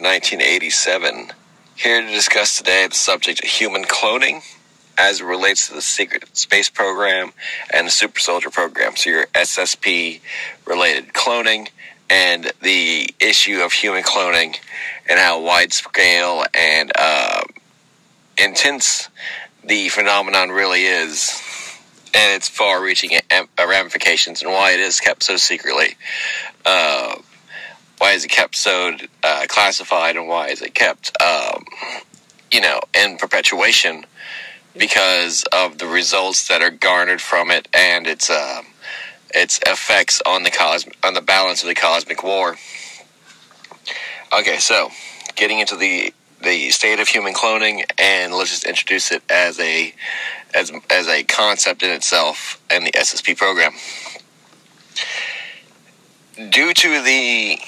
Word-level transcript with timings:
1987. 0.00 1.32
Here 1.76 2.00
to 2.00 2.08
discuss 2.08 2.56
today 2.56 2.86
the 2.88 2.94
subject 2.94 3.42
of 3.44 3.50
human 3.50 3.84
cloning 3.84 4.42
as 4.96 5.20
it 5.20 5.24
relates 5.24 5.68
to 5.68 5.74
the 5.74 5.82
secret 5.82 6.36
space 6.36 6.68
program 6.70 7.32
and 7.72 7.86
the 7.86 7.90
super 7.90 8.18
soldier 8.18 8.50
program. 8.50 8.96
So, 8.96 9.10
your 9.10 9.26
SSP 9.26 10.20
related 10.66 11.12
cloning 11.12 11.68
and 12.08 12.50
the 12.62 13.08
issue 13.20 13.60
of 13.60 13.72
human 13.72 14.02
cloning 14.02 14.56
and 15.08 15.18
how 15.18 15.40
widespread 15.42 16.48
and 16.54 16.92
uh, 16.98 17.42
intense 18.38 19.08
the 19.64 19.90
phenomenon 19.90 20.48
really 20.48 20.84
is 20.84 21.40
and 22.14 22.36
its 22.36 22.48
far 22.48 22.82
reaching 22.82 23.18
ramifications 23.58 24.42
and 24.42 24.50
why 24.50 24.72
it 24.72 24.80
is 24.80 24.98
kept 24.98 25.22
so 25.22 25.36
secretly. 25.36 25.96
Uh, 26.64 27.16
why 27.98 28.12
is 28.12 28.24
it 28.24 28.28
kept 28.28 28.56
so 28.56 28.96
classified 29.60 30.16
and 30.16 30.26
why 30.26 30.48
is 30.48 30.62
it 30.62 30.74
kept, 30.74 31.12
um, 31.20 31.66
you 32.50 32.62
know, 32.62 32.80
in 32.94 33.18
perpetuation 33.18 34.06
because 34.78 35.44
of 35.52 35.76
the 35.76 35.86
results 35.86 36.48
that 36.48 36.62
are 36.62 36.70
garnered 36.70 37.20
from 37.20 37.50
it 37.50 37.68
and 37.74 38.06
its 38.06 38.30
um, 38.30 38.64
its 39.34 39.60
effects 39.66 40.22
on 40.24 40.44
the 40.44 40.50
cos- 40.50 40.88
on 41.04 41.12
the 41.12 41.20
balance 41.20 41.62
of 41.62 41.68
the 41.68 41.74
cosmic 41.74 42.22
war. 42.24 42.56
Okay, 44.32 44.56
so 44.58 44.90
getting 45.36 45.58
into 45.58 45.76
the 45.76 46.14
the 46.42 46.70
state 46.70 46.98
of 46.98 47.08
human 47.08 47.34
cloning, 47.34 47.84
and 47.98 48.32
let's 48.32 48.50
just 48.50 48.64
introduce 48.64 49.12
it 49.12 49.22
as 49.30 49.60
a 49.60 49.94
as 50.54 50.72
as 50.88 51.06
a 51.06 51.22
concept 51.24 51.82
in 51.82 51.90
itself 51.90 52.62
and 52.70 52.86
the 52.86 52.92
SSP 52.92 53.36
program 53.36 53.72
due 56.48 56.72
to 56.72 57.02
the 57.02 57.58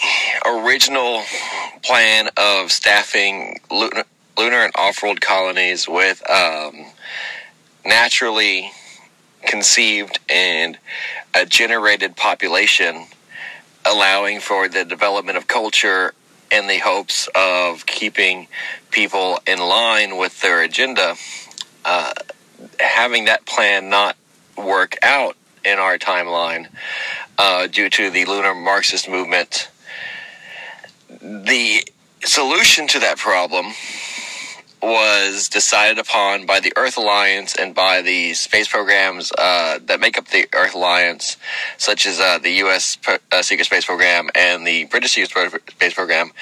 original 0.46 1.22
plan 1.82 2.30
of 2.38 2.72
staffing 2.72 3.60
lunar, 3.70 4.04
lunar 4.38 4.64
and 4.64 4.72
off-world 4.76 5.20
colonies 5.20 5.86
with 5.86 6.22
um, 6.30 6.86
naturally 7.84 8.70
conceived 9.42 10.18
and 10.30 10.78
a 11.34 11.44
generated 11.44 12.16
population, 12.16 13.04
allowing 13.84 14.40
for 14.40 14.68
the 14.68 14.84
development 14.84 15.36
of 15.36 15.46
culture 15.48 16.14
in 16.50 16.66
the 16.66 16.78
hopes 16.78 17.28
of 17.34 17.84
keeping 17.84 18.46
people 18.90 19.38
in 19.46 19.58
line 19.58 20.16
with 20.16 20.40
their 20.40 20.62
agenda. 20.62 21.14
Uh, 21.84 22.12
having 22.80 23.26
that 23.26 23.44
plan 23.44 23.90
not 23.90 24.16
work 24.56 24.96
out 25.02 25.36
in 25.64 25.78
our 25.78 25.98
timeline 25.98 26.68
uh, 27.38 27.66
due 27.66 27.88
to 27.90 28.10
the 28.10 28.24
lunar 28.24 28.54
Marxist 28.54 29.08
movement. 29.08 29.68
The 31.20 31.82
solution 32.24 32.86
to 32.88 32.98
that 33.00 33.18
problem 33.18 33.72
was 34.82 35.48
decided 35.48 35.98
upon 35.98 36.44
by 36.44 36.58
the 36.58 36.72
Earth 36.76 36.96
Alliance 36.96 37.54
and 37.54 37.72
by 37.72 38.02
the 38.02 38.34
space 38.34 38.66
programs 38.66 39.30
uh, 39.38 39.78
that 39.84 40.00
make 40.00 40.18
up 40.18 40.26
the 40.28 40.48
Earth 40.52 40.74
Alliance, 40.74 41.36
such 41.78 42.04
as 42.04 42.18
uh, 42.18 42.38
the 42.38 42.50
U.S. 42.50 42.98
Uh, 43.06 43.42
Secret 43.42 43.66
Space 43.66 43.84
Program 43.84 44.28
and 44.34 44.66
the 44.66 44.84
British 44.86 45.12
Secret 45.12 45.62
Space 45.70 45.94
Program, 45.94 46.32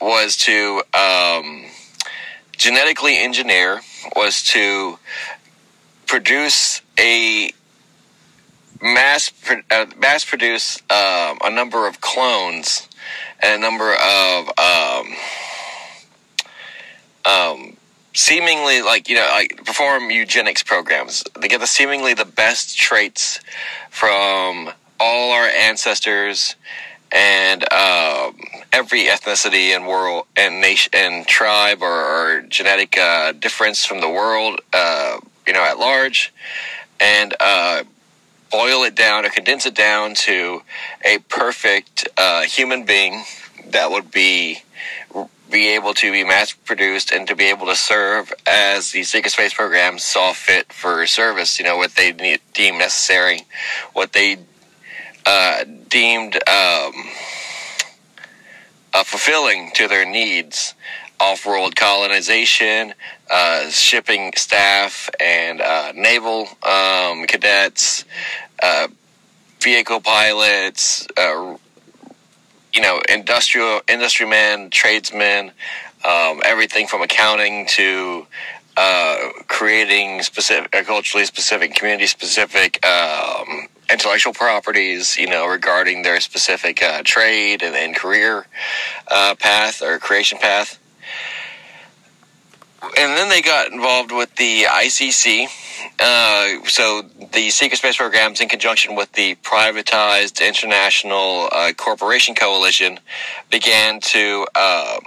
was 0.00 0.36
to 0.36 0.82
um, 0.94 1.64
genetically 2.52 3.18
engineer, 3.18 3.80
was 4.14 4.42
to 4.44 4.98
produce 6.06 6.80
a 6.98 7.52
mass 8.82 9.30
uh, 9.70 9.86
mass 9.98 10.24
produce 10.24 10.78
um, 10.90 11.38
a 11.42 11.50
number 11.50 11.86
of 11.86 12.00
clones 12.00 12.88
and 13.42 13.54
a 13.54 13.58
number 13.58 13.94
of 13.94 14.48
um, 14.58 15.14
um, 17.24 17.76
seemingly 18.14 18.82
like 18.82 19.08
you 19.08 19.16
know 19.16 19.28
like 19.32 19.64
perform 19.64 20.10
eugenics 20.10 20.62
programs. 20.62 21.24
They 21.38 21.48
get 21.48 21.60
the 21.60 21.66
seemingly 21.66 22.14
the 22.14 22.24
best 22.24 22.76
traits 22.76 23.40
from 23.90 24.70
all 24.98 25.32
our 25.32 25.46
ancestors 25.46 26.56
and 27.12 27.62
um, 27.72 28.36
every 28.72 29.04
ethnicity 29.04 29.74
and 29.74 29.86
world 29.86 30.26
and 30.36 30.60
nation 30.60 30.92
and 30.94 31.26
tribe 31.26 31.82
or, 31.82 31.86
or 31.88 32.42
genetic 32.42 32.96
uh, 32.96 33.32
difference 33.32 33.84
from 33.84 34.00
the 34.00 34.08
world, 34.08 34.60
uh, 34.72 35.18
you 35.46 35.52
know, 35.52 35.62
at 35.62 35.78
large, 35.78 36.32
and 37.00 37.34
uh, 37.40 37.82
boil 38.50 38.84
it 38.84 38.94
down 38.94 39.24
or 39.24 39.30
condense 39.30 39.66
it 39.66 39.74
down 39.74 40.14
to 40.14 40.62
a 41.04 41.18
perfect 41.28 42.08
uh, 42.16 42.42
human 42.42 42.84
being 42.84 43.22
that 43.70 43.90
would 43.90 44.10
be 44.10 44.62
be 45.50 45.74
able 45.74 45.92
to 45.92 46.12
be 46.12 46.22
mass 46.22 46.52
produced 46.52 47.10
and 47.10 47.26
to 47.26 47.34
be 47.34 47.44
able 47.46 47.66
to 47.66 47.74
serve 47.74 48.32
as 48.46 48.92
the 48.92 49.02
secret 49.02 49.30
space 49.30 49.52
program 49.52 49.98
saw 49.98 50.32
fit 50.32 50.72
for 50.72 51.04
service. 51.06 51.58
You 51.58 51.64
know 51.64 51.76
what 51.76 51.96
they 51.96 52.12
need, 52.12 52.40
deemed 52.54 52.78
necessary, 52.78 53.42
what 53.92 54.12
they 54.12 54.38
uh, 55.26 55.64
deemed 55.88 56.36
um, 56.48 56.92
uh, 58.94 59.04
fulfilling 59.04 59.70
to 59.74 59.88
their 59.88 60.08
needs. 60.08 60.74
Off-world 61.20 61.76
colonization, 61.76 62.94
uh, 63.30 63.68
shipping 63.68 64.32
staff, 64.36 65.10
and 65.20 65.60
uh, 65.60 65.92
naval 65.94 66.48
um, 66.62 67.26
cadets, 67.26 68.04
uh, 68.62 68.88
vehicle 69.60 70.00
pilots, 70.00 71.06
uh, 71.18 71.56
you 72.72 72.80
know, 72.80 73.00
industrial 73.08 73.82
industry 73.88 74.26
men, 74.26 74.70
tradesmen, 74.70 75.52
um, 76.04 76.40
everything 76.44 76.86
from 76.86 77.02
accounting 77.02 77.66
to 77.66 78.26
uh, 78.76 79.28
creating 79.46 80.22
specific, 80.22 80.72
culturally 80.86 81.26
specific, 81.26 81.74
community 81.74 82.06
specific 82.06 82.84
um, 82.86 83.68
intellectual 83.92 84.32
properties, 84.32 85.18
you 85.18 85.28
know, 85.28 85.46
regarding 85.46 86.02
their 86.02 86.20
specific 86.20 86.82
uh, 86.82 87.02
trade 87.04 87.62
and, 87.62 87.76
and 87.76 87.94
career 87.94 88.46
uh, 89.08 89.34
path 89.34 89.82
or 89.82 89.98
creation 89.98 90.38
path. 90.38 90.79
And 92.82 93.16
then 93.16 93.28
they 93.28 93.42
got 93.42 93.70
involved 93.72 94.10
with 94.10 94.34
the 94.36 94.62
ICC, 94.62 95.46
uh, 96.00 96.64
so 96.64 97.02
the 97.32 97.50
secret 97.50 97.76
space 97.76 97.96
programs, 97.96 98.40
in 98.40 98.48
conjunction 98.48 98.96
with 98.96 99.12
the 99.12 99.34
privatized 99.36 100.46
international 100.46 101.48
uh, 101.52 101.72
corporation 101.76 102.34
coalition, 102.34 102.98
began 103.50 104.00
to 104.00 104.46
um, 104.54 105.00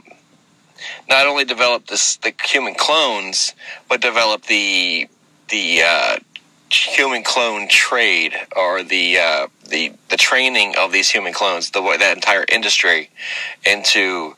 not 1.09 1.25
only 1.25 1.45
develop 1.45 1.87
this, 1.87 2.17
the 2.17 2.33
human 2.43 2.75
clones, 2.75 3.53
but 3.89 4.01
develop 4.01 4.43
the 4.43 5.07
the 5.49 5.81
uh, 5.83 6.17
human 6.69 7.23
clone 7.23 7.67
trade 7.67 8.33
or 8.55 8.83
the 8.83 9.17
uh, 9.17 9.47
the 9.67 9.93
the 10.09 10.17
training 10.17 10.75
of 10.77 10.91
these 10.91 11.09
human 11.09 11.33
clones, 11.33 11.71
the 11.71 11.81
that 11.99 12.15
entire 12.15 12.45
industry, 12.51 13.09
into 13.65 14.35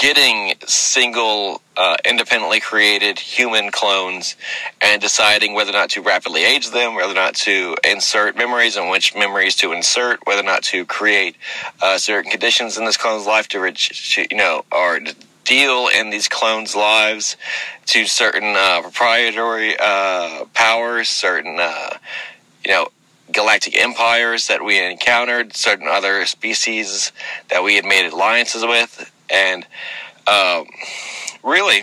getting 0.00 0.54
single, 0.66 1.60
uh, 1.76 1.94
independently 2.06 2.58
created 2.58 3.18
human 3.18 3.70
clones 3.70 4.34
and 4.80 5.02
deciding 5.02 5.52
whether 5.52 5.68
or 5.68 5.74
not 5.74 5.90
to 5.90 6.00
rapidly 6.00 6.42
age 6.42 6.70
them, 6.70 6.94
whether 6.94 7.12
or 7.12 7.14
not 7.14 7.34
to 7.34 7.76
insert 7.84 8.34
memories 8.34 8.78
and 8.78 8.88
which 8.88 9.14
memories 9.14 9.54
to 9.54 9.72
insert, 9.72 10.18
whether 10.26 10.40
or 10.40 10.44
not 10.44 10.62
to 10.62 10.86
create 10.86 11.36
uh, 11.82 11.98
certain 11.98 12.30
conditions 12.30 12.78
in 12.78 12.86
this 12.86 12.96
clone's 12.96 13.26
life 13.26 13.46
to, 13.46 13.60
reach, 13.60 14.18
you 14.30 14.38
know, 14.38 14.64
or 14.72 15.00
deal 15.44 15.88
in 15.88 16.08
these 16.08 16.28
clones' 16.28 16.74
lives 16.74 17.36
to 17.84 18.06
certain 18.06 18.56
uh, 18.56 18.80
proprietary 18.80 19.76
uh, 19.78 20.46
powers, 20.54 21.10
certain, 21.10 21.58
uh, 21.60 21.90
you 22.64 22.70
know, 22.70 22.88
galactic 23.30 23.76
empires 23.76 24.46
that 24.46 24.64
we 24.64 24.82
encountered, 24.82 25.54
certain 25.54 25.88
other 25.88 26.24
species 26.24 27.12
that 27.50 27.62
we 27.62 27.76
had 27.76 27.84
made 27.84 28.10
alliances 28.10 28.64
with, 28.64 29.12
and 29.30 29.66
um, 30.26 30.66
really, 31.42 31.82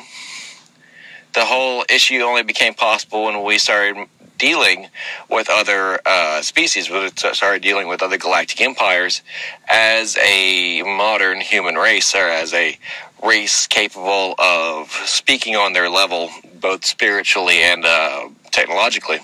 the 1.33 1.45
whole 1.45 1.85
issue 1.89 2.19
only 2.21 2.43
became 2.43 2.73
possible 2.73 3.25
when 3.25 3.43
we 3.43 3.57
started 3.57 4.07
dealing 4.37 4.87
with 5.29 5.49
other 5.49 5.99
uh, 6.05 6.41
species, 6.41 6.89
we 6.89 7.09
started 7.15 7.61
dealing 7.61 7.87
with 7.87 8.01
other 8.01 8.17
galactic 8.17 8.61
empires 8.61 9.21
as 9.67 10.17
a 10.17 10.81
modern 10.83 11.41
human 11.41 11.75
race 11.75 12.13
or 12.15 12.29
as 12.29 12.53
a 12.53 12.77
race 13.23 13.67
capable 13.67 14.35
of 14.37 14.91
speaking 15.05 15.55
on 15.55 15.73
their 15.73 15.89
level, 15.89 16.29
both 16.59 16.85
spiritually 16.85 17.61
and 17.63 17.85
uh, 17.85 18.29
technologically. 18.51 19.19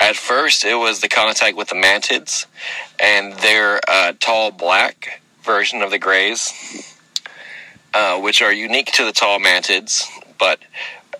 At 0.00 0.16
first, 0.16 0.64
it 0.64 0.76
was 0.76 1.00
the 1.00 1.08
contact 1.08 1.56
with 1.56 1.68
the 1.68 1.74
mantids 1.74 2.46
and 2.98 3.34
their 3.34 3.80
uh, 3.86 4.14
tall 4.18 4.50
black 4.50 5.20
version 5.42 5.82
of 5.82 5.90
the 5.90 5.98
grays 5.98 6.89
uh, 7.94 8.20
which 8.20 8.42
are 8.42 8.52
unique 8.52 8.92
to 8.92 9.04
the 9.04 9.12
tall 9.12 9.38
mantids, 9.38 10.04
but 10.38 10.60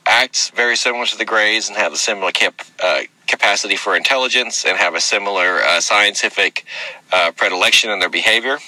act 0.07 0.53
very 0.55 0.77
similar 0.77 1.07
to 1.07 1.17
the 1.17 1.25
grays 1.25 1.69
and 1.69 1.77
have 1.77 1.93
a 1.93 1.97
similar 1.97 2.33
cap- 2.33 2.63
uh, 2.83 3.03
capacity 3.27 3.77
for 3.77 3.97
intelligence 3.97 4.65
and 4.65 4.77
have 4.77 4.95
a 4.95 5.01
similar 5.01 5.61
uh, 5.63 5.81
scientific 5.81 6.65
uh, 7.13 7.31
predilection 7.37 7.91
in 7.91 8.01
their 8.01 8.09
behavior. 8.09 8.59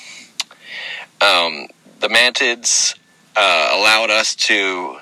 Um, 1.20 1.68
the 2.00 2.08
mantids 2.08 2.96
uh, 3.36 3.70
allowed 3.72 4.10
us 4.10 4.34
to 4.34 4.98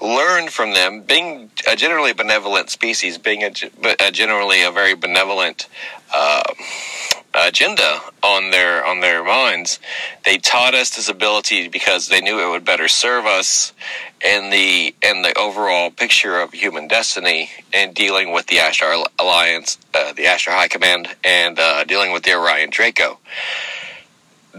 learn 0.00 0.48
from 0.48 0.72
them, 0.72 1.02
being 1.02 1.50
a 1.68 1.76
generally 1.76 2.12
benevolent 2.12 2.70
species, 2.70 3.16
being 3.18 3.42
a, 3.42 3.52
a 4.00 4.10
generally 4.10 4.62
a 4.62 4.70
very 4.70 4.94
benevolent 4.94 5.68
uh, 6.12 6.42
agenda 7.34 8.00
on 8.22 8.50
their 8.50 8.84
on 8.84 9.00
their 9.00 9.24
minds. 9.24 9.78
They 10.24 10.38
taught 10.38 10.74
us 10.74 10.96
this 10.96 11.08
ability 11.08 11.68
because 11.68 12.08
they 12.08 12.20
knew 12.20 12.40
it 12.40 12.50
would 12.50 12.64
better 12.64 12.88
serve 12.88 13.26
us 13.26 13.72
in 14.24 14.50
the 14.50 14.94
in 15.02 15.22
the 15.22 15.36
overall 15.38 15.90
picture 15.90 16.38
of 16.40 16.52
human 16.52 16.88
destiny 16.88 17.50
and 17.72 17.94
dealing 17.94 18.32
with 18.32 18.46
the 18.46 18.56
Ashtar 18.56 19.04
Alliance, 19.18 19.78
uh, 19.94 20.12
the 20.12 20.24
Ashtar 20.24 20.52
High 20.52 20.68
Command, 20.68 21.08
and 21.24 21.58
uh, 21.58 21.84
dealing 21.84 22.12
with 22.12 22.22
the 22.22 22.34
Orion 22.34 22.70
Draco 22.70 23.18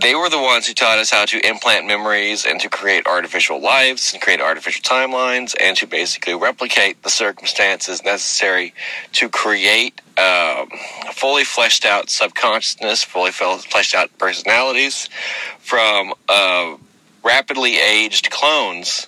they 0.02 0.14
were 0.14 0.30
the 0.30 0.42
ones 0.42 0.68
who 0.68 0.74
taught 0.74 0.98
us 0.98 1.10
how 1.10 1.26
to 1.26 1.48
implant 1.48 1.88
memories 1.88 2.46
and 2.46 2.60
to 2.60 2.70
create 2.70 3.08
artificial 3.08 3.62
lives 3.62 4.14
and 4.14 4.22
create 4.22 4.42
artificial 4.42 4.84
timelines 4.84 5.56
and 5.60 5.78
to 5.78 5.88
basically 5.88 6.36
replicate 6.36 7.02
the 7.04 7.10
circumstances 7.10 8.04
necessary 8.04 8.74
to 9.14 9.30
create 9.30 10.02
um, 10.18 10.68
fully 11.14 11.46
fleshed 11.46 11.86
out 11.86 12.10
subconsciousness, 12.10 13.04
fully 13.04 13.32
fleshed 13.32 13.96
out 13.96 14.10
personalities 14.18 15.08
from 15.60 16.14
uh, 16.28 16.76
rapidly 17.24 17.78
aged 17.78 18.30
clones 18.30 19.08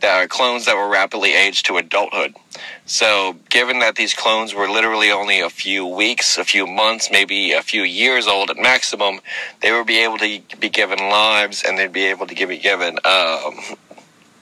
that 0.00 0.22
are 0.22 0.28
clones 0.28 0.66
that 0.66 0.76
were 0.76 0.88
rapidly 0.88 1.34
aged 1.34 1.64
to 1.66 1.78
adulthood. 1.78 2.34
So, 2.84 3.36
given 3.50 3.80
that 3.80 3.96
these 3.96 4.14
clones 4.14 4.54
were 4.54 4.68
literally 4.68 5.10
only 5.10 5.40
a 5.40 5.50
few 5.50 5.84
weeks, 5.84 6.38
a 6.38 6.44
few 6.44 6.66
months, 6.66 7.10
maybe 7.10 7.52
a 7.52 7.62
few 7.62 7.82
years 7.82 8.26
old 8.26 8.50
at 8.50 8.56
maximum, 8.56 9.20
they 9.60 9.72
would 9.72 9.86
be 9.86 9.98
able 9.98 10.18
to 10.18 10.40
be 10.60 10.68
given 10.68 10.98
lives 10.98 11.64
and 11.66 11.76
they'd 11.76 11.92
be 11.92 12.04
able 12.06 12.26
to 12.26 12.46
be 12.46 12.58
given, 12.58 12.98
um, 13.04 13.58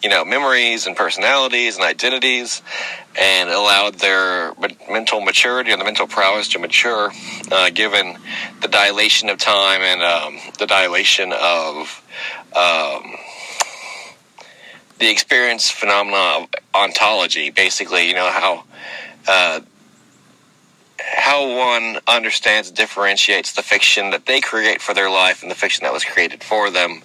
you 0.03 0.11
know, 0.11 0.25
memories 0.25 0.87
and 0.87 0.95
personalities 0.95 1.77
and 1.77 1.85
identities 1.85 2.61
and 3.19 3.49
allowed 3.49 3.95
their 3.95 4.53
mental 4.91 5.23
maturity 5.23 5.71
and 5.71 5.81
the 5.81 5.85
mental 5.85 6.07
prowess 6.07 6.49
to 6.49 6.59
mature, 6.59 7.11
uh, 7.51 7.71
given 7.71 8.19
the 8.61 8.69
dilation 8.69 9.31
of 9.31 9.39
time 9.39 9.81
and 9.81 10.03
um, 10.03 10.39
the 10.59 10.67
dilation 10.67 11.33
of. 11.33 12.03
Um, 12.55 13.17
the 14.99 15.11
experience 15.11 15.71
phenomena 15.71 16.17
of 16.17 16.49
ontology, 16.75 17.51
basically, 17.51 18.09
you 18.09 18.15
know, 18.15 18.31
how 18.31 18.65
uh, 19.27 19.61
how 21.17 21.57
one 21.57 21.99
understands 22.07 22.71
differentiates 22.71 23.53
the 23.53 23.63
fiction 23.63 24.11
that 24.11 24.27
they 24.27 24.41
create 24.41 24.81
for 24.81 24.95
their 24.95 25.11
life 25.11 25.43
and 25.43 25.51
the 25.51 25.55
fiction 25.55 25.85
that 25.85 25.93
was 25.93 26.05
created 26.05 26.43
for 26.43 26.71
them, 26.71 27.03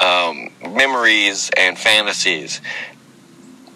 um, 0.00 0.50
memories 0.60 1.50
and 1.56 1.78
fantasies. 1.78 2.60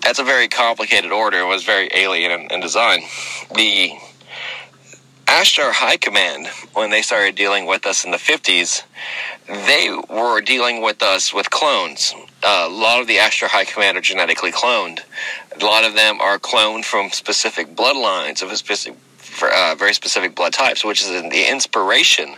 that's 0.03 0.19
a 0.19 0.25
very 0.25 0.49
complicated 0.49 1.11
order. 1.11 1.39
It 1.39 1.47
was 1.47 1.65
very 1.65 1.89
alien 1.95 2.31
in, 2.31 2.53
in 2.53 2.61
design. 2.61 3.01
The 3.55 3.93
Ashtar 5.29 5.73
High 5.73 5.99
Command, 5.99 6.47
when 6.73 6.89
they 6.89 7.03
started 7.03 7.35
dealing 7.35 7.67
with 7.67 7.85
us 7.85 8.03
in 8.03 8.13
the 8.13 8.17
50s, 8.17 8.83
they 9.47 9.91
were 10.09 10.41
dealing 10.41 10.81
with 10.81 11.03
us 11.03 11.35
with 11.35 11.51
clones. 11.51 12.15
Uh, 12.43 12.67
a 12.67 12.73
lot 12.73 13.03
of 13.03 13.07
the 13.07 13.17
Ashtar 13.17 13.49
High 13.49 13.67
Command 13.67 13.99
are 13.99 14.01
genetically 14.01 14.51
cloned. 14.51 15.01
A 15.55 15.63
lot 15.63 15.85
of 15.85 15.95
them 15.95 16.19
are 16.23 16.39
cloned 16.39 16.87
from 16.87 17.11
specific 17.11 17.77
bloodlines 17.77 18.41
of 18.41 18.51
a 18.51 18.57
specific, 18.57 18.99
for, 19.19 19.51
uh, 19.51 19.75
very 19.75 19.93
specific 19.93 20.35
blood 20.35 20.55
types, 20.55 20.83
which 20.83 21.03
is 21.03 21.09
the 21.11 21.51
inspiration 21.51 22.37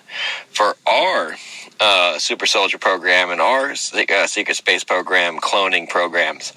for 0.49 0.75
our 0.85 1.37
uh, 1.79 2.19
Super 2.19 2.47
Soldier 2.47 2.79
program 2.79 3.31
and 3.31 3.41
our 3.41 3.71
uh, 3.71 4.27
Secret 4.27 4.57
Space 4.57 4.83
program 4.83 5.39
cloning 5.39 5.89
programs 5.89 6.53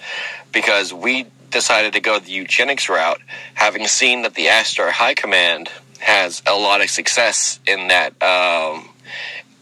because 0.51 0.91
we 0.91 1.27
decided 1.51 1.93
to 1.93 1.99
go 1.99 2.17
the 2.17 2.31
eugenics 2.31 2.89
route, 2.89 3.21
having 3.53 3.85
seen 3.85 4.23
that 4.23 4.33
the 4.33 4.47
Ashtar 4.47 4.89
High 4.89 5.13
Command 5.13 5.69
has 6.03 6.41
a 6.45 6.53
lot 6.53 6.81
of 6.81 6.89
success 6.89 7.59
in 7.65 7.87
that 7.87 8.21
um, 8.21 8.89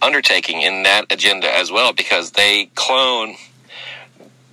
undertaking, 0.02 0.62
in 0.62 0.84
that 0.84 1.06
agenda 1.12 1.54
as 1.56 1.72
well, 1.72 1.94
because 1.94 2.32
they 2.32 2.70
clone 2.76 3.36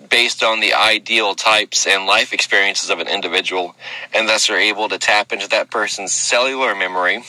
based 0.09 0.42
on 0.42 0.61
the 0.61 0.75
ideal 0.75 1.35
types 1.35 1.87
and 1.87 2.07
life 2.07 2.33
experiences 2.33 2.90
of 2.90 2.99
an 2.99 3.09
individual, 3.09 3.75
and 4.14 4.28
thus 4.28 4.49
are 4.49 4.57
able 4.57 4.88
to 4.88 4.99
tap 4.99 5.33
into 5.33 5.49
that 5.49 5.71
person's 5.71 6.12
cellular 6.12 6.75
memory, 6.75 7.23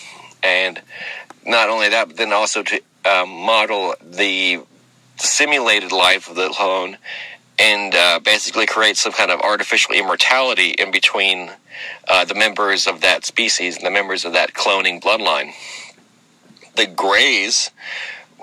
and 0.43 0.81
not 1.45 1.69
only 1.69 1.89
that, 1.89 2.07
but 2.07 2.17
then 2.17 2.31
also 2.31 2.63
to 2.63 2.81
um, 3.05 3.29
model 3.29 3.95
the 4.01 4.61
simulated 5.17 5.91
life 5.91 6.29
of 6.29 6.35
the 6.35 6.49
clone 6.49 6.97
and 7.59 7.93
uh, 7.93 8.19
basically 8.19 8.65
create 8.65 8.97
some 8.97 9.11
kind 9.11 9.29
of 9.29 9.41
artificial 9.41 9.93
immortality 9.93 10.69
in 10.71 10.91
between 10.91 11.51
uh, 12.07 12.23
the 12.25 12.35
members 12.35 12.87
of 12.87 13.01
that 13.01 13.25
species 13.25 13.75
and 13.75 13.85
the 13.85 13.91
members 13.91 14.23
of 14.23 14.33
that 14.33 14.53
cloning 14.53 15.01
bloodline. 15.01 15.51
The 16.75 16.87
Greys, 16.87 17.71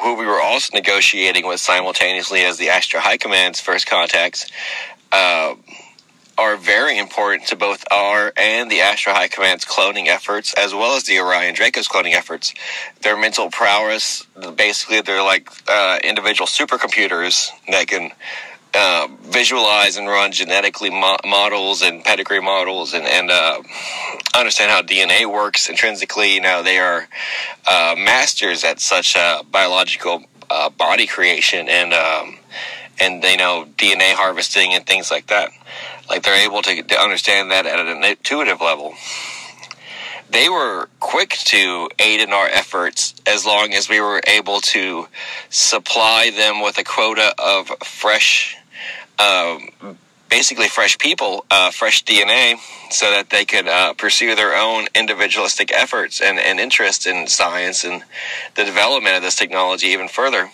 who 0.02 0.14
we 0.14 0.26
were 0.26 0.40
also 0.40 0.76
negotiating 0.76 1.46
with 1.46 1.60
simultaneously 1.60 2.42
as 2.42 2.58
the 2.58 2.66
Ashtar 2.66 2.98
High 2.98 3.16
Command's 3.16 3.60
first 3.60 3.86
contacts, 3.86 4.46
uh, 5.10 5.54
are 6.38 6.56
very 6.58 6.98
important 6.98 7.48
to 7.48 7.56
both 7.56 7.82
our 7.90 8.30
and 8.36 8.70
the 8.70 8.80
Ashtar 8.80 9.12
High 9.12 9.28
Command's 9.28 9.64
cloning 9.64 10.06
efforts, 10.06 10.52
as 10.54 10.74
well 10.74 10.94
as 10.94 11.04
the 11.04 11.18
Orion 11.18 11.54
Draco's 11.54 11.88
cloning 11.88 12.12
efforts. 12.12 12.52
Their 13.00 13.16
mental 13.16 13.50
prowess, 13.50 14.26
basically, 14.54 15.00
they're 15.00 15.22
like 15.22 15.48
uh, 15.66 15.98
individual 16.04 16.46
supercomputers 16.46 17.48
that 17.70 17.86
can 17.88 18.12
uh, 18.76 19.08
visualize 19.22 19.96
and 19.96 20.06
run 20.06 20.32
genetically 20.32 20.90
mo- 20.90 21.16
models 21.24 21.82
and 21.82 22.04
pedigree 22.04 22.40
models 22.40 22.92
and, 22.94 23.06
and 23.06 23.30
uh, 23.30 23.62
understand 24.34 24.70
how 24.70 24.82
DNA 24.82 25.30
works 25.30 25.68
intrinsically. 25.68 26.34
You 26.34 26.40
know, 26.42 26.62
they 26.62 26.78
are 26.78 27.08
uh, 27.66 27.94
masters 27.96 28.64
at 28.64 28.80
such 28.80 29.16
biological 29.50 30.24
uh, 30.50 30.70
body 30.70 31.06
creation 31.06 31.68
and 31.68 31.92
um, 31.92 32.38
and 33.00 33.22
you 33.24 33.36
know 33.36 33.66
DNA 33.76 34.12
harvesting 34.12 34.74
and 34.74 34.86
things 34.86 35.10
like 35.10 35.26
that. 35.28 35.50
Like 36.08 36.22
they're 36.22 36.46
able 36.46 36.62
to, 36.62 36.82
to 36.82 37.00
understand 37.00 37.50
that 37.50 37.66
at 37.66 37.78
an 37.78 38.04
intuitive 38.04 38.60
level. 38.60 38.94
They 40.28 40.48
were 40.48 40.88
quick 40.98 41.30
to 41.30 41.88
aid 41.98 42.20
in 42.20 42.32
our 42.32 42.48
efforts 42.48 43.14
as 43.26 43.46
long 43.46 43.72
as 43.74 43.88
we 43.88 44.00
were 44.00 44.20
able 44.26 44.60
to 44.60 45.06
supply 45.50 46.30
them 46.34 46.62
with 46.62 46.78
a 46.78 46.84
quota 46.84 47.32
of 47.38 47.68
fresh 47.84 48.56
um, 49.18 49.96
basically 50.28 50.68
fresh 50.68 50.98
people, 50.98 51.44
uh, 51.50 51.70
fresh 51.70 52.04
DNA, 52.04 52.56
so 52.90 53.10
that 53.10 53.30
they 53.30 53.44
could 53.44 53.68
uh, 53.68 53.94
pursue 53.94 54.34
their 54.34 54.56
own 54.56 54.86
individualistic 54.94 55.72
efforts 55.72 56.20
and, 56.20 56.38
and 56.38 56.58
interest 56.58 57.06
in 57.06 57.26
science 57.26 57.84
and 57.84 58.02
the 58.54 58.64
development 58.64 59.16
of 59.16 59.22
this 59.22 59.36
technology 59.36 59.88
even 59.88 60.08
further. 60.08 60.50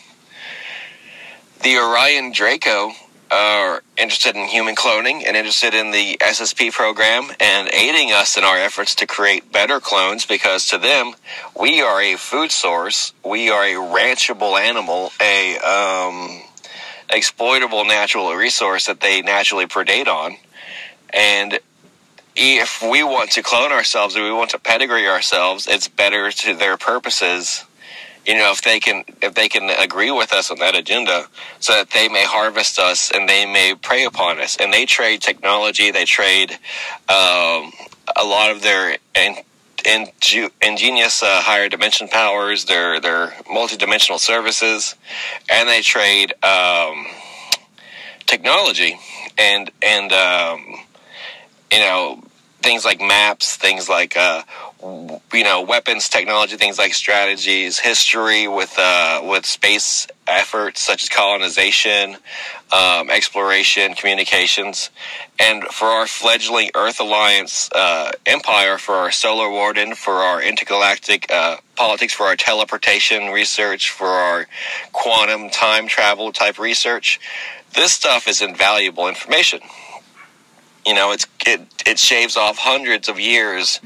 The 1.62 1.78
Orion 1.78 2.33
Draco 2.33 2.92
are 3.31 3.83
interested 3.97 4.37
in 4.37 4.47
human 4.47 4.75
cloning 4.75 5.25
and 5.26 5.37
interested 5.37 5.73
in 5.73 5.90
the 5.90 6.19
SSP 6.21 6.71
program 6.71 7.31
and 7.40 7.69
aiding 7.73 8.12
us 8.12 8.37
in 8.37 8.45
our 8.45 8.59
efforts 8.59 8.95
to 8.97 9.07
create 9.07 9.50
better 9.50 9.81
clones 9.81 10.26
because 10.26 10.66
to 10.69 10.76
them, 10.76 11.14
we 11.59 11.81
are 11.81 12.02
a 12.02 12.16
food 12.16 12.50
source, 12.50 13.14
we 13.25 13.49
are 13.49 13.64
a 13.64 13.75
ranchable 13.75 14.59
animal, 14.61 15.12
a 15.21 15.57
um, 15.59 16.42
exploitable 17.12 17.85
natural 17.85 18.33
resource 18.35 18.87
that 18.87 19.00
they 19.00 19.23
naturally 19.23 19.66
predate 19.66 20.09
on. 20.09 20.37
And 21.12 21.61
if 22.35 22.83
we 22.83 23.02
want 23.02 23.31
to 23.33 23.42
clone 23.42 23.73
ourselves 23.73 24.16
or 24.16 24.23
we 24.23 24.33
want 24.33 24.50
to 24.50 24.59
pedigree 24.59 25.07
ourselves, 25.07 25.66
it's 25.66 25.88
better 25.88 26.31
to 26.31 26.54
their 26.54 26.76
purposes. 26.76 27.64
You 28.26 28.35
know, 28.35 28.52
if 28.52 28.62
they 28.62 28.81
can, 28.81 29.04
if 29.21 29.35
they 29.35 29.49
can 29.49 29.69
agree 29.69 30.11
with 30.11 30.33
us 30.33 30.50
on 30.50 30.59
that 30.61 30.76
agenda, 30.76 31.26
so 31.61 31.75
that 31.75 31.90
they 31.90 32.09
may 32.09 32.25
harvest 32.25 32.78
us 32.78 33.11
and 33.12 33.28
they 33.28 33.45
may 33.45 33.75
prey 33.75 34.04
upon 34.04 34.40
us, 34.40 34.57
and 34.57 34.73
they 34.73 34.87
trade 34.87 35.21
technology, 35.21 35.90
they 35.90 36.04
trade 36.04 36.52
um, 37.09 37.73
a 38.16 38.25
lot 38.25 38.50
of 38.50 38.62
their 38.62 38.97
ingenious 39.84 41.22
uh, 41.22 41.40
higher 41.40 41.68
dimension 41.68 42.08
powers, 42.08 42.64
their 42.64 43.00
their 43.00 43.28
multidimensional 43.50 44.18
services, 44.18 44.94
and 45.50 45.68
they 45.68 45.80
trade 45.80 46.32
um, 46.44 47.06
technology 48.26 48.98
and 49.38 49.70
and 49.82 50.12
um, 50.12 50.76
you 51.72 51.78
know 51.78 52.22
things 52.62 52.84
like 52.84 53.00
maps, 53.00 53.56
things 53.56 53.88
like 53.88 54.16
uh, 54.16 54.42
you 54.82 55.44
know 55.44 55.62
weapons 55.62 56.08
technology, 56.08 56.56
things 56.56 56.78
like 56.78 56.94
strategies, 56.94 57.78
history 57.78 58.48
with 58.48 58.74
uh, 58.78 59.20
with 59.22 59.46
space 59.46 60.06
efforts 60.26 60.80
such 60.80 61.04
as 61.04 61.08
colonization, 61.08 62.16
um, 62.72 63.08
exploration, 63.10 63.94
communications, 63.94 64.90
and 65.38 65.62
for 65.64 65.86
our 65.86 66.06
fledgling 66.06 66.70
Earth 66.74 66.98
Alliance 67.00 67.70
uh, 67.74 68.12
empire, 68.26 68.76
for 68.76 68.94
our 68.94 69.12
Solar 69.12 69.50
Warden, 69.50 69.94
for 69.94 70.14
our 70.14 70.42
intergalactic 70.42 71.30
uh, 71.32 71.58
politics, 71.76 72.12
for 72.12 72.26
our 72.26 72.36
teleportation 72.36 73.28
research, 73.28 73.90
for 73.90 74.08
our 74.08 74.46
quantum 74.92 75.48
time 75.50 75.86
travel 75.86 76.32
type 76.32 76.58
research. 76.58 77.20
This 77.74 77.92
stuff 77.92 78.26
is 78.26 78.42
invaluable 78.42 79.08
information. 79.08 79.60
You 80.84 80.94
know, 80.94 81.12
it's 81.12 81.26
it 81.46 81.60
it 81.86 81.98
shaves 82.00 82.36
off 82.36 82.58
hundreds 82.58 83.08
of 83.08 83.20
years 83.20 83.80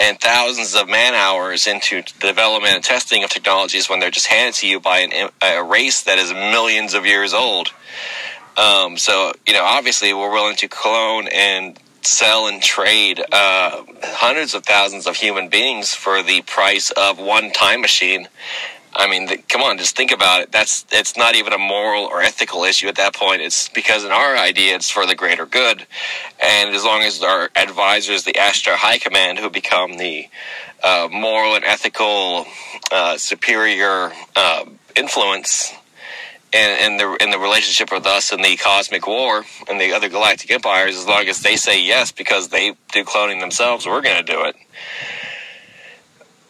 and 0.00 0.18
thousands 0.18 0.74
of 0.74 0.88
man 0.88 1.14
hours 1.14 1.66
into 1.66 2.02
the 2.20 2.26
development 2.26 2.74
and 2.74 2.82
testing 2.82 3.22
of 3.22 3.30
technologies 3.30 3.88
when 3.88 4.00
they're 4.00 4.10
just 4.10 4.26
handed 4.26 4.54
to 4.54 4.66
you 4.66 4.80
by 4.80 5.00
an, 5.00 5.30
a 5.42 5.62
race 5.62 6.02
that 6.02 6.18
is 6.18 6.32
millions 6.32 6.94
of 6.94 7.04
years 7.04 7.34
old. 7.34 7.68
Um, 8.56 8.96
so, 8.96 9.32
you 9.46 9.52
know, 9.52 9.64
obviously 9.64 10.12
we're 10.14 10.32
willing 10.32 10.56
to 10.56 10.68
clone 10.68 11.28
and 11.28 11.78
sell 12.02 12.48
and 12.48 12.62
trade 12.62 13.22
uh, 13.30 13.84
hundreds 14.02 14.54
of 14.54 14.64
thousands 14.64 15.06
of 15.06 15.16
human 15.16 15.48
beings 15.48 15.94
for 15.94 16.22
the 16.22 16.40
price 16.42 16.90
of 16.92 17.18
one 17.18 17.52
time 17.52 17.82
machine 17.82 18.26
I 19.00 19.08
mean, 19.08 19.26
the, 19.26 19.38
come 19.38 19.62
on, 19.62 19.78
just 19.78 19.96
think 19.96 20.12
about 20.12 20.42
it. 20.42 20.52
That's 20.52 20.84
it's 20.92 21.16
not 21.16 21.34
even 21.34 21.54
a 21.54 21.58
moral 21.58 22.04
or 22.04 22.20
ethical 22.20 22.64
issue 22.64 22.86
at 22.86 22.96
that 22.96 23.14
point. 23.14 23.40
It's 23.40 23.70
because 23.70 24.04
in 24.04 24.10
our 24.10 24.36
idea, 24.36 24.74
it's 24.76 24.90
for 24.90 25.06
the 25.06 25.14
greater 25.14 25.46
good, 25.46 25.86
and 26.38 26.74
as 26.74 26.84
long 26.84 27.00
as 27.00 27.22
our 27.22 27.48
advisors, 27.56 28.24
the 28.24 28.34
Ashtar 28.34 28.74
High 28.74 28.98
Command, 28.98 29.38
who 29.38 29.48
become 29.48 29.96
the 29.96 30.28
uh, 30.84 31.08
moral 31.10 31.54
and 31.54 31.64
ethical 31.64 32.44
uh, 32.92 33.16
superior 33.16 34.12
uh, 34.36 34.66
influence 34.94 35.72
in, 36.52 36.92
in, 36.92 36.96
the 36.98 37.16
in 37.22 37.30
the 37.30 37.38
relationship 37.38 37.90
with 37.90 38.04
us 38.04 38.32
and 38.32 38.44
the 38.44 38.58
cosmic 38.58 39.06
war 39.06 39.46
and 39.66 39.80
the 39.80 39.94
other 39.94 40.10
galactic 40.10 40.50
empires, 40.50 40.98
as 40.98 41.06
long 41.06 41.26
as 41.26 41.40
they 41.40 41.56
say 41.56 41.82
yes 41.82 42.12
because 42.12 42.48
they 42.48 42.74
do 42.92 43.02
cloning 43.02 43.40
themselves, 43.40 43.86
we're 43.86 44.02
going 44.02 44.22
to 44.22 44.30
do 44.30 44.44
it 44.44 44.56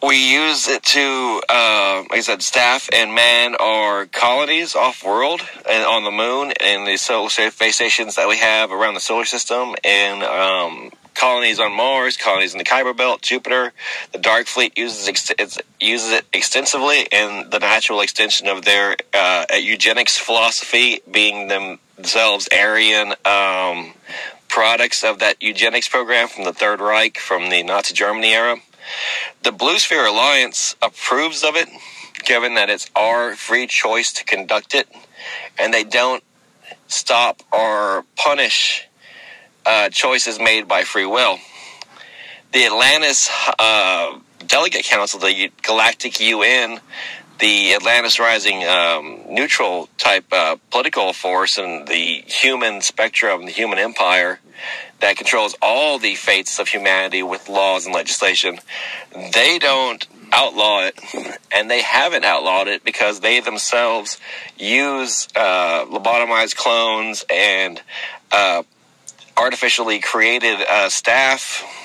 we 0.01 0.33
use 0.33 0.67
it 0.67 0.81
to, 0.83 1.41
uh, 1.47 2.03
like 2.09 2.19
I 2.19 2.21
said, 2.21 2.41
staff 2.41 2.89
and 2.91 3.13
man 3.13 3.55
our 3.59 4.07
colonies 4.07 4.75
off 4.75 5.05
world 5.05 5.41
and 5.69 5.85
on 5.85 6.03
the 6.03 6.11
moon 6.11 6.53
and 6.59 6.87
the 6.87 6.97
solar 6.97 7.29
space 7.29 7.75
stations 7.75 8.15
that 8.15 8.27
we 8.27 8.37
have 8.37 8.71
around 8.71 8.95
the 8.95 8.99
solar 8.99 9.25
system 9.25 9.75
and 9.83 10.23
um, 10.23 10.91
colonies 11.13 11.59
on 11.59 11.71
Mars, 11.71 12.17
colonies 12.17 12.53
in 12.53 12.57
the 12.57 12.63
Kuiper 12.63 12.97
Belt, 12.97 13.21
Jupiter. 13.21 13.73
The 14.11 14.17
Dark 14.17 14.47
Fleet 14.47 14.75
uses 14.75 15.07
ex- 15.07 15.61
uses 15.79 16.11
it 16.11 16.25
extensively, 16.33 17.07
and 17.11 17.51
the 17.51 17.59
natural 17.59 18.01
extension 18.01 18.47
of 18.47 18.65
their 18.65 18.95
uh, 19.13 19.45
eugenics 19.55 20.17
philosophy, 20.17 21.01
being 21.11 21.47
themselves 21.47 22.49
Aryan 22.51 23.13
um, 23.25 23.93
products 24.47 25.03
of 25.03 25.19
that 25.19 25.41
eugenics 25.41 25.87
program 25.87 26.27
from 26.27 26.43
the 26.45 26.53
Third 26.53 26.79
Reich, 26.79 27.19
from 27.19 27.49
the 27.49 27.61
Nazi 27.61 27.93
Germany 27.93 28.29
era 28.29 28.57
the 29.43 29.51
Blue 29.51 29.79
Sphere 29.79 30.05
Alliance 30.05 30.75
approves 30.81 31.43
of 31.43 31.55
it, 31.55 31.69
given 32.23 32.55
that 32.55 32.69
it's 32.69 32.89
our 32.95 33.35
free 33.35 33.67
choice 33.67 34.11
to 34.13 34.23
conduct 34.25 34.75
it, 34.75 34.87
and 35.57 35.73
they 35.73 35.83
don't 35.83 36.23
stop 36.87 37.41
or 37.51 38.05
punish 38.15 38.87
uh, 39.65 39.89
choices 39.89 40.39
made 40.39 40.67
by 40.67 40.83
free 40.83 41.05
will. 41.05 41.37
The 42.51 42.65
Atlantis 42.65 43.29
uh, 43.59 44.19
Delegate 44.47 44.85
Council, 44.85 45.19
the 45.19 45.51
Galactic 45.61 46.19
UN, 46.19 46.79
the 47.41 47.73
Atlantis 47.73 48.19
Rising 48.19 48.63
um, 48.65 49.19
neutral 49.27 49.89
type 49.97 50.25
uh, 50.31 50.57
political 50.69 51.11
force 51.11 51.57
and 51.57 51.87
the 51.87 52.23
human 52.27 52.81
spectrum, 52.81 53.45
the 53.45 53.51
human 53.51 53.79
empire 53.79 54.39
that 54.99 55.17
controls 55.17 55.55
all 55.59 55.97
the 55.97 56.13
fates 56.13 56.59
of 56.59 56.67
humanity 56.67 57.23
with 57.23 57.49
laws 57.49 57.87
and 57.87 57.95
legislation, 57.95 58.59
they 59.33 59.57
don't 59.57 60.07
outlaw 60.31 60.83
it, 60.85 60.97
and 61.51 61.69
they 61.69 61.81
haven't 61.81 62.23
outlawed 62.23 62.67
it 62.67 62.83
because 62.83 63.19
they 63.19 63.39
themselves 63.39 64.19
use 64.57 65.27
uh, 65.35 65.83
lobotomized 65.85 66.55
clones 66.55 67.25
and 67.27 67.81
uh, 68.31 68.61
artificially 69.35 69.99
created 69.99 70.59
uh, 70.69 70.87
staff 70.89 71.80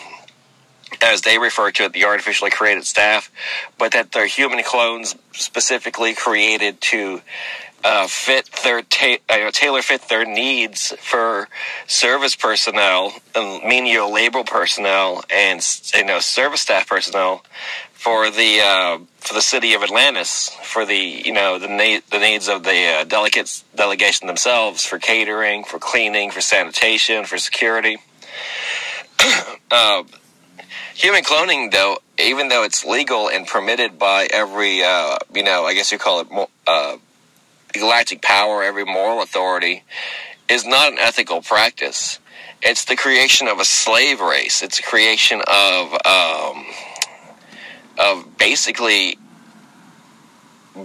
as 1.03 1.23
they 1.23 1.38
refer 1.38 1.71
to 1.73 1.85
it, 1.85 1.93
the 1.93 2.05
artificially 2.05 2.50
created 2.50 2.85
staff, 2.85 3.31
but 3.79 3.93
that 3.93 4.12
they're 4.12 4.26
human 4.26 4.62
clones 4.65 5.17
specifically 5.33 6.15
created 6.15 6.81
to 6.81 7.21
uh, 7.85 8.07
fit 8.09 8.50
their 8.65 8.83
ta- 8.83 9.19
uh, 9.29 9.50
tailor 9.53 9.83
fit 9.83 10.03
their 10.09 10.25
needs 10.25 10.93
for 10.99 11.49
service 11.87 12.35
personnel, 12.35 13.12
and 13.35 13.62
menial 13.65 14.12
labor 14.12 14.43
personnel, 14.43 15.23
and 15.33 15.65
you 15.95 16.05
know 16.05 16.19
service 16.19 16.62
staff 16.62 16.88
personnel 16.88 17.45
for 17.93 18.31
the 18.31 18.61
uh, 18.61 18.99
for 19.19 19.35
the 19.35 19.41
city 19.41 19.75
of 19.75 19.83
Atlantis, 19.83 20.49
for 20.65 20.85
the 20.85 20.97
you 20.97 21.33
know 21.33 21.59
the 21.59 21.69
na- 21.69 22.00
the 22.11 22.19
needs 22.19 22.49
of 22.49 22.65
the 22.65 22.99
uh, 23.00 23.05
delegates 23.05 23.62
delegation 23.76 24.26
themselves, 24.26 24.85
for 24.85 24.99
catering, 24.99 25.62
for 25.62 25.79
cleaning, 25.79 26.31
for 26.31 26.41
sanitation, 26.41 27.25
for 27.25 27.38
security. 27.38 27.99
Human 30.97 31.25
cloning, 31.25 31.71
though, 31.73 31.99
even 32.19 32.49
though 32.49 32.62
it's 32.65 32.83
legal 32.83 33.29
and 33.29 33.47
permitted 33.47 33.99
by 33.99 34.29
every, 34.33 34.83
uh, 34.83 35.19
you 35.35 35.43
know, 35.43 35.67
I 35.67 35.75
guess 35.75 35.93
you 35.93 35.99
call 35.99 36.21
it 36.21 36.49
uh, 36.67 36.97
galactic 37.75 38.23
power, 38.23 38.62
every 38.62 38.87
moral 38.87 39.21
authority, 39.21 39.85
is 40.49 40.65
not 40.65 40.93
an 40.93 40.99
ethical 40.99 41.43
practice. 41.43 42.19
It's 42.62 42.87
the 42.87 42.97
creation 42.97 43.47
of 43.47 43.61
a 43.61 43.65
slave 43.67 44.23
race. 44.23 44.62
It's 44.62 44.79
a 44.79 44.83
creation 44.83 45.43
of, 45.47 45.93
um, 46.07 46.65
of 47.99 48.38
basically 48.38 49.19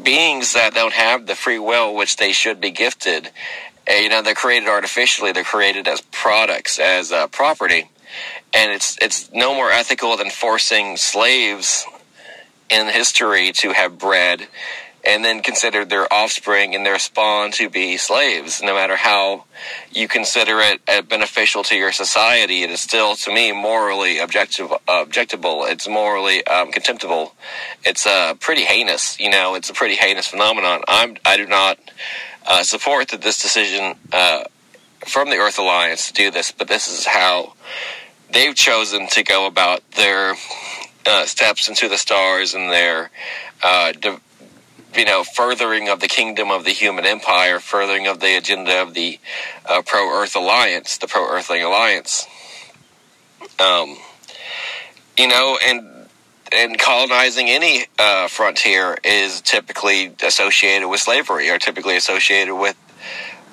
beings 0.03 0.51
that 0.51 0.73
don't 0.73 0.93
have 0.93 1.25
the 1.25 1.35
free 1.35 1.59
will 1.59 1.95
which 1.95 2.17
they 2.17 2.33
should 2.33 2.59
be 2.59 2.71
gifted. 2.71 3.29
You 3.89 4.09
know, 4.09 4.21
they're 4.21 4.35
created 4.35 4.67
artificially. 4.67 5.31
They're 5.31 5.45
created 5.45 5.87
as 5.87 6.01
products, 6.01 6.79
as 6.79 7.13
uh, 7.13 7.27
property 7.27 7.87
and 8.53 8.71
it's 8.71 8.97
it's 9.01 9.31
no 9.31 9.53
more 9.53 9.71
ethical 9.71 10.17
than 10.17 10.29
forcing 10.29 10.97
slaves 10.97 11.85
in 12.69 12.87
history 12.87 13.51
to 13.51 13.73
have 13.73 13.97
bread 13.97 14.47
and 15.03 15.25
then 15.25 15.41
consider 15.41 15.83
their 15.83 16.11
offspring 16.13 16.75
and 16.75 16.85
their 16.85 16.99
spawn 16.99 17.51
to 17.51 17.69
be 17.69 17.97
slaves. 17.97 18.61
No 18.61 18.73
matter 18.73 18.95
how 18.95 19.45
you 19.91 20.07
consider 20.07 20.59
it 20.59 20.81
uh, 20.87 21.01
beneficial 21.01 21.63
to 21.63 21.75
your 21.75 21.91
society, 21.91 22.63
it 22.63 22.69
is 22.69 22.81
still, 22.81 23.15
to 23.15 23.33
me, 23.33 23.51
morally 23.51 24.19
objective, 24.19 24.69
objectable. 24.87 25.69
It's 25.69 25.87
morally 25.87 26.45
um, 26.45 26.71
contemptible. 26.71 27.33
It's 27.83 28.05
uh, 28.05 28.35
pretty 28.35 28.63
heinous. 28.63 29.19
You 29.19 29.31
know, 29.31 29.55
it's 29.55 29.69
a 29.69 29.73
pretty 29.73 29.95
heinous 29.95 30.27
phenomenon. 30.27 30.83
I'm, 30.87 31.17
I 31.25 31.37
do 31.37 31.47
not 31.47 31.79
uh, 32.45 32.63
support 32.63 33.09
that 33.09 33.21
this 33.21 33.41
decision 33.41 33.95
uh, 34.11 34.43
from 35.07 35.29
the 35.29 35.37
Earth 35.37 35.57
Alliance 35.57 36.07
to 36.07 36.13
do 36.13 36.29
this, 36.29 36.51
but 36.51 36.67
this 36.67 36.87
is 36.87 37.05
how 37.07 37.53
they've 38.31 38.55
chosen 38.55 39.07
to 39.07 39.23
go 39.23 39.47
about 39.47 39.89
their 39.91 40.35
uh, 41.05 41.25
steps 41.25 41.67
into 41.67 41.89
the 41.89 41.97
stars 41.97 42.53
and 42.53 42.71
their, 42.71 43.09
uh, 43.63 43.91
de- 43.93 44.19
you 44.95 45.05
know, 45.05 45.23
furthering 45.23 45.89
of 45.89 45.99
the 45.99 46.07
kingdom 46.07 46.51
of 46.51 46.65
the 46.65 46.71
human 46.71 47.05
empire, 47.05 47.59
furthering 47.59 48.07
of 48.07 48.19
the 48.19 48.35
agenda 48.37 48.81
of 48.81 48.93
the 48.93 49.19
uh, 49.69 49.81
pro 49.85 50.09
Earth 50.09 50.35
Alliance, 50.35 50.97
the 50.97 51.07
pro 51.07 51.27
Earthling 51.29 51.63
Alliance. 51.63 52.27
Um, 53.59 53.97
you 55.17 55.27
know, 55.27 55.57
and 55.63 55.87
and 56.53 56.77
colonizing 56.77 57.47
any 57.49 57.85
uh, 57.97 58.27
frontier 58.27 58.97
is 59.03 59.39
typically 59.41 60.13
associated 60.21 60.89
with 60.89 60.99
slavery, 60.99 61.49
or 61.49 61.57
typically 61.57 61.95
associated 61.95 62.55
with 62.55 62.75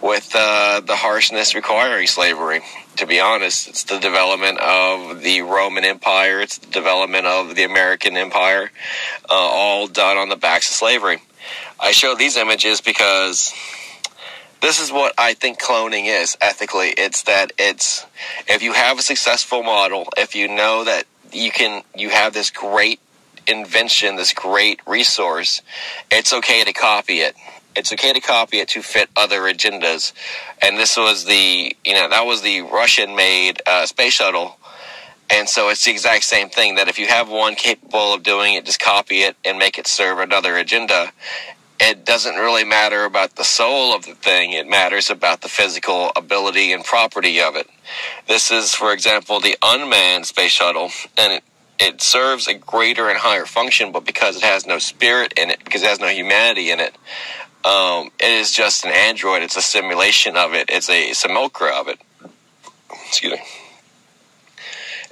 with 0.02 0.32
uh, 0.34 0.80
the 0.80 0.96
harshness 0.96 1.54
requiring 1.54 2.06
slavery. 2.06 2.60
To 2.96 3.06
be 3.06 3.20
honest, 3.20 3.68
it's 3.68 3.84
the 3.84 3.98
development 3.98 4.58
of 4.58 5.22
the 5.22 5.42
Roman 5.42 5.84
Empire, 5.84 6.40
it's 6.40 6.58
the 6.58 6.70
development 6.70 7.26
of 7.26 7.54
the 7.54 7.64
American 7.64 8.16
Empire, 8.16 8.70
uh, 9.28 9.32
all 9.32 9.86
done 9.86 10.16
on 10.16 10.28
the 10.28 10.36
backs 10.36 10.68
of 10.68 10.74
slavery. 10.74 11.18
I 11.80 11.92
show 11.92 12.14
these 12.14 12.36
images 12.36 12.80
because 12.80 13.54
this 14.60 14.80
is 14.80 14.90
what 14.90 15.14
I 15.16 15.34
think 15.34 15.60
cloning 15.60 16.06
is 16.06 16.36
ethically. 16.40 16.88
It's 16.88 17.22
that 17.22 17.52
it's 17.58 18.04
if 18.48 18.62
you 18.62 18.72
have 18.72 18.98
a 18.98 19.02
successful 19.02 19.62
model, 19.62 20.08
if 20.16 20.34
you 20.34 20.48
know 20.48 20.84
that 20.84 21.04
you 21.32 21.50
can, 21.50 21.82
you 21.96 22.10
have 22.10 22.34
this 22.34 22.50
great 22.50 23.00
invention, 23.46 24.16
this 24.16 24.32
great 24.32 24.80
resource, 24.86 25.62
it's 26.10 26.32
okay 26.32 26.64
to 26.64 26.72
copy 26.72 27.20
it 27.20 27.36
it's 27.78 27.92
okay 27.92 28.12
to 28.12 28.20
copy 28.20 28.58
it 28.58 28.68
to 28.70 28.82
fit 28.82 29.08
other 29.16 29.42
agendas. 29.42 30.12
And 30.60 30.76
this 30.76 30.96
was 30.96 31.24
the, 31.24 31.76
you 31.84 31.94
know, 31.94 32.08
that 32.08 32.26
was 32.26 32.42
the 32.42 32.62
Russian 32.62 33.14
made 33.14 33.62
uh, 33.66 33.86
space 33.86 34.14
shuttle. 34.14 34.56
And 35.30 35.48
so 35.48 35.68
it's 35.68 35.84
the 35.84 35.92
exact 35.92 36.24
same 36.24 36.48
thing 36.48 36.74
that 36.76 36.88
if 36.88 36.98
you 36.98 37.06
have 37.06 37.28
one 37.28 37.54
capable 37.54 38.14
of 38.14 38.22
doing 38.22 38.54
it, 38.54 38.64
just 38.64 38.80
copy 38.80 39.20
it 39.20 39.36
and 39.44 39.58
make 39.58 39.78
it 39.78 39.86
serve 39.86 40.18
another 40.18 40.56
agenda. 40.56 41.12
It 41.80 42.04
doesn't 42.04 42.34
really 42.34 42.64
matter 42.64 43.04
about 43.04 43.36
the 43.36 43.44
soul 43.44 43.94
of 43.94 44.04
the 44.04 44.14
thing. 44.14 44.52
It 44.52 44.66
matters 44.66 45.10
about 45.10 45.42
the 45.42 45.48
physical 45.48 46.10
ability 46.16 46.72
and 46.72 46.82
property 46.82 47.40
of 47.40 47.54
it. 47.54 47.68
This 48.26 48.50
is, 48.50 48.74
for 48.74 48.92
example, 48.92 49.38
the 49.38 49.56
unmanned 49.62 50.26
space 50.26 50.50
shuttle, 50.50 50.90
and 51.16 51.34
it, 51.34 51.44
it 51.78 52.02
serves 52.02 52.48
a 52.48 52.54
greater 52.54 53.08
and 53.08 53.18
higher 53.18 53.46
function, 53.46 53.92
but 53.92 54.04
because 54.04 54.36
it 54.36 54.42
has 54.42 54.66
no 54.66 54.78
spirit 54.78 55.34
in 55.36 55.50
it, 55.50 55.62
because 55.62 55.82
it 55.82 55.88
has 55.88 56.00
no 56.00 56.08
humanity 56.08 56.72
in 56.72 56.80
it, 56.80 56.96
um, 57.64 58.10
it 58.20 58.30
is 58.30 58.52
just 58.52 58.84
an 58.84 58.92
android. 58.92 59.42
It's 59.42 59.56
a 59.56 59.62
simulation 59.62 60.36
of 60.36 60.54
it. 60.54 60.66
It's 60.68 60.88
a 60.88 61.12
simulacra 61.12 61.70
of 61.70 61.88
it. 61.88 61.98
Excuse 63.06 63.32
me. 63.32 63.40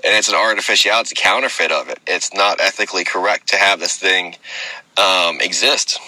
And 0.05 0.15
it's 0.15 0.29
an 0.29 0.37
artificial. 0.37 0.93
It's 0.95 1.13
a 1.13 1.17
counterfeit 1.17 1.73
of 1.73 1.89
it. 1.89 1.99
It's 2.07 2.33
not 2.33 2.61
ethically 2.61 3.05
correct 3.05 3.49
to 3.49 3.57
have 3.57 3.81
this 3.81 3.97
thing 3.97 4.37
um, 4.97 5.41
exist. 5.41 5.99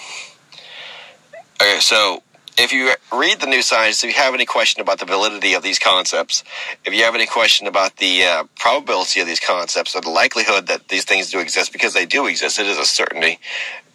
Okay, 1.61 1.81
so 1.81 2.23
if 2.57 2.73
you 2.73 2.93
read 3.13 3.41
the 3.41 3.47
new 3.47 3.63
science, 3.63 4.05
if 4.05 4.11
you 4.11 4.23
have 4.23 4.35
any 4.35 4.47
question 4.47 4.81
about 4.81 5.01
the 5.01 5.05
validity 5.05 5.55
of 5.55 5.63
these 5.63 5.79
concepts, 5.79 6.45
if 6.85 6.95
you 6.95 7.03
have 7.03 7.15
any 7.15 7.27
question 7.27 7.67
about 7.67 7.97
the 7.97 8.25
uh, 8.25 8.45
probability 8.57 9.21
of 9.21 9.27
these 9.27 9.41
concepts 9.41 9.97
or 9.97 10.01
the 10.01 10.11
likelihood 10.11 10.69
that 10.69 10.89
these 10.89 11.05
things 11.05 11.31
do 11.31 11.41
exist, 11.41 11.73
because 11.73 11.95
they 11.95 12.07
do 12.07 12.27
exist, 12.27 12.61
it 12.61 12.67
is 12.67 12.79
a 12.79 12.85
certainty 12.85 13.41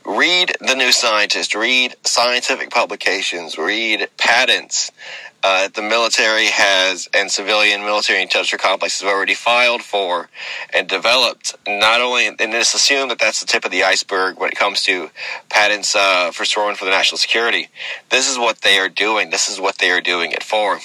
read 0.06 0.56
the 0.60 0.76
new 0.76 0.92
scientist. 0.92 1.56
Read 1.56 1.96
scientific 2.04 2.70
publications. 2.70 3.58
Read 3.58 4.08
patents. 4.18 4.92
Uh, 5.44 5.68
the 5.68 5.82
military 5.82 6.48
has 6.48 7.10
and 7.14 7.30
civilian 7.30 7.82
military 7.82 8.22
industrial 8.22 8.62
complexes 8.62 9.02
have 9.02 9.10
already 9.10 9.34
filed 9.34 9.82
for 9.84 10.30
and 10.74 10.88
developed 10.88 11.54
not 11.68 12.00
only 12.00 12.28
and 12.28 12.40
it's 12.40 12.74
assumed 12.74 13.12
that 13.12 13.20
that's 13.20 13.42
the 13.42 13.46
tip 13.46 13.66
of 13.66 13.72
the 13.72 13.84
iceberg 13.84 14.40
when 14.40 14.50
it 14.50 14.56
comes 14.56 14.84
to 14.84 15.10
patents 15.50 15.98
uh, 15.98 16.32
for 16.32 16.46
storing 16.46 16.78
for 16.78 16.86
the 16.86 16.92
national 16.92 17.18
security. 17.18 17.68
This 18.10 18.30
is 18.30 18.40
what 18.40 18.62
they 18.62 18.80
are 18.80 18.88
doing. 18.88 19.32
This 19.32 19.50
is 19.50 19.60
what 19.60 19.80
they 19.80 19.92
are 19.92 20.00
doing 20.00 20.32
it 20.32 20.44
for. 20.44 20.80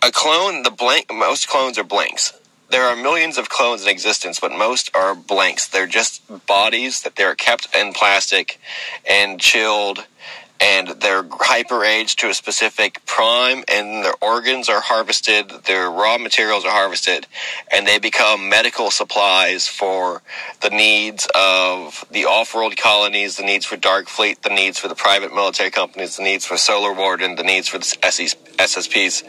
A 0.00 0.12
clone 0.12 0.62
the 0.62 0.70
blank 0.70 1.12
most 1.12 1.48
clones 1.48 1.78
are 1.78 1.84
blanks 1.84 2.32
there 2.74 2.88
are 2.88 2.96
millions 2.96 3.38
of 3.38 3.48
clones 3.48 3.84
in 3.84 3.88
existence, 3.88 4.40
but 4.40 4.50
most 4.50 4.90
are 4.96 5.14
blanks. 5.14 5.68
They're 5.68 5.86
just 5.86 6.20
bodies 6.48 7.02
that 7.02 7.14
they're 7.14 7.36
kept 7.36 7.72
in 7.72 7.92
plastic 7.92 8.58
and 9.08 9.40
chilled 9.40 10.04
and 10.60 10.88
they're 11.00 11.24
hyper 11.30 11.84
aged 11.84 12.18
to 12.18 12.28
a 12.28 12.34
specific 12.34 13.04
prime 13.06 13.62
and 13.68 14.04
their 14.04 14.14
organs 14.20 14.68
are 14.68 14.80
harvested 14.80 15.50
their 15.66 15.90
raw 15.90 16.16
materials 16.16 16.64
are 16.64 16.70
harvested 16.70 17.26
and 17.72 17.86
they 17.86 17.98
become 17.98 18.48
medical 18.48 18.90
supplies 18.90 19.66
for 19.66 20.22
the 20.62 20.70
needs 20.70 21.28
of 21.34 22.04
the 22.12 22.24
off-world 22.24 22.76
colonies 22.76 23.36
the 23.36 23.42
needs 23.42 23.66
for 23.66 23.76
dark 23.76 24.08
fleet 24.08 24.42
the 24.42 24.48
needs 24.48 24.78
for 24.78 24.86
the 24.86 24.94
private 24.94 25.34
military 25.34 25.70
companies 25.70 26.16
the 26.16 26.22
needs 26.22 26.46
for 26.46 26.56
solar 26.56 26.92
warden 26.92 27.34
the 27.34 27.42
needs 27.42 27.66
for 27.66 27.78
the 27.78 27.84
ssps 28.56 29.24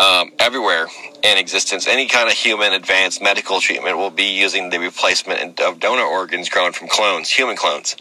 um, 0.00 0.32
everywhere 0.38 0.86
in 1.22 1.38
existence 1.38 1.86
any 1.86 2.06
kind 2.06 2.28
of 2.28 2.34
human 2.34 2.72
advanced 2.72 3.22
medical 3.22 3.60
treatment 3.60 3.96
will 3.96 4.10
be 4.10 4.38
using 4.38 4.70
the 4.70 4.78
replacement 4.78 5.60
of 5.60 5.80
donor 5.80 6.02
organs 6.02 6.48
grown 6.48 6.72
from 6.72 6.88
clones 6.88 7.28
human 7.30 7.56
clones 7.56 7.96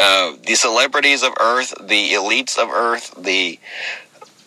uh, 0.00 0.32
the 0.44 0.56
celebrities 0.56 1.22
of 1.22 1.32
Earth, 1.40 1.72
the 1.80 2.10
elites 2.14 2.58
of 2.58 2.68
Earth, 2.68 3.14
the 3.16 3.60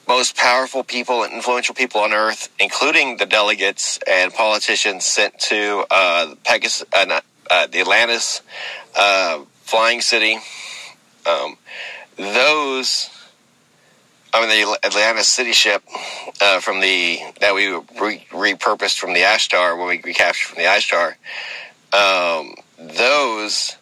most 0.07 0.36
powerful 0.36 0.83
people 0.83 1.23
and 1.23 1.33
influential 1.33 1.75
people 1.75 2.01
on 2.01 2.13
earth, 2.13 2.49
including 2.60 3.17
the 3.17 3.25
delegates 3.25 3.99
and 4.10 4.33
politicians 4.33 5.03
sent 5.03 5.38
to 5.38 5.86
uh, 5.91 6.33
Pegasus, 6.45 6.86
uh, 6.93 7.19
uh, 7.51 7.67
the 7.67 7.79
Atlantis 7.79 8.41
uh, 8.95 9.41
flying 9.63 10.01
city. 10.01 10.38
Um, 11.25 11.57
those, 12.15 13.10
I 14.34 14.42
mean, 14.46 14.50
the 14.50 14.80
Atlantis 14.86 15.28
city 15.28 15.54
ship 15.54 15.84
uh, 16.42 16.60
from 16.60 16.80
the 16.82 17.20
that 17.40 17.56
we 17.56 17.68
re- 17.68 18.26
repurposed 18.32 18.98
from 18.98 19.13
the 19.13 19.22
Ashtar 19.22 19.78
when 19.78 19.88
we 19.88 20.02
recaptured 20.02 20.50
from 20.50 20.63
the 20.63 20.70
Ashtar. 20.70 21.16
Um, 21.94 22.56
those 22.78 23.78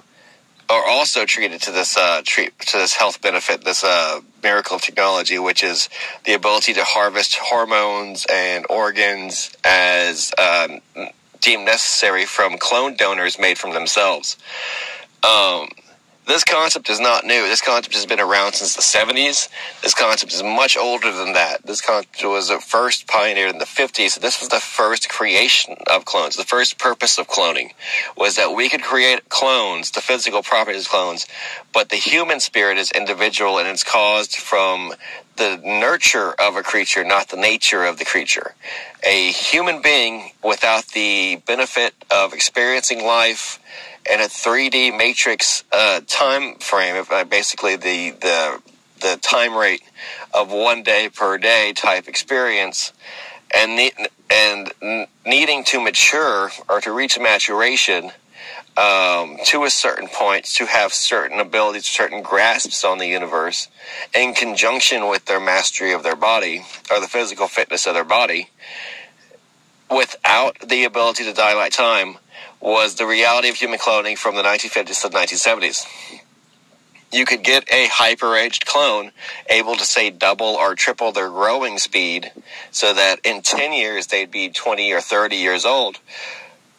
are 0.70 0.86
also 0.86 1.26
treated 1.26 1.62
to 1.64 1.72
this 1.72 1.98
uh, 1.98 2.22
treat 2.26 2.58
to 2.60 2.78
this 2.78 2.94
health 2.94 3.22
benefit, 3.22 3.64
this 3.64 3.84
uh, 3.84 4.22
miracle 4.44 4.80
technology, 4.80 5.40
which 5.40 5.64
is 5.64 5.90
the 6.26 6.34
ability 6.34 6.74
to 6.74 6.84
harvest 6.84 7.36
hormones 7.38 8.26
and 8.32 8.66
organs 8.70 9.56
as 9.64 10.32
um, 10.38 10.80
deemed 11.42 11.66
necessary 11.66 12.26
from 12.26 12.58
clone 12.58 12.96
donors 12.96 13.38
made 13.40 13.58
from 13.58 13.74
themselves. 13.74 14.38
Um, 15.24 15.70
this 16.28 16.44
concept 16.44 16.90
is 16.90 17.00
not 17.00 17.24
new. 17.24 17.48
This 17.48 17.62
concept 17.62 17.94
has 17.96 18.06
been 18.06 18.20
around 18.20 18.54
since 18.54 18.76
the 18.76 18.82
70s. 18.82 19.50
This 19.82 19.94
concept 19.94 20.34
is 20.34 20.42
much 20.42 20.76
older 20.76 21.12
than 21.12 21.34
that. 21.34 21.64
This 21.64 21.82
concept 21.82 22.24
was 22.24 22.50
first 22.52 23.08
pioneered 23.08 23.52
in 23.52 23.60
the 23.60 23.66
50s. 23.66 24.20
This 24.20 24.40
was 24.40 24.50
the 24.50 24.60
first 24.60 25.08
creation 25.10 25.76
of 25.90 26.06
clones. 26.06 26.36
The 26.36 26.44
first 26.44 26.80
purpose 26.80 27.18
of 27.18 27.28
cloning 27.28 27.74
was 28.18 28.36
that 28.38 28.54
we 28.56 28.70
could 28.70 28.82
create 28.82 29.30
clones, 29.30 29.92
the 29.92 30.02
physical 30.02 30.42
properties 30.42 30.86
of 30.86 30.92
clones, 30.92 31.28
but 31.74 31.90
the 31.90 31.96
human 31.96 32.40
spirit 32.40 32.78
is 32.78 32.92
individual 32.92 33.60
and 33.60 33.68
it's 33.68 33.84
caused 33.84 34.36
from 34.36 34.94
the 35.38 35.60
nurture 35.64 36.34
of 36.40 36.56
a 36.56 36.64
creature, 36.64 37.04
not 37.04 37.30
the 37.30 37.38
nature 37.38 37.84
of 37.84 38.00
the 38.00 38.06
creature. 38.06 38.56
A 39.04 39.32
human 39.32 39.82
being 39.82 40.32
without 40.44 40.88
the 40.88 41.42
benefit 41.46 41.94
of 42.10 42.34
experiencing 42.34 43.06
life, 43.06 43.60
in 44.12 44.20
a 44.20 44.26
3D 44.26 44.96
matrix 44.98 45.64
uh, 45.72 46.02
time 46.08 46.56
frame, 46.56 47.04
uh, 47.10 47.24
basically 47.24 47.76
the, 47.76 48.12
the 48.22 48.62
the 49.02 49.18
time 49.22 49.56
rate 49.56 49.84
of 50.34 50.52
one 50.52 50.82
day 50.82 51.10
per 51.14 51.38
day 51.38 51.74
type 51.74 52.08
experience, 52.08 52.94
and 53.56 53.92
and 54.30 54.72
needing 55.26 55.64
to 55.66 55.80
mature 55.80 56.52
or 56.70 56.82
to 56.82 56.92
reach 56.92 57.20
maturation 57.20 58.12
um, 58.78 59.38
to 59.46 59.64
a 59.64 59.70
certain 59.70 60.08
point 60.08 60.46
to 60.46 60.66
have 60.66 60.94
certain 60.94 61.40
abilities, 61.40 61.86
certain 61.86 62.22
grasps 62.22 62.84
on 62.84 62.98
the 62.98 63.08
universe, 63.08 63.70
in 64.14 64.34
conjunction 64.34 65.08
with 65.08 65.26
their 65.26 65.40
mastery 65.40 65.94
of 65.94 66.04
their 66.04 66.16
body 66.16 66.66
or 66.92 67.00
the 67.00 67.08
physical 67.08 67.48
fitness 67.48 67.86
of 67.86 67.94
their 67.94 68.04
body, 68.04 68.50
without 69.90 70.58
the 70.60 70.84
ability 70.84 71.24
to 71.24 71.34
dilate 71.34 71.72
time 71.72 72.18
was 72.60 72.96
the 72.96 73.06
reality 73.06 73.50
of 73.50 73.56
human 73.56 73.80
cloning 73.80 74.18
from 74.18 74.36
the 74.36 74.44
1950s 74.44 75.02
to 75.02 75.10
the 75.10 75.18
1970s. 75.18 75.86
You 77.12 77.26
could 77.26 77.44
get 77.44 77.72
a 77.72 77.88
hyper-aged 77.88 78.66
clone 78.66 79.12
able 79.50 79.76
to 79.76 79.86
say 79.86 80.10
double 80.10 80.48
or 80.48 80.76
triple 80.76 81.12
their 81.12 81.30
growing 81.30 81.78
speed 81.78 82.32
so 82.72 82.94
that 82.94 83.20
in 83.24 83.42
10 83.42 83.72
years 83.72 84.08
they'd 84.08 84.32
be 84.32 84.50
20 84.50 84.92
or 84.92 85.00
30 85.00 85.36
years 85.36 85.66
old, 85.66 86.00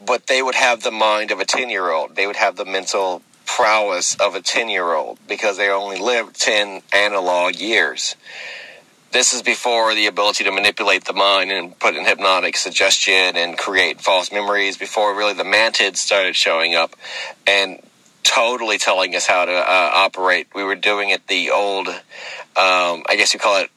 but 0.04 0.26
they 0.26 0.42
would 0.42 0.56
have 0.56 0.82
the 0.82 0.90
mind 0.90 1.30
of 1.30 1.40
a 1.40 1.44
10-year-old. 1.44 2.16
They 2.16 2.26
would 2.26 2.36
have 2.36 2.56
the 2.56 2.64
mental 2.64 3.22
prowess 3.46 4.16
of 4.16 4.34
a 4.34 4.40
10-year-old 4.40 5.18
because 5.26 5.56
they 5.56 5.70
only 5.70 5.98
lived 5.98 6.38
10 6.38 6.82
analog 6.92 7.54
years 7.56 8.16
this 9.12 9.32
is 9.32 9.42
before 9.42 9.94
the 9.94 10.06
ability 10.06 10.44
to 10.44 10.52
manipulate 10.52 11.04
the 11.04 11.12
mind 11.12 11.50
and 11.50 11.78
put 11.78 11.94
in 11.96 12.04
hypnotic 12.04 12.56
suggestion 12.56 13.36
and 13.36 13.56
create 13.56 14.00
false 14.00 14.30
memories 14.30 14.76
before 14.76 15.16
really 15.16 15.32
the 15.32 15.44
mantids 15.44 15.96
started 15.96 16.36
showing 16.36 16.74
up 16.74 16.94
and 17.46 17.80
totally 18.22 18.76
telling 18.76 19.14
us 19.14 19.26
how 19.26 19.44
to 19.44 19.52
uh, 19.52 19.90
operate. 19.94 20.48
We 20.54 20.64
were 20.64 20.74
doing 20.74 21.10
it 21.10 21.26
the 21.28 21.50
old 21.50 21.88
um, 21.88 23.04
i 23.06 23.16
guess 23.16 23.34
you 23.34 23.40
call 23.40 23.62
it 23.62 23.70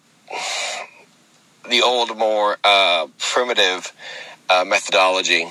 the 1.69 1.81
old 1.81 2.17
more 2.17 2.57
uh, 2.63 3.07
primitive 3.17 3.91
uh, 4.49 4.63
methodology 4.65 5.47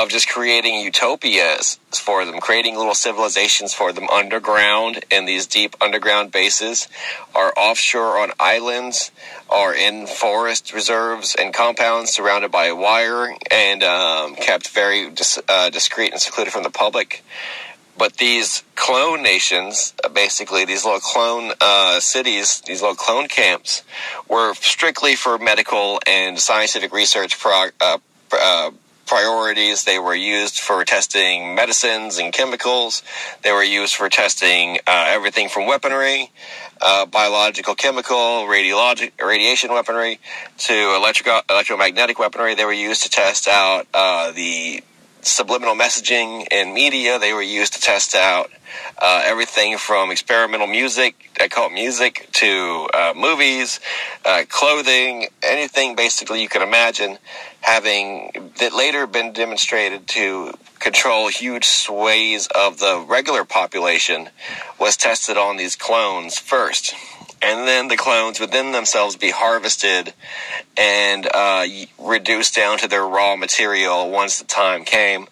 of 0.00 0.08
just 0.08 0.30
creating 0.30 0.80
utopias 0.80 1.78
for 1.92 2.24
them, 2.24 2.40
creating 2.40 2.74
little 2.74 2.94
civilizations 2.94 3.74
for 3.74 3.92
them 3.92 4.08
underground 4.08 5.04
in 5.10 5.26
these 5.26 5.46
deep 5.46 5.76
underground 5.78 6.32
bases, 6.32 6.88
or 7.34 7.52
offshore 7.58 8.18
on 8.18 8.32
islands, 8.40 9.10
or 9.46 9.74
in 9.74 10.06
forest 10.06 10.72
reserves 10.72 11.36
and 11.38 11.52
compounds 11.52 12.10
surrounded 12.10 12.50
by 12.50 12.72
wire 12.72 13.36
and 13.50 13.82
um, 13.82 14.34
kept 14.36 14.68
very 14.68 15.10
dis- 15.10 15.38
uh, 15.48 15.68
discreet 15.68 16.12
and 16.12 16.20
secluded 16.20 16.50
from 16.50 16.62
the 16.62 16.70
public. 16.70 17.22
But 17.98 18.14
these 18.14 18.64
clone 18.76 19.22
nations, 19.22 19.92
uh, 20.02 20.08
basically 20.08 20.64
these 20.64 20.86
little 20.86 21.00
clone 21.00 21.52
uh, 21.60 22.00
cities, 22.00 22.62
these 22.62 22.80
little 22.80 22.96
clone 22.96 23.28
camps, 23.28 23.82
were 24.28 24.54
strictly 24.54 25.14
for 25.14 25.36
medical 25.36 26.00
and 26.06 26.38
scientific 26.38 26.90
research 26.90 27.38
prog- 27.38 27.74
uh, 27.82 27.98
uh 28.32 28.70
priorities. 29.10 29.82
They 29.82 29.98
were 29.98 30.14
used 30.14 30.60
for 30.60 30.84
testing 30.84 31.56
medicines 31.56 32.18
and 32.18 32.32
chemicals. 32.32 33.02
They 33.42 33.50
were 33.50 33.64
used 33.64 33.96
for 33.96 34.08
testing 34.08 34.78
uh, 34.86 35.06
everything 35.08 35.48
from 35.48 35.66
weaponry, 35.66 36.30
uh, 36.80 37.06
biological, 37.06 37.74
chemical, 37.74 38.46
radiologic, 38.46 39.10
radiation 39.20 39.72
weaponry, 39.72 40.20
to 40.58 40.94
electrical, 40.94 41.40
electromagnetic 41.50 42.20
weaponry. 42.20 42.54
They 42.54 42.64
were 42.64 42.72
used 42.72 43.02
to 43.02 43.10
test 43.10 43.48
out 43.48 43.88
uh, 43.92 44.30
the 44.30 44.84
subliminal 45.22 45.74
messaging 45.74 46.46
in 46.50 46.74
media. 46.74 47.18
They 47.18 47.32
were 47.32 47.42
used 47.42 47.74
to 47.74 47.80
test 47.80 48.14
out 48.14 48.50
uh, 48.98 49.22
everything 49.24 49.78
from 49.78 50.10
experimental 50.10 50.66
music, 50.66 51.30
occult 51.40 51.72
music, 51.72 52.28
to 52.32 52.88
uh, 52.94 53.12
movies, 53.16 53.80
uh, 54.24 54.44
clothing, 54.48 55.28
anything 55.42 55.96
basically 55.96 56.42
you 56.42 56.48
can 56.48 56.62
imagine 56.62 57.18
having 57.60 58.52
that 58.58 58.72
later 58.74 59.06
been 59.06 59.32
demonstrated 59.32 60.06
to 60.08 60.52
control 60.78 61.28
huge 61.28 61.66
sways 61.66 62.48
of 62.54 62.78
the 62.78 63.04
regular 63.06 63.44
population 63.44 64.28
was 64.78 64.96
tested 64.96 65.36
on 65.36 65.56
these 65.56 65.76
clones 65.76 66.38
first 66.38 66.94
and 67.42 67.66
then 67.66 67.88
the 67.88 67.96
clones 67.96 68.38
within 68.38 68.72
themselves 68.72 69.16
be 69.16 69.30
harvested 69.30 70.12
and 70.76 71.26
uh, 71.32 71.64
reduced 71.98 72.54
down 72.54 72.78
to 72.78 72.88
their 72.88 73.06
raw 73.06 73.36
material 73.36 74.10
once 74.10 74.38
the 74.38 74.44
time 74.44 74.84
came. 74.84 75.26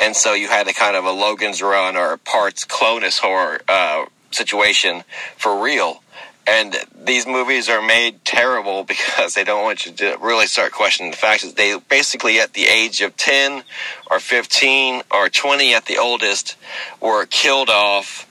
And 0.00 0.16
so 0.16 0.34
you 0.34 0.48
had 0.48 0.66
a 0.66 0.72
kind 0.72 0.96
of 0.96 1.04
a 1.04 1.12
Logan's 1.12 1.62
Run 1.62 1.96
or 1.96 2.16
parts 2.16 2.64
clonus 2.64 3.18
horror 3.18 3.60
uh, 3.68 4.06
situation 4.32 5.04
for 5.36 5.62
real. 5.62 6.02
And 6.44 6.74
these 7.04 7.26
movies 7.26 7.68
are 7.68 7.80
made 7.80 8.24
terrible 8.24 8.82
because 8.92 9.34
they 9.34 9.44
don't 9.44 9.62
want 9.62 9.86
you 9.86 9.92
to 9.92 10.16
really 10.20 10.46
start 10.46 10.72
questioning 10.72 11.12
the 11.12 11.16
facts. 11.16 11.50
They 11.52 11.78
basically, 11.88 12.40
at 12.40 12.54
the 12.54 12.66
age 12.66 13.00
of 13.00 13.16
10 13.16 13.62
or 14.10 14.18
15 14.18 15.02
or 15.12 15.28
20 15.28 15.74
at 15.74 15.86
the 15.86 15.98
oldest, 15.98 16.56
were 17.00 17.26
killed 17.26 17.70
off 17.70 18.28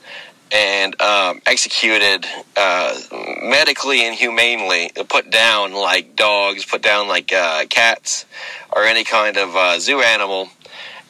and 0.52 1.00
um, 1.00 1.40
executed 1.46 2.26
uh, 2.56 2.94
medically 3.42 4.04
and 4.04 4.14
humanely, 4.14 4.90
put 5.08 5.30
down 5.30 5.72
like 5.72 6.14
dogs, 6.14 6.64
put 6.64 6.82
down 6.82 7.08
like 7.08 7.32
uh, 7.32 7.64
cats 7.70 8.26
or 8.70 8.84
any 8.84 9.02
kind 9.02 9.38
of 9.38 9.56
uh, 9.56 9.78
zoo 9.80 10.02
animal, 10.02 10.48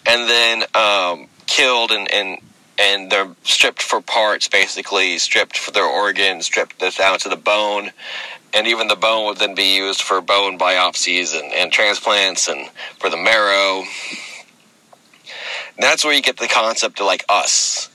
and 0.06 0.30
then 0.30 0.62
um, 0.74 1.28
killed 1.46 1.90
and, 1.90 2.10
and 2.12 2.38
and 2.78 3.10
they're 3.10 3.34
stripped 3.42 3.82
for 3.82 4.00
parts, 4.00 4.48
basically 4.48 5.18
stripped 5.18 5.58
for 5.58 5.72
their 5.72 5.84
organs, 5.84 6.46
stripped 6.46 6.78
down 6.96 7.18
to 7.18 7.28
the 7.28 7.36
bone, 7.36 7.90
and 8.54 8.66
even 8.66 8.88
the 8.88 8.96
bone 8.96 9.26
would 9.26 9.38
then 9.38 9.54
be 9.54 9.76
used 9.76 10.02
for 10.02 10.20
bone 10.20 10.58
biopsies 10.58 11.38
and, 11.38 11.52
and 11.52 11.72
transplants 11.72 12.48
and 12.48 12.68
for 12.98 13.10
the 13.10 13.16
marrow. 13.16 13.84
And 15.76 15.82
that's 15.82 16.04
where 16.04 16.14
you 16.14 16.22
get 16.22 16.38
the 16.38 16.48
concept 16.48 17.00
of 17.00 17.06
like 17.06 17.24
us 17.28 17.91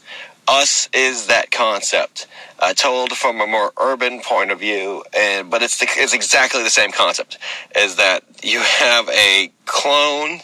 us 0.47 0.89
is 0.93 1.27
that 1.27 1.51
concept 1.51 2.27
uh, 2.59 2.73
told 2.73 3.11
from 3.11 3.41
a 3.41 3.47
more 3.47 3.71
urban 3.79 4.21
point 4.21 4.51
of 4.51 4.59
view 4.59 5.03
and 5.15 5.49
but 5.49 5.61
it's 5.61 5.77
the, 5.79 5.87
it's 5.97 6.13
exactly 6.13 6.63
the 6.63 6.69
same 6.69 6.91
concept 6.91 7.37
is 7.75 7.95
that 7.97 8.23
you 8.43 8.59
have 8.59 9.09
a 9.09 9.51
clone 9.65 10.39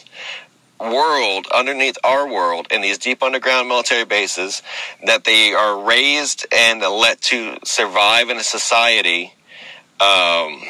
world 0.80 1.46
underneath 1.54 1.96
our 2.04 2.28
world 2.30 2.66
in 2.70 2.82
these 2.82 2.98
deep 2.98 3.22
underground 3.22 3.68
military 3.68 4.04
bases 4.04 4.62
that 5.06 5.24
they 5.24 5.54
are 5.54 5.82
raised 5.82 6.46
and 6.52 6.80
let 6.80 7.20
to 7.20 7.56
survive 7.64 8.28
in 8.28 8.36
a 8.36 8.42
society 8.42 9.32
um, 10.00 10.60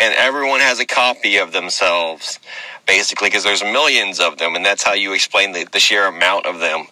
and 0.00 0.14
everyone 0.16 0.60
has 0.60 0.80
a 0.80 0.86
copy 0.86 1.36
of 1.36 1.52
themselves 1.52 2.40
basically 2.86 3.28
because 3.28 3.44
there's 3.44 3.62
millions 3.62 4.18
of 4.20 4.38
them 4.38 4.56
and 4.56 4.64
that's 4.64 4.82
how 4.82 4.92
you 4.92 5.12
explain 5.12 5.52
the, 5.52 5.66
the 5.72 5.80
sheer 5.80 6.06
amount 6.06 6.46
of 6.46 6.58
them 6.58 6.86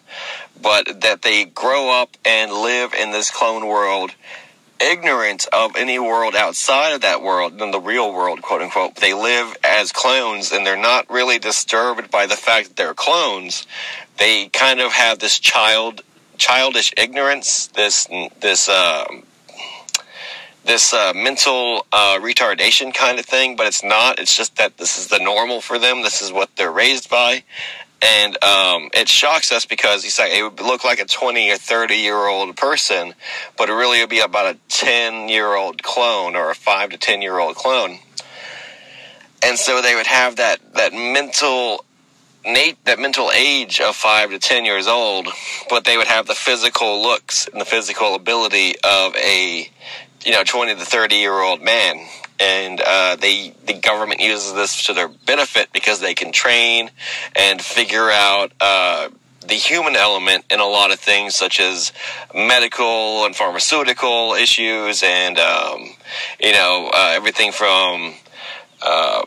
but 0.63 1.01
that 1.01 1.21
they 1.21 1.45
grow 1.45 1.91
up 1.91 2.17
and 2.25 2.51
live 2.51 2.93
in 2.93 3.11
this 3.11 3.29
clone 3.29 3.67
world 3.67 4.15
ignorant 4.79 5.47
of 5.53 5.75
any 5.75 5.99
world 5.99 6.35
outside 6.35 6.93
of 6.93 7.01
that 7.01 7.21
world 7.21 7.59
than 7.59 7.71
the 7.71 7.79
real 7.79 8.13
world, 8.13 8.41
quote 8.41 8.61
unquote. 8.61 8.95
They 8.95 9.13
live 9.13 9.55
as 9.63 9.91
clones 9.91 10.51
and 10.51 10.65
they're 10.65 10.75
not 10.75 11.09
really 11.09 11.39
disturbed 11.39 12.09
by 12.09 12.25
the 12.25 12.35
fact 12.35 12.69
that 12.69 12.75
they're 12.75 12.93
clones. 12.93 13.65
They 14.17 14.47
kind 14.49 14.79
of 14.79 14.91
have 14.91 15.19
this 15.19 15.39
child 15.39 16.01
childish 16.37 16.93
ignorance, 16.97 17.67
this 17.67 18.07
this 18.41 18.67
um, 18.69 19.23
this 20.65 20.93
uh, 20.93 21.13
mental 21.15 21.85
uh, 21.91 22.19
retardation 22.19 22.93
kind 22.93 23.19
of 23.19 23.25
thing, 23.25 23.55
but 23.55 23.67
it's 23.67 23.83
not. 23.83 24.19
It's 24.19 24.35
just 24.35 24.55
that 24.57 24.77
this 24.77 24.97
is 24.97 25.07
the 25.07 25.19
normal 25.19 25.61
for 25.61 25.77
them. 25.77 26.03
This 26.03 26.21
is 26.21 26.31
what 26.31 26.55
they're 26.55 26.71
raised 26.71 27.09
by, 27.09 27.43
and 28.03 28.43
um, 28.43 28.89
it 28.93 29.07
shocks 29.07 29.51
us 29.51 29.65
because 29.65 30.03
he's 30.03 30.19
like 30.19 30.31
it 30.31 30.43
would 30.43 30.59
look 30.59 30.83
like 30.83 30.99
a 30.99 31.05
twenty 31.05 31.49
or 31.51 31.57
thirty 31.57 31.95
year 31.95 32.27
old 32.27 32.55
person, 32.57 33.13
but 33.57 33.69
it 33.69 33.73
really 33.73 34.01
would 34.01 34.09
be 34.09 34.19
about 34.19 34.55
a 34.55 34.57
ten 34.67 35.29
year 35.29 35.55
old 35.55 35.81
clone 35.81 36.35
or 36.35 36.51
a 36.51 36.55
five 36.55 36.89
to 36.89 36.97
ten 36.97 37.21
year 37.21 37.39
old 37.39 37.55
clone. 37.55 37.99
And 39.41 39.57
so 39.57 39.81
they 39.81 39.95
would 39.95 40.07
have 40.07 40.35
that 40.37 40.59
that 40.73 40.93
mental 40.93 41.85
Nate, 42.45 42.83
that 42.83 42.99
mental 42.99 43.31
age 43.33 43.79
of 43.79 43.95
five 43.95 44.31
to 44.31 44.39
ten 44.39 44.65
years 44.65 44.85
old, 44.85 45.29
but 45.69 45.85
they 45.85 45.95
would 45.95 46.07
have 46.07 46.27
the 46.27 46.35
physical 46.35 47.01
looks 47.01 47.47
and 47.47 47.61
the 47.61 47.65
physical 47.65 48.15
ability 48.15 48.75
of 48.83 49.15
a, 49.15 49.69
you 50.25 50.31
know, 50.31 50.43
twenty 50.43 50.75
to 50.75 50.85
thirty 50.85 51.15
year 51.15 51.33
old 51.33 51.61
man. 51.61 52.05
And 52.39 52.81
uh, 52.85 53.15
they, 53.15 53.53
the 53.67 53.73
government 53.73 54.19
uses 54.19 54.53
this 54.53 54.87
to 54.87 54.93
their 54.93 55.07
benefit 55.07 55.69
because 55.71 55.99
they 56.01 56.13
can 56.13 56.31
train 56.31 56.89
and 57.35 57.61
figure 57.61 58.09
out 58.09 58.51
uh, 58.59 59.09
the 59.47 59.53
human 59.53 59.95
element 59.95 60.45
in 60.49 60.59
a 60.59 60.65
lot 60.65 60.91
of 60.91 60.99
things, 60.99 61.35
such 61.35 61.59
as 61.59 61.93
medical 62.33 63.25
and 63.25 63.35
pharmaceutical 63.35 64.33
issues, 64.33 65.03
and 65.03 65.37
um, 65.37 65.89
you 66.39 66.53
know, 66.53 66.89
uh, 66.93 67.11
everything 67.13 67.51
from 67.51 68.13
uh, 68.81 69.23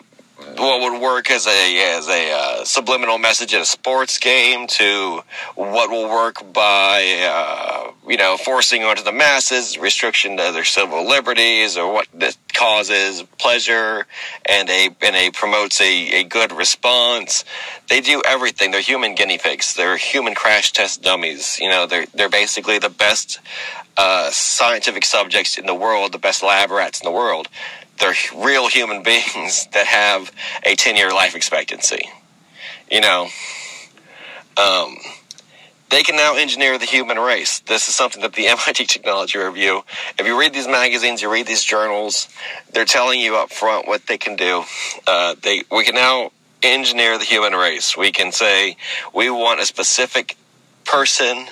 what 0.57 0.81
would 0.81 1.01
work 1.01 1.31
as 1.31 1.47
a 1.47 1.97
as 1.97 2.09
a 2.09 2.33
uh, 2.33 2.65
subliminal 2.65 3.19
message 3.19 3.53
in 3.55 3.61
a 3.61 3.65
sports 3.65 4.19
game 4.19 4.67
to 4.67 5.23
what 5.55 5.91
will 5.91 6.09
work 6.09 6.53
by 6.53 7.29
uh, 7.29 7.91
you 8.09 8.17
know 8.17 8.37
forcing 8.37 8.83
onto 8.85 9.03
the 9.03 9.13
masses 9.13 9.79
restriction 9.79 10.37
to 10.37 10.51
their 10.53 10.65
civil 10.65 11.07
liberties 11.07 11.77
or 11.77 11.93
what 11.93 12.07
that 12.15 12.37
causes 12.55 13.23
pleasure 13.39 14.07
and 14.49 14.69
a 14.71 14.89
and 15.03 15.17
a 15.17 15.31
promotes 15.31 15.81
a, 15.81 16.21
a 16.21 16.25
good 16.25 16.53
response. 16.53 17.45
They 17.89 18.01
do 18.01 18.23
everything. 18.27 18.71
They're 18.71 18.81
human 18.81 19.15
guinea 19.15 19.39
pigs. 19.39 19.75
They're 19.75 19.97
human 19.97 20.35
crash 20.35 20.73
test 20.73 21.03
dummies. 21.03 21.59
You 21.61 21.69
know 21.69 21.87
they're 21.87 22.07
they're 22.15 22.29
basically 22.29 22.79
the 22.79 22.91
best 22.91 23.41
uh, 23.97 24.31
scientific 24.31 25.05
subjects 25.05 25.59
in 25.59 25.67
the 25.67 25.75
world 25.75 26.13
the 26.13 26.19
best 26.19 26.43
lab 26.43 26.71
rats 26.71 27.01
in 27.01 27.05
the 27.05 27.11
world 27.11 27.49
they're 27.99 28.15
real 28.37 28.69
human 28.69 29.03
beings 29.05 29.67
that 29.73 29.87
have 29.87 30.31
a 30.65 30.75
10 30.75 30.97
year 30.97 31.11
life 31.11 31.35
expectancy. 31.35 32.09
You 32.91 33.01
know, 33.01 33.29
um, 34.57 34.97
they 35.91 36.03
can 36.03 36.17
now 36.17 36.35
engineer 36.37 36.79
the 36.79 36.85
human 36.85 37.19
race. 37.19 37.61
This 37.61 37.89
is 37.89 37.95
something 37.95 38.23
that 38.23 38.33
the 38.35 38.47
MIT 38.49 38.87
Technology 38.87 39.39
Review, 39.39 39.83
if 40.19 40.27
you 40.27 40.39
read 40.39 40.53
these 40.53 40.69
magazines, 40.69 41.23
you 41.23 41.31
read 41.31 41.47
these 41.47 41.63
journals, 41.63 42.29
they're 42.73 42.85
telling 42.85 43.21
you 43.21 43.37
up 43.37 43.53
front 43.53 43.87
what 43.87 44.07
they 44.07 44.19
can 44.19 44.37
do. 44.37 44.65
Uh, 45.07 45.35
they, 45.43 45.63
we 45.71 45.85
can 45.85 45.95
now 45.95 46.31
engineer 46.63 47.19
the 47.19 47.25
human 47.25 47.53
race. 47.53 47.97
We 47.97 48.11
can 48.11 48.33
say 48.33 48.77
we 49.15 49.31
want 49.31 49.61
a 49.61 49.67
specific 49.67 50.37
person 50.85 51.47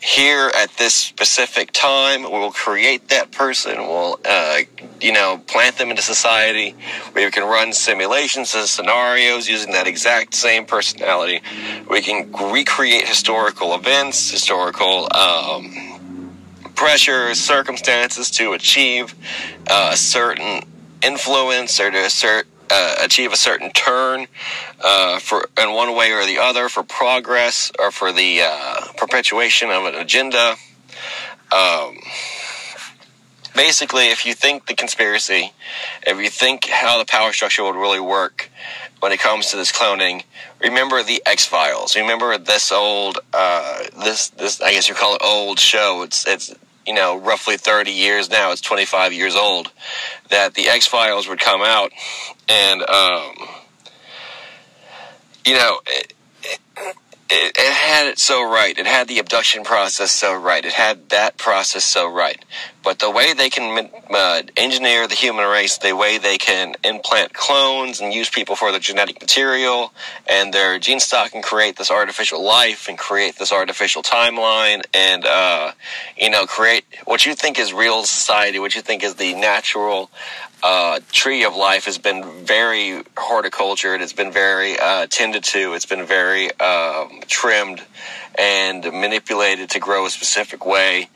here 0.00 0.50
at 0.56 0.70
this 0.78 0.94
specific 0.94 1.72
time. 1.72 2.22
We'll 2.22 2.52
create 2.52 3.08
that 3.08 3.30
person. 3.30 3.76
We'll, 3.78 4.18
uh, 4.24 4.60
you 5.00 5.12
know, 5.12 5.42
plant 5.46 5.76
them 5.76 5.90
into 5.90 6.02
society. 6.02 6.74
We 7.14 7.30
can 7.30 7.44
run 7.44 7.72
simulations 7.72 8.54
and 8.54 8.66
scenarios 8.66 9.48
using 9.48 9.72
that 9.72 9.86
exact 9.86 10.34
same 10.34 10.64
personality. 10.64 11.42
We 11.88 12.00
can 12.00 12.32
recreate 12.32 13.06
historical 13.06 13.74
events, 13.74 14.30
historical 14.30 15.08
um, 15.14 15.90
pressures, 16.74 17.38
circumstances 17.38 18.30
to 18.30 18.54
achieve 18.54 19.14
uh, 19.68 19.90
a 19.92 19.96
certain 19.96 20.62
influence 21.02 21.78
or 21.78 21.90
to 21.90 21.98
assert 21.98 22.46
uh, 22.70 22.94
achieve 23.02 23.32
a 23.32 23.36
certain 23.36 23.70
turn 23.72 24.26
uh, 24.82 25.18
for 25.18 25.48
in 25.60 25.72
one 25.72 25.94
way 25.96 26.12
or 26.12 26.24
the 26.24 26.38
other 26.38 26.68
for 26.68 26.82
progress 26.82 27.72
or 27.78 27.90
for 27.90 28.12
the 28.12 28.40
uh, 28.42 28.86
perpetuation 28.96 29.70
of 29.70 29.84
an 29.84 29.94
agenda. 29.94 30.56
Um, 31.52 31.98
basically, 33.54 34.06
if 34.06 34.24
you 34.24 34.34
think 34.34 34.66
the 34.66 34.74
conspiracy, 34.74 35.52
if 36.06 36.18
you 36.18 36.30
think 36.30 36.66
how 36.66 36.98
the 36.98 37.04
power 37.04 37.32
structure 37.32 37.64
would 37.64 37.76
really 37.76 38.00
work 38.00 38.50
when 39.00 39.12
it 39.12 39.18
comes 39.18 39.50
to 39.50 39.56
this 39.56 39.72
cloning, 39.72 40.24
remember 40.60 41.02
the 41.02 41.22
X 41.26 41.46
Files. 41.46 41.96
Remember 41.96 42.38
this 42.38 42.70
old, 42.70 43.18
uh, 43.32 43.84
this 44.04 44.28
this 44.28 44.60
I 44.60 44.72
guess 44.72 44.88
you 44.88 44.94
call 44.94 45.16
it 45.16 45.22
old 45.24 45.58
show. 45.58 46.02
It's 46.02 46.26
it's 46.26 46.54
you 46.90 46.96
know, 46.96 47.20
roughly 47.20 47.56
30 47.56 47.92
years 47.92 48.28
now, 48.28 48.50
it's 48.50 48.60
25 48.60 49.12
years 49.12 49.36
old, 49.36 49.70
that 50.30 50.54
the 50.54 50.68
X 50.68 50.88
Files 50.88 51.28
would 51.28 51.38
come 51.38 51.62
out 51.62 51.92
and, 52.48 52.82
um, 52.82 53.32
you 55.46 55.54
know, 55.54 55.80
it, 55.86 56.14
it, 57.30 57.72
had 57.72 58.06
it 58.06 58.18
so 58.18 58.42
right. 58.42 58.76
It 58.76 58.86
had 58.86 59.08
the 59.08 59.18
abduction 59.18 59.62
process 59.62 60.10
so 60.10 60.34
right. 60.34 60.64
It 60.64 60.72
had 60.72 61.10
that 61.10 61.36
process 61.38 61.84
so 61.84 62.10
right. 62.10 62.44
But 62.82 62.98
the 62.98 63.10
way 63.10 63.34
they 63.34 63.50
can 63.50 63.90
uh, 64.10 64.42
engineer 64.56 65.06
the 65.06 65.14
human 65.14 65.46
race, 65.46 65.78
the 65.78 65.94
way 65.94 66.18
they 66.18 66.38
can 66.38 66.74
implant 66.82 67.34
clones 67.34 68.00
and 68.00 68.12
use 68.12 68.30
people 68.30 68.56
for 68.56 68.70
their 68.70 68.80
genetic 68.80 69.20
material 69.20 69.92
and 70.26 70.52
their 70.52 70.78
gene 70.78 71.00
stock 71.00 71.34
and 71.34 71.42
create 71.42 71.76
this 71.76 71.90
artificial 71.90 72.42
life 72.42 72.88
and 72.88 72.96
create 72.96 73.36
this 73.38 73.52
artificial 73.52 74.02
timeline 74.02 74.82
and, 74.94 75.26
uh, 75.26 75.72
you 76.16 76.30
know, 76.30 76.46
create 76.46 76.84
what 77.04 77.26
you 77.26 77.34
think 77.34 77.58
is 77.58 77.72
real 77.72 78.02
society, 78.04 78.58
what 78.58 78.74
you 78.74 78.82
think 78.82 79.04
is 79.04 79.16
the 79.16 79.34
natural 79.34 80.10
uh, 80.62 81.00
tree 81.10 81.44
of 81.44 81.56
life 81.56 81.86
has 81.86 81.98
been 81.98 82.44
very 82.44 83.02
horticultured. 83.16 84.00
It's 84.00 84.12
been 84.12 84.32
very 84.32 84.78
uh, 84.78 85.06
tended 85.06 85.44
to. 85.44 85.74
It's 85.74 85.86
been 85.86 86.06
very 86.06 86.52
um, 86.58 87.20
trimmed 87.26 87.82
and 88.36 88.84
manipulated 88.84 89.70
to 89.70 89.80
grow 89.80 90.06
a 90.06 90.10
specific 90.10 90.64
way. 90.66 91.08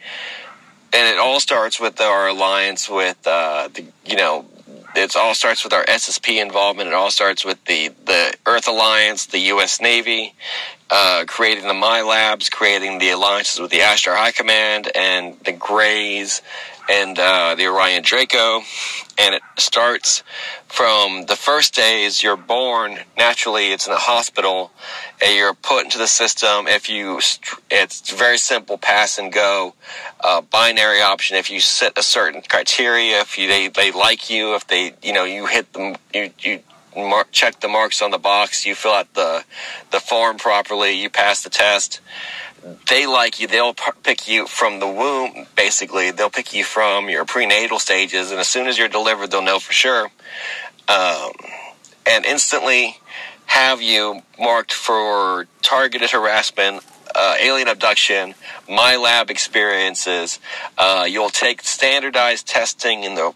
And 0.92 1.08
it 1.08 1.18
all 1.18 1.40
starts 1.40 1.80
with 1.80 2.00
our 2.00 2.28
alliance 2.28 2.88
with 2.88 3.18
uh, 3.26 3.68
the, 3.72 3.84
you 4.04 4.16
know, 4.16 4.46
it 4.94 5.16
all 5.16 5.34
starts 5.34 5.64
with 5.64 5.72
our 5.72 5.84
SSP 5.84 6.40
involvement. 6.40 6.88
It 6.88 6.94
all 6.94 7.10
starts 7.10 7.44
with 7.44 7.62
the, 7.64 7.88
the 8.06 8.34
Earth 8.46 8.68
Alliance, 8.68 9.26
the 9.26 9.40
U.S. 9.40 9.80
Navy, 9.80 10.34
uh, 10.90 11.24
creating 11.26 11.66
the 11.66 11.74
MILABs, 11.74 12.50
creating 12.50 12.98
the 12.98 13.10
alliances 13.10 13.58
with 13.60 13.72
the 13.72 13.78
Ashtar 13.78 14.14
High 14.14 14.30
Command 14.30 14.90
and 14.94 15.36
the 15.40 15.52
Greys 15.52 16.42
and 16.88 17.18
uh, 17.18 17.54
the 17.54 17.66
Orion 17.66 18.02
Draco. 18.02 18.62
And 19.18 19.34
it 19.34 19.42
starts 19.58 20.22
from 20.66 21.26
the 21.26 21.36
first 21.36 21.74
days 21.74 22.22
you're 22.22 22.36
born. 22.36 22.98
Naturally, 23.16 23.72
it's 23.72 23.86
in 23.86 23.92
a 23.92 23.98
hospital. 23.98 24.72
And 25.24 25.36
you're 25.36 25.54
put 25.54 25.84
into 25.84 25.98
the 25.98 26.08
system. 26.08 26.66
If 26.66 26.90
you, 26.90 27.20
it's 27.70 28.10
very 28.12 28.38
simple, 28.38 28.76
pass 28.76 29.18
and 29.18 29.32
go, 29.32 29.74
uh, 30.20 30.40
binary 30.40 31.00
option. 31.00 31.36
If 31.36 31.50
you 31.50 31.60
set 31.60 31.96
a 31.96 32.02
certain 32.02 32.42
criteria, 32.42 33.20
if 33.20 33.38
you, 33.38 33.48
they 33.48 33.68
they 33.68 33.92
like 33.92 34.28
you, 34.30 34.54
if 34.54 34.66
they 34.66 34.94
you 35.02 35.12
know 35.12 35.24
you 35.24 35.46
hit 35.46 35.72
them, 35.72 35.96
you 36.12 36.30
you 36.40 36.60
mark, 36.96 37.30
check 37.30 37.60
the 37.60 37.68
marks 37.68 38.02
on 38.02 38.10
the 38.10 38.18
box, 38.18 38.66
you 38.66 38.74
fill 38.74 38.92
out 38.92 39.12
the 39.14 39.44
the 39.90 40.00
form 40.00 40.38
properly, 40.38 40.92
you 40.92 41.08
pass 41.08 41.42
the 41.42 41.50
test 41.50 42.00
they 42.88 43.06
like 43.06 43.40
you. 43.40 43.46
They'll 43.46 43.74
pick 43.74 44.28
you 44.28 44.46
from 44.46 44.80
the 44.80 44.88
womb, 44.88 45.46
basically. 45.56 46.10
They'll 46.10 46.30
pick 46.30 46.54
you 46.54 46.64
from 46.64 47.08
your 47.08 47.24
prenatal 47.24 47.78
stages, 47.78 48.30
and 48.30 48.40
as 48.40 48.48
soon 48.48 48.66
as 48.66 48.78
you're 48.78 48.88
delivered, 48.88 49.30
they'll 49.30 49.42
know 49.42 49.58
for 49.58 49.72
sure. 49.72 50.10
Um, 50.88 51.32
and 52.06 52.24
instantly 52.24 52.98
have 53.46 53.82
you 53.82 54.22
marked 54.38 54.72
for 54.72 55.46
targeted 55.62 56.10
harassment, 56.10 56.82
uh, 57.14 57.36
alien 57.40 57.68
abduction, 57.68 58.34
MILAB 58.68 59.30
experiences. 59.30 60.40
Uh, 60.76 61.06
you'll 61.08 61.30
take 61.30 61.62
standardized 61.62 62.46
testing 62.46 63.04
in 63.04 63.14
the 63.14 63.32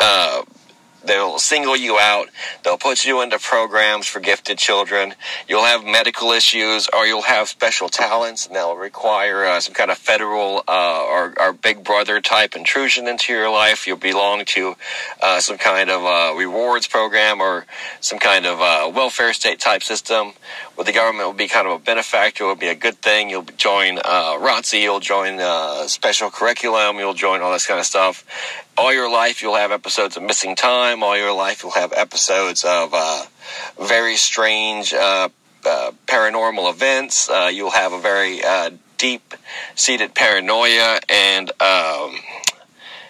uh, 0.00 0.42
They'll 1.06 1.38
single 1.38 1.76
you 1.76 1.98
out. 1.98 2.28
They'll 2.64 2.78
put 2.78 3.04
you 3.04 3.22
into 3.22 3.38
programs 3.38 4.06
for 4.06 4.20
gifted 4.20 4.58
children. 4.58 5.14
You'll 5.48 5.64
have 5.64 5.84
medical 5.84 6.32
issues 6.32 6.88
or 6.88 7.06
you'll 7.06 7.22
have 7.22 7.48
special 7.48 7.88
talents 7.88 8.46
and 8.46 8.56
they'll 8.56 8.76
require 8.76 9.44
uh, 9.44 9.60
some 9.60 9.74
kind 9.74 9.90
of 9.90 9.98
federal 9.98 10.62
uh, 10.66 11.02
or, 11.04 11.34
or, 11.38 11.52
big 11.52 11.84
brother 11.84 12.20
type 12.20 12.54
intrusion 12.54 13.08
into 13.08 13.32
your 13.32 13.50
life. 13.50 13.86
You'll 13.86 13.96
belong 13.96 14.44
to 14.46 14.74
uh, 15.22 15.40
some 15.40 15.58
kind 15.58 15.90
of 15.90 16.04
uh, 16.04 16.36
rewards 16.36 16.86
program 16.86 17.40
or 17.40 17.66
some 18.00 18.18
kind 18.18 18.46
of 18.46 18.60
uh, 18.60 18.90
welfare 18.94 19.32
state 19.32 19.60
type 19.60 19.82
system 19.82 20.32
where 20.74 20.84
the 20.84 20.92
government 20.92 21.26
will 21.26 21.34
be 21.34 21.48
kind 21.48 21.66
of 21.66 21.72
a 21.74 21.78
benefactor. 21.78 22.44
It 22.44 22.46
will 22.48 22.56
be 22.56 22.68
a 22.68 22.74
good 22.74 22.96
thing. 22.96 23.30
You'll 23.30 23.42
join 23.42 23.98
uh, 23.98 24.38
ROTC. 24.38 24.82
You'll 24.82 25.00
join 25.00 25.38
special 25.88 26.30
curriculum. 26.30 26.98
You'll 26.98 27.14
join 27.14 27.40
all 27.40 27.52
this 27.52 27.66
kind 27.66 27.80
of 27.80 27.86
stuff 27.86 28.24
all 28.78 28.92
your 28.92 29.10
life 29.10 29.42
you'll 29.42 29.56
have 29.56 29.72
episodes 29.72 30.16
of 30.16 30.22
missing 30.22 30.54
time 30.54 31.02
all 31.02 31.16
your 31.16 31.32
life 31.32 31.62
you'll 31.62 31.72
have 31.72 31.92
episodes 31.92 32.64
of 32.64 32.92
uh, 32.92 33.24
very 33.80 34.16
strange 34.16 34.92
uh, 34.92 35.28
uh, 35.64 35.90
paranormal 36.06 36.70
events 36.70 37.28
uh, 37.28 37.50
you'll 37.52 37.70
have 37.70 37.92
a 37.92 38.00
very 38.00 38.44
uh, 38.44 38.70
deep 38.98 39.34
seated 39.74 40.14
paranoia 40.14 40.98
and 41.08 41.50
um, 41.60 42.16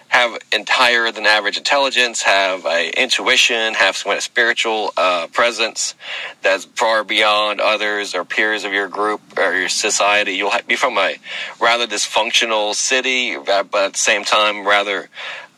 have 0.09 0.37
higher 0.69 1.11
than 1.11 1.25
average 1.25 1.57
intelligence, 1.57 2.21
have 2.23 2.65
a 2.65 2.89
intuition, 2.99 3.73
have 3.73 3.95
some 3.95 4.09
kind 4.09 4.17
of 4.17 4.23
spiritual 4.23 4.91
uh, 4.97 5.27
presence 5.27 5.95
that's 6.41 6.65
far 6.65 7.03
beyond 7.03 7.59
others 7.59 8.15
or 8.15 8.23
peers 8.23 8.63
of 8.63 8.71
your 8.71 8.87
group 8.87 9.21
or 9.37 9.53
your 9.53 9.69
society. 9.69 10.33
You'll 10.33 10.53
be 10.65 10.75
from 10.75 10.97
a 10.97 11.15
rather 11.59 11.85
dysfunctional 11.85 12.73
city, 12.73 13.37
but 13.37 13.73
at 13.75 13.93
the 13.93 13.97
same 13.97 14.23
time 14.23 14.65
rather 14.65 15.09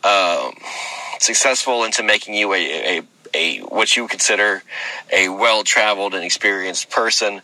um, 0.03 0.53
successful 1.19 1.83
into 1.83 2.03
making 2.03 2.33
you 2.33 2.53
a, 2.53 2.99
a 2.99 3.01
a 3.33 3.59
what 3.59 3.95
you 3.95 4.07
consider 4.07 4.63
a 5.11 5.29
well-traveled 5.29 6.13
and 6.13 6.23
experienced 6.23 6.89
person. 6.89 7.41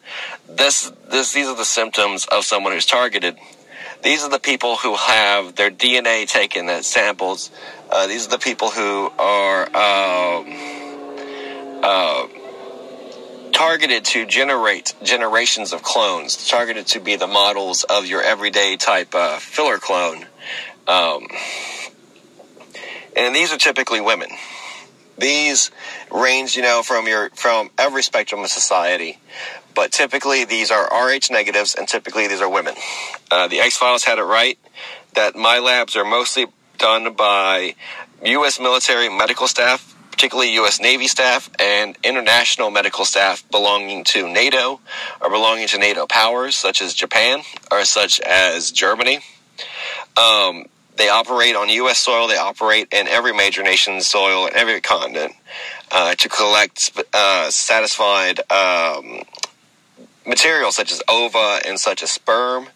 This, 0.49 0.91
this, 1.09 1.33
these 1.33 1.47
are 1.47 1.55
the 1.55 1.65
symptoms 1.65 2.25
of 2.25 2.43
someone 2.43 2.73
who's 2.73 2.85
targeted. 2.85 3.37
These 4.03 4.23
are 4.23 4.29
the 4.29 4.39
people 4.39 4.75
who 4.75 4.95
have 4.95 5.55
their 5.55 5.71
DNA 5.71 6.27
taken 6.27 6.69
as 6.69 6.85
samples. 6.85 7.49
Uh, 7.89 8.07
these 8.07 8.27
are 8.27 8.31
the 8.31 8.37
people 8.37 8.69
who 8.69 9.11
are 9.17 9.63
um, 9.75 10.45
uh, 11.83 12.27
targeted 13.51 14.05
to 14.05 14.25
generate 14.25 14.93
generations 15.01 15.73
of 15.73 15.81
clones, 15.81 16.47
targeted 16.47 16.85
to 16.87 16.99
be 16.99 17.15
the 17.15 17.27
models 17.27 17.83
of 17.83 18.05
your 18.05 18.21
everyday 18.21 18.75
type 18.77 19.15
uh, 19.15 19.37
filler 19.39 19.77
clone. 19.77 20.25
Um, 20.87 21.27
and 23.15 23.35
these 23.35 23.51
are 23.53 23.57
typically 23.57 24.01
women. 24.01 24.29
These 25.17 25.71
range, 26.11 26.55
you 26.55 26.61
know, 26.61 26.81
from 26.83 27.07
your 27.07 27.29
from 27.31 27.69
every 27.77 28.03
spectrum 28.03 28.41
of 28.41 28.49
society, 28.49 29.19
but 29.73 29.91
typically 29.91 30.45
these 30.45 30.71
are 30.71 30.85
Rh 30.85 31.31
negatives, 31.31 31.75
and 31.75 31.87
typically 31.87 32.27
these 32.27 32.41
are 32.41 32.49
women. 32.49 32.75
Uh, 33.31 33.47
the 33.47 33.59
X 33.59 33.77
Files 33.77 34.03
had 34.03 34.19
it 34.19 34.23
right 34.23 34.57
that 35.13 35.35
MILABs 35.35 35.95
are 35.95 36.05
mostly 36.05 36.47
done 36.77 37.13
by 37.13 37.75
U.S. 38.23 38.59
military 38.59 39.09
medical 39.09 39.47
staff, 39.47 39.95
particularly 40.11 40.53
U.S. 40.55 40.79
Navy 40.79 41.07
staff 41.07 41.49
and 41.59 41.97
international 42.03 42.69
medical 42.69 43.05
staff 43.05 43.49
belonging 43.49 44.03
to 44.05 44.27
NATO 44.27 44.79
or 45.21 45.29
belonging 45.29 45.67
to 45.69 45.77
NATO 45.77 46.05
powers 46.05 46.55
such 46.55 46.81
as 46.81 46.93
Japan 46.93 47.41
or 47.71 47.85
such 47.85 48.19
as 48.19 48.71
Germany. 48.71 49.19
Um, 50.17 50.65
they 50.97 51.09
operate 51.09 51.55
on 51.55 51.69
U.S. 51.69 51.99
soil. 51.99 52.27
They 52.27 52.37
operate 52.37 52.87
in 52.91 53.07
every 53.07 53.33
major 53.33 53.63
nation's 53.63 54.07
soil 54.07 54.47
and 54.47 54.55
every 54.55 54.81
continent 54.81 55.33
uh, 55.91 56.15
to 56.15 56.29
collect 56.29 56.91
uh, 57.13 57.49
satisfied 57.49 58.39
um, 58.51 59.21
materials 60.25 60.75
such 60.75 60.91
as 60.91 61.01
ova 61.07 61.59
and 61.65 61.79
such 61.79 62.01
as 62.03 62.11
sperm. 62.11 62.67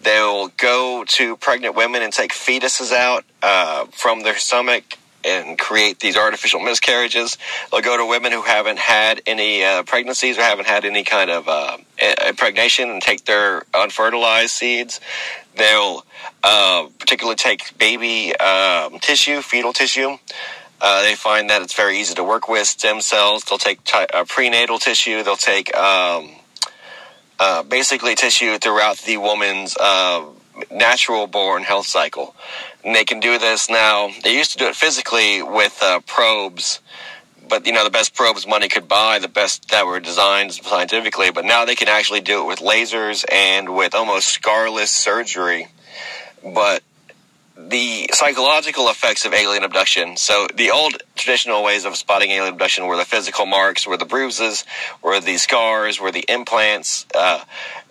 They'll 0.00 0.48
go 0.48 1.04
to 1.04 1.36
pregnant 1.36 1.74
women 1.74 2.02
and 2.02 2.12
take 2.12 2.32
fetuses 2.32 2.92
out 2.92 3.24
uh, 3.42 3.86
from 3.86 4.22
their 4.22 4.36
stomach 4.38 4.98
and 5.28 5.58
create 5.58 6.00
these 6.00 6.16
artificial 6.16 6.60
miscarriages. 6.60 7.38
They'll 7.70 7.80
go 7.80 7.96
to 7.96 8.06
women 8.06 8.32
who 8.32 8.42
haven't 8.42 8.78
had 8.78 9.22
any 9.26 9.64
uh, 9.64 9.82
pregnancies 9.82 10.38
or 10.38 10.42
haven't 10.42 10.66
had 10.66 10.84
any 10.84 11.04
kind 11.04 11.30
of 11.30 11.48
uh, 11.48 11.78
impregnation 12.26 12.90
and 12.90 13.02
take 13.02 13.24
their 13.24 13.64
unfertilized 13.74 14.50
seeds. 14.50 15.00
They'll 15.56 16.04
uh, 16.42 16.88
particularly 16.98 17.36
take 17.36 17.76
baby 17.78 18.36
um, 18.36 18.98
tissue, 19.00 19.42
fetal 19.42 19.72
tissue. 19.72 20.18
Uh, 20.80 21.02
they 21.02 21.14
find 21.14 21.50
that 21.50 21.62
it's 21.62 21.74
very 21.74 21.98
easy 21.98 22.14
to 22.14 22.22
work 22.22 22.48
with 22.48 22.66
stem 22.66 23.00
cells. 23.00 23.42
They'll 23.44 23.58
take 23.58 23.82
t- 23.84 24.06
uh, 24.14 24.24
prenatal 24.24 24.78
tissue. 24.78 25.24
They'll 25.24 25.36
take 25.36 25.74
um, 25.76 26.30
uh, 27.40 27.64
basically 27.64 28.14
tissue 28.14 28.58
throughout 28.58 28.98
the 28.98 29.16
woman's 29.16 29.76
uh, 29.76 30.24
natural 30.70 31.26
born 31.26 31.62
health 31.62 31.86
cycle. 31.86 32.34
And 32.84 32.94
they 32.94 33.04
can 33.04 33.20
do 33.20 33.38
this 33.38 33.68
now. 33.68 34.10
They 34.22 34.36
used 34.36 34.52
to 34.52 34.58
do 34.58 34.66
it 34.66 34.76
physically 34.76 35.42
with 35.42 35.78
uh, 35.82 36.00
probes 36.06 36.80
but 37.48 37.66
you 37.66 37.72
know 37.72 37.84
the 37.84 37.90
best 37.90 38.14
probes 38.14 38.46
money 38.46 38.68
could 38.68 38.88
buy, 38.88 39.18
the 39.18 39.28
best 39.28 39.70
that 39.70 39.86
were 39.86 40.00
designed 40.00 40.52
scientifically. 40.52 41.30
But 41.30 41.44
now 41.44 41.64
they 41.64 41.74
can 41.74 41.88
actually 41.88 42.20
do 42.20 42.42
it 42.42 42.46
with 42.46 42.58
lasers 42.60 43.24
and 43.32 43.74
with 43.74 43.94
almost 43.94 44.40
scarless 44.40 44.88
surgery. 44.88 45.68
But 46.42 46.82
the 47.58 48.08
psychological 48.12 48.88
effects 48.88 49.24
of 49.24 49.34
alien 49.34 49.64
abduction. 49.64 50.16
So 50.16 50.46
the 50.54 50.70
old 50.70 51.02
traditional 51.16 51.64
ways 51.64 51.84
of 51.84 51.96
spotting 51.96 52.30
alien 52.30 52.52
abduction 52.52 52.86
were 52.86 52.96
the 52.96 53.04
physical 53.04 53.46
marks, 53.46 53.84
were 53.86 53.96
the 53.96 54.04
bruises, 54.04 54.64
were 55.02 55.18
the 55.18 55.36
scars, 55.38 56.00
were 56.00 56.12
the 56.12 56.24
implants. 56.28 57.04
Uh, 57.12 57.44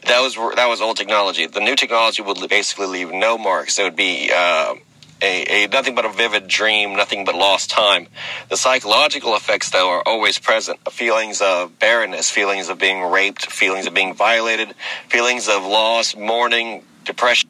that 0.06 0.22
was 0.22 0.36
that 0.56 0.68
was 0.68 0.80
old 0.80 0.96
technology. 0.96 1.48
The 1.48 1.60
new 1.60 1.76
technology 1.76 2.22
would 2.22 2.38
basically 2.50 2.88
leave 2.88 3.12
no 3.12 3.38
marks. 3.38 3.78
It 3.78 3.84
would 3.84 3.98
be 3.98 4.32
uh, 4.34 4.76
a, 5.22 5.66
a 5.66 5.68
nothing 5.68 5.96
but 5.96 6.06
a 6.06 6.10
vivid 6.10 6.48
dream, 6.48 6.96
nothing 6.96 7.26
but 7.26 7.36
lost 7.36 7.70
time. 7.70 8.08
The 8.48 8.56
psychological 8.56 9.36
effects, 9.36 9.72
though, 9.72 9.90
are 9.90 10.04
always 10.06 10.40
present. 10.40 10.80
Feelings 10.92 11.42
of 11.42 11.78
barrenness, 11.78 12.30
feelings 12.30 12.70
of 12.70 12.78
being 12.78 13.04
raped, 13.04 13.48
feelings 13.48 13.86
of 13.86 13.94
being 13.94 14.14
violated, 14.14 14.76
feelings 15.10 15.50
of 15.50 15.64
loss, 15.64 16.16
mourning, 16.16 16.84
depression. 17.04 17.47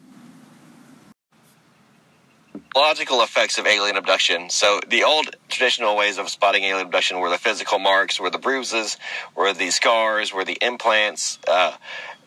Logical 2.76 3.22
effects 3.22 3.58
of 3.58 3.66
alien 3.66 3.96
abduction. 3.96 4.50
So 4.50 4.80
the 4.86 5.04
old 5.04 5.36
traditional 5.48 5.96
ways 5.96 6.18
of 6.18 6.28
spotting 6.28 6.64
alien 6.64 6.86
abduction 6.86 7.18
were 7.18 7.30
the 7.30 7.38
physical 7.38 7.78
marks, 7.78 8.20
were 8.20 8.30
the 8.30 8.38
bruises, 8.38 8.98
were 9.34 9.52
the 9.52 9.70
scars, 9.70 10.32
were 10.32 10.44
the 10.44 10.58
implants. 10.60 11.38
Uh, 11.48 11.72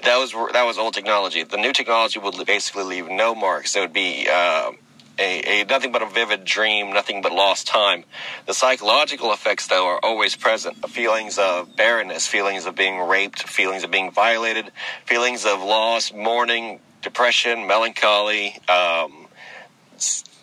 that 0.04 0.17
was 0.17 0.34
that 0.54 0.63
was 0.63 0.77
old 0.77 0.93
technology. 0.93 1.43
The 1.43 1.58
new 1.58 1.73
technology 1.73 2.19
would 2.19 2.43
basically 2.45 2.84
leave 2.84 3.08
no 3.08 3.36
marks. 3.36 3.75
It 3.75 3.82
would 3.82 3.93
be 3.93 4.27
uh, 4.32 4.71
a, 5.19 5.62
a 5.62 5.65
nothing 5.65 5.91
but 5.91 6.01
a 6.01 6.08
vivid 6.08 6.43
dream, 6.43 6.91
nothing 6.91 7.21
but 7.21 7.32
lost 7.32 7.67
time. 7.67 8.04
The 8.47 8.54
psychological 8.54 9.32
effects, 9.34 9.67
though, 9.67 9.88
are 9.88 9.99
always 10.01 10.36
present. 10.36 10.77
Feelings 10.89 11.38
of 11.38 11.75
barrenness, 11.75 12.27
feelings 12.27 12.65
of 12.65 12.75
being 12.75 12.99
raped, 12.99 13.43
feelings 13.43 13.84
of 13.84 13.91
being 13.91 14.12
violated, 14.12 14.71
feelings 15.06 15.45
of 15.45 15.62
loss, 15.62 16.12
mourning, 16.12 16.80
depression, 17.01 17.67
melancholy, 17.67 18.60
um, 18.67 19.20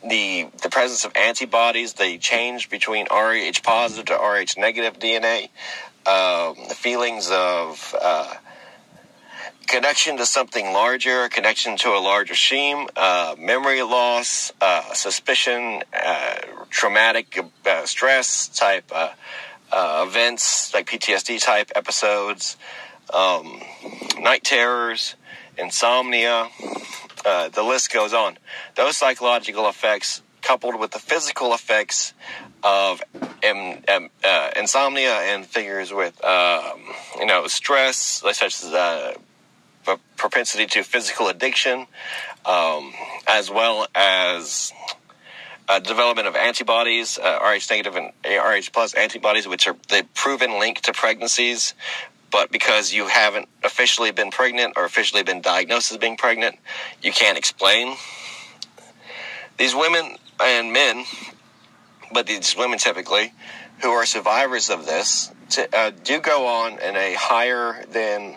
the 0.06 0.48
the 0.62 0.68
presence 0.68 1.04
of 1.04 1.12
antibodies, 1.16 1.94
the 1.94 2.18
change 2.18 2.70
between 2.70 3.06
Rh 3.06 3.62
positive 3.62 4.06
to 4.06 4.14
Rh 4.14 4.56
negative 4.56 4.98
DNA, 4.98 5.48
um, 6.06 6.56
the 6.68 6.74
feelings 6.74 7.30
of 7.30 7.94
uh, 8.00 8.34
connection 9.66 10.16
to 10.16 10.26
something 10.26 10.72
larger, 10.72 11.28
connection 11.28 11.76
to 11.76 11.90
a 11.90 12.00
larger 12.00 12.34
scheme, 12.34 12.88
uh, 12.96 13.34
memory 13.38 13.82
loss, 13.82 14.52
uh, 14.60 14.92
suspicion, 14.94 15.82
uh, 15.92 16.36
traumatic 16.70 17.38
uh, 17.66 17.84
stress 17.84 18.48
type 18.48 18.90
uh, 18.94 19.10
events 20.06 20.72
like 20.72 20.86
PTSD 20.86 21.42
type 21.42 21.70
episodes, 21.76 22.56
um, 23.12 23.60
night 24.18 24.44
terrors, 24.44 25.14
insomnia. 25.58 26.48
The 27.52 27.62
list 27.62 27.92
goes 27.92 28.12
on. 28.14 28.38
Those 28.74 28.96
psychological 28.96 29.68
effects, 29.68 30.22
coupled 30.42 30.78
with 30.78 30.92
the 30.92 30.98
physical 30.98 31.52
effects 31.54 32.14
of 32.62 33.02
um, 33.48 33.82
um, 33.88 34.10
insomnia 34.56 35.14
and 35.14 35.46
figures 35.46 35.92
with 35.92 36.22
um, 36.24 36.80
you 37.18 37.26
know 37.26 37.46
stress, 37.46 38.22
such 38.32 38.42
as 38.42 38.64
a 38.72 39.14
propensity 40.16 40.66
to 40.66 40.82
physical 40.82 41.28
addiction, 41.28 41.86
um, 42.44 42.92
as 43.26 43.50
well 43.50 43.86
as 43.94 44.72
uh, 45.68 45.78
development 45.78 46.26
of 46.26 46.34
antibodies, 46.34 47.18
uh, 47.18 47.38
Rh 47.42 47.60
negative 47.70 47.96
and 47.96 48.12
Rh 48.24 48.68
plus 48.72 48.94
antibodies, 48.94 49.46
which 49.46 49.66
are 49.66 49.76
the 49.88 50.06
proven 50.14 50.58
link 50.58 50.80
to 50.82 50.92
pregnancies. 50.92 51.74
But 52.30 52.50
because 52.52 52.92
you 52.92 53.08
haven't 53.08 53.48
officially 53.64 54.10
been 54.10 54.30
pregnant 54.30 54.74
or 54.76 54.84
officially 54.84 55.22
been 55.22 55.40
diagnosed 55.40 55.92
as 55.92 55.98
being 55.98 56.16
pregnant, 56.16 56.56
you 57.02 57.12
can't 57.12 57.38
explain. 57.38 57.96
These 59.56 59.74
women 59.74 60.16
and 60.40 60.72
men 60.72 61.04
but 62.12 62.26
these 62.26 62.56
women 62.56 62.78
typically, 62.78 63.32
who 63.82 63.90
are 63.90 64.06
survivors 64.06 64.70
of 64.70 64.86
this, 64.86 65.30
to, 65.50 65.76
uh, 65.76 65.90
do 66.04 66.20
go 66.20 66.46
on 66.46 66.78
in 66.80 66.96
a 66.96 67.14
higher 67.14 67.84
than 67.90 68.36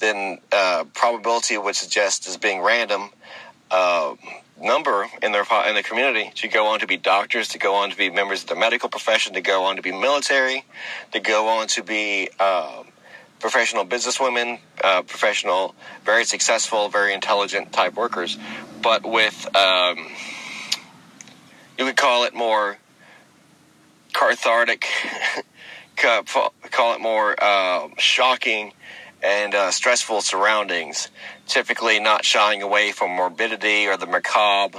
than 0.00 0.38
uh, 0.50 0.84
probability 0.94 1.56
would 1.56 1.76
suggest 1.76 2.26
as 2.26 2.36
being 2.36 2.60
random 2.60 3.10
uh, 3.70 4.14
number 4.60 5.06
in 5.22 5.30
their 5.30 5.44
in 5.68 5.74
the 5.74 5.82
community 5.82 6.32
to 6.34 6.48
go 6.48 6.66
on 6.66 6.80
to 6.80 6.86
be 6.86 6.96
doctors, 6.96 7.48
to 7.48 7.58
go 7.58 7.74
on 7.74 7.90
to 7.90 7.96
be 7.96 8.10
members 8.10 8.42
of 8.42 8.48
the 8.48 8.56
medical 8.56 8.88
profession, 8.88 9.34
to 9.34 9.40
go 9.40 9.64
on 9.64 9.76
to 9.76 9.82
be 9.82 9.92
military, 9.92 10.64
to 11.12 11.20
go 11.20 11.48
on 11.48 11.68
to 11.68 11.82
be 11.82 12.28
uh, 12.40 12.82
professional 13.42 13.84
businesswomen, 13.84 14.60
uh, 14.82 15.02
professional, 15.02 15.74
very 16.04 16.24
successful, 16.24 16.88
very 16.88 17.12
intelligent 17.12 17.72
type 17.72 17.94
workers, 17.94 18.38
but 18.80 19.04
with 19.04 19.54
um, 19.54 20.08
you 21.76 21.84
would 21.84 21.96
call 21.96 22.24
it 22.24 22.34
more 22.34 22.78
cathartic, 24.12 24.86
call 25.96 26.94
it 26.94 27.00
more 27.00 27.34
uh, 27.42 27.88
shocking 27.98 28.72
and 29.22 29.54
uh, 29.56 29.72
stressful 29.72 30.20
surroundings, 30.20 31.08
typically 31.48 31.98
not 31.98 32.24
shying 32.24 32.62
away 32.62 32.92
from 32.92 33.10
morbidity 33.10 33.88
or 33.88 33.96
the 33.96 34.06
macabre, 34.06 34.78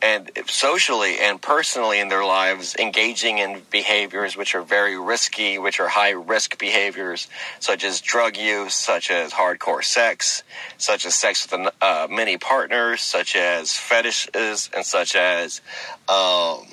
and 0.00 0.30
socially 0.46 1.18
and 1.18 1.40
personally 1.40 1.98
in 1.98 2.08
their 2.08 2.24
lives, 2.24 2.76
engaging 2.76 3.38
in 3.38 3.62
behaviors 3.70 4.36
which 4.36 4.54
are 4.54 4.62
very 4.62 4.98
risky, 4.98 5.58
which 5.58 5.80
are 5.80 5.88
high 5.88 6.10
risk 6.10 6.58
behaviors, 6.58 7.28
such 7.58 7.84
as 7.84 8.00
drug 8.00 8.36
use, 8.36 8.74
such 8.74 9.10
as 9.10 9.32
hardcore 9.32 9.82
sex, 9.82 10.42
such 10.76 11.04
as 11.04 11.14
sex 11.14 11.50
with 11.50 11.68
uh, 11.80 12.06
many 12.10 12.38
partners, 12.38 13.00
such 13.00 13.34
as 13.34 13.72
fetishes, 13.72 14.70
and 14.74 14.84
such 14.84 15.16
as 15.16 15.60
um, 16.08 16.66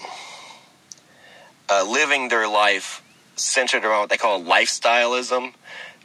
uh, 1.70 1.86
living 1.88 2.30
their 2.30 2.48
life 2.48 3.02
centered 3.36 3.84
around 3.84 4.02
what 4.02 4.10
they 4.10 4.18
call 4.18 4.42
lifestyleism 4.42 5.54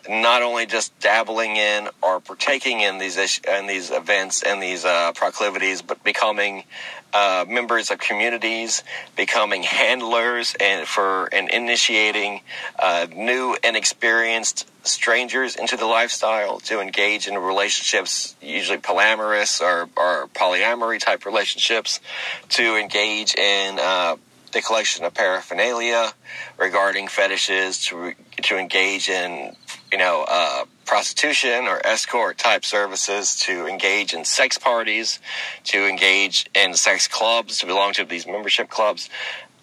not 0.09 0.43
only 0.43 0.67
just 0.67 0.99
dabbling 1.01 1.57
in 1.57 1.89
or 2.03 2.21
partaking 2.21 2.81
in 2.81 2.99
these 2.99 3.41
in 3.41 3.67
these 3.67 3.91
events 3.91 4.43
and 4.43 4.63
these 4.63 4.85
uh, 4.85 5.13
proclivities, 5.13 5.83
but 5.83 6.03
becoming 6.05 6.65
uh, 7.13 7.45
members 7.49 7.91
of 7.91 7.99
communities, 7.99 8.83
becoming 9.17 9.63
handlers, 9.63 10.55
and 10.61 10.87
for 10.87 11.27
and 11.33 11.51
initiating 11.51 12.41
uh, 12.79 13.07
new 13.15 13.57
and 13.63 13.77
experienced 13.77 14.69
strangers 14.85 15.57
into 15.57 15.77
the 15.77 15.87
lifestyle 15.87 16.61
to 16.61 16.81
engage 16.81 17.27
in 17.29 17.37
relationships, 17.37 18.35
usually 18.41 18.79
polyamorous 18.79 19.61
or, 19.61 19.89
or 19.97 20.29
polyamory 20.29 20.99
type 20.99 21.27
relationships, 21.27 22.01
to 22.49 22.77
engage 22.77 23.35
in 23.35 23.79
uh, 23.79 24.17
the 24.53 24.63
collection 24.63 25.05
of 25.05 25.15
paraphernalia 25.15 26.13
regarding 26.59 27.09
fetishes, 27.09 27.85
to 27.85 28.15
to 28.43 28.57
engage 28.57 29.09
in 29.09 29.55
you 29.93 29.99
know, 29.99 30.25
uh, 30.29 30.65
prostitution 30.87 31.67
or 31.67 31.85
escort 31.85 32.39
type 32.39 32.65
services, 32.65 33.37
to 33.41 33.67
engage 33.67 34.13
in 34.15 34.25
sex 34.25 34.59
parties, 34.59 35.21
to 35.65 35.87
engage 35.87 36.49
in 36.55 36.75
sex 36.75 37.09
clubs, 37.09 37.59
to 37.59 37.67
belong 37.67 37.93
to 37.93 38.05
these 38.05 38.27
membership 38.27 38.69
clubs. 38.69 39.09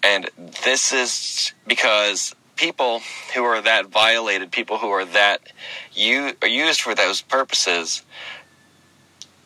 And 0.02 0.30
this 0.64 0.92
is 0.92 1.52
because 1.66 2.34
people 2.56 3.00
who 3.34 3.44
are 3.44 3.60
that 3.60 3.86
violated, 3.86 4.50
people 4.50 4.78
who 4.78 4.88
are 4.88 5.04
that 5.04 5.40
you 5.92 6.32
are 6.42 6.48
used 6.48 6.80
for 6.80 6.94
those 6.94 7.22
purposes, 7.22 8.02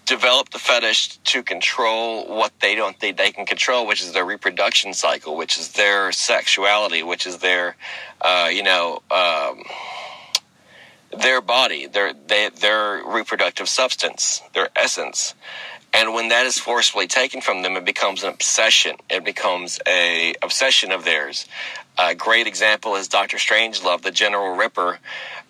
develop 0.06 0.50
the 0.50 0.58
fetish 0.58 1.16
to 1.18 1.42
control 1.42 2.26
what 2.26 2.52
they 2.60 2.74
don't 2.74 2.98
think 2.98 3.16
they 3.16 3.30
can 3.30 3.46
control, 3.46 3.86
which 3.86 4.02
is 4.02 4.12
their 4.12 4.24
reproduction 4.24 4.92
cycle, 4.92 5.36
which 5.36 5.56
is 5.58 5.72
their 5.72 6.10
sexuality, 6.12 7.02
which 7.02 7.26
is 7.26 7.38
their, 7.38 7.76
uh, 8.20 8.48
you 8.50 8.62
know, 8.62 9.00
um, 9.10 9.62
their 11.18 11.40
body, 11.40 11.86
their 11.86 12.12
their 12.14 13.02
reproductive 13.06 13.68
substance, 13.68 14.42
their 14.54 14.68
essence. 14.76 15.34
And 15.94 16.14
when 16.14 16.28
that 16.28 16.46
is 16.46 16.58
forcefully 16.58 17.06
taken 17.06 17.42
from 17.42 17.62
them, 17.62 17.76
it 17.76 17.84
becomes 17.84 18.22
an 18.22 18.30
obsession. 18.30 18.96
It 19.10 19.24
becomes 19.24 19.78
a 19.86 20.34
obsession 20.42 20.90
of 20.90 21.04
theirs. 21.04 21.46
A 21.98 22.14
great 22.14 22.46
example 22.46 22.96
is 22.96 23.08
Doctor 23.08 23.36
Strangelove, 23.36 24.00
the 24.00 24.10
General 24.10 24.56
Ripper 24.56 24.98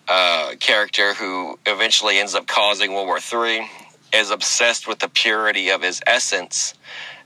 uh, 0.09 0.55
character 0.59 1.13
who 1.13 1.57
eventually 1.65 2.19
ends 2.19 2.35
up 2.35 2.45
causing 2.45 2.93
World 2.93 3.07
War 3.07 3.19
III, 3.19 3.69
is 4.13 4.29
obsessed 4.29 4.85
with 4.85 4.99
the 4.99 5.07
purity 5.07 5.69
of 5.69 5.81
his 5.81 6.01
essence 6.05 6.73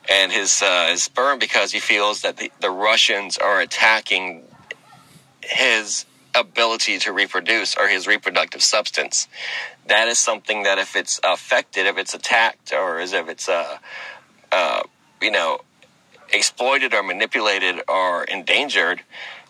and 0.10 0.32
his, 0.32 0.62
uh, 0.62 0.88
his 0.90 1.04
sperm 1.04 1.40
because 1.40 1.72
he 1.72 1.80
feels 1.80 2.22
that 2.22 2.38
the, 2.38 2.52
the 2.62 2.70
Russians 2.70 3.38
are 3.38 3.60
attacking 3.60 4.44
his 5.42 6.06
ability 6.40 7.00
to 7.00 7.12
reproduce 7.12 7.76
or 7.76 7.88
his 7.88 8.08
reproductive 8.08 8.62
substance. 8.62 9.28
That 9.88 10.08
is 10.08 10.18
something 10.18 10.64
that 10.64 10.78
if 10.78 10.96
it's 10.96 11.20
affected, 11.24 11.86
if 11.86 11.98
it's 11.98 12.14
attacked, 12.14 12.74
or 12.74 13.00
as 13.00 13.14
if 13.14 13.30
it's, 13.30 13.48
uh, 13.48 13.78
uh, 14.52 14.84
you 15.22 15.32
know, 15.32 15.62
exploited 16.32 16.94
or 16.94 17.04
manipulated 17.04 17.82
or 17.88 18.24
endangered, 18.24 19.02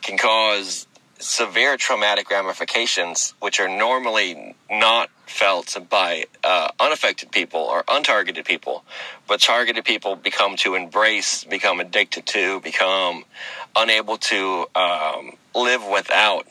can 0.02 0.18
cause 0.18 0.88
severe 1.20 1.78
traumatic 1.78 2.30
ramifications, 2.30 3.34
which 3.40 3.60
are 3.60 3.68
normally 3.68 4.56
not 4.70 5.10
felt 5.26 5.76
by 5.90 6.26
uh, 6.44 6.70
unaffected 6.80 7.32
people 7.32 7.60
or 7.60 7.84
untargeted 7.84 8.46
people, 8.46 8.84
but 9.28 9.42
targeted 9.42 9.84
people 9.84 10.16
become 10.16 10.56
to 10.56 10.76
embrace, 10.76 11.44
become 11.44 11.80
addicted 11.80 12.26
to, 12.26 12.60
become 12.62 13.26
unable 13.76 14.18
to 14.18 14.66
um, 14.76 15.32
live 15.56 15.84
without. 15.86 16.46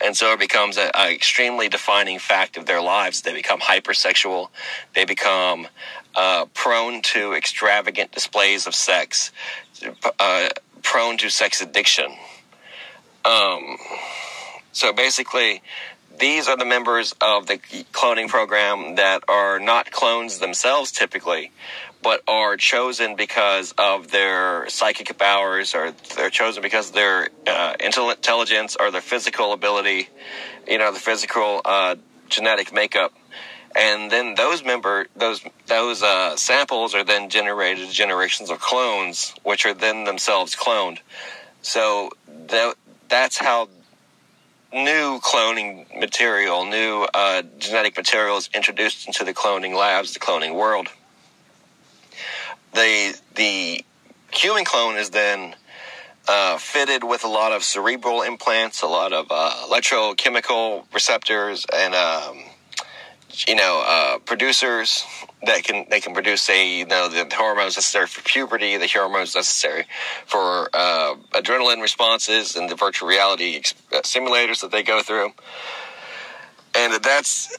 And 0.00 0.16
so 0.16 0.32
it 0.32 0.38
becomes 0.38 0.76
an 0.76 0.90
extremely 1.10 1.68
defining 1.68 2.18
fact 2.18 2.56
of 2.56 2.66
their 2.66 2.82
lives. 2.82 3.22
They 3.22 3.32
become 3.32 3.60
hypersexual. 3.60 4.48
They 4.94 5.04
become 5.04 5.68
uh, 6.14 6.46
prone 6.54 7.02
to 7.02 7.32
extravagant 7.32 8.12
displays 8.12 8.66
of 8.66 8.74
sex, 8.74 9.32
uh, 10.20 10.48
prone 10.82 11.16
to 11.18 11.30
sex 11.30 11.62
addiction. 11.62 12.12
Um, 13.24 13.78
so 14.72 14.92
basically, 14.92 15.62
these 16.18 16.48
are 16.48 16.56
the 16.56 16.64
members 16.64 17.14
of 17.20 17.46
the 17.46 17.58
cloning 17.92 18.28
program 18.28 18.96
that 18.96 19.22
are 19.28 19.58
not 19.58 19.90
clones 19.90 20.38
themselves 20.38 20.92
typically, 20.92 21.52
but 22.06 22.22
are 22.28 22.56
chosen 22.56 23.16
because 23.16 23.74
of 23.76 24.12
their 24.12 24.68
psychic 24.68 25.18
powers, 25.18 25.74
or 25.74 25.92
they're 26.14 26.30
chosen 26.30 26.62
because 26.62 26.90
of 26.90 26.94
their 26.94 27.30
uh, 27.48 27.74
intelligence 27.80 28.76
or 28.78 28.92
their 28.92 29.00
physical 29.00 29.52
ability, 29.52 30.08
you 30.68 30.78
know, 30.78 30.92
the 30.92 31.00
physical 31.00 31.60
uh, 31.64 31.96
genetic 32.28 32.72
makeup. 32.72 33.12
And 33.74 34.08
then 34.08 34.36
those 34.36 34.64
member 34.64 35.08
those 35.16 35.42
those 35.66 36.00
uh, 36.04 36.36
samples 36.36 36.94
are 36.94 37.02
then 37.02 37.28
generated 37.28 37.90
generations 37.90 38.50
of 38.50 38.60
clones, 38.60 39.34
which 39.42 39.66
are 39.66 39.74
then 39.74 40.04
themselves 40.04 40.54
cloned. 40.54 40.98
So 41.62 42.10
that 42.46 42.76
that's 43.08 43.36
how 43.36 43.68
new 44.72 45.18
cloning 45.24 45.86
material, 45.98 46.66
new 46.66 47.08
uh, 47.12 47.42
genetic 47.58 47.96
material 47.96 48.36
is 48.36 48.48
introduced 48.54 49.08
into 49.08 49.24
the 49.24 49.34
cloning 49.34 49.74
labs, 49.74 50.14
the 50.14 50.20
cloning 50.20 50.54
world 50.54 50.88
the 52.76 53.18
the 53.34 53.84
human 54.32 54.64
clone 54.64 54.96
is 54.96 55.10
then 55.10 55.56
uh, 56.28 56.58
fitted 56.58 57.04
with 57.04 57.24
a 57.24 57.28
lot 57.28 57.52
of 57.52 57.64
cerebral 57.64 58.22
implants, 58.22 58.82
a 58.82 58.86
lot 58.86 59.12
of 59.12 59.26
uh, 59.30 59.66
electrochemical 59.68 60.84
receptors, 60.92 61.66
and 61.74 61.94
um, 61.94 62.38
you 63.48 63.54
know 63.54 63.82
uh, 63.86 64.18
producers 64.18 65.04
that 65.44 65.64
can 65.64 65.86
they 65.90 66.00
can 66.00 66.14
produce 66.14 66.42
say 66.42 66.78
you 66.78 66.86
know 66.86 67.08
the 67.08 67.26
hormones 67.34 67.76
necessary 67.76 68.06
for 68.06 68.22
puberty, 68.22 68.76
the 68.76 68.86
hormones 68.88 69.34
necessary 69.34 69.86
for 70.26 70.68
uh, 70.74 71.14
adrenaline 71.32 71.80
responses, 71.80 72.56
and 72.56 72.68
the 72.68 72.76
virtual 72.76 73.08
reality 73.08 73.56
uh, 73.92 74.00
simulators 74.02 74.60
that 74.60 74.70
they 74.70 74.82
go 74.82 75.02
through, 75.02 75.30
and 76.74 77.02
that's 77.02 77.56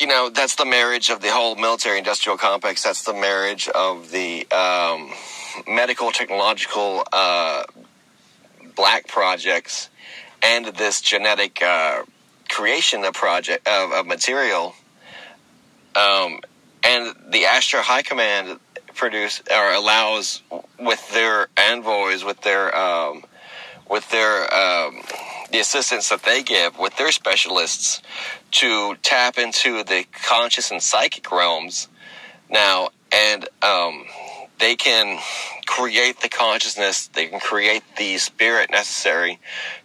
you 0.00 0.06
know, 0.06 0.30
that's 0.30 0.54
the 0.54 0.64
marriage 0.64 1.10
of 1.10 1.20
the 1.20 1.30
whole 1.30 1.54
military 1.56 1.98
industrial 1.98 2.38
complex. 2.38 2.82
That's 2.82 3.04
the 3.04 3.12
marriage 3.12 3.68
of 3.68 4.10
the 4.10 4.50
um, 4.50 5.12
medical 5.68 6.10
technological 6.10 7.04
uh, 7.12 7.64
black 8.74 9.06
projects 9.06 9.90
and 10.42 10.66
this 10.66 11.02
genetic 11.02 11.60
uh, 11.62 12.02
creation 12.48 13.04
of 13.04 13.12
project 13.12 13.68
of, 13.68 13.92
of 13.92 14.06
material. 14.06 14.74
Um, 15.94 16.40
and 16.82 17.14
the 17.28 17.42
Ashtar 17.42 17.80
High 17.80 18.02
Command 18.02 18.58
produce 18.94 19.42
or 19.50 19.72
allows 19.72 20.42
with 20.78 21.12
their 21.12 21.48
envoys, 21.58 22.24
with 22.24 22.40
their 22.40 22.74
um, 22.74 23.24
with 23.88 24.08
their 24.10 24.52
um, 24.54 25.02
the 25.50 25.58
assistance 25.58 26.08
that 26.08 26.22
they 26.22 26.42
give 26.42 26.78
with 26.78 26.96
their 26.96 27.12
specialists 27.12 28.02
to 28.52 28.94
tap 29.02 29.38
into 29.38 29.82
the 29.84 30.04
conscious 30.12 30.70
and 30.70 30.82
psychic 30.82 31.30
realms 31.30 31.88
now 32.48 32.88
and 33.12 33.48
um, 33.62 34.04
they 34.58 34.76
can 34.76 35.18
create 35.66 36.20
the 36.20 36.28
consciousness, 36.28 37.06
they 37.08 37.26
can 37.26 37.40
create 37.40 37.82
the 37.96 38.18
spirit 38.18 38.70
necessary 38.70 39.38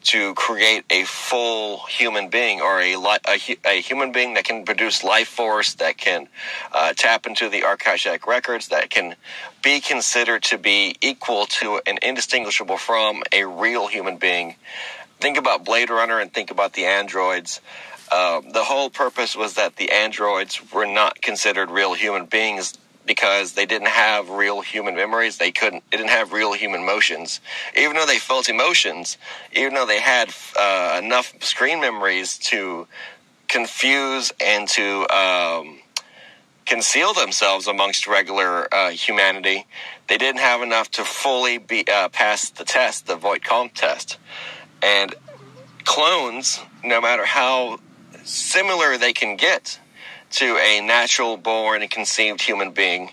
to 0.03 0.33
create 0.33 0.83
a 0.89 1.03
full 1.05 1.85
human 1.85 2.29
being 2.29 2.59
or 2.59 2.81
a, 2.81 2.95
a, 2.95 3.57
a 3.65 3.81
human 3.81 4.11
being 4.11 4.33
that 4.33 4.43
can 4.43 4.65
produce 4.65 5.03
life 5.03 5.27
force, 5.27 5.75
that 5.75 5.97
can 5.97 6.27
uh, 6.73 6.91
tap 6.93 7.25
into 7.25 7.49
the 7.49 7.61
Akashic 7.61 8.27
records, 8.27 8.67
that 8.69 8.89
can 8.89 9.15
be 9.63 9.79
considered 9.79 10.43
to 10.43 10.57
be 10.57 10.95
equal 11.01 11.45
to 11.45 11.79
and 11.85 11.99
indistinguishable 12.01 12.77
from 12.77 13.23
a 13.31 13.45
real 13.45 13.87
human 13.87 14.17
being. 14.17 14.55
Think 15.19 15.37
about 15.37 15.65
Blade 15.65 15.89
Runner 15.89 16.19
and 16.19 16.33
think 16.33 16.51
about 16.51 16.73
the 16.73 16.85
androids. 16.85 17.61
Uh, 18.11 18.41
the 18.41 18.63
whole 18.63 18.89
purpose 18.89 19.35
was 19.35 19.55
that 19.55 19.77
the 19.77 19.91
androids 19.91 20.61
were 20.71 20.85
not 20.85 21.21
considered 21.21 21.71
real 21.71 21.93
human 21.93 22.25
beings 22.25 22.77
because 23.05 23.53
they 23.53 23.65
didn't 23.65 23.87
have 23.87 24.29
real 24.29 24.61
human 24.61 24.95
memories. 24.95 25.37
They 25.37 25.51
couldn't, 25.51 25.83
they 25.91 25.97
didn't 25.97 26.09
have 26.09 26.33
real 26.33 26.53
human 26.53 26.85
motions. 26.85 27.39
Even 27.75 27.95
though 27.95 28.05
they 28.05 28.19
felt 28.19 28.49
emotions, 28.49 29.17
even 29.53 29.73
though 29.73 29.85
they 29.85 29.99
had 29.99 30.33
uh, 30.59 30.99
enough 31.03 31.33
screen 31.41 31.79
memories 31.79 32.37
to 32.39 32.87
confuse 33.47 34.33
and 34.43 34.67
to 34.69 35.07
um, 35.09 35.79
conceal 36.65 37.13
themselves 37.13 37.67
amongst 37.67 38.07
regular 38.07 38.73
uh, 38.73 38.89
humanity, 38.89 39.65
they 40.07 40.17
didn't 40.17 40.41
have 40.41 40.61
enough 40.61 40.89
to 40.91 41.03
fully 41.03 41.57
be 41.57 41.85
uh, 41.87 42.09
pass 42.09 42.49
the 42.49 42.65
test, 42.65 43.07
the 43.07 43.15
Voight-Kampff 43.15 43.73
test. 43.73 44.17
And 44.81 45.15
clones, 45.83 46.59
no 46.83 47.01
matter 47.01 47.25
how 47.25 47.79
similar 48.23 48.97
they 48.97 49.13
can 49.13 49.35
get 49.35 49.79
to 50.31 50.57
a 50.57 50.81
natural 50.81 51.37
born 51.37 51.81
and 51.81 51.89
conceived 51.89 52.41
human 52.41 52.71
being 52.71 53.11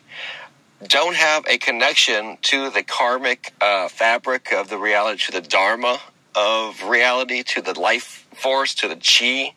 don't 0.89 1.15
have 1.15 1.45
a 1.47 1.59
connection 1.59 2.39
to 2.43 2.71
the 2.71 2.83
karmic 2.83 3.53
uh, 3.61 3.89
fabric 3.89 4.53
of 4.53 4.69
the 4.69 4.79
reality, 4.79 5.21
to 5.27 5.33
the 5.33 5.41
dharma 5.41 6.01
of 6.35 6.83
reality, 6.85 7.43
to 7.43 7.63
the 7.63 7.79
life 7.79 8.27
force, 8.35 8.75
to 8.75 8.89
the 8.89 8.97
chi 8.97 9.55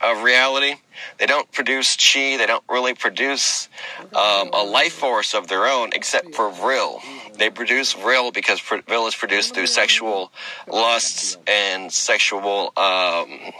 of 0.00 0.22
reality. 0.22 0.76
They 1.18 1.26
don't 1.26 1.50
produce 1.50 1.96
chi. 1.96 2.36
They 2.36 2.46
don't 2.46 2.64
really 2.68 2.94
produce 2.94 3.68
um, 4.14 4.50
a 4.52 4.62
life 4.62 4.92
force 4.92 5.34
of 5.34 5.48
their 5.48 5.66
own, 5.66 5.90
except 5.94 6.34
for 6.34 6.50
vril. 6.50 7.00
They 7.38 7.50
produce 7.50 7.92
vril 7.92 8.30
because 8.30 8.60
vril 8.60 9.06
is 9.06 9.14
produced 9.14 9.54
through 9.54 9.66
sexual 9.66 10.32
lusts 10.68 11.36
and 11.46 11.92
sexual 11.92 12.72
um, 12.76 13.52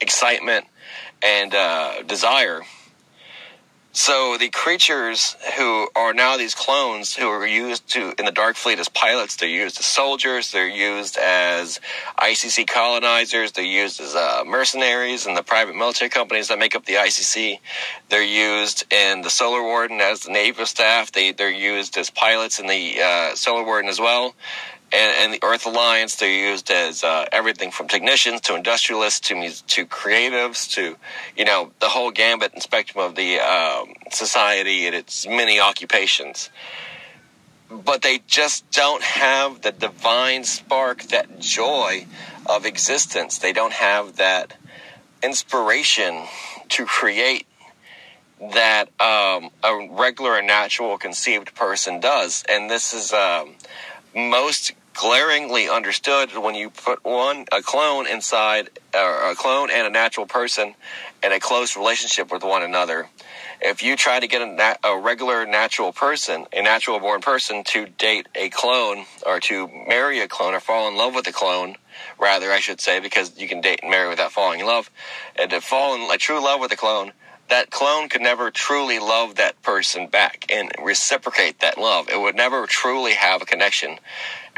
excitement 0.00 0.66
and 1.22 1.54
uh, 1.54 2.02
desire. 2.02 2.62
So 3.92 4.36
the 4.38 4.50
creatures 4.50 5.34
who 5.56 5.88
are 5.96 6.14
now 6.14 6.36
these 6.36 6.54
clones 6.54 7.16
who 7.16 7.26
are 7.28 7.44
used 7.44 7.88
to 7.88 8.14
in 8.20 8.24
the 8.24 8.30
Dark 8.30 8.54
Fleet 8.54 8.78
as 8.78 8.88
pilots, 8.88 9.34
they're 9.34 9.48
used 9.48 9.80
as 9.80 9.86
soldiers, 9.86 10.52
they're 10.52 10.68
used 10.68 11.16
as 11.18 11.80
ICC 12.16 12.68
colonizers, 12.68 13.50
they're 13.50 13.64
used 13.64 14.00
as 14.00 14.14
uh, 14.14 14.44
mercenaries 14.46 15.26
in 15.26 15.34
the 15.34 15.42
private 15.42 15.74
military 15.74 16.08
companies 16.08 16.46
that 16.48 16.58
make 16.60 16.76
up 16.76 16.84
the 16.84 16.94
ICC. 16.94 17.58
They're 18.10 18.22
used 18.22 18.84
in 18.92 19.22
the 19.22 19.30
Solar 19.30 19.62
Warden 19.62 20.00
as 20.00 20.20
the 20.20 20.30
naval 20.30 20.66
staff. 20.66 21.10
They 21.10 21.32
they're 21.32 21.50
used 21.50 21.96
as 21.98 22.10
pilots 22.10 22.60
in 22.60 22.68
the 22.68 23.02
uh, 23.02 23.34
Solar 23.34 23.64
Warden 23.64 23.90
as 23.90 23.98
well 23.98 24.36
and, 24.92 25.16
and, 25.18 25.32
the 25.32 25.44
Earth 25.44 25.66
Alliance, 25.66 26.16
they're 26.16 26.50
used 26.50 26.70
as 26.70 27.04
uh, 27.04 27.26
everything 27.30 27.70
from 27.70 27.86
technicians 27.86 28.40
to 28.42 28.56
industrialists 28.56 29.20
to 29.28 29.34
to 29.68 29.86
creatives 29.86 30.70
to, 30.72 30.96
you 31.36 31.44
know, 31.44 31.70
the 31.80 31.88
whole 31.88 32.10
gambit 32.10 32.52
and 32.52 32.62
spectrum 32.62 33.04
of 33.04 33.14
the 33.14 33.38
um, 33.38 33.94
society 34.10 34.86
and 34.86 34.94
its 34.94 35.26
many 35.26 35.60
occupations. 35.60 36.50
But 37.70 38.02
they 38.02 38.20
just 38.26 38.68
don't 38.72 39.02
have 39.02 39.62
the 39.62 39.70
divine 39.70 40.42
spark, 40.42 41.02
that 41.04 41.38
joy 41.38 42.06
of 42.46 42.66
existence. 42.66 43.38
They 43.38 43.52
don't 43.52 43.72
have 43.72 44.16
that 44.16 44.56
inspiration 45.22 46.24
to 46.70 46.84
create 46.84 47.46
that 48.40 48.88
um, 49.00 49.50
a 49.62 49.88
regular 49.90 50.38
and 50.38 50.46
natural 50.46 50.96
conceived 50.98 51.54
person 51.54 52.00
does. 52.00 52.42
And 52.48 52.70
this 52.70 52.92
is 52.92 53.12
um, 53.12 53.54
most 54.14 54.72
glaringly 54.94 55.68
understood 55.68 56.36
when 56.36 56.54
you 56.54 56.70
put 56.70 57.04
one 57.04 57.46
a 57.52 57.62
clone 57.62 58.06
inside 58.06 58.70
or 58.94 59.30
a 59.30 59.34
clone 59.34 59.70
and 59.70 59.86
a 59.86 59.90
natural 59.90 60.26
person 60.26 60.74
in 61.22 61.32
a 61.32 61.40
close 61.40 61.76
relationship 61.76 62.32
with 62.32 62.42
one 62.42 62.62
another. 62.62 63.08
If 63.62 63.82
you 63.82 63.94
try 63.96 64.20
to 64.20 64.26
get 64.26 64.40
a, 64.40 64.46
nat- 64.46 64.80
a 64.84 64.98
regular 64.98 65.46
natural 65.46 65.92
person, 65.92 66.46
a 66.52 66.62
natural 66.62 66.98
born 66.98 67.20
person, 67.20 67.62
to 67.64 67.86
date 67.86 68.26
a 68.34 68.48
clone 68.48 69.04
or 69.26 69.38
to 69.40 69.68
marry 69.86 70.20
a 70.20 70.28
clone 70.28 70.54
or 70.54 70.60
fall 70.60 70.88
in 70.88 70.96
love 70.96 71.14
with 71.14 71.26
a 71.26 71.32
clone, 71.32 71.76
rather, 72.18 72.50
I 72.50 72.60
should 72.60 72.80
say, 72.80 73.00
because 73.00 73.38
you 73.38 73.48
can 73.48 73.60
date 73.60 73.80
and 73.82 73.90
marry 73.90 74.08
without 74.08 74.32
falling 74.32 74.60
in 74.60 74.66
love, 74.66 74.90
and 75.36 75.50
to 75.50 75.60
fall 75.60 75.94
in 75.94 76.10
a 76.10 76.16
true 76.16 76.42
love 76.42 76.60
with 76.60 76.72
a 76.72 76.76
clone, 76.76 77.12
that 77.48 77.70
clone 77.70 78.08
could 78.08 78.22
never 78.22 78.50
truly 78.50 78.98
love 78.98 79.34
that 79.34 79.60
person 79.62 80.06
back 80.06 80.46
and 80.48 80.70
reciprocate 80.82 81.60
that 81.60 81.76
love. 81.76 82.08
It 82.08 82.20
would 82.20 82.36
never 82.36 82.66
truly 82.66 83.12
have 83.12 83.42
a 83.42 83.44
connection. 83.44 83.98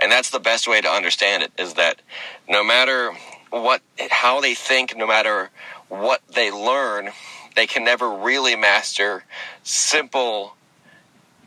And 0.02 0.10
that's 0.10 0.30
the 0.30 0.40
best 0.40 0.66
way 0.66 0.80
to 0.80 0.88
understand 0.88 1.44
it 1.44 1.52
is 1.58 1.74
that 1.74 2.02
no 2.48 2.64
matter 2.64 3.12
what, 3.50 3.82
how 4.10 4.40
they 4.40 4.54
think, 4.54 4.96
no 4.96 5.06
matter 5.06 5.50
what 5.88 6.20
they 6.34 6.50
learn, 6.50 7.10
they 7.54 7.66
can 7.66 7.84
never 7.84 8.10
really 8.10 8.56
master 8.56 9.24
simple, 9.62 10.56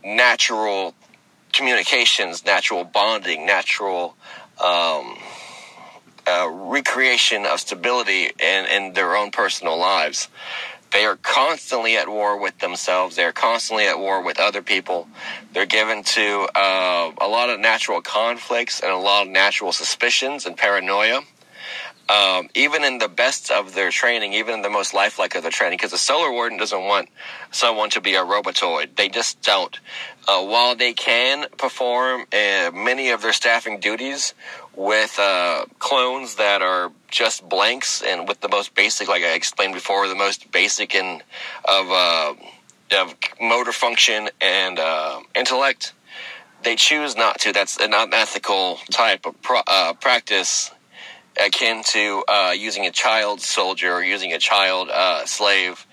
natural 0.02 0.94
communications, 1.52 2.46
natural 2.46 2.84
bonding, 2.84 3.44
natural, 3.44 4.16
um, 4.64 5.18
uh, 6.26 6.48
recreation 6.50 7.44
of 7.44 7.60
stability 7.60 8.30
in, 8.40 8.66
in 8.66 8.92
their 8.94 9.16
own 9.16 9.30
personal 9.30 9.78
lives. 9.78 10.28
They 10.92 11.04
are 11.04 11.16
constantly 11.16 11.96
at 11.96 12.08
war 12.08 12.40
with 12.40 12.58
themselves. 12.58 13.16
They 13.16 13.24
are 13.24 13.32
constantly 13.32 13.86
at 13.86 13.98
war 13.98 14.22
with 14.22 14.38
other 14.38 14.62
people. 14.62 15.08
They're 15.52 15.66
given 15.66 16.02
to 16.04 16.48
uh, 16.54 17.12
a 17.20 17.28
lot 17.28 17.50
of 17.50 17.60
natural 17.60 18.00
conflicts 18.00 18.80
and 18.80 18.90
a 18.92 18.96
lot 18.96 19.26
of 19.26 19.32
natural 19.32 19.72
suspicions 19.72 20.46
and 20.46 20.56
paranoia. 20.56 21.22
Um, 22.08 22.48
even 22.54 22.84
in 22.84 22.98
the 22.98 23.08
best 23.08 23.50
of 23.50 23.74
their 23.74 23.90
training, 23.90 24.34
even 24.34 24.54
in 24.54 24.62
the 24.62 24.70
most 24.70 24.94
lifelike 24.94 25.34
of 25.34 25.42
their 25.42 25.50
training, 25.50 25.78
because 25.78 25.90
the 25.90 25.98
Solar 25.98 26.30
Warden 26.30 26.56
doesn't 26.56 26.84
want 26.84 27.08
someone 27.50 27.90
to 27.90 28.00
be 28.00 28.14
a 28.14 28.22
robotoid. 28.22 28.94
They 28.94 29.08
just 29.08 29.42
don't. 29.42 29.76
Uh, 30.28 30.44
while 30.44 30.76
they 30.76 30.92
can 30.92 31.46
perform 31.58 32.26
uh, 32.32 32.70
many 32.72 33.10
of 33.10 33.22
their 33.22 33.32
staffing 33.32 33.80
duties 33.80 34.34
with 34.76 35.18
uh, 35.18 35.64
clones 35.80 36.36
that 36.36 36.62
are 36.62 36.92
just 37.08 37.48
blanks 37.48 38.02
and 38.02 38.28
with 38.28 38.40
the 38.40 38.48
most 38.48 38.74
basic, 38.74 39.08
like 39.08 39.22
I 39.22 39.34
explained 39.34 39.74
before, 39.74 40.08
the 40.08 40.14
most 40.14 40.50
basic 40.50 40.94
in 40.94 41.22
of 41.64 41.90
uh, 41.90 42.34
of 42.98 43.14
motor 43.40 43.72
function 43.72 44.28
and 44.40 44.78
uh, 44.78 45.20
intellect. 45.34 45.92
They 46.62 46.76
choose 46.76 47.16
not 47.16 47.40
to. 47.40 47.52
That's 47.52 47.76
an 47.78 47.92
unethical 47.94 48.78
type 48.90 49.26
of 49.26 49.40
pro- 49.42 49.62
uh, 49.66 49.92
practice, 49.94 50.70
akin 51.44 51.82
to 51.84 52.24
uh, 52.28 52.54
using 52.56 52.86
a 52.86 52.90
child 52.90 53.40
soldier 53.40 53.92
or 53.92 54.02
using 54.02 54.32
a 54.32 54.38
child 54.38 54.88
uh, 54.90 55.26
slave 55.26 55.86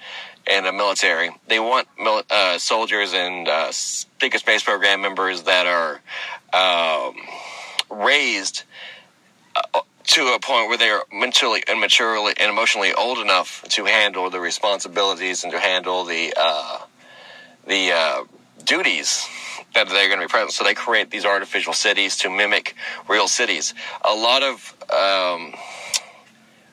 in 0.50 0.66
a 0.66 0.74
military. 0.74 1.32
They 1.48 1.60
want 1.60 1.88
mil- 2.00 2.24
soldiers 2.58 3.14
and 3.14 3.48
uh, 3.48 3.72
Secret 3.72 4.40
Space 4.40 4.64
Program 4.64 5.02
members 5.02 5.44
that 5.44 5.68
are 5.68 6.02
um, 6.54 7.16
raised 7.90 8.64
uh, 9.56 9.82
to 10.06 10.34
a 10.36 10.40
point 10.40 10.70
where 10.70 10.78
they 10.78 10.90
are 10.90 11.04
mentally 11.12 11.64
and 11.68 11.80
maturely 11.80 12.34
and 12.40 12.50
emotionally 12.50 12.94
old 12.94 13.20
enough 13.20 13.64
to 13.70 13.86
handle 13.86 14.30
the 14.30 14.40
responsibilities 14.40 15.44
and 15.44 15.54
to 15.54 15.60
handle 15.60 16.04
the 16.04 16.34
uh, 16.38 16.80
the 17.68 17.92
uh, 17.92 18.24
duties 18.64 19.26
that 19.74 19.88
they're 19.90 20.08
going 20.08 20.20
to 20.20 20.28
be 20.28 20.30
present. 20.30 20.52
So 20.52 20.64
they 20.64 20.74
create 20.74 21.10
these 21.10 21.26
artificial 21.26 21.74
cities 21.74 22.18
to 22.18 22.30
mimic 22.30 22.76
real 23.08 23.28
cities. 23.28 23.74
A 24.04 24.14
lot 24.14 24.44
of 24.44 24.76
um, 24.92 25.54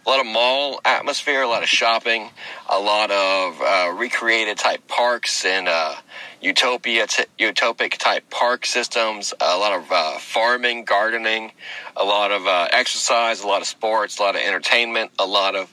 a 0.05 0.09
lot 0.09 0.21
of 0.21 0.27
mall 0.27 0.81
atmosphere, 0.85 1.43
a 1.43 1.49
lot 1.49 1.63
of 1.63 1.69
shopping, 1.69 2.31
a 2.69 2.79
lot 2.79 3.11
of 3.11 3.61
uh, 3.61 3.93
recreated 3.97 4.59
type 4.59 4.87
parks 4.89 5.45
and 5.45 5.69
uh, 5.69 5.95
utopia, 6.41 7.07
t- 7.07 7.25
utopic 7.39 7.99
type 7.99 8.29
park 8.31 8.67
systems, 8.67 9.35
a 9.41 9.59
lot 9.59 9.73
of 9.73 9.91
uh, 9.91 10.19
farming, 10.19 10.85
gardening, 10.85 11.53
a 11.97 12.05
lot 12.05 12.31
of 12.31 12.47
uh, 12.47 12.69
exercise, 12.73 13.43
a 13.43 13.47
lot 13.47 13.61
of 13.61 13.69
sports, 13.69 14.19
a 14.19 14.23
lot 14.23 14.35
of 14.35 14.43
entertainment, 14.43 15.11
a 15.19 15.27
lot 15.27 15.55
of 15.55 15.73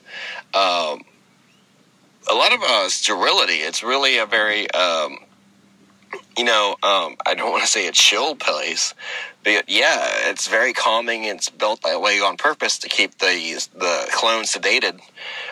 um, 0.54 1.04
a 2.30 2.34
lot 2.34 2.54
of 2.54 2.62
uh, 2.62 2.90
sterility. 2.90 3.56
It's 3.56 3.84
really 3.84 4.18
a 4.18 4.26
very 4.26 4.70
um, 4.72 5.20
you 6.38 6.44
know, 6.44 6.76
um, 6.84 7.18
I 7.26 7.34
don't 7.36 7.52
want 7.52 7.64
to 7.64 7.70
say 7.70 7.88
a 7.88 7.92
chill 7.92 8.36
place, 8.36 8.94
yeah, 9.68 10.30
it's 10.30 10.48
very 10.48 10.74
calming. 10.74 11.24
It's 11.24 11.50
built 11.50 11.82
that 11.84 12.02
way 12.02 12.20
on 12.20 12.38
purpose 12.38 12.78
to 12.80 12.90
keep 12.90 13.18
the 13.20 13.68
the 13.76 14.08
clones 14.12 14.54
sedated 14.54 15.00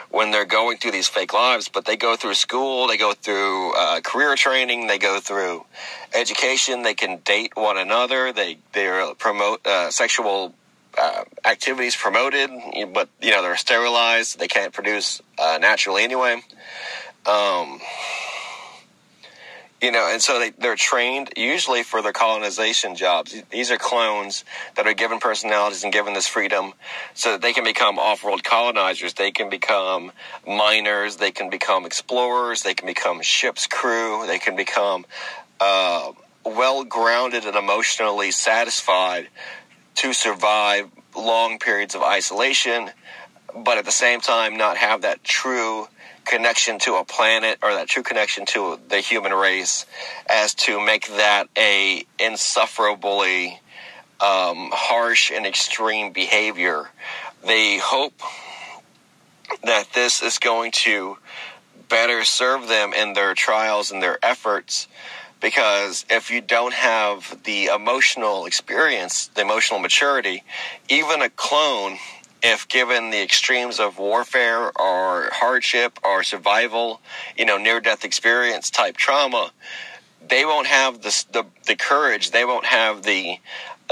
when 0.10 0.32
they're 0.32 0.46
going 0.46 0.78
through 0.78 0.91
these 0.91 1.08
fake 1.08 1.34
lives. 1.34 1.70
But 1.70 1.86
they 1.86 1.96
go 1.96 2.16
through 2.16 2.36
school, 2.36 2.88
they 2.88 2.98
go 2.98 3.14
through 3.14 3.74
uh, 3.76 4.02
career 4.02 4.36
training, 4.36 4.88
they 4.88 4.98
go 4.98 5.20
through 5.20 5.66
education. 6.14 6.84
They 6.84 6.93
can 6.93 7.20
date 7.26 7.56
one 7.56 7.78
another. 7.78 8.32
They 8.32 8.58
they 8.74 9.14
promote 9.18 9.66
uh, 9.66 9.91
sexual 9.91 10.54
uh, 10.98 11.24
activities 11.43 11.96
promoted, 11.96 12.50
but 12.93 13.10
you 13.22 13.32
know 13.32 13.41
they're 13.41 13.58
sterilized. 13.58 14.39
They 14.39 14.48
can't 14.48 14.74
produce 14.74 15.22
uh, 15.38 15.58
naturally 15.60 16.04
anyway. 16.04 16.41
Um, 17.26 17.82
you 19.82 19.92
know, 19.92 20.10
and 20.12 20.22
so 20.22 20.40
they, 20.40 20.52
they're 20.52 20.76
trained 20.76 21.32
usually 21.36 21.84
for 21.84 22.02
their 22.02 22.14
colonization 22.14 22.96
jobs. 22.96 23.36
These 23.52 23.72
are 23.72 23.78
clones 23.78 24.46
that 24.76 24.88
are 24.88 24.94
given 24.94 25.20
personalities 25.20 25.84
and 25.84 25.92
given 25.92 26.14
this 26.14 26.28
freedom 26.28 26.74
so 27.14 27.34
that 27.34 27.42
they 27.42 27.54
can 27.54 27.64
become 27.64 28.00
off 28.00 28.24
world 28.24 28.44
colonizers. 28.44 29.14
They 29.14 29.32
can 29.32 29.50
become 29.50 30.12
miners. 30.48 31.18
They 31.18 31.32
can 31.32 31.50
become 31.50 31.86
explorers. 31.86 32.64
They 32.64 32.74
can 32.74 32.88
become 32.88 33.22
ship's 33.22 33.68
crew. 33.68 34.26
They 34.26 34.40
can 34.40 34.56
become 34.56 35.06
uh, 35.60 36.14
well 36.46 36.84
grounded 36.84 37.46
and 37.46 37.56
emotionally 37.56 38.32
satisfied 38.32 39.28
to 39.96 40.14
survive 40.14 40.90
long 41.16 41.60
periods 41.60 41.96
of 41.96 42.02
isolation, 42.02 42.92
but 43.56 43.78
at 43.78 43.86
the 43.86 43.92
same 43.92 44.20
time, 44.20 44.58
not 44.58 44.78
have 44.78 45.02
that 45.04 45.24
true 45.24 45.88
connection 46.26 46.80
to 46.80 46.96
a 46.96 47.06
planet 47.06 47.60
or 47.64 47.74
that 47.74 47.88
true 47.88 48.04
connection 48.04 48.46
to 48.48 48.80
the 48.90 48.98
human 48.98 49.34
race 49.34 49.86
as 50.28 50.54
to 50.54 50.84
make 50.84 51.08
that 51.18 51.48
a 51.58 52.04
insufferably 52.20 53.60
um, 54.20 54.72
harsh 54.74 55.32
and 55.32 55.46
extreme 55.46 56.12
behavior. 56.12 56.90
They 57.46 57.78
hope 57.78 58.20
that 59.64 59.94
this 59.94 60.22
is 60.22 60.40
going 60.40 60.72
to 60.72 61.18
better 61.90 62.24
serve 62.24 62.68
them 62.68 62.94
in 62.94 63.14
their 63.14 63.34
trials 63.34 63.92
and 63.92 64.02
their 64.02 64.18
efforts 64.24 64.88
because 65.42 66.06
if 66.10 66.32
you 66.32 66.42
don't 66.42 66.74
have 66.74 67.44
the 67.44 67.66
emotional 67.66 68.46
experience, 68.46 69.28
the 69.28 69.42
emotional 69.42 69.80
maturity, 69.80 70.44
even 70.90 71.22
a 71.22 71.30
clone 71.30 71.98
if 72.46 72.68
given 72.68 73.10
the 73.10 73.22
extremes 73.24 73.80
of 73.80 73.98
warfare 73.98 74.72
or 74.80 75.30
hardship 75.34 76.00
or 76.04 76.22
survival, 76.22 77.02
you 77.36 77.43
know, 77.43 77.58
near 77.58 77.80
death 77.80 78.06
experience 78.06 78.70
type 78.70 78.96
trauma, 78.98 79.52
they 80.28 80.46
won't 80.46 80.68
have 80.68 81.02
the, 81.02 81.26
the, 81.32 81.43
the 81.66 81.76
courage. 81.76 82.30
They 82.30 82.46
won't 82.46 82.66
have 82.66 83.02
the, 83.02 83.39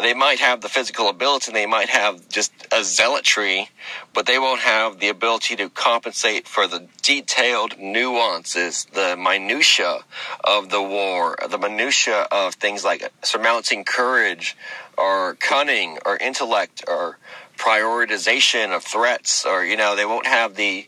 they 0.02 0.14
might 0.14 0.40
have 0.40 0.62
the 0.62 0.70
physical 0.70 1.10
ability. 1.10 1.50
and 1.50 1.56
They 1.56 1.66
might 1.66 1.90
have 1.90 2.28
just 2.30 2.52
a 2.72 2.84
zealotry, 2.84 3.70
but 4.14 4.26
they 4.26 4.40
won't 4.40 4.62
have 4.62 5.00
the 5.00 5.10
ability 5.10 5.56
to 5.58 5.70
compensate 5.70 6.48
for 6.48 6.68
the 6.68 6.88
detailed 7.02 7.78
nuances, 7.80 8.86
the 8.94 9.16
minutia 9.18 10.00
of 10.44 10.70
the 10.70 10.82
war, 10.82 11.38
the 11.50 11.58
minutia 11.58 12.28
of 12.32 12.56
things 12.56 12.84
like 12.84 13.12
surmounting 13.24 13.84
courage 13.84 14.58
or 14.98 15.36
cunning 15.36 15.98
or 16.06 16.18
intellect 16.18 16.84
or 16.88 17.18
prioritization 17.58 18.76
of 18.76 18.84
threats 18.84 19.46
or 19.46 19.64
you 19.64 19.78
know 19.78 19.96
they 19.96 20.06
won't 20.06 20.26
have 20.26 20.56
the 20.56 20.88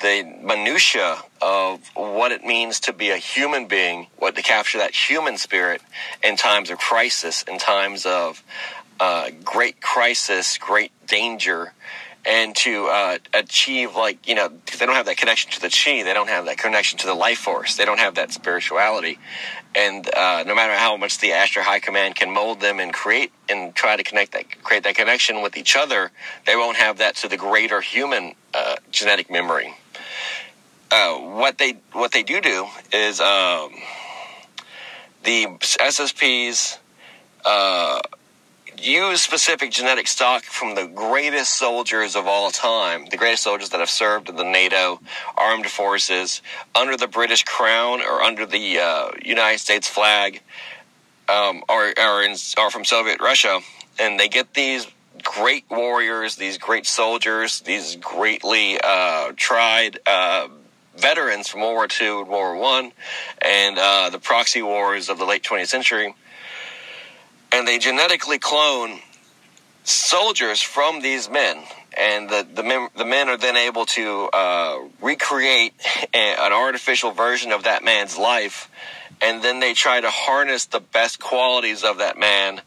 the 0.00 0.22
minutia 0.42 1.18
of 1.42 1.80
what 1.94 2.32
it 2.32 2.44
means 2.44 2.80
to 2.80 2.92
be 2.92 3.10
a 3.10 3.16
human 3.16 3.66
being 3.66 4.06
what 4.18 4.34
to 4.36 4.42
capture 4.42 4.78
that 4.78 4.94
human 4.94 5.36
spirit 5.36 5.82
in 6.22 6.36
times 6.36 6.70
of 6.70 6.78
crisis 6.78 7.42
in 7.44 7.58
times 7.58 8.06
of 8.06 8.42
uh, 8.98 9.30
great 9.44 9.80
crisis 9.80 10.58
great 10.58 10.92
danger 11.06 11.72
and 12.26 12.54
to 12.54 12.86
uh, 12.86 13.18
achieve 13.32 13.96
like 13.96 14.28
you 14.28 14.34
know 14.34 14.48
they 14.78 14.86
don't 14.86 14.94
have 14.94 15.06
that 15.06 15.16
connection 15.16 15.50
to 15.50 15.60
the 15.60 15.70
chi 15.70 16.02
they 16.02 16.12
don't 16.12 16.28
have 16.28 16.44
that 16.44 16.58
connection 16.58 16.98
to 16.98 17.06
the 17.06 17.14
life 17.14 17.38
force 17.38 17.76
they 17.76 17.84
don't 17.84 17.98
have 17.98 18.14
that 18.16 18.32
spirituality. 18.32 19.18
And 19.72 20.12
uh, 20.12 20.42
no 20.44 20.56
matter 20.56 20.74
how 20.74 20.96
much 20.96 21.18
the 21.18 21.28
Ashtar 21.28 21.62
High 21.62 21.78
Command 21.78 22.16
can 22.16 22.32
mold 22.32 22.60
them 22.60 22.80
and 22.80 22.92
create 22.92 23.30
and 23.48 23.72
try 23.72 23.96
to 23.96 24.02
connect 24.02 24.32
that 24.32 24.62
create 24.62 24.82
that 24.82 24.96
connection 24.96 25.42
with 25.42 25.56
each 25.56 25.76
other 25.76 26.10
they 26.46 26.56
won't 26.56 26.76
have 26.76 26.98
that 26.98 27.16
to 27.16 27.28
the 27.28 27.36
greater 27.36 27.80
human 27.80 28.34
uh, 28.52 28.76
genetic 28.90 29.30
memory 29.30 29.74
uh, 30.90 31.14
what 31.14 31.58
they 31.58 31.76
what 31.92 32.12
they 32.12 32.22
do 32.22 32.40
do 32.40 32.66
is 32.92 33.20
um, 33.20 33.70
the 35.24 35.46
SSPs 35.60 36.78
uh, 37.44 38.00
use 38.78 39.20
specific 39.20 39.70
genetic 39.70 40.08
stock 40.08 40.42
from 40.42 40.74
the 40.74 40.86
greatest 40.86 41.56
soldiers 41.56 42.16
of 42.16 42.26
all 42.26 42.50
time, 42.50 43.06
the 43.10 43.16
greatest 43.16 43.42
soldiers 43.42 43.70
that 43.70 43.80
have 43.80 43.90
served 43.90 44.28
in 44.28 44.36
the 44.36 44.44
NATO 44.44 45.00
armed 45.36 45.66
forces 45.66 46.42
under 46.74 46.96
the 46.96 47.06
British 47.06 47.44
crown 47.44 48.00
or 48.00 48.22
under 48.22 48.46
the 48.46 48.78
uh, 48.78 49.10
United 49.24 49.58
States 49.58 49.88
flag, 49.88 50.40
um, 51.28 51.62
in, 51.68 52.36
or 52.58 52.70
from 52.70 52.84
Soviet 52.84 53.20
Russia, 53.20 53.60
and 53.98 54.18
they 54.18 54.28
get 54.28 54.54
these 54.54 54.86
great 55.22 55.64
warriors, 55.70 56.36
these 56.36 56.58
great 56.58 56.86
soldiers, 56.86 57.60
these 57.60 57.96
greatly 57.96 58.78
uh, 58.82 59.32
tried. 59.36 59.98
Uh, 60.06 60.48
veterans 60.96 61.48
from 61.48 61.60
World 61.60 61.74
War 61.74 61.88
II 62.00 62.20
and 62.20 62.28
World 62.28 62.28
War 62.28 62.56
One, 62.56 62.92
and 63.40 63.78
uh, 63.78 64.10
the 64.10 64.18
proxy 64.18 64.62
wars 64.62 65.08
of 65.08 65.18
the 65.18 65.24
late 65.24 65.42
20th 65.42 65.68
century, 65.68 66.14
and 67.52 67.66
they 67.66 67.78
genetically 67.78 68.38
clone 68.38 69.00
soldiers 69.84 70.60
from 70.60 71.00
these 71.00 71.28
men 71.28 71.58
and 71.96 72.28
the 72.28 72.46
the 72.54 72.62
men, 72.62 72.88
the 72.96 73.04
men 73.04 73.28
are 73.28 73.36
then 73.36 73.56
able 73.56 73.86
to 73.86 74.28
uh, 74.32 74.78
recreate 75.00 75.74
a, 76.14 76.18
an 76.18 76.52
artificial 76.52 77.10
version 77.10 77.52
of 77.52 77.64
that 77.64 77.82
man's 77.82 78.16
life 78.16 78.70
and 79.20 79.42
then 79.42 79.60
they 79.60 79.74
try 79.74 80.00
to 80.00 80.10
harness 80.10 80.66
the 80.66 80.80
best 80.80 81.20
qualities 81.20 81.82
of 81.82 81.98
that 81.98 82.18
man 82.18 82.60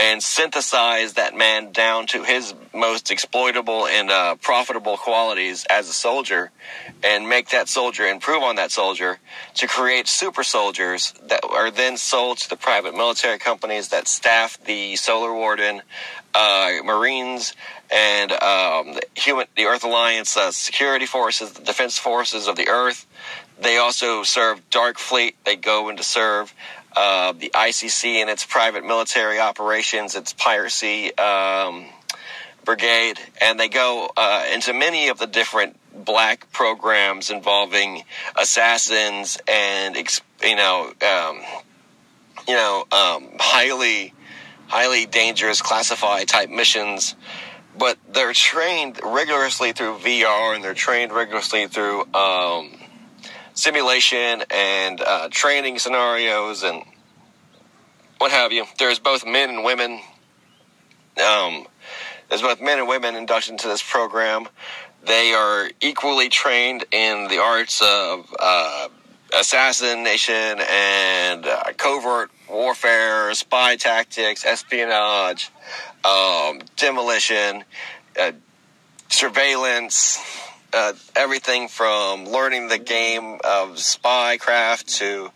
and 0.00 0.22
synthesize 0.22 1.12
that 1.12 1.36
man 1.36 1.72
down 1.72 2.06
to 2.06 2.24
his 2.24 2.54
most 2.74 3.10
exploitable 3.10 3.86
and 3.86 4.10
uh, 4.10 4.34
profitable 4.36 4.96
qualities 4.96 5.66
as 5.68 5.90
a 5.90 5.92
soldier 5.92 6.50
and 7.04 7.28
make 7.28 7.50
that 7.50 7.68
soldier 7.68 8.06
improve 8.06 8.42
on 8.42 8.56
that 8.56 8.70
soldier 8.70 9.18
to 9.52 9.66
create 9.66 10.08
super 10.08 10.42
soldiers 10.42 11.12
that 11.24 11.40
are 11.44 11.70
then 11.70 11.98
sold 11.98 12.38
to 12.38 12.48
the 12.48 12.56
private 12.56 12.94
military 12.94 13.38
companies 13.38 13.88
that 13.88 14.08
staff 14.08 14.56
the 14.64 14.96
solar 14.96 15.34
warden 15.34 15.82
uh, 16.34 16.70
marines 16.82 17.54
and 17.90 18.32
um, 18.32 18.94
the 18.94 19.02
human 19.14 19.46
the 19.54 19.66
earth 19.66 19.84
alliance 19.84 20.34
uh, 20.34 20.50
security 20.50 21.04
forces 21.04 21.52
the 21.52 21.62
defense 21.62 21.98
forces 21.98 22.46
of 22.46 22.56
the 22.56 22.68
earth. 22.68 23.06
They 23.60 23.76
also 23.76 24.22
serve 24.22 24.62
dark 24.70 24.98
fleet. 24.98 25.36
They 25.44 25.56
go 25.56 25.90
in 25.90 25.98
to 25.98 26.02
serve 26.02 26.54
uh, 27.02 27.32
the 27.32 27.50
ICC 27.54 28.16
and 28.16 28.28
its 28.28 28.44
private 28.44 28.84
military 28.84 29.40
operations, 29.40 30.14
its 30.14 30.34
piracy 30.34 31.16
um, 31.16 31.86
brigade, 32.66 33.18
and 33.40 33.58
they 33.58 33.70
go 33.70 34.10
uh, 34.18 34.44
into 34.52 34.74
many 34.74 35.08
of 35.08 35.18
the 35.18 35.26
different 35.26 35.78
black 36.04 36.52
programs 36.52 37.30
involving 37.30 38.02
assassins 38.36 39.38
and 39.48 39.96
you 40.42 40.56
know 40.56 40.92
um, 41.00 41.40
you 42.46 42.54
know 42.54 42.84
um, 42.92 43.30
highly 43.40 44.12
highly 44.66 45.06
dangerous 45.06 45.62
classified 45.62 46.28
type 46.28 46.50
missions. 46.50 47.16
But 47.78 47.96
they're 48.12 48.34
trained 48.34 49.00
rigorously 49.02 49.72
through 49.72 50.00
VR 50.00 50.54
and 50.54 50.62
they're 50.62 50.74
trained 50.74 51.12
rigorously 51.12 51.66
through 51.66 52.02
um, 52.12 52.72
simulation 53.54 54.44
and 54.50 55.00
uh, 55.00 55.28
training 55.30 55.78
scenarios 55.78 56.62
and 56.62 56.82
what 58.20 58.30
have 58.32 58.52
you. 58.52 58.66
There's 58.78 58.98
both 58.98 59.24
men 59.24 59.48
and 59.48 59.64
women. 59.64 59.98
Um, 61.26 61.66
there's 62.28 62.42
both 62.42 62.60
men 62.60 62.78
and 62.78 62.86
women 62.86 63.16
inducted 63.16 63.52
into 63.52 63.66
this 63.66 63.82
program. 63.82 64.46
They 65.06 65.32
are 65.32 65.70
equally 65.80 66.28
trained 66.28 66.84
in 66.92 67.28
the 67.28 67.38
arts 67.38 67.80
of 67.80 68.26
uh, 68.38 68.88
assassination 69.38 70.60
and 70.70 71.46
uh, 71.46 71.62
covert 71.78 72.30
warfare, 72.50 73.32
spy 73.32 73.76
tactics, 73.76 74.44
espionage, 74.44 75.50
um, 76.04 76.60
demolition, 76.76 77.64
uh, 78.20 78.32
surveillance, 79.08 80.18
uh, 80.74 80.92
everything 81.16 81.68
from 81.68 82.26
learning 82.26 82.68
the 82.68 82.78
game 82.78 83.38
of 83.44 83.76
spycraft 83.76 84.98
to 84.98 85.30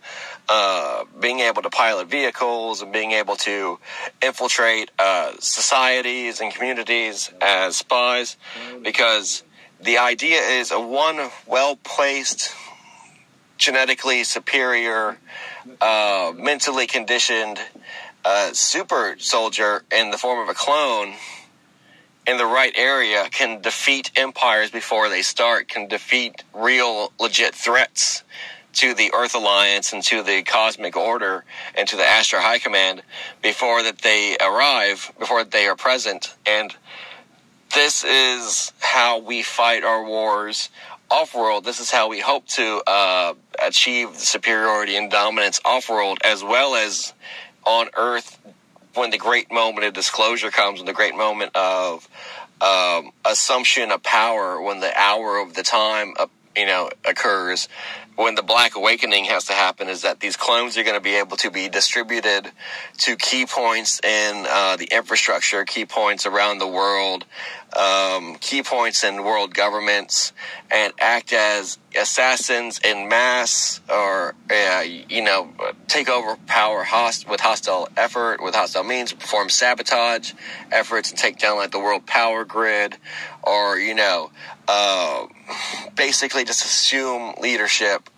uh, 0.47 1.05
being 1.19 1.39
able 1.39 1.61
to 1.61 1.69
pilot 1.69 2.07
vehicles 2.07 2.81
and 2.81 2.91
being 2.91 3.11
able 3.11 3.35
to 3.35 3.79
infiltrate 4.21 4.91
uh, 4.99 5.31
societies 5.39 6.41
and 6.41 6.53
communities 6.53 7.31
as 7.41 7.77
spies. 7.77 8.37
Because 8.83 9.43
the 9.81 9.97
idea 9.97 10.39
is 10.39 10.71
a 10.71 10.79
one 10.79 11.29
well 11.47 11.75
placed 11.77 12.53
genetically 13.57 14.23
superior, 14.23 15.17
uh, 15.81 16.33
mentally 16.35 16.87
conditioned 16.87 17.59
uh, 18.23 18.51
super 18.53 19.15
soldier 19.19 19.83
in 19.91 20.11
the 20.11 20.17
form 20.17 20.39
of 20.39 20.49
a 20.49 20.53
clone 20.53 21.13
in 22.27 22.37
the 22.37 22.45
right 22.45 22.73
area 22.75 23.27
can 23.31 23.61
defeat 23.61 24.11
empires 24.15 24.71
before 24.71 25.09
they 25.09 25.21
start, 25.21 25.67
can 25.67 25.87
defeat 25.87 26.43
real, 26.53 27.11
legit 27.19 27.53
threats 27.53 28.23
to 28.75 28.93
the 28.93 29.11
Earth 29.13 29.35
Alliance 29.35 29.93
and 29.93 30.03
to 30.03 30.21
the 30.21 30.43
Cosmic 30.43 30.95
Order 30.95 31.43
and 31.75 31.87
to 31.87 31.95
the 31.95 32.03
Ashtar 32.03 32.39
High 32.39 32.59
Command 32.59 33.01
before 33.41 33.83
that 33.83 33.99
they 33.99 34.37
arrive, 34.41 35.11
before 35.17 35.43
they 35.43 35.67
are 35.67 35.75
present. 35.75 36.35
And 36.45 36.75
this 37.73 38.03
is 38.03 38.73
how 38.79 39.19
we 39.19 39.43
fight 39.43 39.83
our 39.83 40.05
wars 40.05 40.69
off-world. 41.09 41.63
This 41.63 41.79
is 41.79 41.91
how 41.91 42.09
we 42.09 42.19
hope 42.19 42.45
to 42.47 42.81
uh, 42.87 43.33
achieve 43.63 44.15
superiority 44.15 44.95
and 44.95 45.11
dominance 45.11 45.61
off-world, 45.63 46.19
as 46.23 46.43
well 46.43 46.75
as 46.75 47.13
on 47.63 47.89
Earth 47.95 48.39
when 48.93 49.09
the 49.09 49.17
great 49.17 49.51
moment 49.51 49.85
of 49.85 49.93
disclosure 49.93 50.51
comes, 50.51 50.79
when 50.79 50.85
the 50.85 50.93
great 50.93 51.15
moment 51.15 51.55
of 51.55 52.07
um, 52.61 53.11
assumption 53.25 53.91
of 53.91 54.01
power, 54.03 54.61
when 54.61 54.79
the 54.79 54.97
hour 54.97 55.37
of 55.37 55.53
the 55.53 55.63
time, 55.63 56.13
uh, 56.17 56.27
you 56.55 56.65
know, 56.65 56.89
occurs, 57.03 57.67
when 58.15 58.35
the 58.35 58.43
Black 58.43 58.75
Awakening 58.75 59.25
has 59.25 59.45
to 59.45 59.53
happen, 59.53 59.89
is 59.89 60.03
that 60.03 60.19
these 60.19 60.37
clones 60.37 60.77
are 60.77 60.83
going 60.83 60.95
to 60.95 61.01
be 61.01 61.15
able 61.15 61.37
to 61.37 61.51
be 61.51 61.67
distributed 61.67 62.51
to 62.99 63.15
key 63.15 63.45
points 63.45 63.99
in 64.03 64.45
uh, 64.49 64.77
the 64.77 64.87
infrastructure, 64.91 65.65
key 65.65 65.85
points 65.85 66.25
around 66.25 66.59
the 66.59 66.67
world, 66.67 67.25
um, 67.75 68.35
key 68.39 68.63
points 68.63 69.03
in 69.03 69.23
world 69.23 69.53
governments, 69.53 70.31
and 70.71 70.93
act 70.99 71.33
as 71.33 71.77
assassins 71.99 72.79
in 72.79 73.09
mass, 73.09 73.81
or 73.89 74.33
uh, 74.49 74.83
you 75.09 75.21
know, 75.21 75.49
take 75.87 76.09
over 76.09 76.37
power 76.47 76.83
host- 76.83 77.27
with 77.27 77.41
hostile 77.41 77.89
effort, 77.97 78.41
with 78.41 78.55
hostile 78.55 78.83
means, 78.83 79.11
perform 79.11 79.49
sabotage 79.49 80.33
efforts, 80.71 81.09
and 81.09 81.19
take 81.19 81.37
down 81.37 81.57
like 81.57 81.71
the 81.71 81.79
world 81.79 82.05
power 82.05 82.45
grid, 82.45 82.95
or 83.43 83.77
you 83.77 83.93
know, 83.93 84.31
uh, 84.69 85.25
basically 85.95 86.43
just 86.45 86.63
assume 86.63 87.35
leadership 87.41 88.09